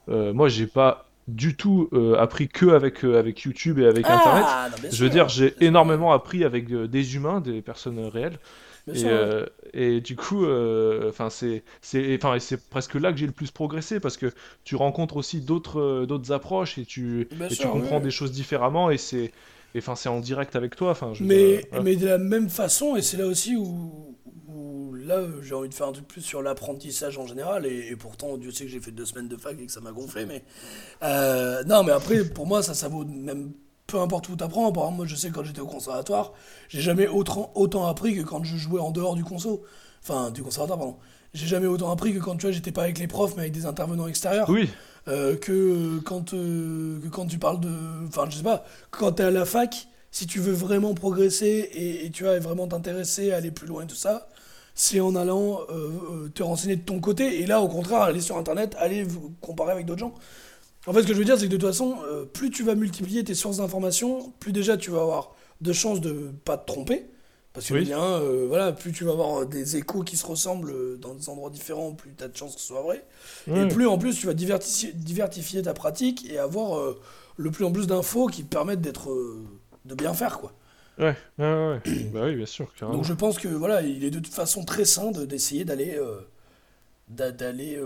euh, 0.09 0.33
moi, 0.33 0.49
j'ai 0.49 0.67
pas 0.67 1.07
du 1.27 1.55
tout 1.55 1.89
euh, 1.93 2.19
appris 2.19 2.47
que 2.49 2.67
avec 2.67 3.03
euh, 3.05 3.17
avec 3.17 3.41
YouTube 3.41 3.79
et 3.79 3.85
avec 3.85 4.05
Internet. 4.05 4.43
Ah, 4.47 4.67
non, 4.69 4.75
bien 4.81 4.89
Je 4.91 5.03
veux 5.03 5.09
dire, 5.09 5.29
j'ai 5.29 5.55
énormément 5.63 6.11
appris 6.11 6.43
avec 6.43 6.69
euh, 6.71 6.87
des 6.87 7.15
humains, 7.15 7.39
des 7.39 7.61
personnes 7.61 7.99
réelles. 7.99 8.39
Bien 8.85 8.95
Et, 8.95 8.97
sûr, 8.97 9.10
euh, 9.10 9.45
et 9.73 10.01
du 10.01 10.15
coup, 10.15 10.45
euh, 10.45 11.10
enfin 11.10 11.30
c'est 11.30 11.64
c'est 11.81 12.15
enfin 12.15 12.35
et 12.35 12.39
c'est 12.39 12.69
presque 12.69 12.93
là 12.95 13.11
que 13.11 13.18
j'ai 13.18 13.26
le 13.26 13.31
plus 13.31 13.49
progressé 13.51 13.99
parce 13.99 14.18
que 14.18 14.31
tu 14.64 14.76
rencontres 14.76 15.18
aussi 15.18 15.41
d'autres 15.41 15.80
euh, 15.80 16.05
d'autres 16.05 16.31
approches 16.31 16.77
et 16.77 16.85
tu 16.85 17.27
tu 17.57 17.68
comprends 17.68 17.99
ouais. 17.99 18.01
des 18.01 18.11
choses 18.11 18.31
différemment 18.31 18.91
et 18.91 18.97
c'est 18.97 19.31
et 19.73 19.80
enfin 19.80 19.95
c'est 19.95 20.10
en 20.10 20.19
direct 20.19 20.55
avec 20.55 20.76
toi. 20.76 20.91
Enfin, 20.91 21.11
dire, 21.14 21.19
Mais, 21.19 21.61
mais 21.81 21.95
de 21.95 22.07
la 22.07 22.18
même 22.18 22.49
façon, 22.49 22.95
et 22.95 23.01
c'est 23.01 23.18
là 23.18 23.27
aussi 23.27 23.55
où, 23.55 24.15
où 24.47 24.93
là 24.95 25.22
j'ai 25.41 25.53
envie 25.53 25.69
de 25.69 25.73
faire 25.73 25.88
un 25.88 25.91
truc 25.91 26.07
plus 26.07 26.22
sur 26.22 26.41
l'apprentissage 26.41 27.18
en 27.18 27.27
général, 27.27 27.65
et, 27.65 27.89
et 27.91 27.95
pourtant 27.95 28.38
Dieu 28.38 28.51
sait 28.51 28.65
que 28.65 28.72
j'ai 28.72 28.80
fait 28.80 28.91
deux 28.91 29.05
semaines 29.05 29.27
de 29.27 29.38
fac 29.38 29.60
et 29.60 29.65
que 29.65 29.72
ça 29.72 29.81
m'a 29.81 29.91
gonflé, 29.91 30.26
mais 30.26 30.43
euh, 31.03 31.64
non, 31.65 31.84
mais 31.84 31.91
après 31.93 32.23
pour 32.26 32.47
moi 32.47 32.64
ça, 32.64 32.73
ça 32.73 32.88
vaut 32.89 33.05
même 33.05 33.53
peu 33.93 33.99
importe 33.99 34.27
où 34.29 34.35
t'apprends. 34.35 34.71
Par 34.71 34.85
exemple, 34.85 34.97
moi 34.97 35.05
je 35.05 35.15
sais 35.15 35.29
que 35.29 35.35
quand 35.35 35.43
j'étais 35.43 35.61
au 35.61 35.67
conservatoire, 35.67 36.33
j'ai 36.67 36.81
jamais 36.81 37.07
autant, 37.07 37.51
autant 37.53 37.85
appris 37.85 38.15
que 38.15 38.23
quand 38.23 38.43
je 38.43 38.57
jouais 38.57 38.79
en 38.79 38.89
dehors 38.89 39.15
du 39.15 39.23
conso, 39.23 39.63
enfin 40.01 40.31
du 40.31 40.41
conservatoire, 40.41 40.79
pardon. 40.79 40.95
J'ai 41.35 41.45
jamais 41.45 41.67
autant 41.67 41.91
appris 41.91 42.13
que 42.13 42.19
quand 42.19 42.35
tu 42.35 42.47
vois 42.47 42.51
j'étais 42.51 42.71
pas 42.71 42.83
avec 42.83 42.97
les 42.99 43.07
profs 43.07 43.35
mais 43.35 43.43
avec 43.43 43.53
des 43.53 43.65
intervenants 43.65 44.07
extérieurs 44.07 44.49
Oui, 44.49 44.69
euh, 45.07 45.35
que, 45.35 45.51
euh, 45.51 46.01
quand, 46.03 46.33
euh, 46.33 46.99
que 47.01 47.07
quand 47.07 47.25
tu 47.27 47.37
parles 47.37 47.59
de... 47.59 47.71
Enfin, 48.07 48.25
je 48.29 48.37
sais 48.37 48.43
pas, 48.43 48.65
quand 48.91 49.13
t'es 49.13 49.23
à 49.23 49.31
la 49.31 49.45
fac, 49.45 49.87
si 50.11 50.27
tu 50.27 50.39
veux 50.39 50.53
vraiment 50.53 50.93
progresser 50.95 51.69
et, 51.73 52.05
et 52.05 52.09
tu 52.11 52.23
vas 52.23 52.37
vraiment 52.39 52.67
t'intéresser, 52.67 53.31
aller 53.31 53.51
plus 53.51 53.67
loin 53.67 53.83
et 53.83 53.87
tout 53.87 53.95
ça, 53.95 54.27
c'est 54.75 54.99
en 54.99 55.15
allant 55.15 55.59
euh, 55.69 56.29
te 56.33 56.41
renseigner 56.41 56.75
de 56.75 56.81
ton 56.81 56.99
côté. 56.99 57.41
Et 57.41 57.45
là, 57.45 57.61
au 57.61 57.67
contraire, 57.67 58.01
aller 58.01 58.21
sur 58.21 58.37
Internet, 58.37 58.75
aller 58.79 59.05
comparer 59.41 59.71
avec 59.71 59.85
d'autres 59.85 59.99
gens. 59.99 60.13
En 60.85 60.93
fait, 60.93 61.01
ce 61.03 61.07
que 61.07 61.14
je 61.14 61.19
veux 61.19 61.26
dire, 61.26 61.38
c'est 61.38 61.45
que 61.47 61.51
de 61.51 61.57
toute 61.57 61.68
façon, 61.69 61.97
euh, 62.05 62.26
plus 62.26 62.49
tu 62.49 62.64
vas 62.64 62.76
multiplier 62.76 63.23
tes 63.23 63.35
sources 63.35 63.57
d'informations, 63.57 64.34
plus 64.39 64.51
déjà 64.51 64.76
tu 64.77 64.91
vas 64.91 65.01
avoir 65.01 65.35
de 65.61 65.72
chances 65.72 66.01
de 66.01 66.31
pas 66.45 66.57
te 66.57 66.65
tromper. 66.65 67.05
Parce 67.53 67.68
que 67.68 67.73
Oui. 67.76 67.84
bien, 67.84 68.01
euh, 68.01 68.45
voilà, 68.47 68.73
plus 68.73 68.91
tu 68.91 69.03
vas 69.05 69.11
avoir 69.11 69.45
des 69.45 69.77
échos 69.77 70.03
qui 70.03 70.18
se 70.18 70.26
ressemblent 70.26 70.72
euh, 70.72 70.97
dans 70.97 71.14
des 71.14 71.30
endroits 71.30 71.51
différents, 71.51 71.93
plus 71.93 72.14
tu 72.18 72.23
as 72.23 72.27
de 72.27 72.35
chances 72.35 72.55
que 72.55 72.61
ce 72.61 72.68
soit 72.68 72.81
vrai. 72.81 73.05
Et 73.55 73.68
plus 73.68 73.85
en 73.88 73.97
plus 73.99 74.15
tu 74.19 74.26
vas 74.26 74.34
divertifier, 74.34 74.91
diversifier 74.93 75.61
ta 75.61 75.73
pratique 75.73 76.26
et 76.30 76.39
avoir 76.39 76.80
euh, 76.80 76.99
le 77.38 77.51
plus 77.51 77.64
en 77.65 77.72
plus 77.72 77.85
d'infos 77.88 78.27
qui 78.27 78.43
te 78.43 78.49
permettent 78.49 78.81
d'être 78.81 79.11
euh, 79.11 79.45
de 79.85 79.93
bien 79.95 80.14
faire 80.15 80.39
quoi. 80.39 80.53
ouais, 80.97 81.15
ouais, 81.38 81.81
bah 82.11 82.26
oui, 82.26 82.35
bien 82.35 82.45
sûr, 82.45 82.73
carrément. 82.76 82.99
Donc 82.99 83.03
je 83.05 83.14
pense 83.14 83.38
que 83.39 83.47
voilà, 83.47 83.81
il 83.81 84.03
est 84.03 84.10
de 84.10 84.19
toute 84.19 84.34
façon 84.34 84.64
très 84.65 84.85
sain 84.85 85.11
de- 85.11 85.26
d'essayer 85.26 85.65
d'aller 85.65 85.99
d'a- 87.10 87.31
d'aller 87.31 87.80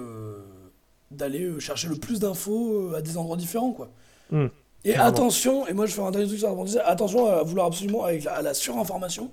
d'aller 1.11 1.43
euh, 1.43 1.59
chercher 1.59 1.87
le 1.87 1.95
plus 1.95 2.19
d'infos 2.19 2.91
euh, 2.91 2.97
à 2.97 3.01
des 3.01 3.17
endroits 3.17 3.37
différents 3.37 3.71
quoi. 3.71 3.89
Hmm. 4.31 4.47
Et 4.85 4.95
attention, 4.95 5.67
et 5.67 5.73
moi 5.73 5.85
je 5.85 5.93
fais 5.93 6.01
un 6.01 6.11
dernier 6.11 6.27
truc 6.27 6.39
sur 6.39 6.47
l'apprentissage, 6.47 6.83
attention 6.85 7.25
à 7.27 7.43
vouloir 7.43 7.67
absolument, 7.67 8.05
avec 8.05 8.23
la, 8.23 8.35
à 8.35 8.41
la 8.41 8.53
surinformation, 8.53 9.31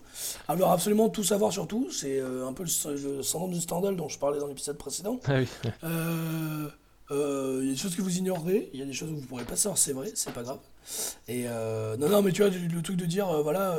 à 0.48 0.54
vouloir 0.54 0.72
absolument 0.72 1.08
tout 1.08 1.22
savoir 1.22 1.52
sur 1.52 1.68
tout, 1.68 1.88
c'est 1.92 2.18
euh, 2.18 2.48
un 2.48 2.52
peu 2.52 2.64
le, 2.64 2.94
le 3.16 3.22
syndrome 3.22 3.52
du 3.52 3.60
Stendhal 3.60 3.94
dont 3.94 4.08
je 4.08 4.18
parlais 4.18 4.40
dans 4.40 4.48
l'épisode 4.48 4.76
précédent. 4.78 5.20
Ah 5.26 5.34
oui. 5.38 5.46
Euh, 5.84 6.66
euh, 7.12 7.58
Il 7.62 7.66
y 7.68 7.70
a 7.70 7.74
des 7.74 7.78
choses 7.78 7.94
que 7.94 8.02
vous 8.02 8.16
ignorerez, 8.18 8.70
il 8.72 8.80
y 8.80 8.82
a 8.82 8.86
des 8.86 8.92
choses 8.92 9.10
que 9.10 9.14
vous 9.14 9.26
pourrez 9.26 9.44
pas 9.44 9.54
savoir, 9.54 9.78
c'est 9.78 9.92
vrai, 9.92 10.10
c'est 10.14 10.32
pas 10.32 10.42
grave. 10.42 10.58
Et 11.28 11.44
euh, 11.46 11.96
non, 11.98 12.08
non, 12.08 12.22
mais 12.22 12.32
tu 12.32 12.42
vois, 12.42 12.50
le, 12.50 12.58
le 12.58 12.82
truc 12.82 12.96
de 12.96 13.04
dire, 13.06 13.28
euh, 13.28 13.42
voilà. 13.42 13.76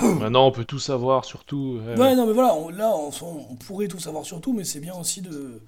Maintenant, 0.00 0.46
on 0.46 0.52
peut 0.52 0.64
tout 0.64 0.78
savoir, 0.78 1.24
surtout. 1.24 1.80
ouais, 1.86 1.98
ouais, 1.98 2.14
non, 2.14 2.26
mais 2.26 2.32
voilà, 2.32 2.54
on- 2.54 2.68
là, 2.70 2.94
on, 2.96 3.10
on 3.50 3.54
pourrait 3.56 3.88
tout 3.88 3.98
savoir 3.98 4.24
sur 4.24 4.40
tout, 4.40 4.52
mais 4.52 4.64
c'est 4.64 4.80
bien 4.80 4.94
aussi 4.94 5.20
de. 5.20 5.60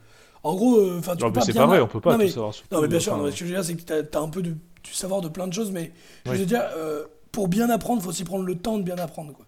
En 0.45 0.55
gros, 0.55 0.79
euh, 0.79 0.97
enfin, 0.99 1.15
tu 1.17 1.23
Non, 1.23 1.31
peux 1.31 1.39
mais 1.41 1.47
c'est 1.47 1.53
pas 1.53 1.67
vrai, 1.67 1.81
on 1.81 1.87
peut 1.87 2.01
pas 2.01 2.13
non, 2.13 2.19
mais, 2.19 2.27
tout 2.27 2.33
savoir. 2.33 2.55
Surtout, 2.55 2.75
Non, 2.75 2.81
mais 2.83 2.89
bien 2.89 3.01
sûr, 3.01 3.17
non, 3.17 3.25
mais 3.25 3.31
ce 3.31 3.37
que 3.37 3.45
je 3.47 3.51
veux 3.51 3.55
dire, 3.57 3.65
c'est 3.65 3.75
que 3.77 3.83
tu 3.83 4.17
as, 4.17 4.21
un 4.21 4.29
peu 4.29 4.43
de, 4.43 4.51
du 4.83 4.93
savoir 4.93 5.21
de 5.21 5.29
plein 5.29 5.47
de 5.47 5.53
choses, 5.53 5.71
mais 5.71 5.93
je 6.27 6.33
veux 6.33 6.47
dire, 6.47 6.63
euh, 6.77 7.05
pour 7.31 7.49
bien 7.49 7.71
apprendre, 7.71 8.01
il 8.01 8.05
faut 8.05 8.11
aussi 8.11 8.25
prendre 8.25 8.45
le 8.45 8.57
temps 8.57 8.79
de 8.79 8.83
bien 8.83 8.99
apprendre, 8.99 9.33
quoi. 9.33 9.47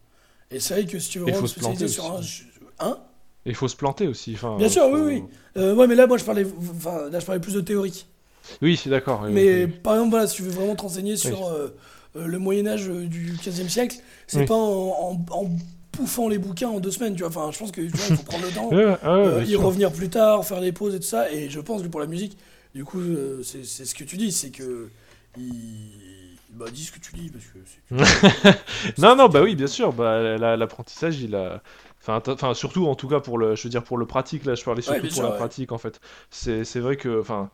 Et 0.50 0.60
c'est 0.60 0.74
vrai 0.74 0.84
que 0.86 0.98
si 0.98 1.10
tu 1.10 1.18
veux 1.18 1.24
vraiment 1.24 1.46
spécialiser 1.46 1.88
sur 1.88 2.04
un. 2.06 2.20
Hein 2.80 2.98
Et 3.46 3.50
il 3.50 3.54
faut 3.54 3.68
se 3.68 3.76
planter 3.76 4.06
aussi. 4.06 4.34
Enfin, 4.34 4.56
Bien 4.56 4.68
sûr, 4.68 4.84
faut- 4.84 4.96
oui, 4.96 5.02
oui. 5.02 5.22
Euh, 5.56 5.74
ouais, 5.74 5.86
mais 5.86 5.94
là, 5.94 6.06
moi, 6.06 6.16
je 6.16 6.24
parlais, 6.24 6.46
enfin, 6.76 7.08
là, 7.10 7.18
je 7.18 7.26
parlais 7.26 7.40
plus 7.40 7.54
de 7.54 7.60
théorique. 7.60 8.06
Oui, 8.62 8.76
c'est 8.76 8.90
d'accord. 8.90 9.22
oui, 9.24 9.32
Mais 9.32 9.64
oui. 9.64 9.72
par 9.82 9.94
exemple, 9.94 10.10
voilà, 10.10 10.26
si 10.26 10.36
tu 10.36 10.42
veux 10.42 10.50
vraiment 10.50 10.76
te 10.76 10.82
renseigner 10.82 11.16
sur 11.16 11.46
euh, 11.46 11.76
le 12.14 12.38
Moyen-Âge 12.38 12.88
euh, 12.88 13.06
du 13.06 13.32
15e 13.42 13.68
siècle, 13.68 13.96
c'est 14.26 14.44
pas 14.44 14.54
en, 14.54 15.18
en, 15.30 15.34
en 15.34 15.50
bouffant 15.96 16.28
les 16.28 16.38
bouquins 16.38 16.68
en 16.68 16.80
deux 16.80 16.90
semaines, 16.90 17.14
tu 17.14 17.20
vois. 17.20 17.28
Enfin, 17.28 17.50
je 17.52 17.58
pense 17.58 17.72
que 17.72 17.80
tu 17.80 17.88
vois, 17.88 18.06
il 18.08 18.16
faut 18.16 18.22
prendre 18.22 18.44
le 18.44 18.52
temps, 18.52 18.68
Ouais, 18.72 18.84
ouais, 18.84 18.90
ouais, 18.90 18.98
euh, 19.04 19.44
y 19.44 19.56
revenir 19.56 19.92
plus 19.92 20.08
tard, 20.10 20.44
faire 20.44 20.60
des 20.60 20.72
pauses 20.72 20.94
et 20.94 21.00
tout 21.00 21.06
ça. 21.06 21.30
Et 21.32 21.48
je 21.50 21.60
pense 21.60 21.82
que 21.82 21.88
pour 21.88 22.00
la 22.00 22.06
musique, 22.06 22.36
du 22.74 22.84
coup, 22.84 23.00
euh, 23.00 23.42
c'est 23.42 23.64
ce 23.64 23.94
que 23.94 24.04
tu 24.04 24.16
dis, 24.16 24.32
c'est 24.32 24.50
que. 24.50 24.88
Il... 25.36 25.90
Bah, 26.50 26.66
dis 26.72 26.84
ce 26.84 26.92
que 26.92 27.00
tu 27.00 27.14
dis, 27.16 27.30
parce 27.30 27.44
que. 27.46 27.58
Non, 28.98 29.16
non, 29.16 29.28
bah 29.28 29.42
oui, 29.42 29.54
bien 29.56 29.66
sûr. 29.66 29.92
Bah, 29.92 30.36
la- 30.38 30.56
l'apprentissage, 30.56 31.20
il 31.20 31.34
a. 31.34 31.62
Enfin, 32.06 32.22
enfin, 32.32 32.52
surtout 32.54 32.86
en 32.86 32.94
tout 32.94 33.08
cas 33.08 33.20
pour 33.20 33.38
le, 33.38 33.56
je 33.56 33.62
veux 33.64 33.70
dire 33.70 33.82
pour 33.82 33.96
le 33.96 34.06
pratique. 34.06 34.44
Là, 34.44 34.54
je 34.54 34.62
parlais 34.62 34.82
surtout 34.82 35.00
bien 35.00 35.08
pour 35.08 35.16
sûr, 35.16 35.24
la 35.24 35.30
ouais. 35.30 35.36
pratique 35.38 35.72
en 35.72 35.78
fait. 35.78 36.00
C'est, 36.30 36.62
vrai 36.80 36.96
que, 36.96 37.18
enfin, 37.20 37.50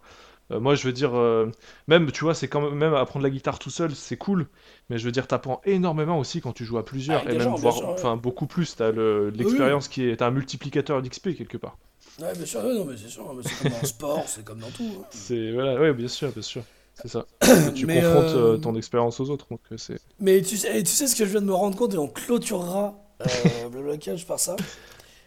moi, 0.58 0.74
je 0.74 0.84
veux 0.86 0.92
dire, 0.92 1.16
euh, 1.16 1.50
même, 1.86 2.10
tu 2.10 2.24
vois, 2.24 2.34
c'est 2.34 2.48
quand 2.48 2.70
même, 2.70 2.94
apprendre 2.94 3.22
la 3.22 3.30
guitare 3.30 3.58
tout 3.58 3.70
seul, 3.70 3.94
c'est 3.94 4.16
cool. 4.16 4.48
Mais 4.88 4.98
je 4.98 5.04
veux 5.04 5.12
dire, 5.12 5.26
t'apprends 5.26 5.60
énormément 5.64 6.18
aussi 6.18 6.40
quand 6.40 6.52
tu 6.52 6.64
joues 6.64 6.78
à 6.78 6.84
plusieurs 6.84 7.20
Avec 7.20 7.34
et 7.34 7.38
même 7.38 7.54
voire, 7.54 7.88
enfin, 7.90 8.16
beaucoup 8.16 8.46
plus. 8.46 8.74
T'as 8.76 8.90
le, 8.90 9.30
l'expérience 9.30 9.88
qui 9.88 10.08
est, 10.08 10.16
t'as 10.16 10.26
un 10.26 10.30
multiplicateur 10.30 11.00
d'XP 11.02 11.36
quelque 11.36 11.56
part. 11.56 11.78
Ouais, 12.20 12.32
bien 12.34 12.46
sûr, 12.46 12.62
non, 12.62 12.84
mais 12.84 12.96
c'est 12.96 13.08
sûr, 13.08 13.32
c'est 13.44 13.62
comme 13.62 13.72
dans 13.72 13.80
le 13.80 13.86
sport, 13.86 14.24
c'est 14.26 14.44
comme 14.44 14.58
dans 14.58 14.70
tout. 14.70 14.90
hein. 15.00 15.04
C'est 15.10 15.52
voilà, 15.52 15.80
ouais, 15.80 15.92
bien 15.92 16.08
sûr, 16.08 16.30
bien 16.32 16.42
sûr. 16.42 16.62
C'est 17.00 17.08
ça. 17.08 17.24
tu 17.74 17.86
Mais, 17.86 18.00
confrontes 18.00 18.34
euh, 18.36 18.54
euh, 18.54 18.56
ton 18.58 18.74
expérience 18.74 19.20
aux 19.20 19.30
autres, 19.30 19.46
donc 19.50 19.60
euh. 19.72 19.96
Mais 20.18 20.42
tu 20.42 20.56
sais, 20.56 20.82
tu 20.82 20.90
sais 20.90 21.06
ce 21.06 21.16
que 21.16 21.24
je 21.24 21.30
viens 21.30 21.40
de 21.40 21.46
me 21.46 21.54
rendre 21.54 21.76
compte 21.76 21.94
et 21.94 21.98
on 21.98 22.08
clôturera 22.08 22.94
euh, 23.22 23.68
Blablacar 23.70 24.16
par 24.26 24.38
ça. 24.40 24.56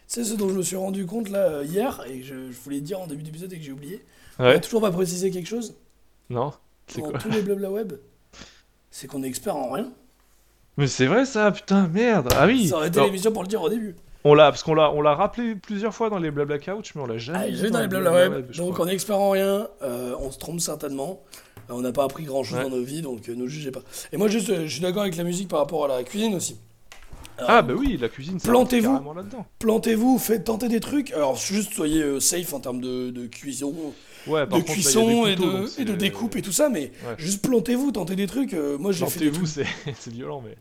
C'est 0.06 0.24
ce 0.24 0.34
dont 0.34 0.48
je 0.48 0.54
me 0.54 0.62
suis 0.62 0.76
rendu 0.76 1.06
compte 1.06 1.30
là 1.30 1.46
euh, 1.46 1.64
hier 1.64 2.04
et 2.08 2.22
je, 2.22 2.50
je 2.52 2.56
voulais 2.62 2.80
dire 2.80 3.00
en 3.00 3.06
début 3.06 3.22
d'épisode 3.22 3.52
et 3.52 3.58
que 3.58 3.64
j'ai 3.64 3.72
oublié. 3.72 4.04
On 4.38 4.44
Ouais. 4.44 4.54
a 4.54 4.58
toujours 4.58 4.80
pas 4.80 4.90
précisé 4.90 5.30
quelque 5.30 5.48
chose 5.48 5.74
Non. 6.30 6.52
C'est 6.86 7.00
dans 7.00 7.10
quoi 7.10 7.18
tous 7.18 7.30
les 7.30 7.42
blabla 7.42 7.70
web. 7.70 7.92
C'est 8.90 9.06
qu'on 9.06 9.22
est 9.22 9.26
expert 9.28 9.56
en 9.56 9.70
rien. 9.70 9.90
Mais 10.76 10.86
c'est 10.86 11.06
vrai 11.06 11.24
ça, 11.24 11.50
putain, 11.52 11.86
merde. 11.88 12.28
Ah 12.36 12.46
oui. 12.46 12.68
Ça 12.68 12.76
aurait 12.76 12.88
été 12.88 12.96
Alors, 12.98 13.06
l'émission 13.06 13.32
pour 13.32 13.42
le 13.42 13.48
dire 13.48 13.62
au 13.62 13.68
début. 13.68 13.94
on 14.24 14.34
l'a, 14.34 14.50
parce 14.50 14.62
qu'on 14.62 14.74
l'a, 14.74 14.90
on 14.90 15.00
l'a 15.02 15.14
rappelé 15.14 15.54
plusieurs 15.54 15.94
fois 15.94 16.10
dans 16.10 16.18
les 16.18 16.30
blabla 16.30 16.58
couch, 16.58 16.94
mais 16.94 17.02
on 17.02 17.06
l'a 17.06 17.18
jamais. 17.18 17.38
Ah, 17.42 17.46
vais 17.62 17.70
dans 17.70 17.80
les 17.80 17.86
blabla 17.88 18.10
Blabla 18.10 18.36
web. 18.38 18.50
Donc 18.52 18.74
crois. 18.74 18.86
en 18.86 18.88
expert 18.88 19.16
en 19.18 19.30
rien, 19.30 19.68
euh, 19.82 20.14
on 20.20 20.30
se 20.32 20.38
trompe 20.38 20.60
certainement. 20.60 21.22
Euh, 21.70 21.74
On 21.74 21.80
n'a 21.80 21.92
pas 21.92 22.04
appris 22.04 22.24
grand 22.24 22.42
chose 22.44 22.58
Ouais. 22.58 22.64
dans 22.64 22.76
nos 22.76 22.82
vies, 22.82 23.02
donc 23.02 23.28
euh, 23.28 23.34
ne 23.34 23.46
jugez 23.46 23.70
pas. 23.70 23.80
Et 24.12 24.16
moi, 24.16 24.28
juste, 24.28 24.50
euh, 24.50 24.64
je 24.66 24.72
suis 24.72 24.80
d'accord 24.82 25.02
avec 25.02 25.16
la 25.16 25.24
musique 25.24 25.48
par 25.48 25.60
rapport 25.60 25.84
à 25.84 25.88
la 25.88 26.02
cuisine 26.02 26.34
aussi. 26.34 26.58
Alors, 27.38 27.50
Ah 27.50 27.62
bah 27.62 27.74
oui, 27.76 27.96
la 28.00 28.08
cuisine. 28.08 28.38
ça 28.38 28.48
Plantez-vous. 28.48 29.12
là-dedans. 29.14 29.46
Plantez-vous, 29.60 30.18
faites 30.18 30.44
tenter 30.44 30.68
des 30.68 30.80
trucs. 30.80 31.12
Alors, 31.12 31.36
juste 31.36 31.72
soyez 31.72 32.02
euh, 32.02 32.20
safe 32.20 32.52
en 32.52 32.60
termes 32.60 32.80
de, 32.80 33.10
de 33.10 33.26
cuisson, 33.26 33.72
Ouais, 34.26 34.46
de 34.46 34.50
contre, 34.50 34.72
cuisson 34.72 35.24
des 35.24 35.32
et, 35.32 35.36
de, 35.36 35.80
et 35.92 35.96
découpe 35.96 36.36
et 36.36 36.42
tout 36.42 36.52
ça, 36.52 36.68
mais 36.68 36.92
Ouais. 37.06 37.14
juste 37.18 37.42
plantez-vous, 37.42 37.92
tentez 37.92 38.16
des 38.16 38.26
trucs. 38.26 38.54
Euh, 38.54 38.78
moi, 38.78 38.92
j'ai 38.92 39.06
fait 39.06 39.18
des 39.20 39.30
Plantez-vous, 39.30 39.46
c'est 39.98 40.10
violent, 40.12 40.42
mais. 40.44 40.56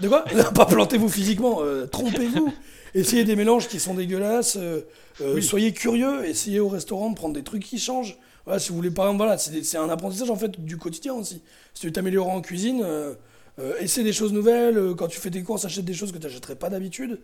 De 0.00 0.08
quoi? 0.08 0.24
Non, 0.34 0.42
Pas 0.52 0.66
plantez-vous 0.66 1.08
physiquement, 1.08 1.58
euh, 1.62 1.86
trompez-vous. 1.86 2.52
Essayez 2.94 3.24
des 3.24 3.36
mélanges 3.36 3.68
qui 3.68 3.78
sont 3.80 3.94
dégueulasses. 3.94 4.56
euh, 4.56 4.80
Oui. 5.20 5.42
Soyez 5.42 5.72
curieux. 5.72 6.24
Essayez 6.26 6.60
au 6.60 6.68
restaurant 6.68 7.10
de 7.10 7.14
prendre 7.16 7.34
des 7.34 7.42
trucs 7.44 7.62
qui 7.64 7.78
changent. 7.78 8.16
Voilà, 8.44 8.58
si 8.60 8.70
vous 8.70 8.76
voulez, 8.76 8.90
par 8.90 9.06
exemple, 9.06 9.18
voilà, 9.24 9.38
c'est 9.38 9.50
des- 9.52 9.62
c'est 9.64 9.78
un 9.78 9.88
apprentissage 9.88 10.30
en 10.30 10.36
fait 10.36 10.60
du 10.64 10.76
quotidien 10.76 11.14
aussi. 11.14 11.40
Si 11.74 11.80
tu 11.80 11.86
veux 11.86 11.92
t'améliorer 11.92 12.30
en 12.30 12.40
cuisine, 12.40 12.82
euh, 12.84 13.14
essaie 13.80 14.02
des 14.04 14.12
choses 14.12 14.32
nouvelles. 14.32 14.94
quand 14.96 15.06
tu 15.08 15.18
fais 15.20 15.30
tes 15.30 15.42
courses, 15.42 15.64
achète 15.64 15.84
des 15.84 15.94
choses 15.94 16.10
que 16.12 16.18
tu 16.18 16.26
n'achèterais 16.26 16.56
pas 16.56 16.68
d'habitude. 16.70 17.20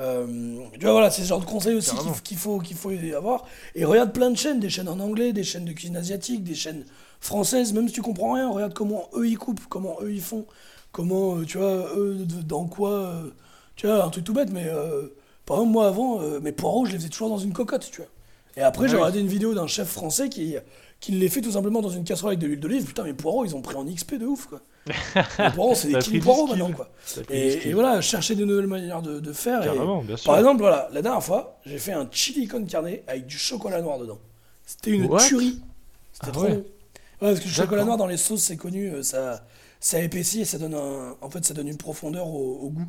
Euh, 0.00 0.26
tu 0.74 0.80
vois, 0.80 0.92
voilà, 0.92 1.10
c'est 1.10 1.22
ce 1.22 1.28
genre 1.28 1.40
de 1.40 1.44
conseils 1.44 1.74
aussi 1.74 1.92
qu'il 2.24 2.36
faut, 2.36 2.58
qu'il 2.58 2.76
faut 2.76 2.90
avoir. 3.16 3.44
Et 3.74 3.84
regarde 3.84 4.12
plein 4.12 4.30
de 4.30 4.36
chaînes, 4.36 4.60
des 4.60 4.70
chaînes 4.70 4.88
en 4.88 4.98
anglais, 5.00 5.32
des 5.32 5.44
chaînes 5.44 5.64
de 5.64 5.72
cuisine 5.72 5.96
asiatique, 5.96 6.42
des 6.44 6.54
chaînes 6.54 6.84
françaises, 7.20 7.72
même 7.72 7.88
si 7.88 7.94
tu 7.94 8.02
comprends 8.02 8.32
rien, 8.34 8.50
regarde 8.50 8.74
comment 8.74 9.08
eux 9.14 9.28
ils 9.28 9.38
coupent, 9.38 9.60
comment 9.68 9.96
eux 10.02 10.12
ils 10.12 10.20
font, 10.22 10.46
comment, 10.92 11.36
euh, 11.36 11.44
tu 11.44 11.58
vois, 11.58 11.88
eux, 11.96 12.16
dans 12.46 12.66
quoi. 12.66 12.90
euh, 12.90 13.30
tu 13.76 13.86
vois, 13.86 14.04
un 14.04 14.10
truc 14.10 14.24
tout 14.24 14.32
bête, 14.34 14.50
mais 14.50 14.66
euh, 14.66 15.08
par 15.46 15.56
exemple, 15.58 15.72
moi 15.72 15.86
avant, 15.88 16.20
euh, 16.20 16.40
mes 16.40 16.52
poireaux, 16.52 16.84
je 16.86 16.92
les 16.92 16.98
faisais 16.98 17.08
toujours 17.08 17.28
dans 17.28 17.38
une 17.38 17.52
cocotte, 17.52 17.88
tu 17.90 17.98
vois. 17.98 18.10
Et 18.56 18.62
après, 18.62 18.88
j'ai 18.88 18.96
oui. 18.96 19.00
regardé 19.00 19.20
une 19.20 19.28
vidéo 19.28 19.54
d'un 19.54 19.66
chef 19.66 19.88
français 19.88 20.28
qui, 20.28 20.56
qui 21.00 21.12
les 21.12 21.28
fait 21.28 21.40
tout 21.40 21.52
simplement 21.52 21.80
dans 21.80 21.88
une 21.90 22.04
casserole 22.04 22.30
avec 22.30 22.40
de 22.40 22.46
l'huile 22.46 22.60
d'olive. 22.60 22.84
Putain, 22.84 23.04
mes 23.04 23.14
poireaux, 23.14 23.44
ils 23.44 23.56
ont 23.56 23.62
pris 23.62 23.76
en 23.76 23.84
XP 23.84 24.16
de 24.16 24.26
ouf, 24.26 24.46
quoi. 24.46 24.60
Poireaux, 25.54 25.74
c'est 25.74 25.88
des 25.88 25.98
king 25.98 26.20
skill. 26.20 26.34
maintenant, 26.48 26.72
quoi. 26.72 26.90
Et, 27.30 27.72
voilà, 27.72 28.00
chercher 28.00 28.34
de 28.34 28.44
nouvelles 28.44 28.66
manières 28.66 29.02
de, 29.02 29.20
de 29.20 29.32
faire. 29.32 29.62
et- 29.62 29.66
Carrément, 29.66 30.02
bien 30.02 30.16
sûr. 30.16 30.30
par 30.30 30.38
exemple, 30.38 30.60
voilà, 30.60 30.88
la 30.92 31.02
dernière 31.02 31.22
fois, 31.22 31.58
j'ai 31.64 31.78
fait 31.78 31.92
un 31.92 32.08
chili 32.10 32.48
con 32.48 32.64
carne 32.64 32.86
avec 33.06 33.26
du 33.26 33.38
chocolat 33.38 33.80
noir 33.80 33.98
dedans. 33.98 34.18
C'était 34.66 34.90
une 34.90 35.06
What? 35.06 35.26
tuerie. 35.26 35.60
C'était 36.12 36.26
Ah 36.28 36.32
trop 36.32 36.42
ouais. 36.44 36.50
bon. 36.56 36.56
Ouais, 36.56 36.64
parce 37.34 37.40
que 37.40 37.44
le 37.44 37.50
chocolat 37.54 37.84
noir 37.84 37.96
dans 37.96 38.06
les 38.06 38.16
sauces, 38.16 38.42
c'est 38.42 38.56
connu, 38.56 38.88
euh, 38.88 39.02
ça, 39.02 39.44
ça 39.78 40.00
épaissit 40.00 40.40
et 40.40 40.44
ça 40.44 40.58
donne 40.58 40.74
un, 40.74 41.16
en 41.20 41.30
fait, 41.30 41.44
ça 41.44 41.54
donne 41.54 41.68
une 41.68 41.76
profondeur 41.76 42.26
au, 42.28 42.58
au 42.62 42.70
goût. 42.70 42.88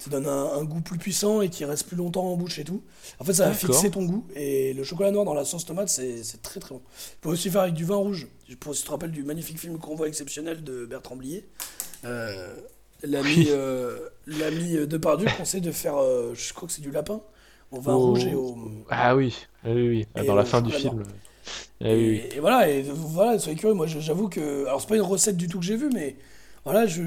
Ça 0.00 0.10
donne 0.10 0.26
un, 0.26 0.44
un 0.54 0.64
goût 0.64 0.80
plus 0.80 0.96
puissant 0.98 1.42
et 1.42 1.50
qui 1.50 1.64
reste 1.66 1.86
plus 1.86 1.96
longtemps 1.96 2.24
en 2.24 2.36
bouche 2.36 2.58
et 2.58 2.64
tout. 2.64 2.82
En 3.18 3.24
fait, 3.24 3.34
ça 3.34 3.44
va 3.44 3.50
fixer 3.54 3.90
ton 3.90 4.04
goût. 4.04 4.26
Et 4.34 4.72
le 4.72 4.82
chocolat 4.82 5.10
noir 5.10 5.24
dans 5.26 5.34
la 5.34 5.44
sauce 5.44 5.66
tomate, 5.66 5.88
c'est 5.90 6.22
très 6.42 6.58
très 6.58 6.74
bon. 6.74 6.80
Tu 6.98 7.16
peux 7.20 7.28
aussi 7.28 7.50
faire 7.50 7.60
avec 7.62 7.74
du 7.74 7.84
vin 7.84 7.96
rouge. 7.96 8.26
Pour, 8.60 8.74
si 8.74 8.80
tu 8.80 8.86
te 8.86 8.92
rappelles 8.92 9.10
du 9.12 9.22
magnifique 9.24 9.58
film 9.60 9.78
Convoi 9.78 10.08
exceptionnel 10.08 10.64
de 10.64 10.86
Bertrand 10.86 11.16
Blier, 11.16 11.46
euh, 12.06 12.54
l'ami 13.02 13.46
euh, 13.50 13.98
l'ami 14.26 14.86
de 14.86 14.96
Pardieu 14.96 15.28
conseille 15.36 15.60
de 15.60 15.70
faire, 15.72 15.96
euh, 15.98 16.32
je 16.34 16.52
crois 16.54 16.66
que 16.66 16.72
c'est 16.74 16.80
du 16.82 16.90
lapin, 16.90 17.20
au 17.70 17.80
vin 17.80 17.94
rouge 17.94 18.24
et 18.24 18.34
au. 18.34 18.56
Ah 18.88 19.14
oui, 19.14 19.36
oui, 19.64 19.72
oui. 19.72 19.88
oui. 19.88 20.06
Ah, 20.14 20.24
Dans 20.24 20.34
la 20.34 20.44
fin 20.46 20.62
du 20.62 20.72
film. 20.72 21.02
Ah 21.82 21.84
oui, 21.84 21.90
oui. 21.92 22.22
Et, 22.32 22.36
et 22.36 22.40
voilà, 22.40 22.68
et 22.70 22.82
voilà, 22.82 23.38
soyez 23.38 23.58
curieux. 23.58 23.74
Moi, 23.74 23.86
je- 23.86 24.00
j'avoue 24.00 24.28
que. 24.28 24.64
Alors, 24.66 24.80
c'est 24.80 24.88
pas 24.88 24.96
une 24.96 25.02
recette 25.02 25.36
du 25.36 25.46
tout 25.48 25.58
que 25.60 25.64
j'ai 25.64 25.76
vue, 25.76 25.90
mais 25.92 26.16
voilà, 26.64 26.86
j'ai 26.86 27.02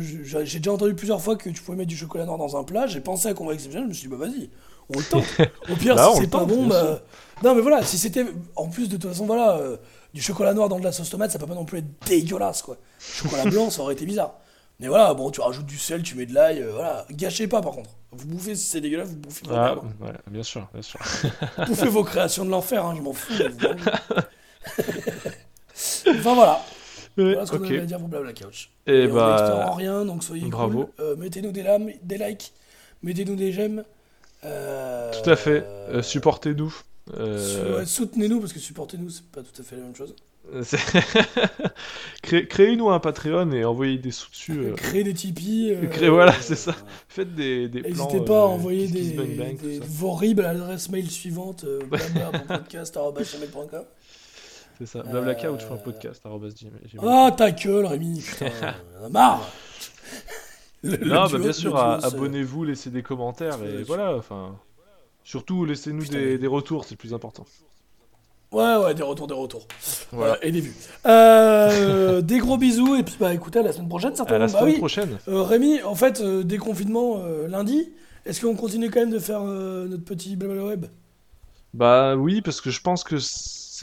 déjà 0.59 0.71
entendu 0.71 0.95
plusieurs 0.95 1.21
fois 1.21 1.35
que 1.35 1.49
tu 1.49 1.61
pouvais 1.61 1.77
mettre 1.77 1.89
du 1.89 1.97
chocolat 1.97 2.25
noir 2.25 2.37
dans 2.37 2.57
un 2.57 2.63
plat. 2.63 2.87
J'ai 2.87 3.01
pensé 3.01 3.27
à 3.27 3.33
Convoi 3.33 3.53
exceptionnel, 3.53 3.85
je 3.85 3.89
me 3.89 3.93
suis 3.93 4.07
dit, 4.09 4.15
bah 4.15 4.25
vas-y, 4.25 4.49
on 4.89 4.97
le 4.97 5.03
tente. 5.05 5.23
Au 5.69 5.75
pire, 5.75 5.95
Bah, 5.95 6.09
si 6.13 6.21
c'est 6.21 6.27
pas 6.27 6.45
bon, 6.45 6.67
bah. 6.67 7.01
Non, 7.43 7.55
mais 7.55 7.61
voilà, 7.61 7.83
si 7.83 7.97
c'était. 7.97 8.25
En 8.55 8.67
plus, 8.69 8.89
de 8.89 8.97
toute 8.97 9.09
façon, 9.11 9.25
voilà, 9.25 9.57
euh, 9.57 9.77
du 10.13 10.21
chocolat 10.21 10.53
noir 10.53 10.69
dans 10.69 10.79
de 10.79 10.83
la 10.83 10.91
sauce 10.91 11.09
tomate, 11.09 11.31
ça 11.31 11.39
peut 11.39 11.45
pas 11.47 11.55
non 11.55 11.65
plus 11.65 11.79
être 11.79 12.05
dégueulasse, 12.07 12.61
quoi. 12.61 12.77
Chocolat 12.99 13.45
blanc, 13.45 13.69
ça 13.69 13.81
aurait 13.81 13.93
été 13.93 14.05
bizarre. 14.05 14.35
Mais 14.79 14.87
voilà, 14.87 15.13
bon, 15.13 15.29
tu 15.29 15.39
rajoutes 15.39 15.65
du 15.67 15.77
sel, 15.77 16.01
tu 16.01 16.15
mets 16.15 16.25
de 16.25 16.33
l'ail, 16.33 16.59
euh, 16.61 16.71
voilà. 16.73 17.05
Gâchez 17.11 17.47
pas, 17.47 17.61
par 17.61 17.73
contre. 17.73 17.91
Vous 18.11 18.25
bouffez, 18.27 18.55
si 18.55 18.65
c'est 18.65 18.81
dégueulasse, 18.81 19.09
vous 19.09 19.17
bouffez, 19.17 19.45
Ah, 19.51 19.75
ouais, 19.75 20.11
bien 20.29 20.43
sûr, 20.43 20.67
bien 20.73 20.81
sûr. 20.81 20.99
bouffez 21.67 21.87
vos 21.87 22.03
créations 22.03 22.43
de 22.45 22.49
l'enfer, 22.49 22.85
hein, 22.85 22.93
je 22.97 23.01
m'en 23.01 23.13
fous. 23.13 23.33
vous 23.33 23.67
enfin, 26.09 26.33
voilà. 26.35 26.61
Voilà 27.17 27.45
ce 27.45 27.51
qu'on 27.51 27.57
ok. 27.57 27.65
avait 27.65 27.79
à 27.79 27.85
dire 27.85 27.99
pour 27.99 28.07
Blabla 28.07 28.33
Couch. 28.33 28.71
Et 28.87 29.03
Et 29.03 29.07
on 29.07 29.11
en 29.11 29.15
bah. 29.15 29.73
rien, 29.75 30.05
donc 30.05 30.23
soyez 30.23 30.47
bravo. 30.47 30.85
cool. 30.85 31.05
Euh, 31.05 31.15
mettez-nous 31.15 31.51
des, 31.51 31.63
lames, 31.63 31.89
des 32.03 32.17
likes, 32.17 32.53
mettez-nous 33.03 33.35
des 33.35 33.51
j'aime. 33.51 33.83
Euh, 34.45 35.11
Tout 35.23 35.29
à 35.29 35.35
fait. 35.35 35.63
Euh, 35.89 36.01
Supportez-nous. 36.01 36.73
Euh, 37.17 37.79
ouais, 37.79 37.85
Soutenez-nous, 37.85 38.39
parce 38.39 38.53
que 38.53 38.59
supportez-nous, 38.59 39.09
c'est 39.09 39.25
pas 39.25 39.41
tout 39.41 39.61
à 39.61 39.63
fait 39.63 39.75
la 39.75 39.83
même 39.83 39.95
chose. 39.95 40.15
Cré- 42.21 42.47
Créez-nous 42.47 42.89
un 42.89 42.99
Patreon 42.99 43.51
et 43.51 43.63
envoyez 43.65 43.97
des 43.97 44.11
sous 44.11 44.29
dessus. 44.29 44.51
euh. 44.59 44.73
Créez 44.75 45.03
des 45.03 45.13
Tipeee. 45.13 45.71
euh, 45.73 45.85
Créez- 45.91 46.09
voilà, 46.09 46.33
c'est 46.33 46.55
ça. 46.55 46.75
Faites 47.07 47.33
des, 47.35 47.67
des 47.69 47.81
plans. 47.81 47.89
N'hésitez 48.07 48.25
pas 48.25 48.39
à 48.39 48.43
euh, 48.43 48.47
envoyer 48.47 48.87
des, 48.87 49.11
des 49.11 49.79
ça. 49.79 49.85
vos 49.87 50.11
RIB 50.13 50.39
à 50.41 50.53
l'adresse 50.53 50.89
mail 50.89 51.09
suivante 51.09 51.63
euh, 51.65 51.79
blabla.podcast.com. 51.89 53.83
C'est 54.77 54.85
ça. 54.85 55.03
Blabla 55.03 55.35
couch 55.35 55.63
pour 55.65 55.73
un 55.75 55.77
podcast. 55.79 56.21
arobase 56.25 56.53
gmail- 56.55 56.93
gmail. 56.93 57.07
Ah, 57.07 57.31
ta 57.31 57.51
gueule, 57.51 57.85
Rémi, 57.85 58.21
putain, 58.21 58.49
on 58.99 59.03
en 59.03 59.05
a 59.05 59.09
marre 59.09 59.49
Le- 60.83 60.97
le 60.97 61.05
Non, 61.05 61.21
bah 61.23 61.27
duo- 61.29 61.37
bien 61.37 61.47
le 61.47 61.53
sûr, 61.53 61.77
à- 61.77 61.99
c'est- 62.01 62.07
abonnez-vous, 62.07 62.63
laissez 62.65 62.89
des 62.89 63.03
commentaires 63.03 63.57
et 63.63 63.83
voilà. 63.83 64.15
Enfin, 64.17 64.55
surtout 65.23 65.63
laissez-nous 65.65 66.05
des, 66.07 66.37
des 66.37 66.47
retours, 66.47 66.83
c'est 66.83 66.91
le 66.91 66.97
plus 66.97 67.13
important. 67.13 67.45
Ouais, 68.51 68.75
ouais, 68.75 68.93
des 68.93 69.01
retours, 69.03 69.25
des 69.27 69.33
retours. 69.33 69.65
Voilà. 70.11 70.33
Euh, 70.33 70.37
et 70.43 70.51
des 70.51 70.59
vues. 70.61 70.75
Euh, 71.07 72.21
des 72.21 72.37
gros 72.39 72.57
bisous, 72.57 72.95
et 72.95 73.03
puis 73.03 73.15
bah 73.19 73.33
écoutez, 73.33 73.59
à 73.59 73.63
la 73.63 73.71
semaine 73.71 73.87
prochaine, 73.89 74.11
À 74.11 74.15
certainement. 74.15 74.45
la 74.45 74.51
Bah 74.51 74.59
semaine 74.59 74.73
oui. 74.73 74.77
prochaine. 74.79 75.17
Euh, 75.27 75.41
Rémi, 75.41 75.81
en 75.83 75.95
fait, 75.95 76.19
euh, 76.21 76.43
déconfinement 76.43 77.19
euh, 77.19 77.47
lundi, 77.47 77.89
est-ce 78.25 78.41
qu'on 78.41 78.55
continue 78.55 78.91
quand 78.91 78.99
même 78.99 79.09
de 79.11 79.19
faire 79.19 79.41
euh, 79.41 79.87
notre 79.87 80.03
petit 80.03 80.35
blabla 80.35 80.65
web? 80.65 80.85
Bah 81.73 82.15
oui, 82.15 82.41
parce 82.41 82.61
que 82.61 82.69
je 82.69 82.81
pense 82.81 83.03
que 83.03 83.15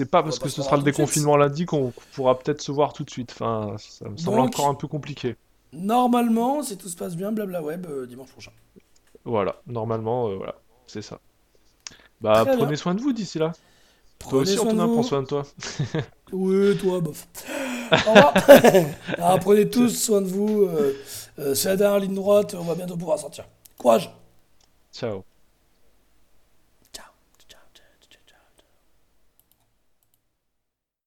c'est 0.00 0.10
pas 0.10 0.22
parce 0.22 0.38
que 0.38 0.48
ce 0.48 0.62
sera 0.62 0.76
le 0.78 0.82
déconfinement 0.82 1.36
lundi 1.36 1.66
qu'on 1.66 1.92
pourra 2.14 2.38
peut-être 2.38 2.62
se 2.62 2.72
voir 2.72 2.94
tout 2.94 3.04
de 3.04 3.10
suite. 3.10 3.32
Enfin, 3.32 3.76
ça 3.78 4.08
me 4.08 4.16
semble 4.16 4.38
Donc- 4.38 4.46
encore 4.46 4.68
un 4.68 4.74
peu 4.74 4.88
compliqué. 4.88 5.36
Normalement, 5.74 6.62
si 6.62 6.76
tout 6.78 6.88
se 6.88 6.96
passe 6.96 7.14
bien, 7.16 7.32
blabla 7.32 7.62
web 7.62 7.86
euh, 7.88 8.06
dimanche 8.06 8.30
prochain. 8.30 8.50
Voilà, 9.24 9.56
normalement, 9.66 10.28
euh, 10.28 10.36
voilà, 10.36 10.54
c'est 10.86 11.02
ça. 11.02 11.20
Bah, 12.22 12.44
Très 12.44 12.56
prenez 12.56 12.66
bien. 12.68 12.76
soin 12.76 12.94
de 12.94 13.00
vous 13.02 13.12
d'ici 13.12 13.38
là. 13.38 13.52
Toi 14.18 14.40
aussi, 14.40 14.56
soin 14.56 14.66
Antonin, 14.68 14.88
prends 14.88 15.02
soin 15.02 15.22
de 15.22 15.26
toi. 15.26 15.42
Oui, 16.32 16.76
toi, 16.78 17.00
bof. 17.00 17.26
Ah, 19.18 19.36
prenez 19.40 19.68
tous 19.68 19.90
soin 19.90 20.20
de 20.22 20.26
vous. 20.28 20.62
euh, 20.64 20.94
c'est 21.54 21.68
la 21.68 21.76
dernière 21.76 22.00
ligne 22.00 22.14
droite, 22.14 22.54
on 22.58 22.64
va 22.64 22.74
bientôt 22.74 22.96
pouvoir 22.96 23.18
sortir. 23.18 23.44
Courage 23.78 24.10
Ciao. 24.92 25.24